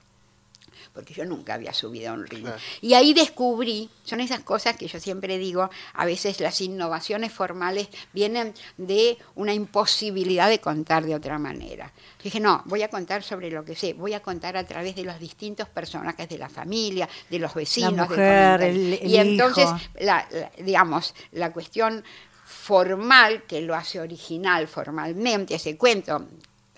porque 0.93 1.15
yo 1.15 1.25
nunca 1.25 1.55
había 1.55 1.73
subido 1.73 2.11
a 2.11 2.13
un 2.15 2.27
ring. 2.27 2.47
Y 2.81 2.95
ahí 2.95 3.15
descubrí, 3.15 3.89
son 4.05 4.21
esas 4.21 4.41
cosas 4.41 4.77
que 4.77 4.87
yo 4.87 5.01
siempre 5.01 5.39
digo, 5.39 5.71
a 5.95 6.05
veces 6.05 6.39
las 6.41 6.61
innovaciones 6.61 7.33
formales 7.33 7.89
vienen 8.13 8.53
de 8.77 9.17
una 9.35 9.55
imposibilidad 9.55 10.49
de 10.49 10.61
contar 10.61 11.05
de 11.05 11.15
otra 11.15 11.39
manera. 11.39 11.91
Dije, 12.23 12.41
no, 12.41 12.63
voy 12.67 12.83
a 12.83 12.89
contar 12.89 13.23
sobre 13.23 13.51
lo 13.51 13.65
que 13.65 13.75
sé, 13.75 13.95
voy 13.95 14.13
a 14.15 14.21
contar 14.21 14.57
a 14.57 14.65
través 14.65 14.95
de 14.95 15.05
los 15.05 15.19
distintos 15.19 15.69
personajes 15.69 16.29
de 16.29 16.39
la 16.39 16.49
familia, 16.49 17.09
de 17.31 17.39
los 17.39 17.55
vecinos. 17.55 17.93
del 17.93 18.01
mujer, 18.19 18.59
comentario. 18.59 18.67
el- 18.67 18.93
el 19.03 19.11
y 19.11 19.17
entonces, 19.17 19.65
hijo. 19.65 19.79
la- 20.01 20.29
la- 20.31 20.51
digamos, 20.59 21.15
la 21.33 21.53
cuestión 21.53 22.05
formal 22.45 23.45
que 23.45 23.61
lo 23.63 23.75
hace 23.75 23.99
original 23.99 24.69
formalmente, 24.69 25.55
ese 25.55 25.77
cuento, 25.77 26.27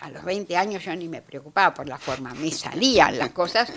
a 0.01 0.11
los 0.11 0.25
20 0.25 0.57
años 0.57 0.85
yo 0.85 0.95
ni 0.97 1.09
me 1.09 1.23
preocupaba 1.23 1.73
por 1.75 1.89
la 1.89 1.99
forma, 1.99 2.33
me 2.35 2.51
salían 2.51 3.19
las 3.19 3.31
cosas 3.31 3.71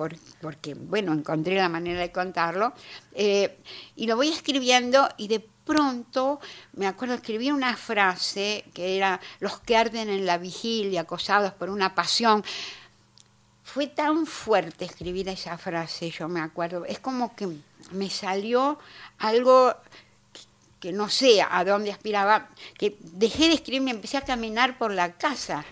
por- 0.00 0.16
porque, 0.40 0.72
bueno, 0.72 1.12
encontré 1.12 1.56
la 1.56 1.68
manera 1.68 2.00
de 2.00 2.10
contarlo, 2.10 2.72
eh, 3.12 3.58
y 3.96 4.06
lo 4.06 4.16
voy 4.16 4.30
escribiendo 4.30 5.06
y 5.18 5.28
de 5.28 5.40
pronto, 5.40 6.40
me 6.72 6.86
acuerdo, 6.86 7.12
escribí 7.12 7.50
una 7.50 7.76
frase 7.76 8.64
que 8.72 8.96
era, 8.96 9.20
los 9.40 9.60
que 9.60 9.76
arden 9.76 10.08
en 10.08 10.24
la 10.24 10.38
vigilia, 10.38 11.02
acosados 11.02 11.52
por 11.52 11.68
una 11.68 11.94
pasión. 11.94 12.42
Fue 13.62 13.88
tan 13.88 14.24
fuerte 14.24 14.86
escribir 14.86 15.28
esa 15.28 15.58
frase, 15.58 16.10
yo 16.10 16.28
me 16.28 16.40
acuerdo, 16.40 16.86
es 16.86 16.98
como 16.98 17.36
que 17.36 17.46
me 17.92 18.08
salió 18.08 18.78
algo 19.18 19.74
que 20.80 20.92
no 20.92 21.10
sé 21.10 21.42
a 21.42 21.62
dónde 21.62 21.92
aspiraba, 21.92 22.48
que 22.78 22.96
dejé 23.02 23.48
de 23.48 23.54
escribir, 23.56 23.82
me 23.82 23.90
empecé 23.90 24.16
a 24.16 24.22
caminar 24.22 24.78
por 24.78 24.94
la 24.94 25.12
casa. 25.12 25.62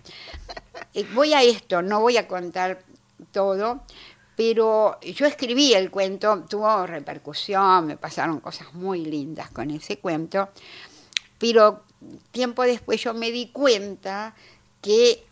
Eh, 0.92 1.06
voy 1.14 1.32
a 1.32 1.42
esto, 1.42 1.80
no 1.80 2.00
voy 2.02 2.18
a 2.18 2.28
contar 2.28 2.84
todo, 3.32 3.82
pero 4.38 5.00
yo 5.00 5.26
escribí 5.26 5.74
el 5.74 5.90
cuento, 5.90 6.44
tuvo 6.48 6.86
repercusión, 6.86 7.88
me 7.88 7.96
pasaron 7.96 8.38
cosas 8.38 8.72
muy 8.72 9.04
lindas 9.04 9.50
con 9.50 9.68
ese 9.72 9.98
cuento, 9.98 10.50
pero 11.38 11.82
tiempo 12.30 12.62
después 12.62 13.02
yo 13.02 13.14
me 13.14 13.32
di 13.32 13.48
cuenta 13.48 14.36
que 14.80 15.26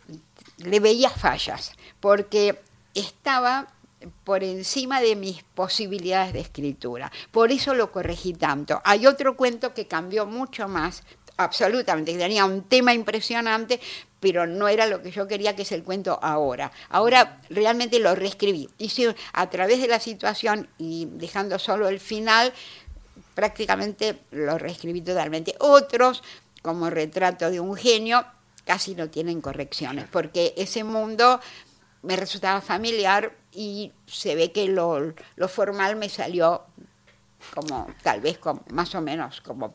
le 0.57 0.81
veía 0.81 1.09
fallas, 1.09 1.71
porque 2.01 2.59
estaba 2.95 3.69
por 4.25 4.43
encima 4.43 4.99
de 4.99 5.15
mis 5.15 5.41
posibilidades 5.41 6.33
de 6.33 6.41
escritura. 6.41 7.09
Por 7.31 7.53
eso 7.53 7.73
lo 7.73 7.93
corregí 7.93 8.33
tanto. 8.33 8.81
Hay 8.83 9.07
otro 9.07 9.37
cuento 9.37 9.73
que 9.73 9.87
cambió 9.87 10.25
mucho 10.25 10.67
más, 10.67 11.03
absolutamente, 11.37 12.11
que 12.11 12.17
tenía 12.17 12.43
un 12.43 12.63
tema 12.63 12.93
impresionante, 12.93 13.79
pero 14.19 14.47
no 14.47 14.67
era 14.67 14.85
lo 14.85 15.01
que 15.01 15.11
yo 15.11 15.27
quería 15.27 15.55
que 15.55 15.61
es 15.61 15.71
el 15.71 15.83
cuento 15.83 16.19
ahora. 16.21 16.71
Ahora 16.89 17.39
realmente 17.49 17.99
lo 17.99 18.15
reescribí. 18.15 18.69
Hice 18.77 19.15
a 19.33 19.49
través 19.49 19.81
de 19.81 19.87
la 19.87 19.99
situación 19.99 20.67
y 20.77 21.07
dejando 21.11 21.59
solo 21.59 21.87
el 21.87 21.99
final, 21.99 22.53
prácticamente 23.35 24.19
lo 24.31 24.57
reescribí 24.57 25.01
totalmente. 25.01 25.55
Otros, 25.59 26.23
como 26.61 26.89
retrato 26.89 27.51
de 27.51 27.59
un 27.59 27.75
genio, 27.75 28.25
casi 28.65 28.95
no 28.95 29.09
tienen 29.09 29.41
correcciones, 29.41 30.05
porque 30.11 30.53
ese 30.57 30.83
mundo 30.83 31.39
me 32.01 32.15
resultaba 32.15 32.61
familiar 32.61 33.33
y 33.51 33.91
se 34.05 34.35
ve 34.35 34.51
que 34.51 34.67
lo, 34.67 35.13
lo 35.35 35.47
formal 35.47 35.95
me 35.95 36.09
salió 36.09 36.63
como 37.53 37.87
tal 38.03 38.21
vez 38.21 38.37
como, 38.37 38.63
más 38.71 38.93
o 38.95 39.01
menos 39.01 39.41
como 39.41 39.73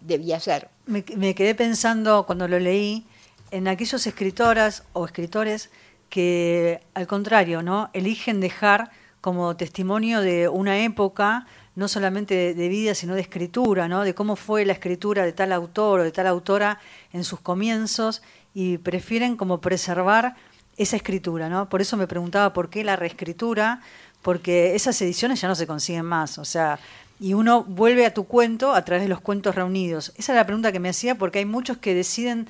debía 0.00 0.40
ser. 0.40 0.68
Me, 0.86 1.04
me 1.16 1.34
quedé 1.34 1.54
pensando 1.54 2.24
cuando 2.26 2.48
lo 2.48 2.58
leí 2.58 3.06
en 3.52 3.68
aquellas 3.68 4.06
escritoras 4.06 4.82
o 4.92 5.04
escritores 5.04 5.70
que, 6.08 6.82
al 6.94 7.06
contrario, 7.06 7.62
¿no? 7.62 7.90
eligen 7.92 8.40
dejar 8.40 8.90
como 9.20 9.56
testimonio 9.56 10.20
de 10.20 10.48
una 10.48 10.78
época, 10.80 11.46
no 11.76 11.86
solamente 11.86 12.34
de, 12.34 12.54
de 12.54 12.68
vida, 12.68 12.94
sino 12.94 13.14
de 13.14 13.20
escritura, 13.20 13.86
¿no? 13.86 14.02
de 14.02 14.14
cómo 14.14 14.34
fue 14.34 14.64
la 14.64 14.72
escritura 14.72 15.24
de 15.24 15.32
tal 15.32 15.52
autor 15.52 16.00
o 16.00 16.02
de 16.02 16.10
tal 16.10 16.26
autora 16.26 16.80
en 17.12 17.22
sus 17.22 17.40
comienzos, 17.40 18.22
y 18.54 18.78
prefieren 18.78 19.36
como 19.36 19.60
preservar 19.60 20.34
esa 20.76 20.96
escritura. 20.96 21.48
¿no? 21.48 21.68
Por 21.68 21.80
eso 21.80 21.96
me 21.96 22.06
preguntaba 22.06 22.52
por 22.52 22.70
qué 22.70 22.84
la 22.84 22.96
reescritura, 22.96 23.80
porque 24.22 24.74
esas 24.74 25.00
ediciones 25.02 25.40
ya 25.40 25.48
no 25.48 25.54
se 25.54 25.66
consiguen 25.66 26.04
más. 26.04 26.38
O 26.38 26.44
sea, 26.44 26.78
y 27.20 27.34
uno 27.34 27.64
vuelve 27.64 28.06
a 28.06 28.14
tu 28.14 28.24
cuento 28.24 28.74
a 28.74 28.84
través 28.84 29.02
de 29.02 29.08
los 29.08 29.20
cuentos 29.20 29.54
reunidos. 29.54 30.12
Esa 30.16 30.32
es 30.32 30.36
la 30.36 30.46
pregunta 30.46 30.72
que 30.72 30.80
me 30.80 30.88
hacía, 30.88 31.16
porque 31.16 31.38
hay 31.38 31.44
muchos 31.44 31.78
que 31.78 31.94
deciden 31.94 32.48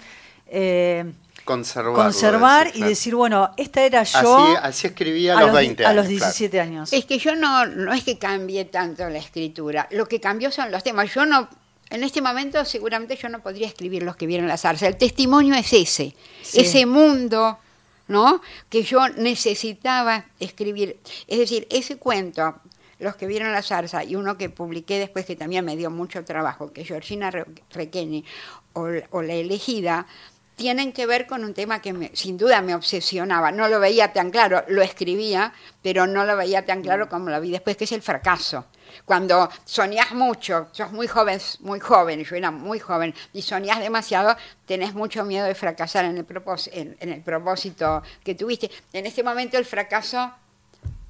eh, 0.53 1.13
conservar 1.45 2.67
decir, 2.67 2.75
y 2.75 2.79
claro. 2.79 2.89
decir, 2.89 3.15
bueno, 3.17 3.51
esta 3.57 3.83
era 3.83 4.03
yo 4.05 4.39
Así, 4.39 4.57
así 4.63 4.87
escribía 4.89 5.37
a, 5.39 5.43
los 5.43 5.53
20 5.53 5.85
a 5.85 5.89
años. 5.89 5.97
los 5.97 6.07
claro. 6.07 6.27
17 6.27 6.61
años. 6.61 6.93
Es 6.93 7.05
que 7.05 7.19
yo 7.19 7.35
no, 7.35 7.67
no 7.67 7.93
es 7.93 8.05
que 8.05 8.19
cambie 8.19 8.65
tanto 8.67 9.09
la 9.09 9.19
escritura, 9.19 9.89
lo 9.91 10.07
que 10.07 10.21
cambió 10.21 10.51
son 10.53 10.71
los 10.71 10.85
temas. 10.85 11.13
Yo 11.13 11.27
no, 11.27 11.49
en 11.91 12.05
este 12.05 12.23
momento 12.23 12.65
seguramente 12.65 13.17
yo 13.17 13.29
no 13.29 13.41
podría 13.43 13.67
escribir 13.67 14.03
los 14.05 14.15
que 14.17 14.27
vieron 14.27 14.47
la 14.47 14.57
zarza. 14.57 14.87
El 14.87 14.97
testimonio 14.97 15.55
es 15.55 15.73
ese, 15.73 16.15
Sí. 16.43 16.61
ese 16.61 16.87
mundo, 16.87 17.59
¿no? 18.09 18.41
Que 18.69 18.83
yo 18.83 19.09
necesitaba 19.09 20.27
escribir. 20.39 20.99
Es 21.27 21.39
decir, 21.39 21.67
ese 21.71 21.97
cuento, 21.97 22.57
los 22.99 23.17
que 23.17 23.27
vieron 23.27 23.51
la 23.53 23.63
zarza 23.63 24.05
y 24.05 24.15
uno 24.15 24.39
que 24.39 24.49
publiqué 24.49 24.99
después 25.01 25.27
que 25.27 25.35
también 25.35 25.65
me 25.65 25.77
dio 25.77 25.91
mucho 25.91 26.25
trabajo, 26.25 26.73
que 26.73 26.85
Georgina 26.85 27.31
Re- 27.33 27.47
Requeni 27.73 28.25
o, 28.75 28.89
o 29.11 29.23
La 29.23 29.35
elegida, 29.35 30.07
tienen 30.57 30.93
que 30.93 31.07
ver 31.07 31.27
con 31.27 31.45
un 31.45 31.55
tema 31.55 31.81
que 31.81 31.93
me- 31.93 32.11
sin 32.15 32.37
duda 32.37 32.61
me 32.63 32.75
obsesionaba. 32.75 33.51
No 33.53 33.69
lo 33.69 33.81
veía 33.81 34.13
tan 34.13 34.31
claro, 34.31 34.65
lo 34.69 34.83
escribía, 34.83 35.53
pero 35.83 36.07
no 36.07 36.25
lo 36.25 36.37
veía 36.37 36.65
tan 36.65 36.83
claro 36.83 37.09
como 37.09 37.31
lo 37.31 37.41
vi 37.41 37.51
después, 37.51 37.77
que 37.77 37.85
es 37.85 37.93
el 37.93 38.03
fracaso. 38.03 38.67
Cuando 39.07 39.49
soñás 39.65 40.13
mucho, 40.13 40.69
sos 40.73 40.93
muy 40.93 41.07
joven, 41.07 41.41
muy 41.61 41.81
joven, 41.81 42.23
yo 42.25 42.37
era 42.37 42.51
muy 42.51 42.79
joven, 42.79 43.15
y 43.33 43.41
soñás 43.43 43.81
demasiado, 43.81 44.37
tenés 44.67 44.93
mucho 44.95 45.25
miedo 45.25 45.47
de 45.47 45.55
fracasar 45.55 46.05
en 46.05 46.19
el, 46.19 46.27
propós- 46.27 46.69
en- 46.73 46.97
en 47.01 47.09
el 47.11 47.23
propósito 47.23 48.03
que 48.23 48.35
tuviste. 48.35 48.71
En 48.93 49.07
este 49.07 49.23
momento 49.23 49.57
el 49.57 49.65
fracaso 49.65 50.33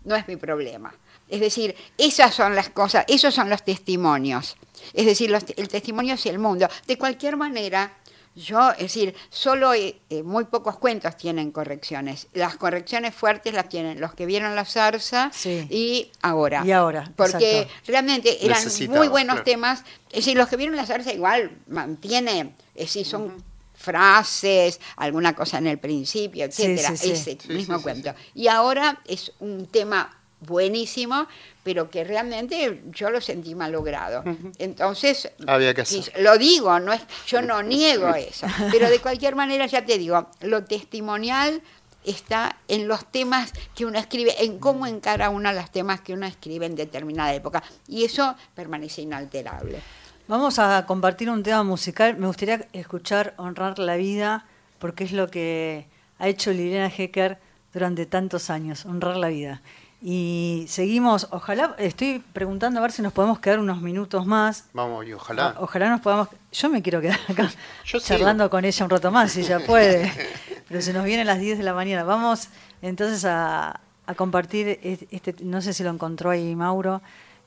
no 0.04 0.14
es 0.14 0.26
mi 0.28 0.36
problema. 0.36 0.94
Es 1.28 1.40
decir, 1.40 1.74
esas 1.98 2.34
son 2.34 2.54
las 2.54 2.68
cosas, 2.70 3.04
esos 3.08 3.34
son 3.34 3.48
los 3.50 3.64
testimonios. 3.64 4.56
Es 4.92 5.06
decir, 5.06 5.30
los- 5.30 5.44
el 5.56 5.68
testimonio 5.68 6.14
es 6.14 6.26
el 6.26 6.38
mundo. 6.38 6.68
De 6.86 6.98
cualquier 6.98 7.36
manera, 7.36 7.92
yo, 8.34 8.70
es 8.72 8.78
decir, 8.78 9.14
solo 9.30 9.74
eh, 9.74 9.96
eh, 10.08 10.22
muy 10.22 10.44
pocos 10.44 10.78
cuentos 10.78 11.16
tienen 11.16 11.50
correcciones. 11.50 12.28
Las 12.32 12.56
correcciones 12.56 13.14
fuertes 13.14 13.52
las 13.52 13.68
tienen 13.68 14.00
los 14.00 14.14
que 14.14 14.24
vieron 14.26 14.54
la 14.56 14.64
zarza 14.64 15.30
y 15.44 16.10
ahora. 16.22 16.62
Y 16.64 16.72
ahora, 16.72 17.12
Porque 17.16 17.60
exacto. 17.60 17.90
realmente 17.92 18.44
eran 18.44 18.64
Necesitaba, 18.64 18.98
muy 18.98 19.08
buenos 19.08 19.34
claro. 19.34 19.44
temas. 19.44 19.84
Es 20.10 20.24
decir, 20.24 20.36
los 20.36 20.48
que 20.48 20.56
vieron 20.56 20.76
la 20.76 20.86
zarza 20.86 21.12
igual 21.12 21.58
mantiene, 21.68 22.54
es 22.74 22.86
decir, 22.86 23.04
son 23.06 23.42
frases, 23.74 24.80
alguna 24.96 25.34
cosa 25.34 25.58
en 25.58 25.66
el 25.66 25.78
principio, 25.78 26.44
etcétera, 26.44 26.90
sí, 26.96 27.08
sí. 27.08 27.12
ese 27.12 27.38
Sí, 27.40 27.48
mismo 27.48 27.74
sí, 27.74 27.80
sí, 27.80 27.82
cuento. 27.82 28.14
Y 28.34 28.48
ahora 28.48 29.00
es 29.06 29.32
un 29.40 29.66
tema 29.66 30.16
buenísimo, 30.46 31.26
pero 31.62 31.90
que 31.90 32.04
realmente 32.04 32.82
yo 32.90 33.10
lo 33.10 33.20
sentí 33.20 33.54
mal 33.54 33.72
logrado. 33.72 34.24
Entonces, 34.58 35.30
Había 35.46 35.74
que 35.74 35.82
hacer. 35.82 36.12
lo 36.20 36.36
digo, 36.38 36.78
no 36.80 36.92
es, 36.92 37.02
yo 37.26 37.42
no 37.42 37.62
niego 37.62 38.14
eso, 38.14 38.46
pero 38.70 38.90
de 38.90 38.98
cualquier 38.98 39.34
manera 39.36 39.66
ya 39.66 39.84
te 39.84 39.98
digo, 39.98 40.28
lo 40.40 40.64
testimonial 40.64 41.62
está 42.04 42.56
en 42.66 42.88
los 42.88 43.06
temas 43.06 43.52
que 43.74 43.86
uno 43.86 43.98
escribe, 43.98 44.34
en 44.44 44.58
cómo 44.58 44.86
encara 44.86 45.30
uno 45.30 45.52
los 45.52 45.70
temas 45.70 46.00
que 46.00 46.12
uno 46.12 46.26
escribe 46.26 46.66
en 46.66 46.74
determinada 46.74 47.32
época, 47.32 47.62
y 47.86 48.04
eso 48.04 48.34
permanece 48.54 49.02
inalterable. 49.02 49.80
Vamos 50.28 50.58
a 50.58 50.86
compartir 50.86 51.28
un 51.30 51.42
tema 51.42 51.62
musical. 51.62 52.16
Me 52.16 52.26
gustaría 52.26 52.66
escuchar 52.72 53.34
Honrar 53.36 53.78
la 53.78 53.96
Vida, 53.96 54.46
porque 54.78 55.04
es 55.04 55.12
lo 55.12 55.28
que 55.28 55.86
ha 56.18 56.28
hecho 56.28 56.52
Liliana 56.52 56.92
Hecker 56.96 57.38
durante 57.72 58.06
tantos 58.06 58.48
años, 58.50 58.84
honrar 58.84 59.16
la 59.16 59.28
vida. 59.28 59.62
Y 60.04 60.64
seguimos, 60.68 61.28
ojalá, 61.30 61.76
estoy 61.78 62.24
preguntando 62.32 62.80
a 62.80 62.82
ver 62.82 62.90
si 62.90 63.02
nos 63.02 63.12
podemos 63.12 63.38
quedar 63.38 63.60
unos 63.60 63.80
minutos 63.80 64.26
más. 64.26 64.64
Vamos, 64.72 65.06
y 65.06 65.12
ojalá. 65.12 65.54
O- 65.58 65.64
ojalá 65.64 65.90
nos 65.90 66.00
podamos. 66.00 66.28
Yo 66.50 66.68
me 66.70 66.82
quiero 66.82 67.00
quedar 67.00 67.20
acá 67.28 67.48
Yo 67.84 68.00
charlando 68.00 68.50
con 68.50 68.64
ella 68.64 68.84
un 68.84 68.90
rato 68.90 69.12
más, 69.12 69.30
si 69.32 69.40
ella 69.42 69.60
puede. 69.64 70.10
Pero 70.68 70.82
se 70.82 70.92
nos 70.92 71.04
vienen 71.04 71.26
las 71.28 71.38
10 71.38 71.58
de 71.58 71.64
la 71.64 71.72
mañana. 71.72 72.02
Vamos 72.02 72.48
entonces 72.82 73.24
a, 73.24 73.80
a 74.06 74.14
compartir 74.16 74.80
es- 74.82 75.04
este. 75.12 75.36
No 75.44 75.60
sé 75.62 75.72
si 75.72 75.84
lo 75.84 75.90
encontró 75.90 76.30
ahí 76.30 76.56
Mauro. 76.56 77.00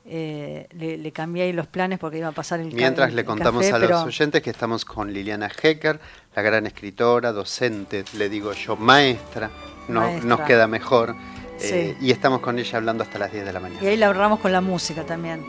eh, 0.06 0.66
le, 0.72 0.96
le 0.96 1.12
cambié 1.12 1.42
ahí 1.42 1.52
los 1.52 1.66
planes 1.66 1.98
porque 1.98 2.16
iba 2.18 2.28
a 2.28 2.32
pasar 2.32 2.60
el 2.60 2.72
Mientras 2.72 3.10
el- 3.10 3.16
le 3.16 3.24
contamos 3.26 3.64
café, 3.64 3.74
a 3.74 3.78
los 3.80 3.88
pero- 3.88 4.02
oyentes 4.04 4.40
que 4.42 4.48
estamos 4.50 4.86
con 4.86 5.12
Liliana 5.12 5.50
Hecker, 5.62 6.00
la 6.34 6.40
gran 6.42 6.64
escritora, 6.66 7.32
docente, 7.32 8.02
le 8.14 8.30
digo 8.30 8.52
yo, 8.54 8.76
maestra, 8.76 9.50
no, 9.88 10.00
Maestra. 10.00 10.26
nos 10.28 10.40
queda 10.40 10.66
mejor. 10.68 11.14
Sí. 11.58 11.74
eh, 11.74 11.96
y 12.00 12.10
estamos 12.10 12.40
con 12.40 12.58
ella 12.58 12.78
hablando 12.78 13.02
hasta 13.04 13.18
las 13.18 13.32
10 13.32 13.44
de 13.44 13.52
la 13.52 13.60
mañana. 13.60 13.82
Y 13.82 13.86
ahí 13.86 13.96
la 13.96 14.06
ahorramos 14.06 14.40
con 14.40 14.52
la 14.52 14.60
música 14.60 15.04
también. 15.04 15.42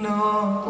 No, 0.00 0.64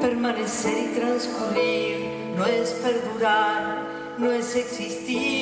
permanecer 0.00 0.76
y 0.92 0.98
transcurrir 0.98 2.08
no 2.36 2.46
es 2.46 2.70
perdurar, 2.70 3.82
no 4.18 4.30
es 4.32 4.54
existir, 4.56 5.37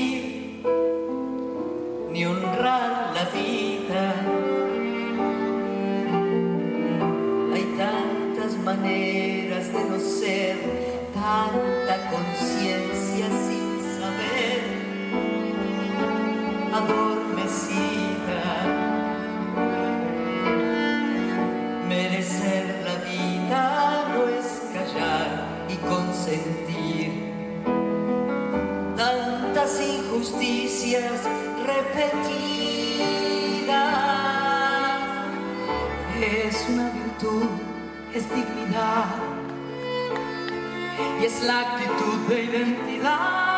injusticias 30.16 31.20
repetidas. 31.66 32.96
Es 36.20 36.66
una 36.70 36.90
virtud, 36.90 37.48
es 38.14 38.24
dignidad 38.30 39.04
y 41.20 41.24
es 41.24 41.42
la 41.42 41.60
actitud 41.60 42.28
de 42.28 42.44
identidad 42.44 43.55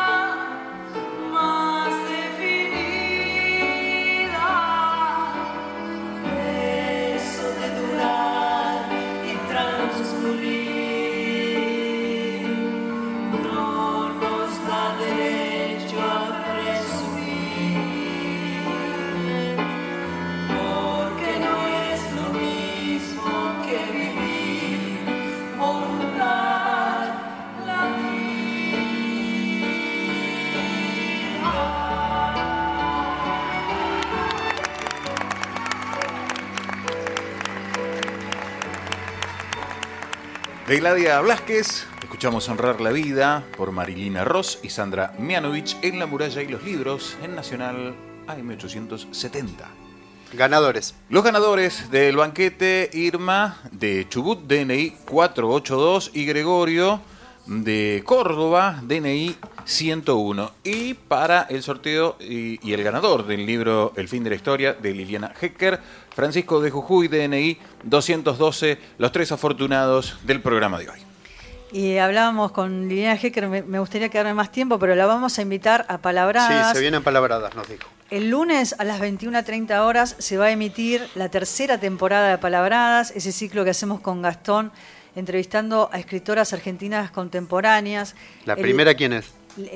De 40.69 40.77
Gladia 40.77 41.19
Blasquez, 41.21 41.87
escuchamos 42.03 42.47
Honrar 42.47 42.79
la 42.79 42.91
Vida 42.91 43.43
por 43.57 43.71
Marilina 43.71 44.23
Ross 44.23 44.59
y 44.61 44.69
Sandra 44.69 45.15
Mianovich 45.17 45.75
en 45.81 45.97
La 45.97 46.05
Muralla 46.05 46.43
y 46.43 46.47
los 46.47 46.61
Libros 46.61 47.17
en 47.23 47.33
Nacional 47.33 47.95
AM870. 48.27 49.49
Ganadores. 50.33 50.93
Los 51.09 51.23
ganadores 51.23 51.89
del 51.89 52.17
banquete 52.17 52.87
Irma 52.93 53.57
de 53.71 54.05
Chubut, 54.09 54.41
DNI 54.41 54.91
482 55.07 56.11
y 56.13 56.25
Gregorio 56.25 57.01
de 57.47 58.03
Córdoba, 58.05 58.79
DNI 58.83 59.37
101. 59.65 60.51
Y 60.63 60.93
para 60.93 61.47
el 61.49 61.63
sorteo 61.63 62.15
y, 62.19 62.59
y 62.61 62.73
el 62.73 62.83
ganador 62.83 63.25
del 63.25 63.43
libro 63.47 63.91
El 63.95 64.07
fin 64.07 64.23
de 64.23 64.29
la 64.29 64.35
historia 64.35 64.73
de 64.73 64.93
Liliana 64.93 65.33
Hecker, 65.41 65.79
Francisco 66.23 66.59
de 66.59 66.69
Jujuy, 66.69 67.07
DNI 67.07 67.57
212, 67.83 68.77
los 68.97 69.09
tres 69.13 69.31
afortunados 69.31 70.17
del 70.25 70.41
programa 70.41 70.77
de 70.77 70.89
hoy. 70.89 70.99
Y 71.71 71.95
hablábamos 71.97 72.51
con 72.51 72.89
Liliana 72.89 73.17
Hecker, 73.17 73.47
me, 73.47 73.61
me 73.61 73.79
gustaría 73.79 74.09
quedarme 74.09 74.33
más 74.33 74.51
tiempo, 74.51 74.77
pero 74.77 74.95
la 74.95 75.05
vamos 75.05 75.39
a 75.39 75.41
invitar 75.41 75.85
a 75.87 75.99
Palabradas. 75.99 76.71
Sí, 76.71 76.75
se 76.75 76.81
vienen 76.81 77.03
palabradas, 77.03 77.55
nos 77.55 77.69
dijo. 77.69 77.87
El 78.09 78.29
lunes 78.29 78.75
a 78.79 78.83
las 78.83 78.99
21.30 78.99 79.79
horas 79.79 80.17
se 80.19 80.35
va 80.35 80.47
a 80.47 80.51
emitir 80.51 81.07
la 81.15 81.29
tercera 81.29 81.77
temporada 81.77 82.31
de 82.31 82.37
Palabradas, 82.37 83.11
ese 83.11 83.31
ciclo 83.31 83.63
que 83.63 83.69
hacemos 83.69 84.01
con 84.01 84.21
Gastón, 84.21 84.73
entrevistando 85.15 85.89
a 85.93 85.99
escritoras 85.99 86.51
argentinas 86.51 87.11
contemporáneas. 87.11 88.13
¿La 88.43 88.55
El- 88.55 88.61
primera 88.61 88.93
quién 88.93 89.13
es? 89.13 89.31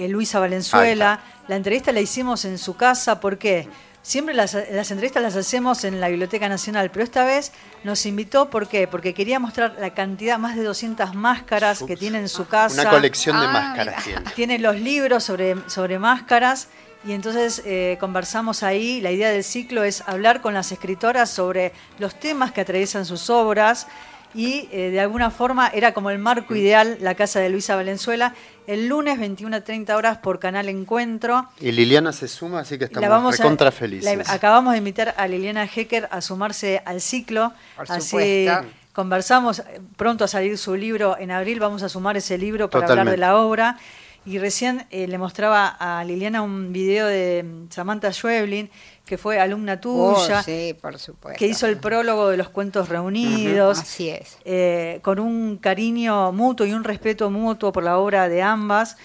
Luisa 0.09 0.39
Valenzuela. 0.39 1.21
La 1.47 1.55
entrevista 1.55 1.93
la 1.93 2.01
hicimos 2.01 2.43
en 2.45 2.57
su 2.57 2.75
casa, 2.75 3.19
¿por 3.21 3.37
qué? 3.37 3.67
Siempre 4.03 4.35
las, 4.35 4.53
las 4.69 4.91
entrevistas 4.91 5.23
las 5.23 5.37
hacemos 5.37 5.85
en 5.85 6.01
la 6.01 6.09
Biblioteca 6.09 6.49
Nacional, 6.49 6.91
pero 6.91 7.05
esta 7.05 7.23
vez 7.23 7.53
nos 7.85 8.05
invitó, 8.05 8.49
¿por 8.49 8.67
qué? 8.67 8.85
Porque 8.85 9.13
quería 9.13 9.39
mostrar 9.39 9.77
la 9.79 9.93
cantidad, 9.93 10.37
más 10.37 10.57
de 10.57 10.63
200 10.63 11.15
máscaras 11.15 11.81
que 11.81 11.95
tiene 11.95 12.19
en 12.19 12.27
su 12.27 12.45
casa. 12.45 12.81
Una 12.81 12.89
colección 12.91 13.39
de 13.39 13.45
Ah, 13.45 13.51
máscaras 13.51 14.03
tiene. 14.03 14.21
Tiene 14.35 14.59
los 14.59 14.75
libros 14.75 15.23
sobre, 15.23 15.55
sobre 15.69 15.99
máscaras 15.99 16.67
y 17.05 17.13
entonces 17.13 17.61
eh, 17.65 17.95
conversamos 17.97 18.61
ahí. 18.61 18.99
La 18.99 19.11
idea 19.11 19.29
del 19.29 19.45
ciclo 19.45 19.85
es 19.85 20.03
hablar 20.05 20.41
con 20.41 20.53
las 20.53 20.73
escritoras 20.73 21.29
sobre 21.29 21.71
los 21.97 22.19
temas 22.19 22.51
que 22.51 22.59
atraviesan 22.59 23.05
sus 23.05 23.29
obras 23.29 23.87
y 24.33 24.67
eh, 24.71 24.89
de 24.91 24.99
alguna 24.99 25.29
forma 25.31 25.67
era 25.69 25.93
como 25.93 26.09
el 26.09 26.19
marco 26.19 26.55
ideal 26.55 26.97
la 27.01 27.15
casa 27.15 27.39
de 27.39 27.49
Luisa 27.49 27.75
Valenzuela. 27.75 28.33
El 28.67 28.87
lunes 28.87 29.19
21 29.19 29.57
a 29.57 29.61
30 29.61 29.95
horas 29.97 30.17
por 30.19 30.39
Canal 30.39 30.69
Encuentro. 30.69 31.47
Y 31.59 31.71
Liliana 31.71 32.13
se 32.13 32.27
suma, 32.27 32.61
así 32.61 32.77
que 32.77 32.85
estamos 32.85 33.01
La 33.01 33.09
vamos 33.09 33.39
a- 33.39 33.43
recontra 33.43 33.65
la- 33.65 33.71
felices. 33.71 34.29
acabamos 34.29 34.71
de 34.73 34.77
invitar 34.77 35.13
a 35.17 35.27
Liliana 35.27 35.65
Hecker 35.65 36.07
a 36.11 36.21
sumarse 36.21 36.81
al 36.85 37.01
ciclo. 37.01 37.51
Por 37.75 37.91
así 37.91 38.01
supuesto. 38.09 38.67
conversamos, 38.93 39.59
eh, 39.59 39.81
pronto 39.97 40.23
a 40.23 40.27
salir 40.27 40.57
su 40.57 40.75
libro 40.75 41.17
en 41.17 41.31
abril, 41.31 41.59
vamos 41.59 41.83
a 41.83 41.89
sumar 41.89 42.15
ese 42.15 42.37
libro 42.37 42.69
para 42.69 42.87
hablar 42.87 43.09
de 43.09 43.17
la 43.17 43.37
obra. 43.37 43.77
Y 44.25 44.37
recién 44.39 44.85
eh, 44.89 45.05
le 45.09 45.17
mostraba 45.17 45.67
a 45.67 46.01
Liliana 46.05 46.41
un 46.41 46.71
video 46.71 47.07
de 47.07 47.43
mm, 47.43 47.71
Samantha 47.71 48.13
Schweblin, 48.13 48.69
que 49.05 49.17
fue 49.17 49.39
alumna 49.39 49.81
tuya, 49.81 50.39
Oh, 50.39 50.43
sí, 50.43 50.75
por 50.81 50.97
supuesto. 50.97 51.37
que 51.37 51.45
hizo 51.47 51.67
el 51.67 51.77
prólogo 51.77 52.29
de 52.29 52.37
los 52.37 52.49
cuentos 52.49 52.87
reunidos. 52.89 53.79
Así 53.79 54.09
es. 54.09 54.37
eh, 54.45 54.99
con 55.01 55.19
un 55.19 55.57
cariño 55.57 56.31
mutuo 56.31 56.65
y 56.65 56.73
un 56.73 56.83
respeto 56.83 57.29
mutuo 57.29 57.71
por 57.73 57.83
la 57.83 57.97
obra 57.97 58.29
de 58.29 58.41
ambas. 58.41 58.95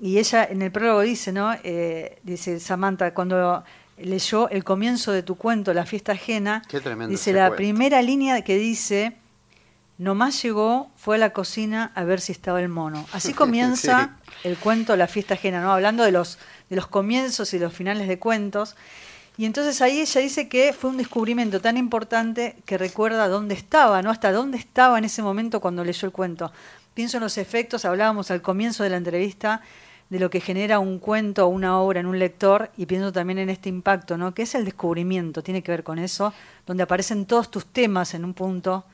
Y 0.00 0.18
ella 0.18 0.44
en 0.44 0.60
el 0.62 0.72
prólogo 0.72 1.00
dice, 1.02 1.30
¿no? 1.32 1.54
Eh, 1.62 2.18
dice 2.24 2.58
Samantha, 2.58 3.14
cuando 3.14 3.62
leyó 3.96 4.48
el 4.50 4.64
comienzo 4.64 5.12
de 5.12 5.22
tu 5.22 5.36
cuento, 5.36 5.72
La 5.72 5.86
fiesta 5.86 6.12
ajena, 6.12 6.62
Qué 6.68 6.80
tremendo 6.80 7.12
dice 7.12 7.32
la 7.32 7.42
cuento. 7.46 7.56
primera 7.56 8.02
línea 8.02 8.42
que 8.42 8.56
dice, 8.58 9.16
nomás 9.98 10.42
llegó, 10.42 10.90
fue 10.96 11.14
a 11.14 11.18
la 11.18 11.30
cocina 11.30 11.92
a 11.94 12.02
ver 12.02 12.20
si 12.20 12.32
estaba 12.32 12.60
el 12.60 12.68
mono. 12.68 13.06
Así 13.12 13.32
comienza 13.34 14.16
el 14.42 14.56
cuento 14.56 14.96
La 14.96 15.06
fiesta 15.06 15.34
ajena, 15.34 15.62
¿no? 15.62 15.72
Hablando 15.72 16.02
de 16.02 16.10
los, 16.10 16.38
de 16.70 16.74
los 16.76 16.88
comienzos 16.88 17.54
y 17.54 17.60
los 17.60 17.72
finales 17.72 18.08
de 18.08 18.18
cuentos. 18.18 18.74
Y 19.36 19.46
entonces 19.46 19.80
ahí 19.82 20.00
ella 20.00 20.20
dice 20.20 20.48
que 20.48 20.72
fue 20.72 20.90
un 20.90 20.96
descubrimiento 20.96 21.60
tan 21.60 21.76
importante 21.76 22.56
que 22.66 22.78
recuerda 22.78 23.28
dónde 23.28 23.54
estaba, 23.54 24.00
¿no? 24.00 24.10
Hasta 24.10 24.30
dónde 24.30 24.58
estaba 24.58 24.96
en 24.98 25.04
ese 25.04 25.22
momento 25.22 25.60
cuando 25.60 25.84
leyó 25.84 26.06
el 26.06 26.12
cuento. 26.12 26.52
Pienso 26.94 27.16
en 27.16 27.24
los 27.24 27.36
efectos, 27.38 27.84
hablábamos 27.84 28.30
al 28.30 28.42
comienzo 28.42 28.84
de 28.84 28.90
la 28.90 28.96
entrevista 28.96 29.60
de 30.08 30.20
lo 30.20 30.30
que 30.30 30.40
genera 30.40 30.78
un 30.78 31.00
cuento 31.00 31.46
o 31.46 31.48
una 31.48 31.80
obra 31.80 31.98
en 31.98 32.06
un 32.06 32.20
lector 32.20 32.70
y 32.76 32.86
pienso 32.86 33.12
también 33.12 33.40
en 33.40 33.50
este 33.50 33.68
impacto, 33.68 34.16
¿no? 34.16 34.34
Que 34.34 34.42
es 34.42 34.54
el 34.54 34.64
descubrimiento, 34.64 35.42
tiene 35.42 35.62
que 35.62 35.72
ver 35.72 35.82
con 35.82 35.98
eso, 35.98 36.32
donde 36.66 36.84
aparecen 36.84 37.26
todos 37.26 37.50
tus 37.50 37.66
temas 37.66 38.14
en 38.14 38.24
un 38.24 38.34
punto, 38.34 38.84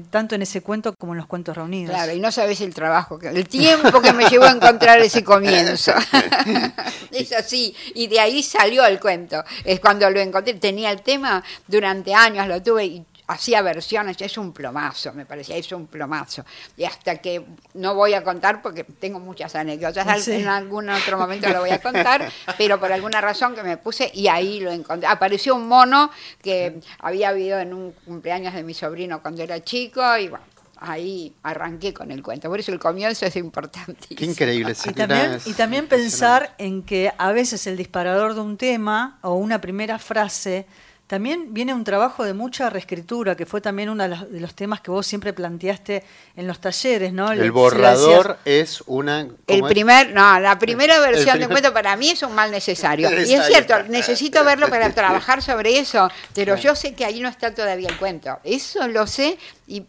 tanto 0.00 0.34
en 0.34 0.42
ese 0.42 0.60
cuento 0.62 0.94
como 0.98 1.12
en 1.12 1.18
los 1.18 1.26
cuentos 1.26 1.56
reunidos. 1.56 1.94
Claro, 1.94 2.12
y 2.12 2.20
no 2.20 2.30
sabes 2.32 2.60
el 2.60 2.74
trabajo, 2.74 3.18
que- 3.18 3.28
el 3.28 3.46
tiempo 3.48 4.00
que 4.00 4.12
me 4.12 4.24
llevó 4.28 4.44
a 4.44 4.50
encontrar 4.50 4.98
ese 5.00 5.22
comienzo. 5.24 5.92
es 7.10 7.32
así, 7.32 7.74
y 7.94 8.06
de 8.06 8.20
ahí 8.20 8.42
salió 8.42 8.84
el 8.86 8.98
cuento. 9.00 9.42
Es 9.64 9.80
cuando 9.80 10.08
lo 10.10 10.20
encontré, 10.20 10.54
tenía 10.54 10.90
el 10.90 11.02
tema 11.02 11.42
durante 11.66 12.14
años, 12.14 12.46
lo 12.48 12.62
tuve 12.62 12.84
y 12.86 13.04
hacía 13.32 13.62
versiones, 13.62 14.20
es 14.20 14.38
un 14.38 14.52
plomazo, 14.52 15.12
me 15.12 15.26
parecía, 15.26 15.56
es 15.56 15.70
un 15.72 15.86
plomazo. 15.86 16.44
Y 16.76 16.84
hasta 16.84 17.16
que 17.16 17.44
no 17.74 17.94
voy 17.94 18.14
a 18.14 18.22
contar 18.22 18.62
porque 18.62 18.84
tengo 18.84 19.18
muchas 19.20 19.54
anécdotas, 19.54 20.22
Sí. 20.22 20.32
en 20.32 20.48
algún 20.48 20.88
otro 20.88 21.18
momento 21.18 21.48
lo 21.48 21.60
voy 21.60 21.70
a 21.70 21.80
contar, 21.80 22.30
pero 22.58 22.78
por 22.78 22.92
alguna 22.92 23.20
razón 23.20 23.54
que 23.54 23.62
me 23.62 23.76
puse 23.76 24.10
y 24.14 24.28
ahí 24.28 24.60
lo 24.60 24.70
encontré. 24.70 25.08
Apareció 25.08 25.54
un 25.54 25.66
mono 25.68 26.10
que 26.42 26.80
había 26.98 27.30
habido 27.30 27.58
en 27.58 27.74
un 27.74 27.92
cumpleaños 27.92 28.54
de 28.54 28.62
mi 28.62 28.74
sobrino 28.74 29.20
cuando 29.22 29.42
era 29.42 29.62
chico 29.62 30.02
y 30.18 30.28
bueno, 30.28 30.44
ahí 30.78 31.32
arranqué 31.42 31.94
con 31.94 32.10
el 32.10 32.22
cuento. 32.22 32.48
Por 32.48 32.58
eso 32.60 32.72
el 32.72 32.78
comienzo 32.78 33.24
es 33.24 33.36
importante. 33.36 34.14
Qué 34.14 34.24
increíble. 34.24 34.74
Y 34.84 34.92
también, 34.92 35.38
y 35.44 35.52
también 35.52 35.86
pensar 35.88 36.54
en 36.58 36.82
que 36.82 37.12
a 37.16 37.32
veces 37.32 37.66
el 37.66 37.76
disparador 37.76 38.34
de 38.34 38.40
un 38.40 38.56
tema 38.56 39.18
o 39.22 39.34
una 39.34 39.60
primera 39.60 39.98
frase 39.98 40.66
también 41.12 41.52
viene 41.52 41.74
un 41.74 41.84
trabajo 41.84 42.24
de 42.24 42.32
mucha 42.32 42.70
reescritura, 42.70 43.34
que 43.34 43.44
fue 43.44 43.60
también 43.60 43.90
uno 43.90 44.02
de 44.04 44.08
los, 44.08 44.32
de 44.32 44.40
los 44.40 44.54
temas 44.54 44.80
que 44.80 44.90
vos 44.90 45.06
siempre 45.06 45.34
planteaste 45.34 46.02
en 46.36 46.46
los 46.46 46.58
talleres, 46.58 47.12
¿no? 47.12 47.30
El 47.30 47.52
borrador 47.52 48.38
es 48.46 48.82
una... 48.86 49.28
El 49.46 49.62
primer, 49.64 50.14
no, 50.14 50.40
la 50.40 50.58
primera 50.58 50.98
versión 51.00 51.38
de 51.38 51.44
primer- 51.44 51.48
cuento 51.50 51.74
para 51.74 51.96
mí 51.96 52.08
es 52.08 52.22
un 52.22 52.34
mal 52.34 52.50
necesario. 52.50 53.10
Y 53.26 53.34
es 53.34 53.46
cierto, 53.46 53.82
necesito 53.90 54.42
verlo 54.42 54.70
para 54.70 54.88
trabajar 54.94 55.42
sobre 55.42 55.78
eso, 55.78 56.10
pero 56.34 56.56
yo 56.56 56.74
sé 56.74 56.94
que 56.94 57.04
ahí 57.04 57.20
no 57.20 57.28
está 57.28 57.52
todavía 57.54 57.90
el 57.90 57.98
cuento. 57.98 58.38
Eso 58.42 58.88
lo 58.88 59.06
sé 59.06 59.36
y 59.66 59.84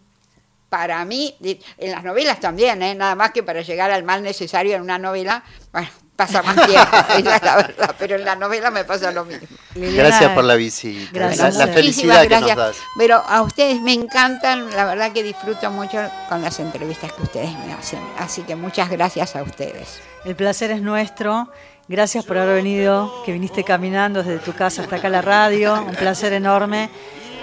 para 0.68 1.06
mí, 1.06 1.38
en 1.78 1.92
las 1.92 2.04
novelas 2.04 2.42
también, 2.42 2.84
¿eh? 2.84 2.96
nada 2.96 3.16
más 3.16 3.32
que 3.32 3.44
para 3.44 3.62
llegar 3.62 3.92
al 3.92 4.04
mal 4.04 4.24
necesario 4.24 4.76
en 4.76 4.82
una 4.82 4.98
novela, 4.98 5.42
bueno, 5.72 5.88
pasa 6.16 6.42
más 6.44 6.56
tiempo, 6.68 6.98
esa 7.18 7.36
es 7.36 7.44
la 7.44 7.56
verdad, 7.56 7.96
pero 7.98 8.16
en 8.16 8.26
la 8.26 8.36
novela 8.36 8.72
me 8.72 8.84
pasa 8.84 9.12
lo 9.12 9.26
mismo. 9.26 9.48
Gracias 9.76 10.32
por 10.34 10.44
la 10.44 10.56
visita. 10.56 11.10
Gracias. 11.12 11.56
La, 11.56 11.68
felicidad 11.68 12.22
que 12.22 12.28
gracias. 12.28 12.56
nos 12.56 12.68
das. 12.68 12.78
Pero 12.98 13.16
a 13.18 13.42
ustedes 13.42 13.82
me 13.82 13.94
encantan, 13.94 14.70
la 14.72 14.86
verdad 14.86 15.12
que 15.12 15.24
disfruto 15.24 15.72
mucho 15.72 15.98
con 16.30 16.42
las 16.42 16.60
entrevistas 16.60 17.12
que 17.14 17.24
ustedes 17.24 17.52
me 17.66 17.74
hacen. 17.74 18.00
Así 18.20 18.44
que 18.44 18.56
muchas 18.56 18.90
gracias 18.90 19.36
a 19.36 19.44
ustedes. 19.44 20.02
El 20.26 20.36
placer 20.36 20.72
es 20.72 20.82
nuestro. 20.82 21.50
Gracias 21.88 22.24
por 22.24 22.38
haber 22.38 22.56
venido, 22.56 23.24
que 23.26 23.34
viniste 23.34 23.64
caminando 23.66 24.24
desde 24.24 24.40
tu 24.40 24.54
casa 24.54 24.84
hasta 24.84 24.96
acá 24.98 25.08
a 25.08 25.12
la 25.12 25.22
radio. 25.22 25.84
Un 25.84 25.96
placer 25.96 26.32
enorme. 26.34 26.90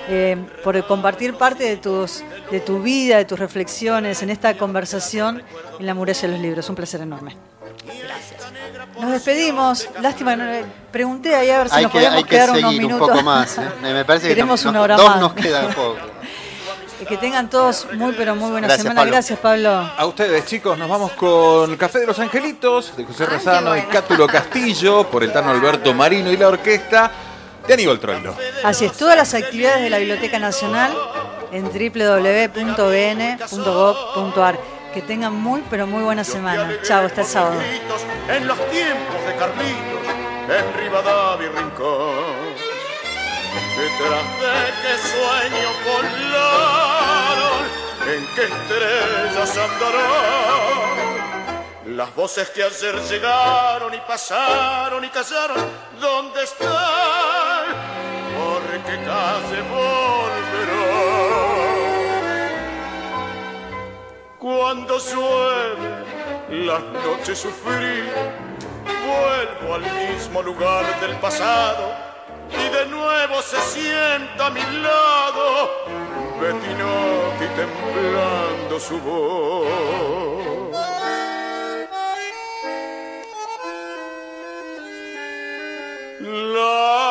eh, 0.09 0.37
por 0.65 0.85
compartir 0.87 1.35
parte 1.35 1.65
de, 1.65 1.77
tus, 1.77 2.25
de 2.51 2.61
tu 2.61 2.83
vida, 2.83 3.19
de 3.19 3.25
tus 3.27 3.39
reflexiones 3.39 4.23
en 4.23 4.31
esta 4.31 4.57
conversación 4.57 5.43
en 5.79 5.87
la 5.87 5.95
muralla 5.95 6.23
de 6.23 6.29
los 6.29 6.41
libros. 6.41 6.69
Un 6.69 6.75
placer 6.75 7.01
enorme. 7.03 7.37
Nos 9.01 9.11
despedimos. 9.13 9.89
Lástima, 10.01 10.37
no- 10.37 10.45
pregunté 10.93 11.35
ahí 11.35 11.51
a 11.51 11.59
ver 11.59 11.69
si 11.69 11.77
Hay 11.77 11.83
nos 11.85 11.93
que, 11.93 12.07
hay 12.07 12.23
que 12.25 12.29
quedar 12.31 12.51
unos 12.51 12.61
seguir 12.63 12.81
un 12.81 12.87
minutos. 12.93 13.09
poco 13.11 13.23
más. 13.23 13.59
¿eh? 13.59 13.63
Me 13.83 14.05
parece 14.05 14.29
que 14.29 14.35
Queremos 14.35 14.63
nos- 14.65 14.71
una 14.71 14.81
hora 14.83 14.97
dos 14.97 15.09
más. 15.09 15.21
nos 15.21 15.33
queda 15.35 15.69
poco. 15.69 15.97
Que 17.09 17.17
tengan 17.17 17.49
todos 17.49 17.87
muy, 17.95 18.13
pero 18.13 18.37
muy 18.37 18.51
buena 18.51 18.67
Gracias, 18.67 18.83
semana. 18.83 19.01
Pablo. 19.01 19.13
Gracias, 19.13 19.39
Pablo. 19.39 19.91
A 19.97 20.05
ustedes, 20.05 20.45
chicos, 20.45 20.77
nos 20.77 20.87
vamos 20.87 21.13
con 21.13 21.75
Café 21.79 22.01
de 22.01 22.07
los 22.07 22.19
Angelitos 22.19 22.95
de 22.95 23.05
José 23.07 23.25
Razano 23.25 23.75
y 23.75 23.81
Cátulo 23.85 24.27
Castillo 24.27 25.05
por 25.11 25.25
el 25.25 25.33
Tano 25.33 25.51
Alberto 25.51 25.95
Marino 25.95 26.31
y 26.31 26.37
la 26.37 26.49
orquesta 26.49 27.11
de 27.67 27.73
Aníbal 27.73 27.99
Troilo. 27.99 28.37
Así 28.63 28.85
es, 28.85 28.93
todas 28.93 29.17
las 29.17 29.33
actividades 29.33 29.81
de 29.83 29.89
la 29.89 29.97
Biblioteca 29.97 30.39
Nacional 30.39 30.93
en 31.53 31.65
www.bn.gov.ar. 33.31 34.59
Que 34.95 35.03
tengan 35.03 35.35
muy, 35.35 35.63
pero 35.71 35.87
muy 35.87 36.03
buena 36.03 36.25
semana. 36.25 36.69
Chao, 36.83 37.07
hasta 37.07 37.21
el 37.21 37.27
sábado. 37.27 37.61
en 38.29 38.47
los 38.47 38.59
tiempos 38.71 39.25
de 39.27 39.37
Carlitos, 39.37 40.05
en 40.49 40.75
Rivadavia 40.81 41.47
y 41.47 41.51
Rincón. 41.51 42.55
Detrás 43.77 44.27
de 44.41 44.57
qué 44.83 44.95
sueño 45.15 45.69
volaron, 45.87 47.63
en 48.09 48.23
qué 48.35 48.43
estrellas 48.43 49.53
andarán. 49.59 51.01
Las 51.97 52.15
voces 52.15 52.51
que 52.51 52.63
ayer 52.65 53.01
llegaron 53.09 53.95
y 53.95 54.01
pasaron 54.01 55.05
y 55.05 55.09
callaron, 55.09 55.57
¿dónde 56.01 56.43
están? 56.43 57.65
¿Por 58.37 58.63
qué 58.85 58.97
Cuando 64.41 64.97
llueve, 64.99 66.65
las 66.65 66.81
noches 67.05 67.41
sufrí, 67.41 68.05
vuelvo 69.05 69.75
al 69.75 69.83
mismo 69.83 70.43
lugar 70.43 70.99
del 70.99 71.15
pasado 71.17 71.95
y 72.49 72.75
de 72.75 72.87
nuevo 72.87 73.43
se 73.43 73.61
sienta 73.61 74.47
a 74.47 74.51
mi 74.51 74.63
lado 74.63 75.71
Betinotti 76.41 77.47
temblando 77.55 78.81
su 78.81 78.99
voz. 79.01 79.69
La 86.55 87.10